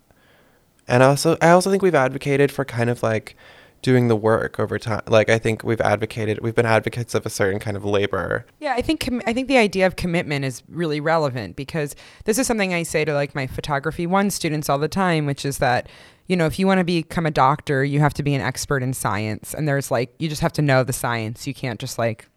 And 0.88 1.02
also, 1.02 1.36
I 1.40 1.50
also 1.50 1.70
think 1.70 1.82
we've 1.82 1.94
advocated 1.94 2.50
for 2.50 2.64
kind 2.64 2.90
of 2.90 3.02
like 3.02 3.36
doing 3.82 4.08
the 4.08 4.16
work 4.16 4.58
over 4.58 4.78
time. 4.78 5.02
Like, 5.06 5.28
I 5.28 5.38
think 5.38 5.62
we've 5.62 5.80
advocated, 5.80 6.40
we've 6.42 6.54
been 6.54 6.66
advocates 6.66 7.14
of 7.14 7.24
a 7.24 7.30
certain 7.30 7.60
kind 7.60 7.76
of 7.76 7.84
labor. 7.84 8.44
Yeah, 8.58 8.74
I 8.74 8.82
think 8.82 9.00
com- 9.00 9.22
I 9.26 9.32
think 9.32 9.48
the 9.48 9.58
idea 9.58 9.86
of 9.86 9.96
commitment 9.96 10.44
is 10.44 10.62
really 10.68 11.00
relevant 11.00 11.56
because 11.56 11.94
this 12.24 12.38
is 12.38 12.46
something 12.46 12.74
I 12.74 12.82
say 12.82 13.04
to 13.04 13.14
like 13.14 13.34
my 13.34 13.46
photography 13.46 14.06
one 14.06 14.30
students 14.30 14.68
all 14.68 14.78
the 14.78 14.88
time, 14.88 15.26
which 15.26 15.44
is 15.44 15.58
that 15.58 15.88
you 16.26 16.36
know 16.36 16.46
if 16.46 16.58
you 16.58 16.66
want 16.66 16.78
to 16.78 16.84
become 16.84 17.26
a 17.26 17.30
doctor, 17.30 17.84
you 17.84 18.00
have 18.00 18.14
to 18.14 18.22
be 18.22 18.34
an 18.34 18.40
expert 18.40 18.82
in 18.82 18.92
science, 18.94 19.54
and 19.54 19.68
there's 19.68 19.90
like 19.90 20.12
you 20.18 20.28
just 20.28 20.42
have 20.42 20.52
to 20.54 20.62
know 20.62 20.82
the 20.82 20.92
science. 20.92 21.46
You 21.46 21.54
can't 21.54 21.78
just 21.78 21.98
like 21.98 22.28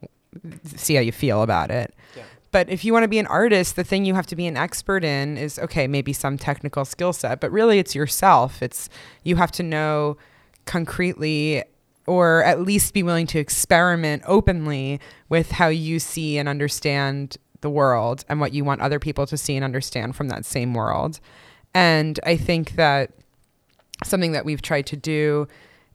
see 0.76 0.96
how 0.96 1.02
you 1.02 1.12
feel 1.12 1.42
about 1.42 1.72
it. 1.72 1.94
Yeah. 2.16 2.24
But 2.52 2.70
if 2.70 2.84
you 2.84 2.92
want 2.92 3.04
to 3.04 3.08
be 3.08 3.20
an 3.20 3.28
artist, 3.28 3.76
the 3.76 3.84
thing 3.84 4.06
you 4.06 4.14
have 4.14 4.28
to 4.28 4.36
be 4.36 4.46
an 4.46 4.58
expert 4.58 5.04
in 5.04 5.38
is 5.38 5.58
okay, 5.60 5.88
maybe 5.88 6.14
some 6.14 6.38
technical 6.38 6.84
skill 6.86 7.14
set, 7.14 7.40
but 7.40 7.52
really 7.52 7.80
it's 7.80 7.96
yourself. 7.96 8.62
It's 8.62 8.90
you 9.24 9.38
have 9.38 9.52
to 9.54 9.64
know 9.64 10.18
concretely 10.66 11.64
or 12.08 12.44
at 12.44 12.62
least 12.62 12.94
be 12.94 13.04
willing 13.04 13.28
to 13.28 13.40
experiment 13.40 14.24
openly 14.26 15.00
with 15.30 15.52
how 15.52 15.68
you 15.68 16.00
see 16.00 16.38
and 16.38 16.50
understand 16.50 17.38
the 17.62 17.70
world 17.70 18.26
and 18.28 18.40
what 18.40 18.54
you 18.54 18.64
want 18.64 18.82
other 18.82 19.00
people 19.00 19.26
to 19.28 19.38
see 19.38 19.56
and 19.56 19.64
understand 19.64 20.16
from 20.16 20.28
that 20.28 20.44
same 20.44 20.74
world. 20.74 21.20
And 21.74 22.20
I 22.26 22.36
think 22.36 22.72
that 22.76 23.12
something 24.04 24.32
that 24.32 24.46
we've 24.46 24.62
tried 24.62 24.88
to 24.88 24.98
do 24.98 25.48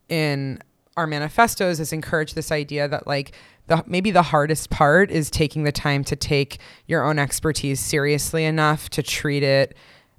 in 0.08 0.62
our 0.96 1.06
manifestos 1.06 1.80
is 1.80 1.92
encourage 1.92 2.34
this 2.34 2.50
idea 2.50 2.88
that 2.88 3.06
like 3.06 3.32
the 3.68 3.82
maybe 3.86 4.10
the 4.10 4.22
hardest 4.22 4.70
part 4.70 5.10
is 5.10 5.30
taking 5.30 5.64
the 5.64 5.72
time 5.72 6.04
to 6.04 6.16
take 6.16 6.58
your 6.86 7.04
own 7.04 7.18
expertise 7.18 7.80
seriously 7.80 8.44
enough 8.44 8.88
to 8.90 9.02
treat 9.02 9.42
it 9.42 9.76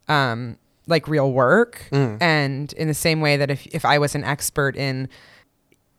um, 0.07 0.57
like 0.87 1.07
real 1.07 1.31
work 1.31 1.87
Mm. 1.91 2.17
and 2.21 2.73
in 2.73 2.87
the 2.87 2.93
same 2.93 3.19
way 3.21 3.37
that 3.37 3.49
if, 3.51 3.65
if 3.67 3.83
i 3.85 3.97
was 3.97 4.15
an 4.15 4.23
expert 4.23 4.75
in 4.75 5.09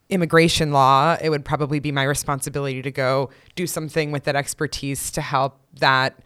immigration 0.08 0.72
law 0.72 1.16
it 1.20 1.28
would 1.28 1.44
probably 1.44 1.80
be 1.80 1.92
my 1.92 2.02
responsibility 2.02 2.80
to 2.80 2.90
go 2.90 3.28
do 3.56 3.66
something 3.66 4.10
with 4.10 4.24
that 4.24 4.34
expertise 4.36 5.10
to 5.10 5.20
help 5.20 5.58
that 5.80 6.20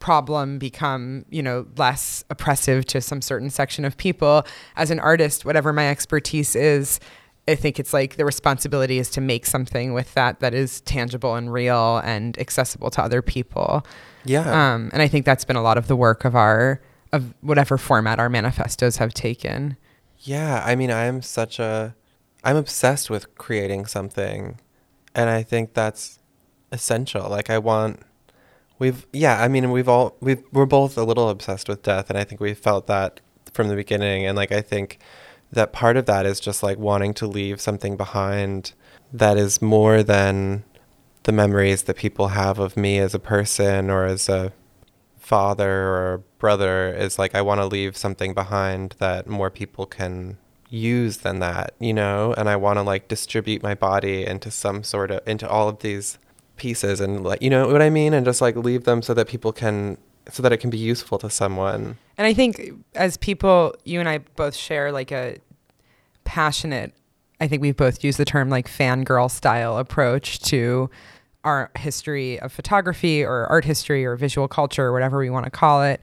problem 0.00 0.58
become 0.58 1.24
you 1.30 1.42
know 1.42 1.66
less 1.76 2.24
oppressive 2.30 2.84
to 2.86 3.00
some 3.00 3.20
certain 3.22 3.50
section 3.50 3.84
of 3.84 3.96
people 3.96 4.42
as 4.76 4.90
an 4.90 4.98
artist 4.98 5.44
whatever 5.44 5.72
my 5.72 5.88
expertise 5.88 6.56
is 6.56 6.98
i 7.50 7.54
think 7.54 7.78
it's 7.80 7.92
like 7.92 8.16
the 8.16 8.24
responsibility 8.24 8.98
is 8.98 9.10
to 9.10 9.20
make 9.20 9.44
something 9.46 9.92
with 9.92 10.12
that 10.14 10.40
that 10.40 10.54
is 10.54 10.80
tangible 10.82 11.34
and 11.34 11.52
real 11.52 11.98
and 11.98 12.38
accessible 12.38 12.90
to 12.90 13.02
other 13.02 13.20
people 13.22 13.84
Yeah. 14.24 14.46
um, 14.74 14.90
and 14.92 15.02
i 15.02 15.08
think 15.08 15.24
that's 15.26 15.44
been 15.44 15.56
a 15.56 15.62
lot 15.62 15.76
of 15.78 15.86
the 15.88 15.96
work 15.96 16.24
of 16.24 16.34
our 16.34 16.80
of 17.12 17.34
whatever 17.40 17.76
format 17.78 18.18
our 18.18 18.28
manifestos 18.28 18.96
have 18.98 19.12
taken 19.12 19.76
Yeah, 20.22 20.62
I 20.64 20.76
mean, 20.76 20.90
I'm 20.92 21.22
such 21.22 21.58
a, 21.58 21.94
I'm 22.44 22.56
obsessed 22.56 23.08
with 23.10 23.34
creating 23.36 23.86
something, 23.86 24.60
and 25.14 25.30
I 25.30 25.42
think 25.42 25.72
that's 25.74 26.18
essential. 26.70 27.28
Like, 27.28 27.48
I 27.50 27.58
want, 27.58 28.00
we've, 28.78 29.06
yeah, 29.12 29.42
I 29.42 29.48
mean, 29.48 29.70
we've 29.72 29.88
all, 29.88 30.14
we've, 30.20 30.42
we're 30.52 30.66
both 30.66 30.96
a 30.98 31.04
little 31.04 31.30
obsessed 31.30 31.68
with 31.70 31.82
death, 31.82 32.10
and 32.10 32.18
I 32.18 32.24
think 32.24 32.40
we 32.40 32.52
felt 32.54 32.86
that 32.86 33.20
from 33.54 33.68
the 33.68 33.74
beginning, 33.76 34.26
and 34.26 34.36
like, 34.36 34.52
I 34.52 34.60
think 34.60 34.98
that 35.52 35.72
part 35.72 35.96
of 35.96 36.06
that 36.06 36.26
is 36.26 36.40
just 36.40 36.62
like 36.62 36.78
wanting 36.78 37.14
to 37.14 37.26
leave 37.26 37.60
something 37.60 37.96
behind 37.96 38.72
that 39.12 39.36
is 39.36 39.60
more 39.60 40.02
than 40.02 40.64
the 41.24 41.32
memories 41.32 41.82
that 41.84 41.96
people 41.96 42.28
have 42.28 42.58
of 42.58 42.76
me 42.76 42.98
as 42.98 43.14
a 43.14 43.18
person 43.18 43.90
or 43.90 44.04
as 44.04 44.28
a 44.28 44.52
father 45.18 45.70
or 45.70 46.22
brother. 46.38 46.92
Is 46.94 47.18
like 47.18 47.34
I 47.34 47.42
want 47.42 47.60
to 47.60 47.66
leave 47.66 47.96
something 47.96 48.34
behind 48.34 48.94
that 48.98 49.26
more 49.26 49.50
people 49.50 49.86
can 49.86 50.38
use 50.68 51.18
than 51.18 51.40
that, 51.40 51.74
you 51.80 51.92
know, 51.92 52.32
and 52.34 52.48
I 52.48 52.56
want 52.56 52.78
to 52.78 52.82
like 52.82 53.08
distribute 53.08 53.62
my 53.62 53.74
body 53.74 54.24
into 54.24 54.50
some 54.50 54.84
sort 54.84 55.10
of 55.10 55.20
into 55.26 55.48
all 55.48 55.68
of 55.68 55.80
these 55.80 56.18
pieces 56.56 57.00
and 57.00 57.24
like 57.24 57.42
you 57.42 57.50
know 57.50 57.68
what 57.68 57.82
I 57.82 57.90
mean? 57.90 58.14
And 58.14 58.24
just 58.24 58.40
like 58.40 58.56
leave 58.56 58.84
them 58.84 59.02
so 59.02 59.14
that 59.14 59.28
people 59.28 59.52
can 59.52 59.98
so 60.32 60.42
that 60.42 60.52
it 60.52 60.58
can 60.58 60.70
be 60.70 60.78
useful 60.78 61.18
to 61.18 61.30
someone. 61.30 61.96
And 62.16 62.26
I 62.26 62.34
think 62.34 62.72
as 62.94 63.16
people, 63.16 63.74
you 63.84 64.00
and 64.00 64.08
I 64.08 64.18
both 64.18 64.54
share 64.54 64.92
like 64.92 65.10
a 65.12 65.38
passionate, 66.24 66.92
I 67.40 67.48
think 67.48 67.62
we've 67.62 67.76
both 67.76 68.04
used 68.04 68.18
the 68.18 68.24
term 68.24 68.50
like 68.50 68.68
fangirl 68.68 69.30
style 69.30 69.78
approach 69.78 70.38
to 70.40 70.90
our 71.44 71.70
history 71.78 72.38
of 72.40 72.52
photography 72.52 73.24
or 73.24 73.46
art 73.46 73.64
history 73.64 74.04
or 74.04 74.16
visual 74.16 74.46
culture 74.46 74.86
or 74.86 74.92
whatever 74.92 75.18
we 75.18 75.30
want 75.30 75.44
to 75.44 75.50
call 75.50 75.82
it. 75.82 76.02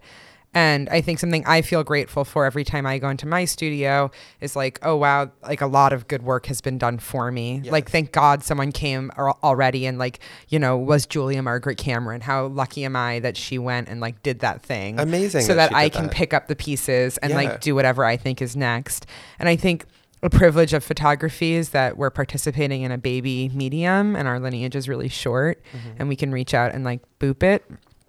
And 0.53 0.90
I 0.90 1.02
think 1.02 1.19
something 1.19 1.44
I 1.45 1.61
feel 1.61 1.84
grateful 1.84 2.24
for 2.26 2.45
every 2.45 2.64
time 2.64 2.86
I 2.88 2.98
go 2.98 3.10
into 3.10 3.28
my 3.28 3.45
studio 3.45 4.10
is 4.41 4.56
like, 4.56 4.80
oh 4.82 4.95
wow, 4.95 5.30
like 5.44 5.61
a 5.61 5.68
lot 5.68 5.94
of 5.94 6.07
good 6.07 6.24
work 6.24 6.48
has 6.48 6.61
been 6.61 6.80
done 6.80 6.98
for 6.98 7.32
me. 7.32 7.61
Like, 7.69 7.90
thank 7.91 8.11
God 8.11 8.41
someone 8.44 8.72
came 8.72 9.11
already 9.18 9.86
and 9.86 9.99
like, 9.99 10.19
you 10.49 10.57
know, 10.57 10.76
was 10.76 11.06
Julia 11.06 11.44
Margaret 11.44 11.78
Cameron. 11.78 12.22
How 12.22 12.48
lucky 12.48 12.86
am 12.86 12.95
I 12.95 13.19
that 13.19 13.38
she 13.38 13.60
went 13.60 13.88
and 13.88 13.99
like 14.02 14.24
did 14.24 14.40
that 14.40 14.64
thing? 14.64 14.99
Amazing 14.99 15.41
so 15.41 15.53
that 15.53 15.69
that, 15.72 15.78
I 15.78 15.90
can 15.90 16.03
that. 16.07 16.14
pick 16.14 16.34
up 16.34 16.48
the 16.48 16.56
pieces 16.56 17.18
and 17.19 17.32
Yeah. 17.32 17.38
like 17.38 17.61
do 17.61 17.76
whatever 17.76 18.03
I 18.03 18.18
think 18.18 18.41
is 18.41 18.56
next. 18.56 19.06
And 19.38 19.48
I 19.48 19.57
think 19.57 19.86
a 20.24 20.30
privilege 20.32 20.74
of 20.74 20.84
photography 20.84 21.53
is 21.53 21.69
that 21.69 21.98
we're 21.98 22.10
participating 22.10 22.82
in 22.82 22.91
a 22.91 22.98
baby 22.98 23.49
medium 23.53 24.15
and 24.15 24.28
our 24.28 24.40
lineage 24.40 24.76
is 24.76 24.90
really 24.90 25.10
short 25.10 25.61
Mm-hmm. 25.72 25.90
and 25.99 26.10
we 26.10 26.15
can 26.15 26.32
reach 26.32 26.56
out 26.56 26.74
and 26.74 26.84
like 26.84 27.02
boop 27.19 27.44
it. 27.44 27.64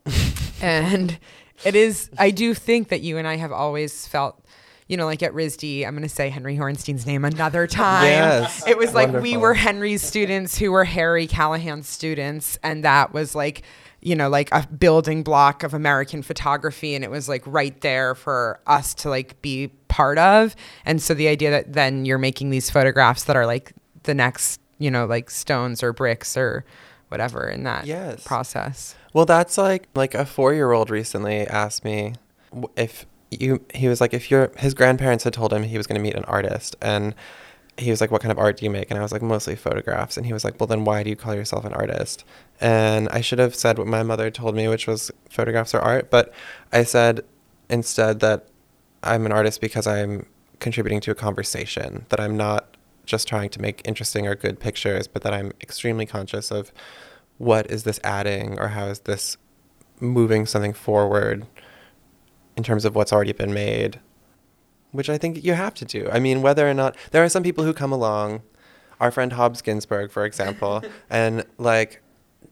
and 0.62 1.19
it 1.64 1.74
is 1.74 2.10
I 2.18 2.30
do 2.30 2.55
think 2.55 2.89
that 2.89 3.01
you 3.01 3.18
and 3.18 3.26
I 3.26 3.36
have 3.36 3.52
always 3.52 4.06
felt 4.06 4.43
you 4.89 4.97
know, 4.97 5.05
like 5.05 5.22
at 5.22 5.35
RISD, 5.35 5.86
I'm 5.86 5.93
going 5.94 6.02
to 6.02 6.09
say 6.09 6.30
Henry 6.30 6.56
Horenstein's 6.56 7.05
name 7.06 7.22
another 7.26 7.66
time. 7.66 8.05
Yes. 8.05 8.66
It 8.66 8.78
was 8.78 8.94
like 8.94 9.12
we 9.12 9.36
were 9.36 9.52
Henry's 9.52 10.01
students 10.02 10.56
who 10.56 10.72
were 10.72 10.85
Harry 10.85 11.26
Callahan's 11.26 11.86
students. 11.86 12.59
And 12.62 12.82
that 12.85 13.12
was 13.12 13.35
like, 13.35 13.64
you 14.01 14.16
know, 14.16 14.30
like 14.30 14.48
a 14.51 14.66
building 14.66 15.22
block 15.22 15.62
of 15.62 15.74
American 15.74 16.22
photography. 16.22 16.94
And 16.94 17.05
it 17.05 17.10
was 17.10 17.28
like 17.28 17.43
right 17.44 17.78
there 17.82 18.14
for 18.14 18.60
us 18.66 18.94
to 18.94 19.10
like 19.10 19.43
be 19.43 19.68
part 19.89 20.16
of. 20.16 20.56
And 20.86 21.02
so 21.02 21.12
the 21.12 21.28
idea 21.28 21.51
that 21.51 21.74
then 21.74 22.06
you're 22.06 22.16
making 22.16 22.48
these 22.48 22.70
photographs 22.70 23.24
that 23.24 23.36
are 23.36 23.44
like 23.44 23.74
the 24.05 24.14
next, 24.14 24.59
you 24.78 24.90
know, 24.90 25.05
like 25.05 25.28
stones 25.28 25.82
or 25.82 25.93
bricks 25.93 26.35
or 26.35 26.64
whatever 27.09 27.47
in 27.47 27.64
that 27.64 27.85
Yes. 27.86 28.24
process. 28.24 28.94
Well, 29.12 29.24
that's 29.24 29.59
like 29.59 29.89
like 29.94 30.14
a 30.14 30.24
four 30.24 30.55
year 30.55 30.72
old 30.72 30.90
recently 30.90 31.47
asked 31.47 31.85
me 31.85 32.14
if 32.76 33.06
you. 33.30 33.64
He 33.74 33.89
was 33.89 34.01
like, 34.01 34.14
if 34.14 34.30
your 34.30 34.52
his 34.59 34.74
grandparents 34.74 35.24
had 35.24 35.32
told 35.32 35.52
him 35.52 35.62
he 35.62 35.76
was 35.76 35.86
going 35.86 35.98
to 35.98 36.02
meet 36.02 36.14
an 36.14 36.24
artist, 36.24 36.76
and 36.80 37.14
he 37.78 37.90
was 37.90 38.01
like, 38.01 38.10
"What 38.10 38.22
kind 38.22 38.32
of 38.32 38.39
art 38.39 38.59
do 38.59 38.64
you 38.64 38.70
make?" 38.70 38.90
And 38.90 38.98
I 38.98 39.02
was 39.02 39.12
like, 39.12 39.22
"Mostly 39.22 39.56
photographs." 39.56 40.16
And 40.16 40.26
he 40.26 40.32
was 40.32 40.44
like, 40.44 40.59
"Well, 40.60 40.66
then 40.66 40.85
why 40.85 41.02
do 41.02 41.10
you 41.10 41.16
call 41.16 41.35
yourself 41.35 41.64
an 41.64 41.72
artist?" 41.72 42.24
And 42.60 43.09
I 43.10 43.20
should 43.20 43.39
have 43.39 43.55
said 43.55 43.78
what 43.78 43.86
my 43.86 44.02
mother 44.02 44.30
told 44.30 44.55
me, 44.55 44.68
which 44.68 44.86
was 44.86 45.10
photographs 45.30 45.74
are 45.74 45.80
art. 45.80 46.10
But 46.10 46.32
I 46.72 46.85
said 46.85 47.24
instead 47.70 48.20
that 48.20 48.48
I'm 49.02 49.26
an 49.26 49.32
artist 49.32 49.60
because 49.60 49.86
I'm 49.86 50.26
contributing 50.60 51.01
to 51.02 51.10
a 51.12 51.14
conversation. 51.14 52.06
That 52.09 52.20
I'm 52.20 52.36
not 52.36 52.76
just 53.06 53.26
trying 53.28 53.48
to 53.51 53.60
make 53.60 53.80
interesting 53.86 54.26
or 54.26 54.35
good 54.35 54.60
pictures, 54.60 55.09
but 55.09 55.22
that 55.22 55.32
I'm 55.32 55.52
extremely 55.62 56.05
conscious 56.05 56.51
of 56.51 56.72
what 57.39 57.70
is 57.70 57.85
this 57.85 57.98
adding 58.05 58.59
or 58.59 58.69
how 58.69 58.86
is 58.86 59.01
this 59.01 59.36
moving 60.01 60.47
something 60.47 60.73
forward 60.73 61.47
in 62.56 62.62
terms 62.62 62.85
of 62.85 62.94
what's 62.94 63.12
already 63.12 63.32
been 63.32 63.55
made, 63.55 64.01
which 64.90 65.09
I 65.09 65.19
think 65.19 65.44
you 65.44 65.55
have 65.55 65.74
to 65.74 65.85
do. 65.85 66.09
I 66.12 66.19
mean, 66.19 66.43
whether 66.43 66.69
or 66.69 66.74
not 66.74 66.97
there 67.12 67.23
are 67.24 67.28
some 67.28 67.43
people 67.43 67.65
who 67.65 67.73
come 67.73 67.93
along, 67.93 68.43
our 69.01 69.10
friend 69.10 69.32
Hobbes 69.32 69.62
Ginsberg, 69.62 70.10
for 70.10 70.24
example, 70.24 70.82
and 71.10 71.44
like 71.56 72.02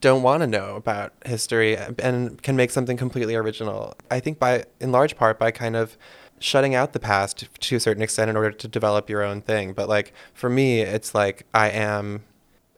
don't 0.01 0.23
want 0.23 0.43
to 0.43 0.47
know 0.47 0.77
about 0.77 1.13
history 1.25 1.77
and 1.77 2.41
can 2.43 2.55
make 2.55 2.71
something 2.71 2.97
completely 2.97 3.35
original. 3.35 3.95
I 4.11 4.21
think 4.21 4.39
by 4.39 4.65
in 4.81 4.93
large 4.93 5.17
part 5.17 5.39
by 5.39 5.51
kind 5.51 5.75
of 5.75 5.97
shutting 6.39 6.75
out 6.75 6.93
the 6.93 7.01
past 7.01 7.49
to 7.59 7.77
a 7.77 7.81
certain 7.81 8.03
extent 8.03 8.29
in 8.29 8.37
order 8.37 8.53
to 8.53 8.69
develop 8.69 9.09
your 9.09 9.23
own 9.23 9.41
thing. 9.41 9.73
But 9.73 9.89
like 9.89 10.13
for 10.35 10.51
me, 10.51 10.83
it's 10.83 11.15
like 11.15 11.47
I 11.55 11.71
am 11.71 12.25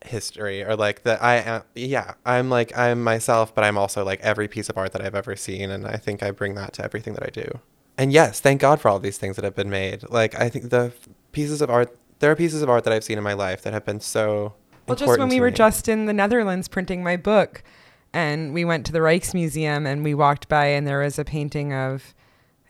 history 0.04 0.64
or 0.64 0.76
like 0.76 1.02
that 1.02 1.22
I 1.22 1.36
am 1.36 1.62
yeah, 1.74 2.14
I'm 2.24 2.50
like 2.50 2.76
I'm 2.76 3.02
myself, 3.02 3.54
but 3.54 3.64
I'm 3.64 3.78
also 3.78 4.04
like 4.04 4.20
every 4.20 4.48
piece 4.48 4.68
of 4.68 4.76
art 4.76 4.92
that 4.92 5.02
I've 5.02 5.14
ever 5.14 5.36
seen 5.36 5.70
and 5.70 5.86
I 5.86 5.96
think 5.96 6.22
I 6.22 6.30
bring 6.30 6.54
that 6.54 6.72
to 6.74 6.84
everything 6.84 7.14
that 7.14 7.24
I 7.24 7.30
do. 7.30 7.60
And 7.96 8.12
yes, 8.12 8.40
thank 8.40 8.60
God 8.60 8.80
for 8.80 8.88
all 8.88 9.00
these 9.00 9.18
things 9.18 9.36
that 9.36 9.44
have 9.44 9.56
been 9.56 9.70
made. 9.70 10.04
Like 10.08 10.38
I 10.38 10.48
think 10.48 10.70
the 10.70 10.92
pieces 11.32 11.60
of 11.60 11.70
art 11.70 11.96
there 12.20 12.30
are 12.30 12.36
pieces 12.36 12.62
of 12.62 12.68
art 12.68 12.84
that 12.84 12.92
I've 12.92 13.04
seen 13.04 13.18
in 13.18 13.24
my 13.24 13.34
life 13.34 13.62
that 13.62 13.72
have 13.72 13.84
been 13.84 14.00
so 14.00 14.54
well, 14.88 14.96
just 14.96 15.18
when 15.18 15.28
we 15.28 15.40
were 15.40 15.50
me. 15.50 15.56
just 15.56 15.88
in 15.88 16.06
the 16.06 16.12
Netherlands 16.12 16.66
printing 16.66 17.02
my 17.04 17.16
book, 17.16 17.62
and 18.12 18.54
we 18.54 18.64
went 18.64 18.86
to 18.86 18.92
the 18.92 19.00
Rijksmuseum 19.00 19.86
and 19.86 20.02
we 20.02 20.14
walked 20.14 20.48
by, 20.48 20.66
and 20.66 20.86
there 20.86 21.00
was 21.00 21.18
a 21.18 21.24
painting 21.24 21.72
of, 21.74 22.14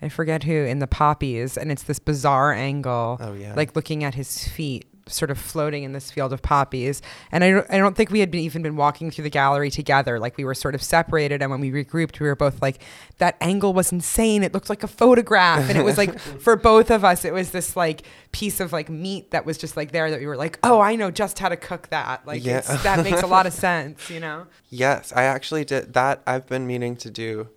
I 0.02 0.08
forget 0.08 0.42
who, 0.42 0.52
in 0.52 0.80
the 0.80 0.86
poppies, 0.86 1.56
and 1.56 1.70
it's 1.70 1.84
this 1.84 1.98
bizarre 1.98 2.52
angle, 2.52 3.18
oh, 3.20 3.34
yeah. 3.34 3.54
like 3.54 3.76
looking 3.76 4.02
at 4.02 4.14
his 4.14 4.48
feet 4.48 4.86
sort 5.08 5.30
of 5.30 5.38
floating 5.38 5.82
in 5.82 5.92
this 5.92 6.10
field 6.10 6.32
of 6.32 6.42
poppies. 6.42 7.02
And 7.32 7.44
I, 7.44 7.50
don't, 7.50 7.66
I 7.70 7.78
don't 7.78 7.96
think 7.96 8.10
we 8.10 8.20
had 8.20 8.30
been, 8.30 8.40
even 8.40 8.62
been 8.62 8.76
walking 8.76 9.10
through 9.10 9.24
the 9.24 9.30
gallery 9.30 9.70
together. 9.70 10.18
Like 10.18 10.36
we 10.36 10.44
were 10.44 10.54
sort 10.54 10.74
of 10.74 10.82
separated. 10.82 11.42
And 11.42 11.50
when 11.50 11.60
we 11.60 11.70
regrouped, 11.70 12.20
we 12.20 12.26
were 12.26 12.36
both 12.36 12.60
like, 12.62 12.82
that 13.18 13.36
angle 13.40 13.74
was 13.74 13.92
insane. 13.92 14.42
It 14.42 14.54
looked 14.54 14.68
like 14.68 14.82
a 14.82 14.88
photograph. 14.88 15.68
And 15.68 15.78
it 15.78 15.84
was 15.84 15.98
like, 15.98 16.18
for 16.40 16.56
both 16.56 16.90
of 16.90 17.04
us, 17.04 17.24
it 17.24 17.32
was 17.32 17.50
this 17.50 17.76
like 17.76 18.02
piece 18.32 18.60
of 18.60 18.72
like 18.72 18.88
meat 18.88 19.30
that 19.30 19.44
was 19.44 19.58
just 19.58 19.76
like 19.76 19.92
there 19.92 20.10
that 20.10 20.20
we 20.20 20.26
were 20.26 20.36
like, 20.36 20.58
oh, 20.62 20.80
I 20.80 20.96
know 20.96 21.10
just 21.10 21.38
how 21.38 21.48
to 21.48 21.56
cook 21.56 21.88
that. 21.88 22.26
Like 22.26 22.44
yeah. 22.44 22.60
that 22.60 23.04
makes 23.04 23.22
a 23.22 23.26
lot 23.26 23.46
of 23.46 23.52
sense, 23.54 24.10
you 24.10 24.20
know? 24.20 24.46
Yes, 24.70 25.12
I 25.14 25.24
actually 25.24 25.64
did 25.64 25.94
that. 25.94 26.22
I've 26.26 26.46
been 26.46 26.66
meaning 26.66 26.96
to 26.96 27.10
do 27.10 27.48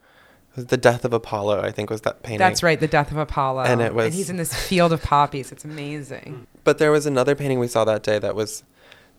the 0.55 0.77
death 0.77 1.05
of 1.05 1.13
Apollo, 1.13 1.61
I 1.61 1.71
think, 1.71 1.89
was 1.89 2.01
that 2.01 2.23
painting. 2.23 2.39
That's 2.39 2.61
right, 2.61 2.79
the 2.79 2.87
death 2.87 3.11
of 3.11 3.17
Apollo. 3.17 3.63
And 3.63 3.81
it 3.81 3.93
was. 3.93 4.07
And 4.07 4.13
he's 4.13 4.29
in 4.29 4.37
this 4.37 4.53
field 4.53 4.91
of 4.91 5.01
poppies. 5.01 5.51
It's 5.51 5.65
amazing. 5.65 6.47
But 6.63 6.77
there 6.77 6.91
was 6.91 7.05
another 7.05 7.35
painting 7.35 7.59
we 7.59 7.67
saw 7.67 7.83
that 7.85 8.03
day 8.03 8.19
that 8.19 8.35
was 8.35 8.63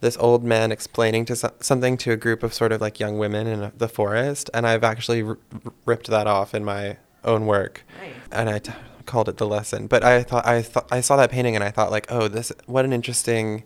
this 0.01 0.17
old 0.19 0.43
man 0.45 0.73
explaining 0.73 1.25
to 1.27 1.37
so- 1.37 1.55
something 1.61 1.97
to 1.99 2.13
a 2.13 2.17
group 2.17 2.43
of 2.43 2.53
sort 2.53 2.73
of 2.73 2.81
like 2.81 2.99
young 3.01 3.19
women 3.19 3.47
in 3.47 3.73
the 3.77 3.89
forest, 3.89 4.51
and 4.53 4.67
I've 4.67 4.85
actually 4.85 5.23
r- 5.23 5.39
ripped 5.87 6.09
that 6.09 6.27
off 6.27 6.55
in 6.55 6.65
my 6.65 6.97
own 7.25 7.47
work, 7.47 7.85
nice. 8.01 8.13
and 8.33 8.51
I 8.51 8.59
t- 8.59 8.73
called 9.07 9.29
it 9.29 9.37
the 9.37 9.47
lesson. 9.47 9.87
But 9.87 10.03
I 10.05 10.23
thought 10.25 10.47
I 10.47 10.63
thought 10.63 10.89
I 10.91 11.01
saw 11.01 11.17
that 11.17 11.31
painting 11.31 11.55
and 11.55 11.65
I 11.65 11.71
thought 11.71 11.91
like, 11.91 12.07
oh, 12.11 12.29
this 12.29 12.53
what 12.67 12.85
an 12.85 12.93
interesting 12.93 13.63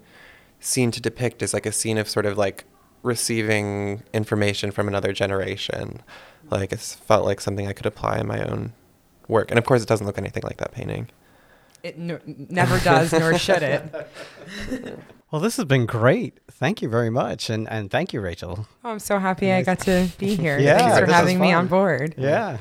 scene 0.61 0.91
to 0.91 1.01
depict 1.01 1.43
is 1.43 1.55
like 1.55 1.67
a 1.67 1.73
scene 1.73 1.99
of 1.99 2.09
sort 2.09 2.27
of 2.27 2.37
like 2.37 2.65
receiving 3.03 4.03
information 4.13 4.71
from 4.71 4.89
another 4.89 5.13
generation. 5.13 6.03
Like 6.51 6.73
it 6.73 6.81
felt 6.81 7.25
like 7.25 7.41
something 7.41 7.67
I 7.67 7.73
could 7.73 7.87
apply 7.87 8.19
in 8.19 8.27
my 8.27 8.43
own 8.45 8.73
work, 9.27 9.51
and 9.51 9.59
of 9.59 9.65
course, 9.65 9.83
it 9.83 9.89
doesn't 9.89 10.07
look 10.07 10.19
anything 10.19 10.43
like 10.45 10.59
that 10.59 10.73
painting. 10.73 11.09
It 11.87 11.95
n- 11.97 12.47
never 12.51 12.79
does, 12.81 13.13
nor 13.13 13.39
should 13.39 13.63
it. 13.63 13.83
Well, 15.33 15.41
this 15.43 15.57
has 15.57 15.65
been 15.67 15.87
great. 15.87 16.39
Thank 16.49 16.81
you 16.83 16.89
very 16.89 17.11
much, 17.11 17.51
and 17.51 17.69
and 17.69 17.91
thank 17.91 18.13
you, 18.13 18.21
Rachel. 18.21 18.67
Oh, 18.85 18.91
I'm 18.93 18.99
so 19.01 19.19
happy 19.19 19.51
I 19.51 19.63
got 19.63 19.81
to 19.81 20.09
be 20.19 20.37
here. 20.45 20.57
yeah, 20.57 20.79
Thanks 20.79 20.99
for 21.01 21.07
having 21.13 21.41
me 21.41 21.53
on 21.53 21.67
board. 21.67 22.15
Yeah. 22.17 22.59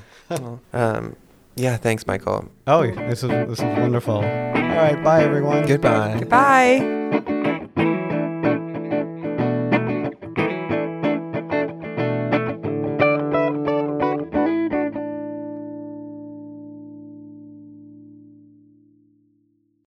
um, 0.74 1.16
yeah. 1.56 1.78
Thanks, 1.78 2.08
Michael. 2.08 2.50
Oh, 2.66 2.82
this 2.90 3.22
is 3.24 3.30
this 3.30 3.60
is 3.60 3.80
wonderful. 3.80 4.16
All 4.16 4.22
right. 4.24 5.02
Bye, 5.04 5.24
everyone. 5.24 5.68
Goodbye. 5.68 6.18
Goodbye. 6.20 7.52